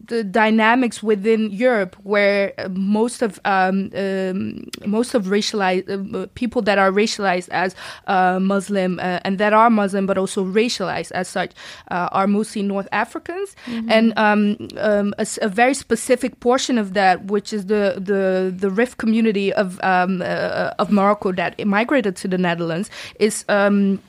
the 0.06 0.24
dynamics 0.24 1.02
within 1.04 1.52
Europe, 1.52 1.96
where 2.04 2.54
uh, 2.58 2.70
most 2.70 3.22
of 3.22 3.40
um, 3.46 3.92
um, 3.96 4.64
most 4.86 5.14
of 5.14 5.26
racialized 5.26 5.90
uh, 5.90 6.28
people 6.36 6.62
that 6.64 6.78
are 6.78 6.92
racialized 6.92 7.50
as 7.50 7.76
uh, 8.08 8.40
Muslim 8.40 9.00
uh, 9.00 9.20
and 9.24 9.38
that 9.38 9.54
are 9.54 9.70
Muslim 9.70 10.06
but 10.06 10.18
also 10.18 10.44
racialized 10.52 11.12
as 11.12 11.28
such 11.28 11.52
uh, 11.90 12.10
are 12.12 12.28
mostly 12.28 12.62
North 12.62 12.88
Africans, 12.92 13.56
and 13.90 14.14
um, 14.18 14.58
um, 14.78 15.14
a, 15.18 15.22
s- 15.22 15.40
a 15.42 15.48
very 15.50 15.74
specific 15.74 16.40
portion 16.40 16.78
of 16.78 16.94
that, 16.94 17.26
which 17.26 17.54
is 17.54 17.66
the 17.68 17.96
the 17.98 18.54
the 18.56 18.70
Rif 18.70 18.98
community 18.98 19.54
of 19.54 19.80
um, 19.84 20.22
uh, 20.22 20.72
of 20.80 20.92
Morocco 20.92 21.32
that 21.34 21.56
migrated 21.66 22.16
to 22.18 22.28
the 22.28 22.38
Netherlands, 22.38 22.90
is. 23.20 23.46
Um, 23.50 24.00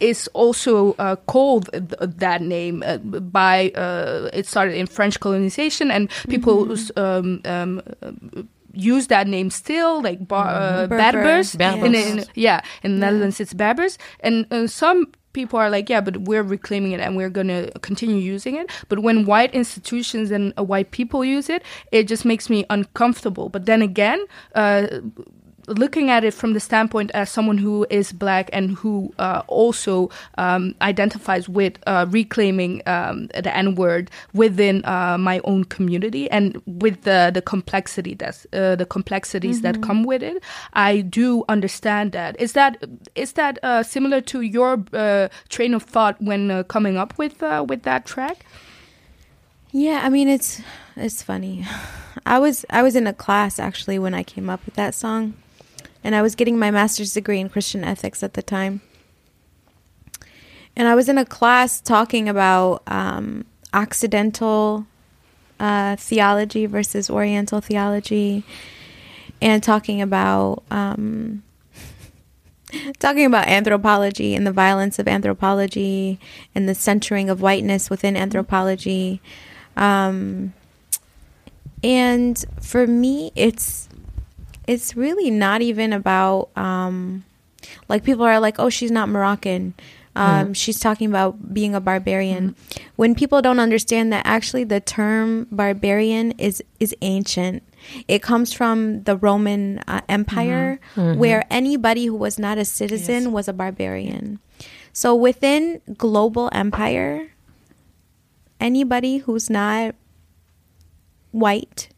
is 0.00 0.28
also 0.34 0.92
uh, 0.98 1.14
called 1.26 1.70
th- 1.72 2.10
that 2.18 2.42
name 2.42 2.82
uh, 2.84 2.98
by 2.98 3.70
uh, 3.76 4.28
it 4.34 4.44
started 4.44 4.74
in 4.74 4.86
French 4.86 5.18
colonization 5.20 5.90
and 5.90 6.10
people 6.28 6.76
um, 6.96 7.40
um, 7.44 7.80
uh, 8.02 8.10
use 8.74 9.06
that 9.06 9.26
name 9.28 9.50
still 9.50 10.02
like 10.02 10.26
bar, 10.26 10.48
uh, 10.48 10.86
Berber. 10.88 11.12
Berbers. 11.12 11.54
Berbers. 11.54 11.84
In, 11.86 11.94
in, 11.94 12.24
yeah, 12.34 12.60
in 12.82 12.94
the 12.94 12.98
Netherlands 13.06 13.40
it's 13.40 13.54
Berbers 13.54 13.96
and 14.20 14.46
uh, 14.52 14.66
some 14.66 15.06
people 15.34 15.58
are 15.58 15.68
like 15.68 15.88
yeah 15.90 16.00
but 16.00 16.16
we're 16.22 16.42
reclaiming 16.42 16.92
it 16.92 17.00
and 17.00 17.16
we're 17.16 17.30
going 17.30 17.48
to 17.48 17.70
continue 17.80 18.16
using 18.16 18.56
it. 18.56 18.70
But 18.88 19.00
when 19.00 19.26
white 19.26 19.54
institutions 19.54 20.30
and 20.30 20.54
uh, 20.58 20.64
white 20.64 20.90
people 20.90 21.24
use 21.24 21.50
it 21.50 21.62
it 21.92 22.08
just 22.08 22.24
makes 22.24 22.48
me 22.48 22.64
uncomfortable. 22.70 23.48
But 23.50 23.66
then 23.66 23.82
again 23.82 24.24
uh, 24.54 24.86
looking 25.68 26.10
at 26.10 26.24
it 26.24 26.34
from 26.34 26.52
the 26.52 26.60
standpoint 26.60 27.10
as 27.14 27.30
someone 27.30 27.58
who 27.58 27.86
is 27.90 28.12
black 28.12 28.50
and 28.52 28.72
who 28.76 29.12
uh, 29.18 29.42
also 29.46 30.10
um, 30.38 30.74
identifies 30.82 31.48
with 31.48 31.78
uh, 31.86 32.06
reclaiming 32.08 32.82
um, 32.86 33.26
the 33.28 33.54
N 33.54 33.74
word 33.74 34.10
within 34.32 34.84
uh, 34.84 35.18
my 35.18 35.40
own 35.44 35.64
community 35.64 36.30
and 36.30 36.60
with 36.66 37.02
the 37.02 37.30
the 37.32 37.42
complexity 37.42 38.14
that's 38.14 38.46
uh, 38.52 38.76
the 38.76 38.86
complexities 38.86 39.60
that 39.62 39.82
come 39.82 40.04
with 40.04 40.22
it, 40.22 40.42
I 40.72 41.00
do 41.00 41.44
understand 41.48 42.12
that. 42.12 42.40
Is 42.40 42.52
that 42.52 42.82
is 43.14 43.32
that 43.32 43.58
uh, 43.62 43.82
similar 43.82 44.20
to 44.22 44.40
your 44.40 44.84
uh, 44.92 45.28
train 45.48 45.74
of 45.74 45.82
thought 45.82 46.20
when 46.20 46.50
uh, 46.50 46.62
coming 46.64 46.96
up 46.96 47.16
with 47.18 47.42
uh, 47.42 47.64
with 47.68 47.82
that 47.82 48.06
track? 48.06 48.44
Yeah, 49.72 50.00
I 50.04 50.08
mean 50.08 50.28
it's 50.28 50.62
it's 50.96 51.22
funny. 51.22 51.66
I 52.26 52.38
was 52.38 52.64
I 52.70 52.82
was 52.82 52.96
in 52.96 53.06
a 53.06 53.12
class 53.12 53.58
actually 53.58 53.98
when 53.98 54.14
I 54.14 54.22
came 54.22 54.48
up 54.48 54.64
with 54.64 54.74
that 54.74 54.94
song, 54.94 55.34
and 56.04 56.14
I 56.14 56.20
was 56.20 56.34
getting 56.34 56.58
my 56.58 56.70
master's 56.70 57.14
degree 57.14 57.40
in 57.40 57.48
Christian 57.48 57.82
ethics 57.82 58.22
at 58.22 58.34
the 58.34 58.42
time. 58.42 58.82
And 60.76 60.86
I 60.86 60.94
was 60.94 61.08
in 61.08 61.16
a 61.16 61.24
class 61.24 61.80
talking 61.80 62.28
about 62.28 62.82
um, 62.86 63.46
Occidental 63.72 64.86
uh, 65.58 65.96
theology 65.96 66.66
versus 66.66 67.08
Oriental 67.08 67.60
theology, 67.60 68.44
and 69.40 69.62
talking 69.62 70.02
about 70.02 70.62
um, 70.70 71.42
talking 72.98 73.24
about 73.24 73.48
anthropology 73.48 74.34
and 74.34 74.46
the 74.46 74.52
violence 74.52 74.98
of 74.98 75.08
anthropology 75.08 76.18
and 76.54 76.68
the 76.68 76.74
centering 76.74 77.30
of 77.30 77.40
whiteness 77.40 77.88
within 77.88 78.16
anthropology. 78.16 79.20
Um, 79.76 80.52
and 81.82 82.44
for 82.60 82.86
me, 82.86 83.30
it's 83.36 83.88
it's 84.66 84.96
really 84.96 85.30
not 85.30 85.62
even 85.62 85.92
about 85.92 86.50
um, 86.56 87.24
like 87.88 88.04
people 88.04 88.24
are 88.24 88.40
like, 88.40 88.58
oh, 88.58 88.68
she's 88.70 88.90
not 88.90 89.08
Moroccan. 89.08 89.74
Um, 90.16 90.54
She's 90.54 90.78
talking 90.78 91.08
about 91.08 91.52
being 91.52 91.74
a 91.74 91.80
barbarian. 91.80 92.54
When 92.94 93.16
people 93.16 93.42
don't 93.42 93.58
understand 93.58 94.12
that 94.12 94.24
actually 94.24 94.62
the 94.62 94.78
term 94.78 95.48
barbarian 95.50 96.30
is 96.38 96.62
is 96.78 96.94
ancient. 97.02 97.64
It 98.06 98.22
comes 98.22 98.52
from 98.52 99.02
the 99.02 99.16
Roman 99.16 99.80
uh, 99.88 100.02
Empire, 100.08 100.78
where 100.94 101.44
anybody 101.50 102.06
who 102.06 102.14
was 102.14 102.38
not 102.38 102.58
a 102.58 102.64
citizen 102.64 103.24
Yes. 103.24 103.32
was 103.32 103.48
a 103.48 103.52
barbarian. 103.52 104.38
So 104.92 105.16
within 105.16 105.80
global 105.98 106.48
empire, 106.52 107.32
anybody 108.60 109.18
who's 109.18 109.50
not 109.50 109.96
white 111.32 111.88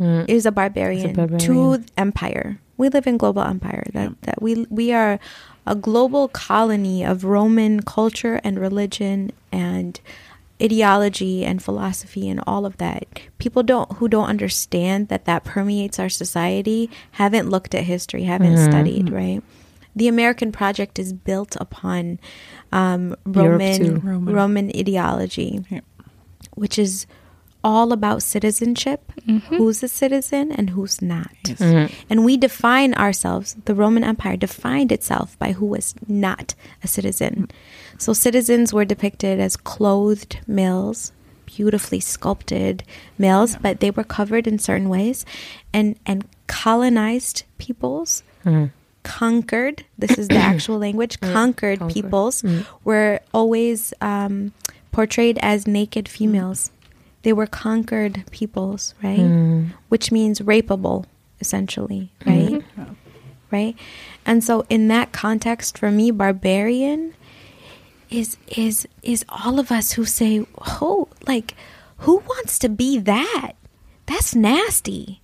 is 0.00 0.46
a 0.46 0.52
barbarian, 0.52 1.14
barbarian. 1.14 1.38
to 1.46 1.84
empire. 1.96 2.60
We 2.76 2.88
live 2.88 3.06
in 3.06 3.16
global 3.16 3.42
empire. 3.42 3.84
That 3.92 4.20
that 4.22 4.42
we 4.42 4.66
we 4.70 4.92
are 4.92 5.18
a 5.66 5.74
global 5.74 6.28
colony 6.28 7.04
of 7.04 7.24
Roman 7.24 7.82
culture 7.82 8.40
and 8.44 8.58
religion 8.58 9.32
and 9.52 10.00
ideology 10.62 11.44
and 11.44 11.62
philosophy 11.62 12.28
and 12.28 12.40
all 12.46 12.66
of 12.66 12.76
that. 12.78 13.06
People 13.38 13.62
don't 13.62 13.92
who 13.94 14.08
don't 14.08 14.28
understand 14.28 15.08
that 15.08 15.24
that 15.26 15.44
permeates 15.44 15.98
our 15.98 16.08
society 16.08 16.90
haven't 17.12 17.48
looked 17.50 17.74
at 17.74 17.84
history, 17.84 18.24
haven't 18.24 18.56
studied, 18.58 19.10
right? 19.10 19.42
The 19.94 20.08
American 20.08 20.52
project 20.52 20.98
is 20.98 21.12
built 21.12 21.56
upon 21.60 22.20
um, 22.72 23.16
Roman. 23.24 24.00
Roman. 24.00 24.34
Roman 24.34 24.68
ideology, 24.76 25.64
Yeah. 25.70 25.80
which 26.54 26.78
is 26.78 27.06
all 27.62 27.92
about 27.92 28.22
citizenship. 28.22 29.12
Mm-hmm. 29.26 29.56
Who's 29.56 29.82
a 29.82 29.88
citizen 29.88 30.52
and 30.52 30.70
who's 30.70 31.02
not. 31.02 31.30
Yes. 31.46 31.58
Mm-hmm. 31.58 31.94
And 32.08 32.24
we 32.24 32.36
define 32.36 32.94
ourselves, 32.94 33.56
the 33.64 33.74
Roman 33.74 34.04
Empire 34.04 34.36
defined 34.36 34.92
itself 34.92 35.38
by 35.38 35.52
who 35.52 35.66
was 35.66 35.94
not 36.06 36.54
a 36.82 36.88
citizen. 36.88 37.50
So 37.98 38.12
citizens 38.12 38.72
were 38.72 38.84
depicted 38.84 39.40
as 39.40 39.56
clothed 39.56 40.38
males, 40.46 41.12
beautifully 41.46 42.00
sculpted 42.00 42.84
males, 43.18 43.56
but 43.56 43.80
they 43.80 43.90
were 43.90 44.04
covered 44.04 44.46
in 44.46 44.58
certain 44.58 44.88
ways. 44.88 45.26
And 45.72 45.98
and 46.06 46.24
colonized 46.46 47.44
peoples, 47.58 48.22
mm-hmm. 48.44 48.66
conquered, 49.02 49.84
this 49.98 50.16
is 50.16 50.28
the 50.28 50.36
actual 50.52 50.78
language, 50.78 51.20
conquered 51.20 51.80
conquered. 51.80 51.94
peoples 51.94 52.44
were 52.84 53.20
always 53.34 53.92
um, 54.00 54.52
portrayed 54.92 55.38
as 55.42 55.66
naked 55.66 56.08
females. 56.08 56.70
They 57.22 57.32
were 57.32 57.46
conquered 57.46 58.24
peoples, 58.30 58.94
right? 59.02 59.18
Mm. 59.18 59.72
Which 59.88 60.12
means 60.12 60.40
rapeable, 60.40 61.04
essentially, 61.40 62.12
mm-hmm. 62.20 62.54
right? 62.80 62.88
Right? 63.50 63.76
And 64.26 64.44
so 64.44 64.64
in 64.68 64.88
that 64.88 65.12
context, 65.12 65.78
for 65.78 65.90
me, 65.90 66.10
barbarian 66.10 67.14
is 68.10 68.36
is 68.56 68.86
is 69.02 69.24
all 69.28 69.58
of 69.58 69.72
us 69.72 69.92
who 69.92 70.04
say, 70.04 70.46
"Oh, 70.80 71.08
like 71.26 71.54
who 71.98 72.18
wants 72.18 72.58
to 72.60 72.68
be 72.68 72.98
that? 72.98 73.52
That's 74.06 74.34
nasty. 74.34 75.20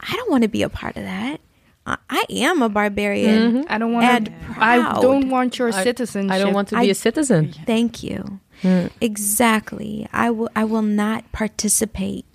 I 0.00 0.14
don't 0.14 0.30
want 0.30 0.42
to 0.42 0.48
be 0.48 0.62
a 0.62 0.68
part 0.68 0.96
of 0.96 1.04
that. 1.04 1.40
I, 1.86 1.96
I 2.08 2.24
am 2.30 2.62
a 2.62 2.68
barbarian. 2.68 3.52
Mm-hmm. 3.52 3.72
I 3.72 3.78
don't 3.78 3.92
want 3.92 4.06
And 4.06 4.26
to. 4.26 4.32
I 4.58 5.00
don't 5.00 5.30
want 5.30 5.58
your 5.58 5.68
I- 5.72 5.82
citizenship. 5.82 6.32
I 6.32 6.38
don't 6.38 6.54
want 6.54 6.68
to 6.68 6.76
be 6.76 6.82
I- 6.88 6.90
a 6.90 6.94
citizen. 6.94 7.54
Thank 7.66 8.02
you. 8.02 8.40
Mm. 8.62 8.90
Exactly. 9.00 10.08
I 10.12 10.30
will 10.30 10.50
I 10.54 10.64
will 10.64 10.82
not 10.82 11.30
participate. 11.32 12.26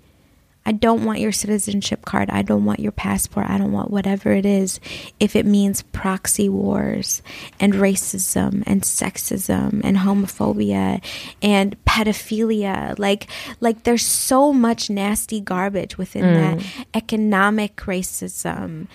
I 0.68 0.72
don't 0.72 1.04
want 1.04 1.20
your 1.20 1.30
citizenship 1.30 2.04
card. 2.04 2.28
I 2.28 2.42
don't 2.42 2.64
want 2.64 2.80
your 2.80 2.90
passport. 2.90 3.48
I 3.48 3.56
don't 3.56 3.70
want 3.70 3.92
whatever 3.92 4.32
it 4.32 4.44
is 4.44 4.80
if 5.20 5.36
it 5.36 5.46
means 5.46 5.82
proxy 5.82 6.48
wars 6.48 7.22
and 7.60 7.72
racism 7.74 8.64
and 8.66 8.82
sexism 8.82 9.80
and 9.84 9.96
homophobia 9.96 11.00
and 11.40 11.76
pedophilia. 11.84 12.98
Like 12.98 13.28
like 13.60 13.84
there's 13.84 14.04
so 14.04 14.52
much 14.52 14.90
nasty 14.90 15.40
garbage 15.40 15.96
within 15.96 16.34
that 16.34 16.58
mm. 16.58 16.84
economic 16.94 17.76
racism, 17.76 18.88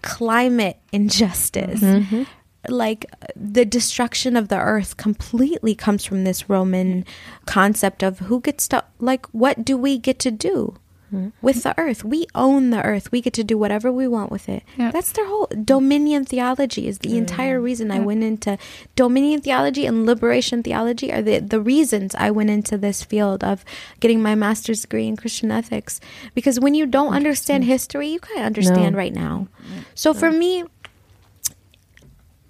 climate 0.00 0.78
injustice 0.92 1.80
mm-hmm. 1.80 2.22
Like 2.68 3.06
the 3.34 3.64
destruction 3.64 4.36
of 4.36 4.48
the 4.48 4.58
earth 4.58 4.96
completely 4.96 5.74
comes 5.74 6.04
from 6.04 6.24
this 6.24 6.48
roman 6.48 7.04
concept 7.46 8.02
of 8.02 8.20
who 8.20 8.40
gets 8.40 8.68
to 8.68 8.84
like 8.98 9.26
what 9.26 9.64
do 9.64 9.76
we 9.76 9.98
get 9.98 10.18
to 10.20 10.30
do 10.30 10.76
hmm. 11.10 11.28
with 11.40 11.64
the 11.64 11.74
earth? 11.78 12.04
We 12.04 12.26
own 12.34 12.70
the 12.70 12.82
earth. 12.82 13.12
We 13.12 13.20
get 13.20 13.32
to 13.34 13.44
do 13.44 13.58
whatever 13.58 13.90
we 13.92 14.06
want 14.06 14.30
with 14.30 14.48
it. 14.48 14.62
Yeah. 14.76 14.90
that's 14.92 15.12
their 15.12 15.26
whole 15.26 15.48
dominion 15.64 16.24
theology 16.24 16.86
is 16.86 16.98
the 16.98 17.10
mm-hmm. 17.10 17.18
entire 17.18 17.60
reason 17.60 17.90
i 17.90 17.98
went 17.98 18.22
into 18.22 18.56
dominion 18.96 19.40
theology 19.40 19.86
and 19.86 20.06
liberation 20.06 20.62
theology 20.62 21.12
are 21.12 21.20
the, 21.20 21.40
the 21.40 21.60
reasons 21.60 22.14
i 22.14 22.30
went 22.30 22.48
into 22.48 22.78
this 22.78 23.02
field 23.02 23.44
of 23.44 23.64
getting 24.00 24.22
my 24.22 24.34
master's 24.34 24.82
degree 24.82 25.06
in 25.08 25.16
christian 25.16 25.50
ethics. 25.50 26.00
Because 26.34 26.60
when 26.60 26.74
you 26.74 26.86
don't 26.86 27.12
understand 27.12 27.64
history 27.64 28.08
you 28.08 28.20
can't 28.20 28.46
understand 28.46 28.92
No. 28.92 28.98
right 28.98 29.12
now. 29.12 29.48
Mm-hmm. 29.62 29.80
So 29.94 30.14
for 30.14 30.30
me 30.30 30.64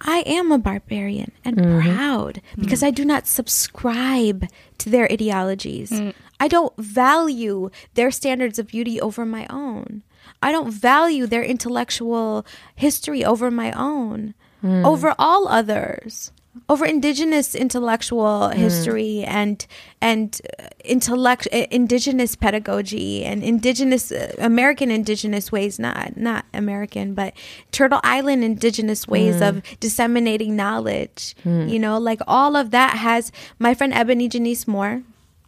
I 0.03 0.19
am 0.25 0.51
a 0.51 0.57
barbarian 0.57 1.31
and 1.45 1.57
mm-hmm. 1.57 1.81
proud 1.81 2.41
mm. 2.55 2.61
because 2.61 2.83
I 2.83 2.91
do 2.91 3.05
not 3.05 3.27
subscribe 3.27 4.47
to 4.79 4.89
their 4.89 5.09
ideologies. 5.11 5.91
Mm. 5.91 6.13
I 6.39 6.47
don't 6.47 6.75
value 6.77 7.69
their 7.93 8.11
standards 8.11 8.59
of 8.59 8.67
beauty 8.67 8.99
over 8.99 9.25
my 9.25 9.47
own. 9.49 10.03
I 10.41 10.51
don't 10.51 10.71
value 10.71 11.25
their 11.25 11.43
intellectual 11.43 12.45
history 12.75 13.23
over 13.23 13.49
my 13.49 13.71
own, 13.71 14.33
mm. 14.61 14.85
over 14.85 15.15
all 15.17 15.47
others, 15.47 16.33
over 16.69 16.85
indigenous 16.85 17.55
intellectual 17.55 18.49
history 18.49 19.23
and 19.23 19.65
and 20.01 20.39
uh, 20.59 20.67
intellect 20.83 21.47
uh, 21.51 21.65
indigenous 21.71 22.35
pedagogy 22.35 23.25
and 23.25 23.43
indigenous 23.43 24.11
uh, 24.11 24.33
American 24.37 24.91
indigenous 24.91 25.51
ways, 25.51 25.79
not 25.79 26.15
not 26.15 26.45
American, 26.53 27.13
but 27.15 27.33
Turtle 27.71 27.99
Island 28.03 28.43
indigenous 28.43 29.07
ways 29.07 29.41
of 29.41 29.61
disseminating 29.79 30.55
knowledge. 30.55 31.35
You 31.69 31.79
know, 31.79 31.97
like 31.97 32.21
all 32.27 32.55
of 32.55 32.71
that 32.71 32.97
has 32.97 33.31
my 33.59 33.73
friend 33.73 33.93
Ebony 33.93 34.27
Janice 34.29 34.67
Moore, 34.67 35.01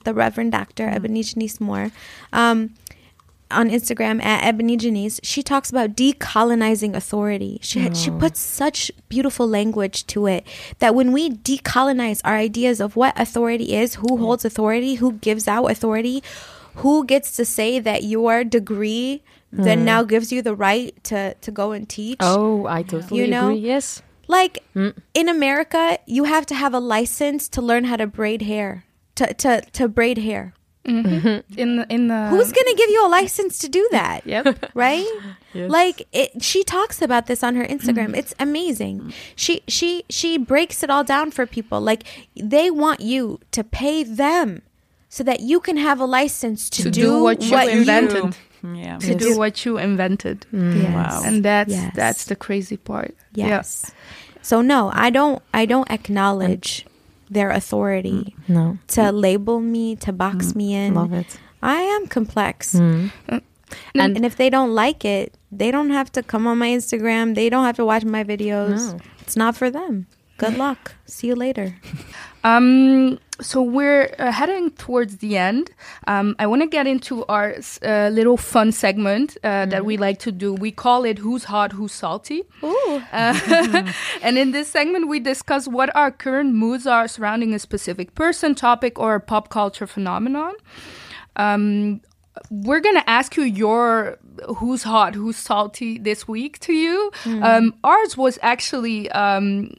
the 0.06 0.14
Reverend 0.14 0.52
Doctor 0.54 0.90
Ebony 0.90 1.22
Janice 1.24 1.62
Moore. 1.62 1.92
Um, 2.34 2.74
on 3.56 3.70
Instagram 3.70 4.24
at 4.24 4.44
Ebony 4.44 4.78
Janice, 4.78 5.20
she 5.24 5.42
talks 5.42 5.70
about 5.70 5.96
decolonizing 5.96 6.96
authority. 6.96 7.60
She 7.62 7.94
she 7.94 8.12
oh. 8.12 8.18
puts 8.18 8.40
such 8.40 8.92
beautiful 9.10 9.48
language 9.48 10.06
to 10.08 10.28
it 10.28 10.46
that 10.80 10.94
when 10.96 11.12
we 11.12 11.30
decolonize 11.30 12.22
our 12.24 12.36
ideas 12.36 12.80
of 12.80 12.96
what 12.96 13.20
authority 13.20 13.76
is, 13.76 13.96
who 13.96 14.18
holds 14.18 14.46
authority, 14.46 14.96
who 14.96 15.14
gives 15.14 15.48
out 15.48 15.66
authority, 15.72 16.24
who 16.76 17.06
gets 17.06 17.36
to 17.38 17.46
say 17.46 17.80
that 17.80 18.04
your 18.04 18.44
degree 18.44 19.24
then 19.52 19.80
hmm. 19.80 19.86
now 19.86 20.04
gives 20.04 20.32
you 20.32 20.42
the 20.42 20.56
right 20.56 20.92
to 21.06 21.34
to 21.36 21.52
go 21.52 21.72
and 21.72 21.88
teach. 21.88 22.18
Oh, 22.20 22.66
I 22.66 22.84
totally 22.84 23.22
You 23.22 23.28
know? 23.28 23.50
agree. 23.50 23.60
Yes. 23.60 24.02
Like 24.28 24.60
hmm. 24.74 24.90
in 25.14 25.30
America, 25.30 26.00
you 26.06 26.26
have 26.26 26.46
to 26.48 26.56
have 26.56 26.74
a 26.74 26.80
license 26.80 27.48
to 27.50 27.62
learn 27.62 27.86
how 27.86 27.96
to 27.96 28.08
braid 28.08 28.42
hair. 28.42 28.86
To 29.16 29.34
to 29.34 29.62
to 29.62 29.88
braid 29.88 30.18
hair. 30.18 30.54
Mm-hmm. 30.86 31.60
in 31.60 31.78
the 31.78 31.94
in 31.94 32.08
the 32.08 32.28
Who's 32.28 32.52
going 32.52 32.68
to 32.68 32.76
give 32.78 32.90
you 32.90 33.06
a 33.06 33.10
license 33.10 33.60
to 33.60 33.70
do 33.70 33.88
that? 33.92 34.26
Yep. 34.26 34.72
right 34.74 35.06
Yes. 35.54 35.72
like 35.72 36.06
it 36.12 36.44
she 36.44 36.66
talks 36.66 37.02
about 37.02 37.28
this 37.28 37.42
on 37.42 37.56
her 37.56 37.64
instagram 37.64 38.08
mm-hmm. 38.08 38.16
it's 38.16 38.36
amazing 38.40 39.00
mm-hmm. 39.00 39.10
she 39.38 39.64
she 39.70 40.04
she 40.10 40.38
breaks 40.38 40.84
it 40.84 40.90
all 40.90 41.06
down 41.06 41.32
for 41.32 41.46
people 41.46 41.80
like 41.80 42.04
they 42.36 42.70
want 42.70 43.00
you 43.00 43.40
to 43.52 43.64
pay 43.64 44.04
them 44.04 44.64
so 45.08 45.24
that 45.24 45.40
you 45.40 45.62
can 45.62 45.78
have 45.78 46.02
a 46.02 46.06
license 46.06 46.70
to, 46.72 46.84
to 46.84 46.92
do 46.92 47.24
what 47.24 47.42
you 47.42 47.58
invented. 47.58 48.36
Yeah. 48.62 48.98
To 48.98 49.16
do 49.16 49.38
what 49.38 49.64
you 49.64 49.78
invented. 49.78 50.46
Mm. 50.52 50.82
yes. 50.84 50.94
Wow. 50.94 51.22
And 51.24 51.46
that's 51.46 51.72
Yes. 51.72 51.94
that's 51.96 52.26
the 52.26 52.36
crazy 52.36 52.76
part. 52.76 53.16
Yeah. 53.34 53.48
yes 53.48 53.94
so 54.46 54.62
no 54.62 54.92
i 54.94 55.10
don't 55.10 55.42
i 55.54 55.66
don't 55.66 55.90
acknowledge 55.90 56.86
their 57.30 57.50
authority 57.52 58.36
No. 58.48 58.78
to 58.88 59.12
label 59.12 59.60
me 59.60 59.96
to 59.98 60.12
box 60.14 60.56
me 60.56 60.74
in 60.76 60.94
Love 60.94 61.14
it. 61.14 61.40
i 61.62 61.82
am 61.82 62.08
complex 62.08 62.76
Mm. 62.76 63.12
and, 63.96 64.26
if 64.26 64.36
they 64.36 64.50
don't 64.50 64.74
like 64.76 65.04
it 65.06 65.34
they 65.52 65.72
don't 65.72 65.90
have 65.92 66.12
to 66.12 66.22
come 66.24 66.46
on 66.48 66.58
my 66.58 66.68
instagram 66.70 67.34
they 67.36 67.50
don't 67.50 67.66
have 67.66 67.76
to 67.78 67.86
watch 67.86 68.06
my 68.06 68.24
videos 68.24 68.92
No. 68.94 69.00
it's 69.22 69.36
not 69.36 69.56
for 69.58 69.70
them 69.72 70.06
good 70.38 70.58
luck 70.66 70.94
see 71.06 71.28
you 71.28 71.36
later 71.36 71.76
Um, 72.46 73.18
so 73.42 73.62
we're 73.62 74.14
uh, 74.20 74.32
heading 74.32 74.70
towards 74.72 75.18
the 75.18 75.36
end. 75.36 75.72
Um, 76.08 76.36
I 76.38 76.46
want 76.46 76.62
to 76.62 76.68
get 76.68 76.86
into 76.86 77.26
our 77.26 77.56
uh, 77.82 78.10
little 78.10 78.38
fun 78.38 78.72
segment 78.72 79.36
uh, 79.44 79.66
that 79.66 79.84
we 79.84 79.98
like 79.98 80.20
to 80.20 80.32
do. 80.32 80.54
We 80.54 80.72
call 80.72 81.06
it 81.06 81.18
"Who's 81.18 81.46
Hot, 81.46 81.72
Who's 81.72 81.92
Salty." 81.92 82.44
Ooh. 82.64 83.02
Uh, 83.12 83.92
and 84.22 84.38
in 84.38 84.52
this 84.52 84.70
segment, 84.70 85.10
we 85.10 85.20
discuss 85.20 85.68
what 85.68 85.94
our 85.96 86.12
current 86.12 86.54
moods 86.54 86.86
are 86.86 87.08
surrounding 87.08 87.54
a 87.54 87.60
specific 87.60 88.14
person, 88.14 88.54
topic, 88.54 89.00
or 89.00 89.20
pop 89.20 89.50
culture 89.50 89.88
phenomenon. 89.88 90.54
Um, 91.36 92.02
we're 92.52 92.82
gonna 92.82 93.04
ask 93.08 93.36
you 93.38 93.44
your 93.44 94.20
who's 94.58 94.84
hot, 94.84 95.16
who's 95.16 95.38
salty 95.38 95.98
this 95.98 96.28
week 96.28 96.60
to 96.60 96.74
you. 96.74 97.12
Um, 97.26 97.74
ours 97.84 98.16
was 98.16 98.38
actually 98.42 99.10
um, 99.12 99.72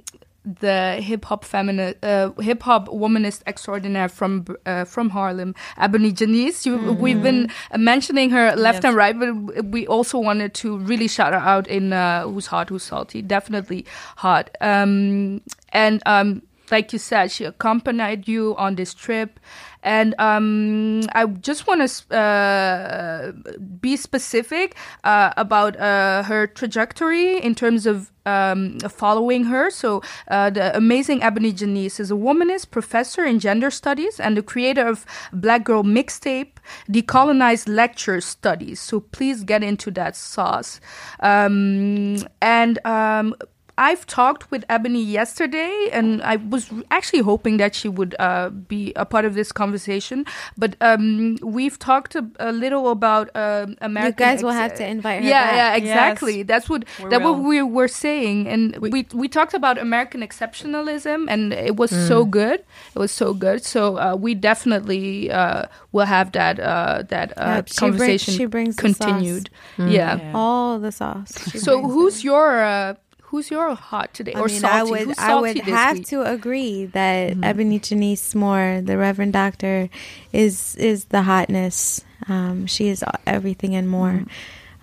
the 0.46 0.94
hip 1.02 1.24
hop 1.24 1.44
feminist, 1.44 1.96
uh, 2.04 2.30
hip 2.40 2.62
hop 2.62 2.86
womanist 2.88 3.42
extraordinaire 3.46 4.08
from 4.08 4.46
uh, 4.64 4.84
from 4.84 5.10
Harlem, 5.10 5.54
Ebony 5.76 6.12
Janice. 6.12 6.64
You, 6.64 6.76
We've 6.92 7.22
been 7.22 7.50
mentioning 7.76 8.30
her 8.30 8.54
left 8.56 8.76
Yes. 8.76 8.84
and 8.84 8.96
right, 8.96 9.18
but 9.18 9.64
we 9.66 9.86
also 9.88 10.18
wanted 10.18 10.54
to 10.54 10.78
really 10.78 11.08
shout 11.08 11.32
her 11.32 11.38
out 11.40 11.66
in 11.66 11.92
uh, 11.92 12.22
who's 12.28 12.46
hot, 12.46 12.68
who's 12.68 12.84
salty. 12.84 13.22
Definitely 13.22 13.84
hot. 14.16 14.50
Um, 14.60 15.42
and 15.72 16.00
um, 16.06 16.42
like 16.70 16.92
you 16.92 16.98
said, 16.98 17.30
she 17.30 17.44
accompanied 17.44 18.28
you 18.28 18.54
on 18.56 18.74
this 18.76 18.94
trip. 18.94 19.40
And 19.82 20.14
um, 20.18 21.02
I 21.12 21.26
just 21.26 21.66
want 21.68 21.88
to 21.88 22.16
uh, 22.16 23.32
be 23.80 23.96
specific 23.96 24.74
uh, 25.04 25.32
about 25.36 25.78
uh, 25.78 26.24
her 26.24 26.48
trajectory 26.48 27.38
in 27.38 27.54
terms 27.54 27.86
of 27.86 28.10
um, 28.26 28.80
following 28.80 29.44
her. 29.44 29.70
So, 29.70 30.02
uh, 30.28 30.50
the 30.50 30.76
amazing 30.76 31.22
Ebony 31.22 31.52
Janice 31.52 32.00
is 32.00 32.10
a 32.10 32.14
womanist, 32.14 32.72
professor 32.72 33.24
in 33.24 33.38
gender 33.38 33.70
studies, 33.70 34.18
and 34.18 34.36
the 34.36 34.42
creator 34.42 34.86
of 34.86 35.06
Black 35.32 35.62
Girl 35.62 35.84
Mixtape, 35.84 36.56
Decolonized 36.90 37.68
Lecture 37.68 38.20
Studies. 38.20 38.80
So, 38.80 38.98
please 38.98 39.44
get 39.44 39.62
into 39.62 39.92
that 39.92 40.16
sauce. 40.16 40.80
Um, 41.20 42.16
and 42.42 42.84
um, 42.84 43.36
I've 43.78 44.06
talked 44.06 44.50
with 44.50 44.64
Ebony 44.70 45.02
yesterday, 45.02 45.88
and 45.92 46.22
I 46.22 46.36
was 46.36 46.70
actually 46.90 47.20
hoping 47.20 47.58
that 47.58 47.74
she 47.74 47.88
would 47.88 48.14
uh, 48.18 48.48
be 48.50 48.92
a 48.96 49.04
part 49.04 49.24
of 49.26 49.34
this 49.34 49.52
conversation. 49.52 50.24
But 50.56 50.76
um, 50.80 51.36
we've 51.42 51.78
talked 51.78 52.14
a, 52.14 52.24
a 52.40 52.52
little 52.52 52.88
about 52.90 53.28
uh, 53.34 53.66
American. 53.82 54.06
You 54.06 54.32
guys 54.32 54.42
will 54.42 54.52
have 54.52 54.74
to 54.76 54.86
invite 54.86 55.22
her 55.22 55.28
Yeah, 55.28 55.42
back. 55.44 55.54
yeah, 55.56 55.76
exactly. 55.76 56.36
Yes, 56.38 56.46
That's 56.46 56.68
what 56.70 56.84
we 57.02 57.08
that 57.10 57.20
what 57.22 57.38
we 57.40 57.60
were 57.62 57.88
saying, 57.88 58.48
and 58.48 58.76
we, 58.78 59.06
we 59.12 59.28
talked 59.28 59.52
about 59.52 59.76
American 59.78 60.22
exceptionalism, 60.22 61.26
and 61.28 61.52
it 61.52 61.76
was 61.76 61.90
so 61.90 62.24
good. 62.24 62.60
It 62.94 62.98
was 62.98 63.12
so 63.12 63.34
good. 63.34 63.62
So 63.64 63.98
uh, 63.98 64.16
we 64.16 64.34
definitely 64.34 65.30
uh, 65.30 65.66
will 65.92 66.06
have 66.06 66.32
that 66.32 66.58
uh, 66.60 67.02
that 67.08 67.36
uh, 67.36 67.56
Yep, 67.56 67.68
she 67.68 67.74
brings- 67.74 67.78
conversation 67.78 68.34
she 68.34 68.44
brings 68.46 68.76
continued. 68.76 69.50
Yeah. 69.78 70.16
Yeah. 70.16 70.32
All 70.34 70.78
the 70.78 70.92
sauce. 70.92 71.32
She 71.50 71.58
So 71.58 71.82
who's 71.82 72.18
it. 72.18 72.24
your 72.24 72.62
uh, 72.64 72.94
who's 73.26 73.50
your 73.50 73.74
hot 73.74 74.14
today 74.14 74.32
I 74.34 74.40
or 74.40 74.46
mean, 74.46 74.60
salty? 74.60 74.76
I 74.76 74.82
would, 74.82 75.00
who's 75.02 75.18
I 75.18 75.34
would 75.40 75.58
have 75.58 75.98
week? 75.98 76.06
to 76.08 76.22
agree 76.22 76.86
that 76.86 77.36
Ebony 77.42 77.78
Janice 77.78 78.34
Moore, 78.34 78.80
the 78.84 78.96
Reverend 78.96 79.32
Doctor, 79.32 79.88
is 80.32 80.76
is 80.76 81.06
the 81.06 81.22
hotness. 81.22 82.04
Um, 82.28 82.66
she 82.66 82.88
is 82.88 83.04
everything 83.26 83.74
and 83.74 83.88
more. 83.88 84.24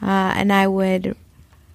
Uh, 0.02 0.34
and 0.36 0.52
I 0.52 0.68
would, 0.68 1.15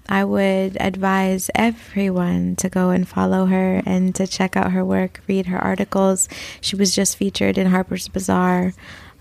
I 0.09 0.24
would 0.24 0.77
advise 0.81 1.51
everyone 1.55 2.57
to 2.57 2.69
go 2.69 2.90
and 2.90 3.09
follow 3.09 3.47
her 3.47 3.82
and 3.86 4.15
to 4.16 4.27
check 4.27 4.57
out 4.57 4.73
her 4.73 4.85
work, 4.85 5.20
read 5.27 5.47
her 5.47 5.59
articles. 5.59 6.28
She 6.61 6.77
was 6.77 6.95
just 6.95 7.16
featured 7.16 7.57
in 7.59 7.66
Harper's 7.69 8.09
Bazaar. 8.09 8.73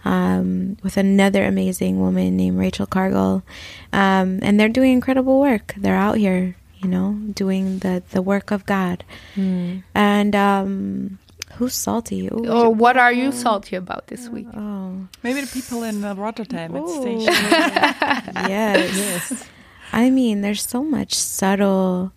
Um, 0.05 0.77
with 0.83 0.95
another 0.95 1.43
amazing 1.43 1.99
woman 1.99 2.37
named 2.37 2.57
Rachel 2.57 2.85
Cargle, 2.85 3.43
um, 3.91 4.39
and 4.41 4.57
they're 4.57 4.69
doing 4.69 4.93
incredible 4.93 5.41
work. 5.41 5.73
They're 5.75 5.97
out 5.97 6.15
here, 6.15 6.55
you 6.81 6.87
know, 6.89 7.13
doing 7.33 7.79
the 7.79 8.03
the 8.11 8.21
work 8.21 8.51
of 8.51 8.65
God. 8.65 9.03
And 9.35 10.35
um, 10.35 11.19
who's 11.55 11.73
salty? 11.73 12.27
Ooh, 12.27 12.45
Or 12.49 12.69
what 12.73 12.97
are 12.97 13.11
you 13.13 13.31
salty 13.31 13.75
about 13.75 14.07
this 14.07 14.29
week? 14.29 14.47
oh, 14.55 15.07
Maybe 15.23 15.41
the 15.41 15.47
people 15.47 15.83
in 15.83 16.03
uh, 16.03 16.15
Rotterdam 16.15 16.75
at 16.75 16.85
the 16.85 16.91
Ooh. 16.91 17.01
station. 17.01 17.33
yes. 18.49 19.45
I 19.93 20.09
mean, 20.09 20.41
there's 20.41 20.65
so 20.67 20.83
much 20.83 21.13
subtle 21.13 22.11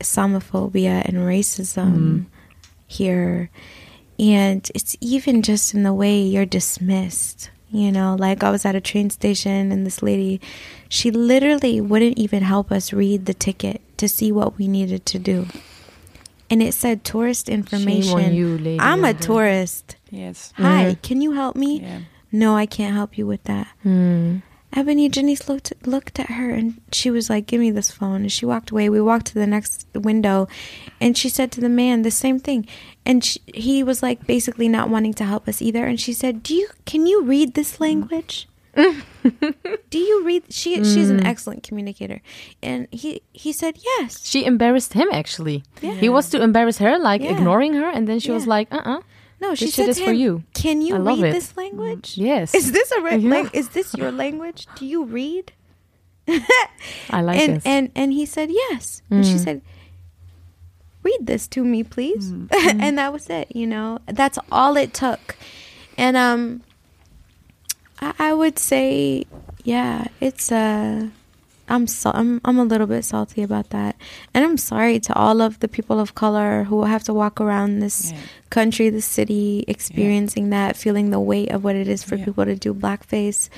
Islamophobia 0.00 1.04
and 1.06 1.18
racism 1.18 2.26
here. 2.86 3.50
And 4.18 4.68
it's 4.74 4.96
even 5.00 5.42
just 5.42 5.74
in 5.74 5.82
the 5.82 5.92
way 5.94 6.20
you're 6.20 6.46
dismissed. 6.46 7.50
You 7.74 7.90
know, 7.90 8.14
like 8.16 8.44
I 8.44 8.50
was 8.52 8.64
at 8.64 8.76
a 8.76 8.80
train 8.80 9.10
station 9.10 9.72
and 9.72 9.84
this 9.84 10.00
lady, 10.00 10.40
she 10.88 11.10
literally 11.10 11.80
wouldn't 11.80 12.16
even 12.16 12.44
help 12.44 12.70
us 12.70 12.92
read 12.92 13.26
the 13.26 13.34
ticket 13.34 13.80
to 13.96 14.08
see 14.08 14.30
what 14.30 14.56
we 14.56 14.68
needed 14.68 15.04
to 15.06 15.18
do. 15.18 15.48
And 16.48 16.62
it 16.62 16.72
said 16.74 17.02
tourist 17.02 17.48
information. 17.48 18.16
Shame 18.16 18.26
on 18.26 18.32
you, 18.34 18.58
lady. 18.58 18.78
I'm 18.78 19.04
a 19.04 19.08
and, 19.08 19.20
tourist. 19.20 19.96
yes. 20.08 20.52
Hi, 20.56 20.94
Mhm. 20.94 21.02
can 21.02 21.20
you 21.20 21.32
help 21.32 21.56
me? 21.56 21.80
Yeah. 21.80 21.98
No, 22.30 22.54
I 22.56 22.66
can't 22.66 22.94
help 22.94 23.18
you 23.18 23.26
with 23.26 23.42
that. 23.44 23.66
Hmm. 23.82 24.36
Ebony 24.76 25.08
Janice 25.08 25.48
looked 25.48 25.72
looked 25.86 26.18
at 26.18 26.30
her 26.30 26.50
and 26.50 26.80
she 26.92 27.10
was 27.10 27.30
like, 27.30 27.46
"Give 27.46 27.60
me 27.60 27.70
this 27.70 27.90
phone." 27.90 28.22
And 28.22 28.32
she 28.32 28.44
walked 28.44 28.70
away. 28.70 28.88
We 28.88 29.00
walked 29.00 29.26
to 29.28 29.34
the 29.34 29.46
next 29.46 29.86
window, 29.94 30.48
and 31.00 31.16
she 31.16 31.28
said 31.28 31.52
to 31.52 31.60
the 31.60 31.68
man 31.68 32.02
the 32.02 32.10
same 32.10 32.38
thing. 32.40 32.66
And 33.06 33.22
she, 33.24 33.38
he 33.46 33.82
was 33.82 34.02
like, 34.02 34.26
basically 34.26 34.68
not 34.68 34.88
wanting 34.90 35.14
to 35.14 35.24
help 35.24 35.46
us 35.48 35.62
either. 35.62 35.84
And 35.86 36.00
she 36.00 36.12
said, 36.12 36.42
"Do 36.42 36.54
you 36.54 36.68
can 36.86 37.06
you 37.06 37.22
read 37.22 37.54
this 37.54 37.78
language?" 37.80 38.48
Do 38.74 39.98
you 39.98 40.24
read? 40.24 40.52
She 40.52 40.74
she's 40.82 41.08
an 41.08 41.24
excellent 41.24 41.62
communicator, 41.62 42.20
and 42.62 42.88
he 42.90 43.22
he 43.32 43.52
said 43.52 43.78
yes. 43.82 44.26
She 44.26 44.44
embarrassed 44.44 44.94
him 44.94 45.06
actually. 45.12 45.62
Yeah. 45.80 45.94
He 45.94 46.08
was 46.08 46.28
to 46.30 46.42
embarrass 46.42 46.78
her, 46.78 46.98
like 46.98 47.22
Yeah. 47.22 47.32
ignoring 47.36 47.74
her, 47.74 47.88
and 47.88 48.08
then 48.08 48.18
she 48.18 48.32
was 48.32 48.44
Yeah. 48.44 48.50
like, 48.50 48.68
"Uh, 48.74 48.82
uh 48.84 49.00
No, 49.40 49.54
she 49.54 49.66
This 49.66 49.74
said 49.74 49.82
shit 49.82 49.88
is 49.90 49.96
to 49.98 50.04
for 50.06 50.12
you. 50.12 50.42
Can 50.54 50.80
you 50.80 50.96
read 50.96 51.18
it. 51.20 51.32
this 51.32 51.56
language? 51.56 52.16
yes, 52.16 52.54
Is 52.54 52.72
this 52.72 52.90
a 52.92 53.00
re- 53.02 53.16
Yeah. 53.18 53.30
lang- 53.30 53.50
is 53.52 53.68
this 53.70 53.92
your 53.94 54.10
language? 54.12 54.66
Do 54.76 54.86
you 54.86 55.04
read? 55.04 55.52
I 57.10 57.20
like 57.20 57.38
and 57.40 57.56
this." 57.56 57.66
and 57.66 57.90
and 57.94 58.12
he 58.12 58.24
said 58.24 58.48
yes 58.50 59.02
and 59.10 59.26
she 59.26 59.34
Mm. 59.34 59.44
said 59.44 59.62
read 61.02 61.18
this 61.26 61.46
to 61.48 61.62
me 61.62 61.82
please 61.84 62.32
Mm. 62.32 62.48
and 62.80 62.96
that 62.96 63.12
was 63.12 63.28
it 63.28 63.54
you 63.54 63.66
know 63.66 63.98
that's 64.06 64.38
all 64.50 64.78
it 64.78 64.94
took 64.94 65.36
and 65.98 66.16
um 66.16 66.62
i, 68.00 68.14
I 68.18 68.32
would 68.32 68.58
say 68.58 69.26
yeah 69.64 70.06
it's 70.20 70.50
uh 70.50 71.08
I'm 71.68 71.86
so 71.86 72.10
I'm 72.12 72.40
I'm 72.44 72.58
a 72.58 72.64
little 72.64 72.86
bit 72.86 73.04
salty 73.04 73.42
about 73.42 73.70
that, 73.70 73.96
and 74.34 74.44
I'm 74.44 74.58
sorry 74.58 75.00
to 75.00 75.14
all 75.14 75.40
of 75.40 75.60
the 75.60 75.68
people 75.68 75.98
of 75.98 76.14
color 76.14 76.64
who 76.64 76.84
have 76.84 77.02
to 77.04 77.14
walk 77.14 77.40
around 77.40 77.80
this 77.80 78.12
Yeah. 78.12 78.18
country, 78.50 78.90
this 78.90 79.06
city, 79.06 79.64
experiencing 79.66 80.50
that, 80.50 80.76
feeling 80.76 81.10
the 81.10 81.20
weight 81.20 81.50
of 81.50 81.64
what 81.64 81.74
it 81.76 81.88
is 81.88 82.02
for 82.04 82.16
Yeah. 82.16 82.24
people 82.26 82.44
to 82.44 82.54
do 82.54 82.74
blackface. 82.74 83.48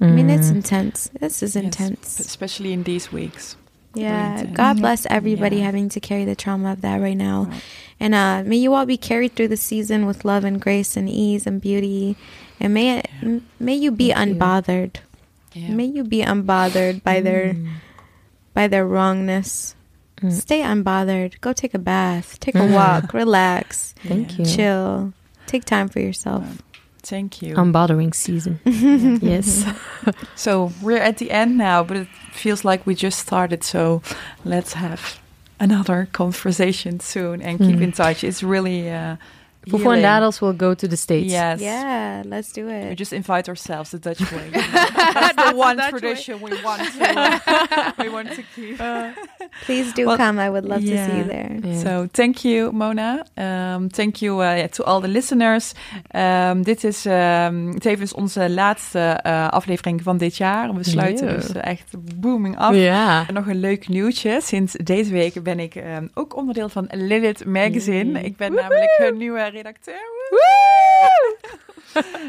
I 0.00 0.06
mean, 0.06 0.28
it's 0.28 0.48
Mm. 0.50 0.56
intense. 0.56 1.08
This 1.18 1.42
is 1.42 1.54
Yes, 1.56 1.64
intense. 1.64 2.20
especially 2.20 2.72
in 2.74 2.82
these 2.82 3.10
weeks. 3.10 3.56
Yeah, 3.94 4.40
intense. 4.40 4.56
God 4.56 4.80
bless 4.80 5.06
everybody 5.08 5.56
Yeah. 5.58 5.64
having 5.64 5.88
to 5.90 6.00
carry 6.00 6.24
the 6.26 6.34
trauma 6.34 6.72
of 6.72 6.80
that 6.82 7.00
right 7.00 7.16
now. 7.16 7.44
Right. 7.50 7.62
And 8.00 8.14
uh, 8.14 8.42
may 8.44 8.56
you 8.56 8.74
all 8.74 8.86
be 8.86 8.96
carried 8.98 9.34
through 9.36 9.48
the 9.48 9.56
season 9.56 10.04
with 10.04 10.24
love 10.24 10.44
and 10.44 10.60
grace 10.60 10.96
and 10.96 11.08
ease 11.08 11.46
and 11.46 11.60
beauty. 11.60 12.16
And 12.60 12.74
may 12.74 12.98
it, 12.98 13.08
m- 13.22 13.46
may 13.58 13.74
you 13.74 13.90
be 13.90 14.12
Thank 14.12 14.28
you. 14.28 14.34
Unbothered. 15.54 15.68
Yeah. 15.68 15.74
May 15.74 15.84
you 15.86 16.04
be 16.04 16.22
unbothered 16.22 17.02
by 17.02 17.20
their 17.20 17.56
by 18.54 18.68
their 18.68 18.86
wrongness. 18.86 19.74
Mm. 20.20 20.32
Stay 20.32 20.60
unbothered. 20.62 21.40
Go 21.40 21.52
take 21.52 21.74
a 21.74 21.78
bath. 21.78 22.38
Take 22.40 22.54
a 22.54 22.66
walk. 22.66 23.12
Relax. 23.12 23.94
Thank 24.06 24.38
you. 24.38 24.44
Chill. 24.44 25.12
Take 25.46 25.64
time 25.64 25.88
for 25.88 26.00
yourself. 26.00 26.62
Thank 27.02 27.42
you. 27.42 27.54
Unbothering 27.56 28.14
season. 28.14 28.60
yes. 28.64 29.64
so 30.36 30.72
we're 30.80 30.96
at 31.02 31.18
the 31.18 31.30
end 31.30 31.58
now, 31.58 31.82
but 31.84 31.96
it 31.98 32.08
feels 32.32 32.64
like 32.64 32.86
we 32.86 32.94
just 32.94 33.18
started. 33.18 33.62
So 33.62 34.00
let's 34.44 34.72
have 34.72 35.20
another 35.60 36.08
conversation 36.12 37.00
soon 37.00 37.42
and 37.42 37.58
keep 37.58 37.76
Mm. 37.76 37.82
in 37.82 37.92
touch. 37.92 38.24
It's 38.24 38.42
really 38.42 38.90
uh, 38.90 39.16
And 39.72 39.82
healing. 39.82 40.02
Daddles 40.02 40.40
will 40.40 40.52
go 40.56 40.74
to 40.74 40.86
the 40.88 40.96
States. 40.96 41.30
Yes. 41.32 41.60
Yeah, 41.60 42.22
let's 42.26 42.52
do 42.52 42.66
We 42.66 42.72
it. 42.72 42.98
just 42.98 43.12
invite 43.12 43.48
ourselves 43.48 43.90
the 43.90 43.98
Dutch 43.98 44.20
way. 44.32 44.50
That's 44.52 45.50
the 45.50 45.54
one 45.56 45.76
way. 45.78 45.90
tradition 45.90 46.40
we 46.40 46.50
want 46.62 46.82
to 46.82 47.92
we 48.02 48.08
want 48.10 48.28
to 48.34 48.42
keep. 48.54 48.78
Please 49.64 49.92
do 49.94 50.04
Well, 50.06 50.16
come. 50.16 50.38
I 50.46 50.48
would 50.50 50.64
love 50.64 50.80
to 50.80 50.86
see 50.86 51.16
you 51.16 51.24
there. 51.24 51.58
Yeah. 51.62 51.82
So 51.82 52.06
thank 52.12 52.36
you, 52.44 52.72
Mona. 52.72 53.24
Um, 53.36 53.88
thank 53.88 54.20
you 54.20 54.40
uh, 54.42 54.56
yeah, 54.56 54.66
to 54.68 54.84
all 54.84 55.00
the 55.00 55.08
listeners. 55.08 55.72
Um, 56.14 56.62
dit 56.62 56.84
is 56.84 57.04
um, 57.06 57.78
tevens 57.78 58.12
onze 58.14 58.50
laatste 58.50 59.20
uh, 59.26 59.48
aflevering 59.48 60.02
van 60.02 60.16
dit 60.18 60.36
jaar. 60.36 60.74
We 60.74 60.84
sluiten 60.84 61.28
dus 61.28 61.48
uh, 61.50 61.64
echt 61.66 61.94
booming 62.20 62.58
af. 62.58 62.74
Ja. 62.74 63.24
En 63.28 63.34
nog 63.34 63.46
een 63.46 63.60
leuk 63.60 63.88
nieuwtje. 63.88 64.40
Sinds 64.42 64.72
deze 64.72 65.12
week 65.12 65.42
ben 65.42 65.58
ik 65.58 65.74
um, 65.74 66.10
ook 66.14 66.36
onderdeel 66.36 66.68
van 66.68 66.86
Lilith 66.90 67.44
Magazine. 67.44 68.20
Ik 68.22 68.36
ben 68.36 68.52
namelijk 68.54 68.94
hun 68.98 69.16
nieuwe 69.16 69.50
redacteur. 69.54 70.02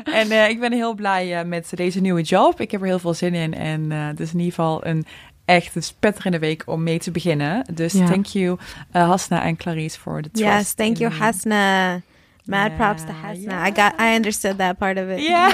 en 0.03 0.31
uh, 0.31 0.49
ik 0.49 0.60
ben 0.60 0.72
heel 0.72 0.93
blij 0.93 1.39
uh, 1.39 1.49
met 1.49 1.72
deze 1.76 2.02
nieuwe 2.02 2.22
job. 2.22 2.60
Ik 2.60 2.72
heb 2.72 2.81
er 2.81 2.88
heel 2.88 2.99
veel 2.99 3.14
zin 3.14 3.34
in. 3.34 3.53
En 3.53 3.91
uh, 3.91 4.07
het 4.07 4.19
is 4.19 4.31
in 4.31 4.39
ieder 4.39 4.53
geval 4.53 4.85
een 4.85 5.06
echt 5.45 5.76
een 5.76 5.84
spetterende 5.84 6.39
week 6.39 6.64
om 6.65 6.84
mee 6.84 6.99
te 6.99 7.11
beginnen. 7.11 7.65
Dus 7.73 7.93
Ja. 7.93 8.06
thank 8.06 8.26
you 8.26 8.57
uh, 8.95 9.07
Hasna 9.10 9.43
en 9.43 9.56
Clarice 9.56 9.99
voor 9.99 10.22
de 10.22 10.31
trust. 10.31 10.53
Yes, 10.53 10.73
thank 10.73 10.97
you. 10.97 11.14
Hasna. 11.14 12.02
Mad 12.45 12.76
props 12.76 13.02
to 13.02 13.07
Yeah, 13.07 13.22
Hasna. 13.22 13.68
I 13.68 13.72
got, 13.72 13.93
I 13.99 14.15
understood 14.15 14.57
that 14.57 14.77
part 14.77 14.97
of 14.97 15.10
it. 15.10 15.19
Yeah. 15.19 15.52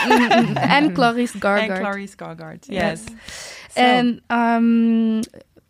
and 0.75 0.93
Clarice 0.93 1.33
and 1.33 1.41
Gargard. 1.41 1.79
Clarice 1.79 2.15
Gargard. 2.15 2.65
Yes. 2.67 3.03
So, 3.69 3.81
And 3.81 4.21
um, 4.29 5.21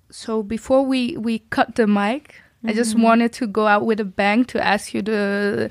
so 0.09 0.43
before 0.43 0.83
we, 0.87 1.17
we 1.17 1.43
cut 1.49 1.75
the 1.75 1.85
mic, 1.85 2.41
I 2.65 2.73
just 2.73 2.97
wanted 2.97 3.33
to 3.33 3.47
go 3.47 3.65
out 3.67 3.85
with 3.85 3.99
a 3.99 4.05
bang 4.05 4.45
to 4.45 4.63
ask 4.63 4.93
you 4.93 5.01
the 5.01 5.69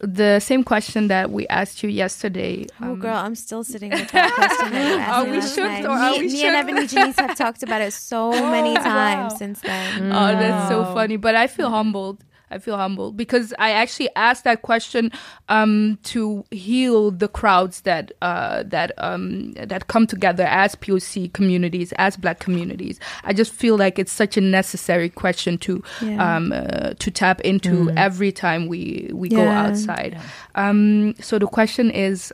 the 0.00 0.40
same 0.40 0.64
question 0.64 1.06
that 1.06 1.30
we 1.30 1.46
asked 1.46 1.84
you 1.84 1.88
yesterday. 1.88 2.66
Oh, 2.80 2.86
Um, 2.92 2.98
girl, 2.98 3.16
I'm 3.16 3.36
still 3.36 3.62
sitting 3.62 3.90
with 3.92 4.10
that 4.10 4.32
question 4.34 4.72
that 4.72 5.08
Are 5.14 5.24
we 5.24 5.40
shook 5.40 5.58
night. 5.70 5.84
or 5.84 5.90
are 5.90 6.10
me, 6.10 6.18
we 6.18 6.26
me 6.26 6.36
shook? 6.38 6.44
and 6.46 6.56
Ebony 6.56 6.86
Janice 6.88 7.16
have 7.20 7.36
talked 7.36 7.62
about 7.62 7.82
it 7.82 7.92
so 7.92 8.32
many 8.32 8.74
wow. 8.74 8.82
times 8.82 9.36
since 9.38 9.60
then. 9.60 10.10
Oh, 10.12 10.32
that's 10.34 10.68
so 10.68 10.84
funny. 10.92 11.16
But 11.18 11.36
I 11.36 11.46
feel 11.46 11.70
humbled. 11.70 12.24
I 12.52 12.58
feel 12.58 12.76
humbled 12.76 13.16
because 13.16 13.54
I 13.58 13.70
actually 13.72 14.10
asked 14.14 14.44
that 14.44 14.60
question 14.62 15.10
um, 15.48 15.98
to 16.04 16.44
heal 16.50 17.10
the 17.10 17.28
crowds 17.28 17.80
that 17.82 18.12
uh, 18.20 18.62
that 18.66 18.92
um, 18.98 19.52
that 19.54 19.88
come 19.88 20.06
together 20.06 20.44
as 20.44 20.74
POC 20.76 21.32
communities, 21.32 21.92
as 21.96 22.16
Black 22.16 22.38
communities. 22.40 23.00
I 23.24 23.32
just 23.32 23.52
feel 23.52 23.76
like 23.76 23.98
it's 23.98 24.12
such 24.12 24.36
a 24.36 24.40
necessary 24.40 25.08
question 25.08 25.56
to 25.58 25.82
Yeah. 26.02 26.36
um, 26.36 26.52
uh, 26.52 26.94
to 26.98 27.10
tap 27.10 27.40
into 27.40 27.90
every 27.96 28.32
time 28.32 28.66
we 28.68 29.10
we 29.12 29.28
go 29.30 29.44
Yeah. 29.44 29.62
outside. 29.66 30.18
Um, 30.54 31.14
so 31.20 31.38
the 31.38 31.46
question 31.46 31.90
is, 31.90 32.32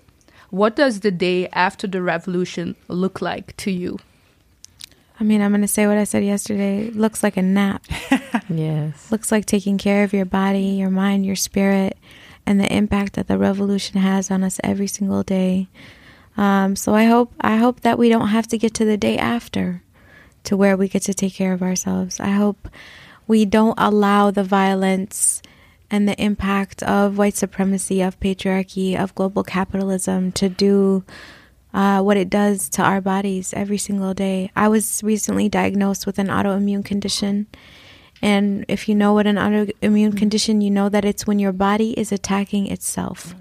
what 0.51 0.75
does 0.77 1.01
the 1.01 1.11
day 1.13 1.49
after 1.53 1.87
the 1.87 2.03
revolution 2.03 2.75
look 2.89 3.21
like 3.23 3.57
to 3.59 3.71
you? 3.71 3.99
I 5.21 5.25
mean, 5.25 5.43
I'm 5.43 5.51
going 5.51 5.63
to 5.63 5.69
say 5.69 5.87
what 5.87 5.99
I 5.99 6.05
said 6.05 6.25
yesterday. 6.25 6.91
Looks 6.91 7.23
like 7.23 7.37
a 7.37 7.43
nap. 7.43 7.85
Yes. 8.49 9.11
Looks 9.11 9.31
like 9.31 9.45
taking 9.45 9.77
care 9.77 10.05
of 10.05 10.15
your 10.15 10.25
body, 10.25 10.61
your 10.61 10.89
mind, 10.89 11.27
your 11.27 11.37
spirit, 11.37 11.99
and 12.47 12.59
the 12.59 12.73
impact 12.73 13.13
that 13.15 13.29
the 13.29 13.37
revolution 13.37 14.01
has 14.01 14.31
on 14.31 14.43
us 14.43 14.59
every 14.65 14.87
single 14.87 15.23
day. 15.23 15.69
Um, 16.37 16.75
so 16.75 16.95
I 16.95 17.05
hope 17.05 17.33
I 17.41 17.57
hope 17.57 17.81
that 17.81 17.99
we 17.99 18.09
don't 18.09 18.29
have 18.29 18.47
to 18.49 18.59
get 18.59 18.73
to 18.75 18.85
the 18.85 18.97
day 18.97 19.19
after 19.19 19.83
to 20.45 20.57
where 20.57 20.77
we 20.77 20.89
get 20.89 21.03
to 21.03 21.15
take 21.15 21.35
care 21.35 21.53
of 21.53 21.63
ourselves. 21.63 22.21
I 22.21 22.31
hope 22.31 22.69
we 23.27 23.45
don't 23.45 23.79
allow 23.79 24.31
the 24.31 24.45
violence 24.45 25.43
and 25.91 26.09
the 26.09 26.21
impact 26.23 26.83
of 26.83 27.19
white 27.19 27.37
supremacy, 27.37 28.01
of 28.01 28.19
patriarchy, 28.21 28.99
of 28.99 29.15
global 29.15 29.43
capitalism 29.43 30.33
to 30.33 30.49
do 30.49 31.05
uh, 31.75 32.01
what 32.01 32.17
it 32.17 32.31
does 32.31 32.69
to 32.71 32.83
our 32.83 33.01
bodies 33.01 33.53
every 33.55 33.79
single 33.79 34.15
day. 34.15 34.51
I 34.57 34.69
was 34.69 35.03
recently 35.03 35.49
diagnosed 35.49 36.07
with 36.07 36.19
an 36.19 36.29
autoimmune 36.29 36.85
condition. 36.85 37.47
And 38.21 38.65
if 38.69 38.89
you 38.89 38.95
know 38.95 39.13
what 39.13 39.27
an 39.27 39.37
autoimmune 39.37 40.17
condition, 40.17 40.61
you 40.61 40.71
know 40.71 40.89
that 40.89 41.05
it's 41.05 41.27
when 41.27 41.39
your 41.39 41.53
body 41.53 41.93
is 41.99 42.11
attacking 42.11 42.67
itself. 42.67 43.35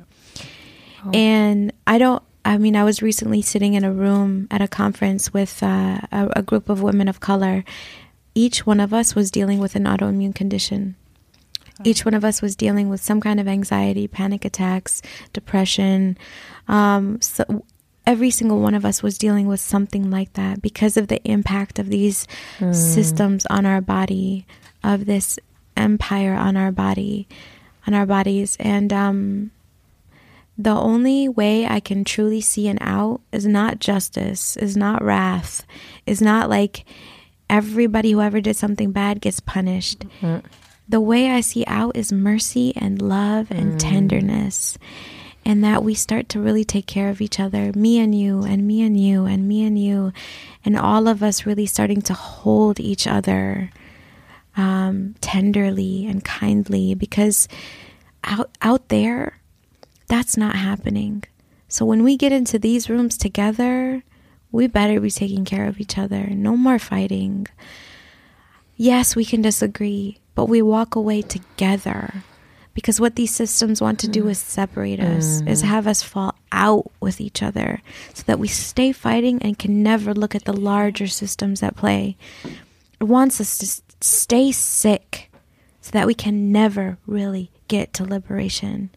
And 1.13 1.71
I 1.85 1.97
don't, 1.97 2.21
I 2.43 2.57
mean, 2.57 2.75
I 2.75 2.83
was 2.83 3.01
recently 3.01 3.41
sitting 3.41 3.73
in 3.73 3.83
a 3.83 3.91
room 3.91 4.47
at 4.51 4.61
a 4.61 4.67
conference 4.67 5.33
with 5.33 5.63
uh, 5.63 5.99
a, 6.11 6.29
a 6.37 6.41
group 6.41 6.69
of 6.69 6.81
women 6.81 7.07
of 7.07 7.19
color. 7.19 7.63
Each 8.35 8.65
one 8.65 8.79
of 8.79 8.93
us 8.93 9.15
was 9.15 9.31
dealing 9.31 9.59
with 9.59 9.75
an 9.75 9.85
autoimmune 9.85 10.35
condition. 10.35 10.95
Each 11.83 12.03
one 12.03 12.13
of 12.13 12.25
us 12.25 12.41
was 12.41 12.55
dealing 12.55 12.89
with 12.89 13.01
some 13.01 13.21
kind 13.21 13.39
of 13.39 13.47
anxiety, 13.47 14.07
panic 14.07 14.45
attacks, 14.45 15.01
depression. 15.31 16.17
Um, 16.67 17.21
so 17.21 17.63
every 18.07 18.31
single 18.31 18.61
one 18.61 18.73
of 18.73 18.85
us 18.85 19.03
was 19.03 19.17
dealing 19.17 19.47
with 19.47 19.59
something 19.59 20.09
like 20.09 20.33
that 20.33 20.61
because 20.61 20.95
of 20.95 21.09
the 21.09 21.21
impact 21.29 21.77
of 21.77 21.89
these 21.89 22.25
hmm. 22.57 22.71
systems 22.71 23.45
on 23.47 23.65
our 23.65 23.81
body, 23.81 24.47
of 24.81 25.05
this 25.05 25.37
empire 25.75 26.33
on 26.33 26.55
our 26.55 26.71
body, 26.71 27.27
on 27.85 27.93
our 27.93 28.05
bodies. 28.05 28.55
And 28.61 28.93
um, 28.93 29.51
the 30.57 30.71
only 30.71 31.27
way 31.27 31.67
I 31.67 31.81
can 31.81 32.05
truly 32.05 32.39
see 32.39 32.69
an 32.69 32.77
out 32.79 33.19
is 33.33 33.45
not 33.45 33.79
justice, 33.79 34.55
is 34.55 34.77
not 34.77 35.03
wrath, 35.03 35.65
is 36.05 36.21
not 36.21 36.49
like 36.49 36.85
everybody 37.49 38.11
who 38.13 38.21
ever 38.21 38.39
did 38.39 38.55
something 38.55 38.93
bad 38.93 39.19
gets 39.19 39.41
punished. 39.41 39.99
Mm-hmm. 40.21 40.47
The 40.87 41.01
way 41.01 41.29
I 41.29 41.41
see 41.41 41.65
out 41.67 41.97
is 41.97 42.13
mercy 42.13 42.73
and 42.77 43.01
love 43.01 43.51
and 43.51 43.73
mm. 43.73 43.79
tenderness. 43.79 44.77
And 45.47 45.63
that 45.63 45.81
we 45.81 45.93
start 45.93 46.27
to 46.29 46.41
really 46.41 46.65
take 46.65 46.87
care 46.87 47.07
of 47.07 47.21
each 47.21 47.39
other, 47.39 47.71
me 47.71 47.99
and 47.99 48.13
you, 48.13 48.43
and 48.43 48.67
me 48.67 48.81
and 48.81 48.99
you, 48.99 49.23
and 49.23 49.47
me 49.47 49.63
and 49.63 49.79
you, 49.79 50.11
and 50.65 50.77
all 50.77 51.07
of 51.07 51.23
us 51.23 51.45
really 51.45 51.65
starting 51.65 52.01
to 52.01 52.13
hold 52.13 52.81
each 52.81 53.07
other 53.07 53.71
um, 54.57 55.15
tenderly 55.21 56.05
and 56.05 56.21
kindly 56.25 56.95
because 56.95 57.47
out 58.25 58.49
out 58.61 58.89
there, 58.89 59.39
that's 60.07 60.35
not 60.35 60.57
happening. 60.57 61.23
So 61.69 61.85
when 61.85 62.03
we 62.03 62.17
get 62.17 62.33
into 62.33 62.59
these 62.59 62.89
rooms 62.89 63.17
together, 63.17 64.03
we 64.51 64.67
better 64.67 64.99
be 64.99 65.11
taking 65.11 65.45
care 65.45 65.67
of 65.67 65.79
each 65.79 65.97
other. 65.97 66.27
No 66.27 66.57
more 66.57 66.79
fighting. 66.79 67.47
Yes, 68.75 69.15
we 69.15 69.23
can 69.23 69.41
disagree, 69.41 70.19
but 70.35 70.49
we 70.49 70.61
walk 70.61 70.95
away 70.95 71.21
together. 71.21 72.23
Because 72.77 73.01
what 73.01 73.15
these 73.15 73.33
systems 73.33 73.81
want 73.81 73.97
to 74.01 74.07
do 74.07 74.25
mm. 74.25 74.29
is 74.29 74.37
separate 74.37 74.99
us, 74.99 75.41
is 75.47 75.63
mm. 75.63 75.65
have 75.65 75.87
us 75.87 76.03
fall 76.03 76.35
out 76.51 76.91
with 76.99 77.19
each 77.19 77.41
other 77.41 77.81
so 78.13 78.21
that 78.27 78.37
we 78.37 78.47
stay 78.47 78.91
fighting 78.91 79.41
and 79.41 79.57
can 79.57 79.81
never 79.81 80.13
look 80.13 80.35
at 80.35 80.45
the 80.45 80.53
larger 80.53 81.07
systems 81.07 81.63
at 81.63 81.75
play. 81.75 82.17
It 82.99 83.05
wants 83.05 83.41
us 83.41 83.57
to 83.57 83.81
stay 83.99 84.51
sick 84.51 85.31
so 85.81 85.89
that 85.93 86.05
we 86.05 86.13
can 86.13 86.51
never 86.51 86.99
really 87.07 87.49
get 87.67 87.93
to 87.93 88.03
liberation. 88.03 88.91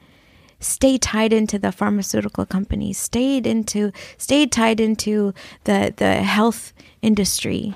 Stay 0.59 0.99
tied 0.99 1.33
into 1.33 1.59
the 1.59 1.73
pharmaceutical 1.73 2.45
companies, 2.45 2.99
stayed 2.99 3.47
into 3.47 3.93
stayed 4.19 4.53
tied 4.53 4.79
into 4.79 5.33
the 5.65 5.95
the 5.97 6.17
health 6.17 6.75
industry, 7.01 7.73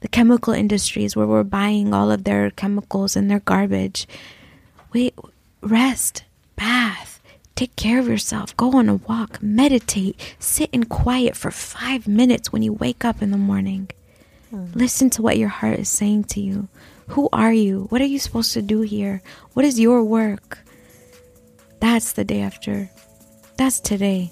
the 0.00 0.08
chemical 0.08 0.52
industries 0.52 1.16
where 1.16 1.26
we're 1.26 1.42
buying 1.42 1.94
all 1.94 2.10
of 2.10 2.24
their 2.24 2.50
chemicals 2.50 3.16
and 3.16 3.30
their 3.30 3.40
garbage. 3.40 4.06
Wait, 4.92 5.14
rest, 5.60 6.24
bath, 6.56 7.20
take 7.54 7.74
care 7.76 7.98
of 7.98 8.08
yourself, 8.08 8.56
go 8.56 8.72
on 8.72 8.88
a 8.88 8.96
walk, 8.96 9.42
meditate, 9.42 10.36
sit 10.38 10.70
in 10.72 10.84
quiet 10.84 11.36
for 11.36 11.50
five 11.50 12.06
minutes 12.06 12.52
when 12.52 12.62
you 12.62 12.72
wake 12.72 13.04
up 13.04 13.22
in 13.22 13.30
the 13.30 13.36
morning. 13.36 13.90
Hmm. 14.50 14.66
Listen 14.74 15.10
to 15.10 15.22
what 15.22 15.38
your 15.38 15.48
heart 15.48 15.78
is 15.78 15.88
saying 15.88 16.24
to 16.24 16.40
you. 16.40 16.68
Who 17.08 17.28
are 17.32 17.52
you? 17.52 17.86
What 17.88 18.00
are 18.00 18.06
you 18.06 18.18
supposed 18.18 18.52
to 18.52 18.62
do 18.62 18.82
here? 18.82 19.22
What 19.54 19.64
is 19.64 19.80
your 19.80 20.04
work? 20.04 20.58
That's 21.80 22.12
the 22.12 22.24
day 22.24 22.42
after. 22.42 22.90
That's 23.56 23.80
today. 23.80 24.30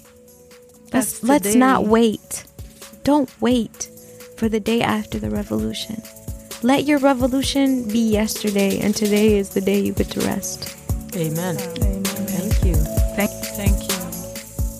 Let's, 0.93 1.19
That's 1.19 1.23
let's 1.23 1.55
not 1.55 1.85
wait. 1.85 2.45
Don't 3.03 3.29
wait 3.41 3.89
for 4.37 4.47
the 4.47 4.59
day 4.59 4.81
after 4.81 5.19
the 5.19 5.29
revolution. 5.29 6.01
Let 6.63 6.85
your 6.85 6.99
revolution 6.99 7.87
be 7.87 7.99
yesterday, 7.99 8.79
and 8.79 8.95
today 8.95 9.37
is 9.37 9.49
the 9.49 9.61
day 9.61 9.79
you 9.79 9.93
get 9.93 10.09
to 10.11 10.21
rest. 10.21 10.76
Amen. 11.17 11.55
Thank 12.25 12.53
you. 12.63 12.75
Thank, 13.15 13.29
thank 13.55 13.81
you. 13.81 13.99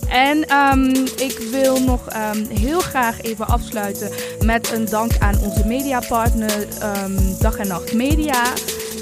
En 0.08 0.48
ehm, 0.48 1.06
ik 1.16 1.38
wil 1.50 1.80
nog 1.80 2.08
ehm, 2.08 2.44
heel 2.48 2.80
graag 2.80 3.20
even 3.20 3.46
afsluiten 3.46 4.10
met 4.44 4.72
een 4.72 4.84
dank 4.84 5.18
aan 5.18 5.40
onze 5.40 5.66
mediapartner 5.66 6.68
ehm, 6.80 7.12
Dag 7.40 7.56
en 7.56 7.68
Nacht 7.68 7.92
Media. 7.94 8.52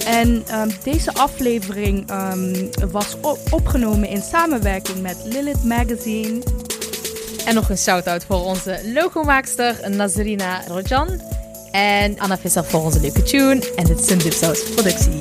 En 0.07 0.43
ehm, 0.47 0.71
deze 0.83 1.15
aflevering 1.15 2.11
ehm, 2.11 2.67
was 2.91 3.17
opgenomen 3.51 4.09
in 4.09 4.23
samenwerking 4.23 5.01
met 5.01 5.17
Lilith 5.25 5.65
Magazine. 5.65 6.43
En 7.47 7.55
nog 7.55 7.71
een 7.71 7.79
shout-out 7.79 8.25
voor 8.25 8.45
onze 8.45 8.81
logomaakster 8.95 9.91
Nazarina 9.91 10.63
Rojan. 10.69 11.21
En 11.71 12.19
Anna 12.19 12.39
Visser 12.39 12.65
voor 12.65 12.85
onze 12.85 13.01
leuke 13.01 13.23
tune. 13.23 13.73
En 13.77 13.85
dit 13.85 14.01
is 14.01 14.11
een 14.11 14.19
Dipsaus 14.19 14.63
productie. 14.63 15.21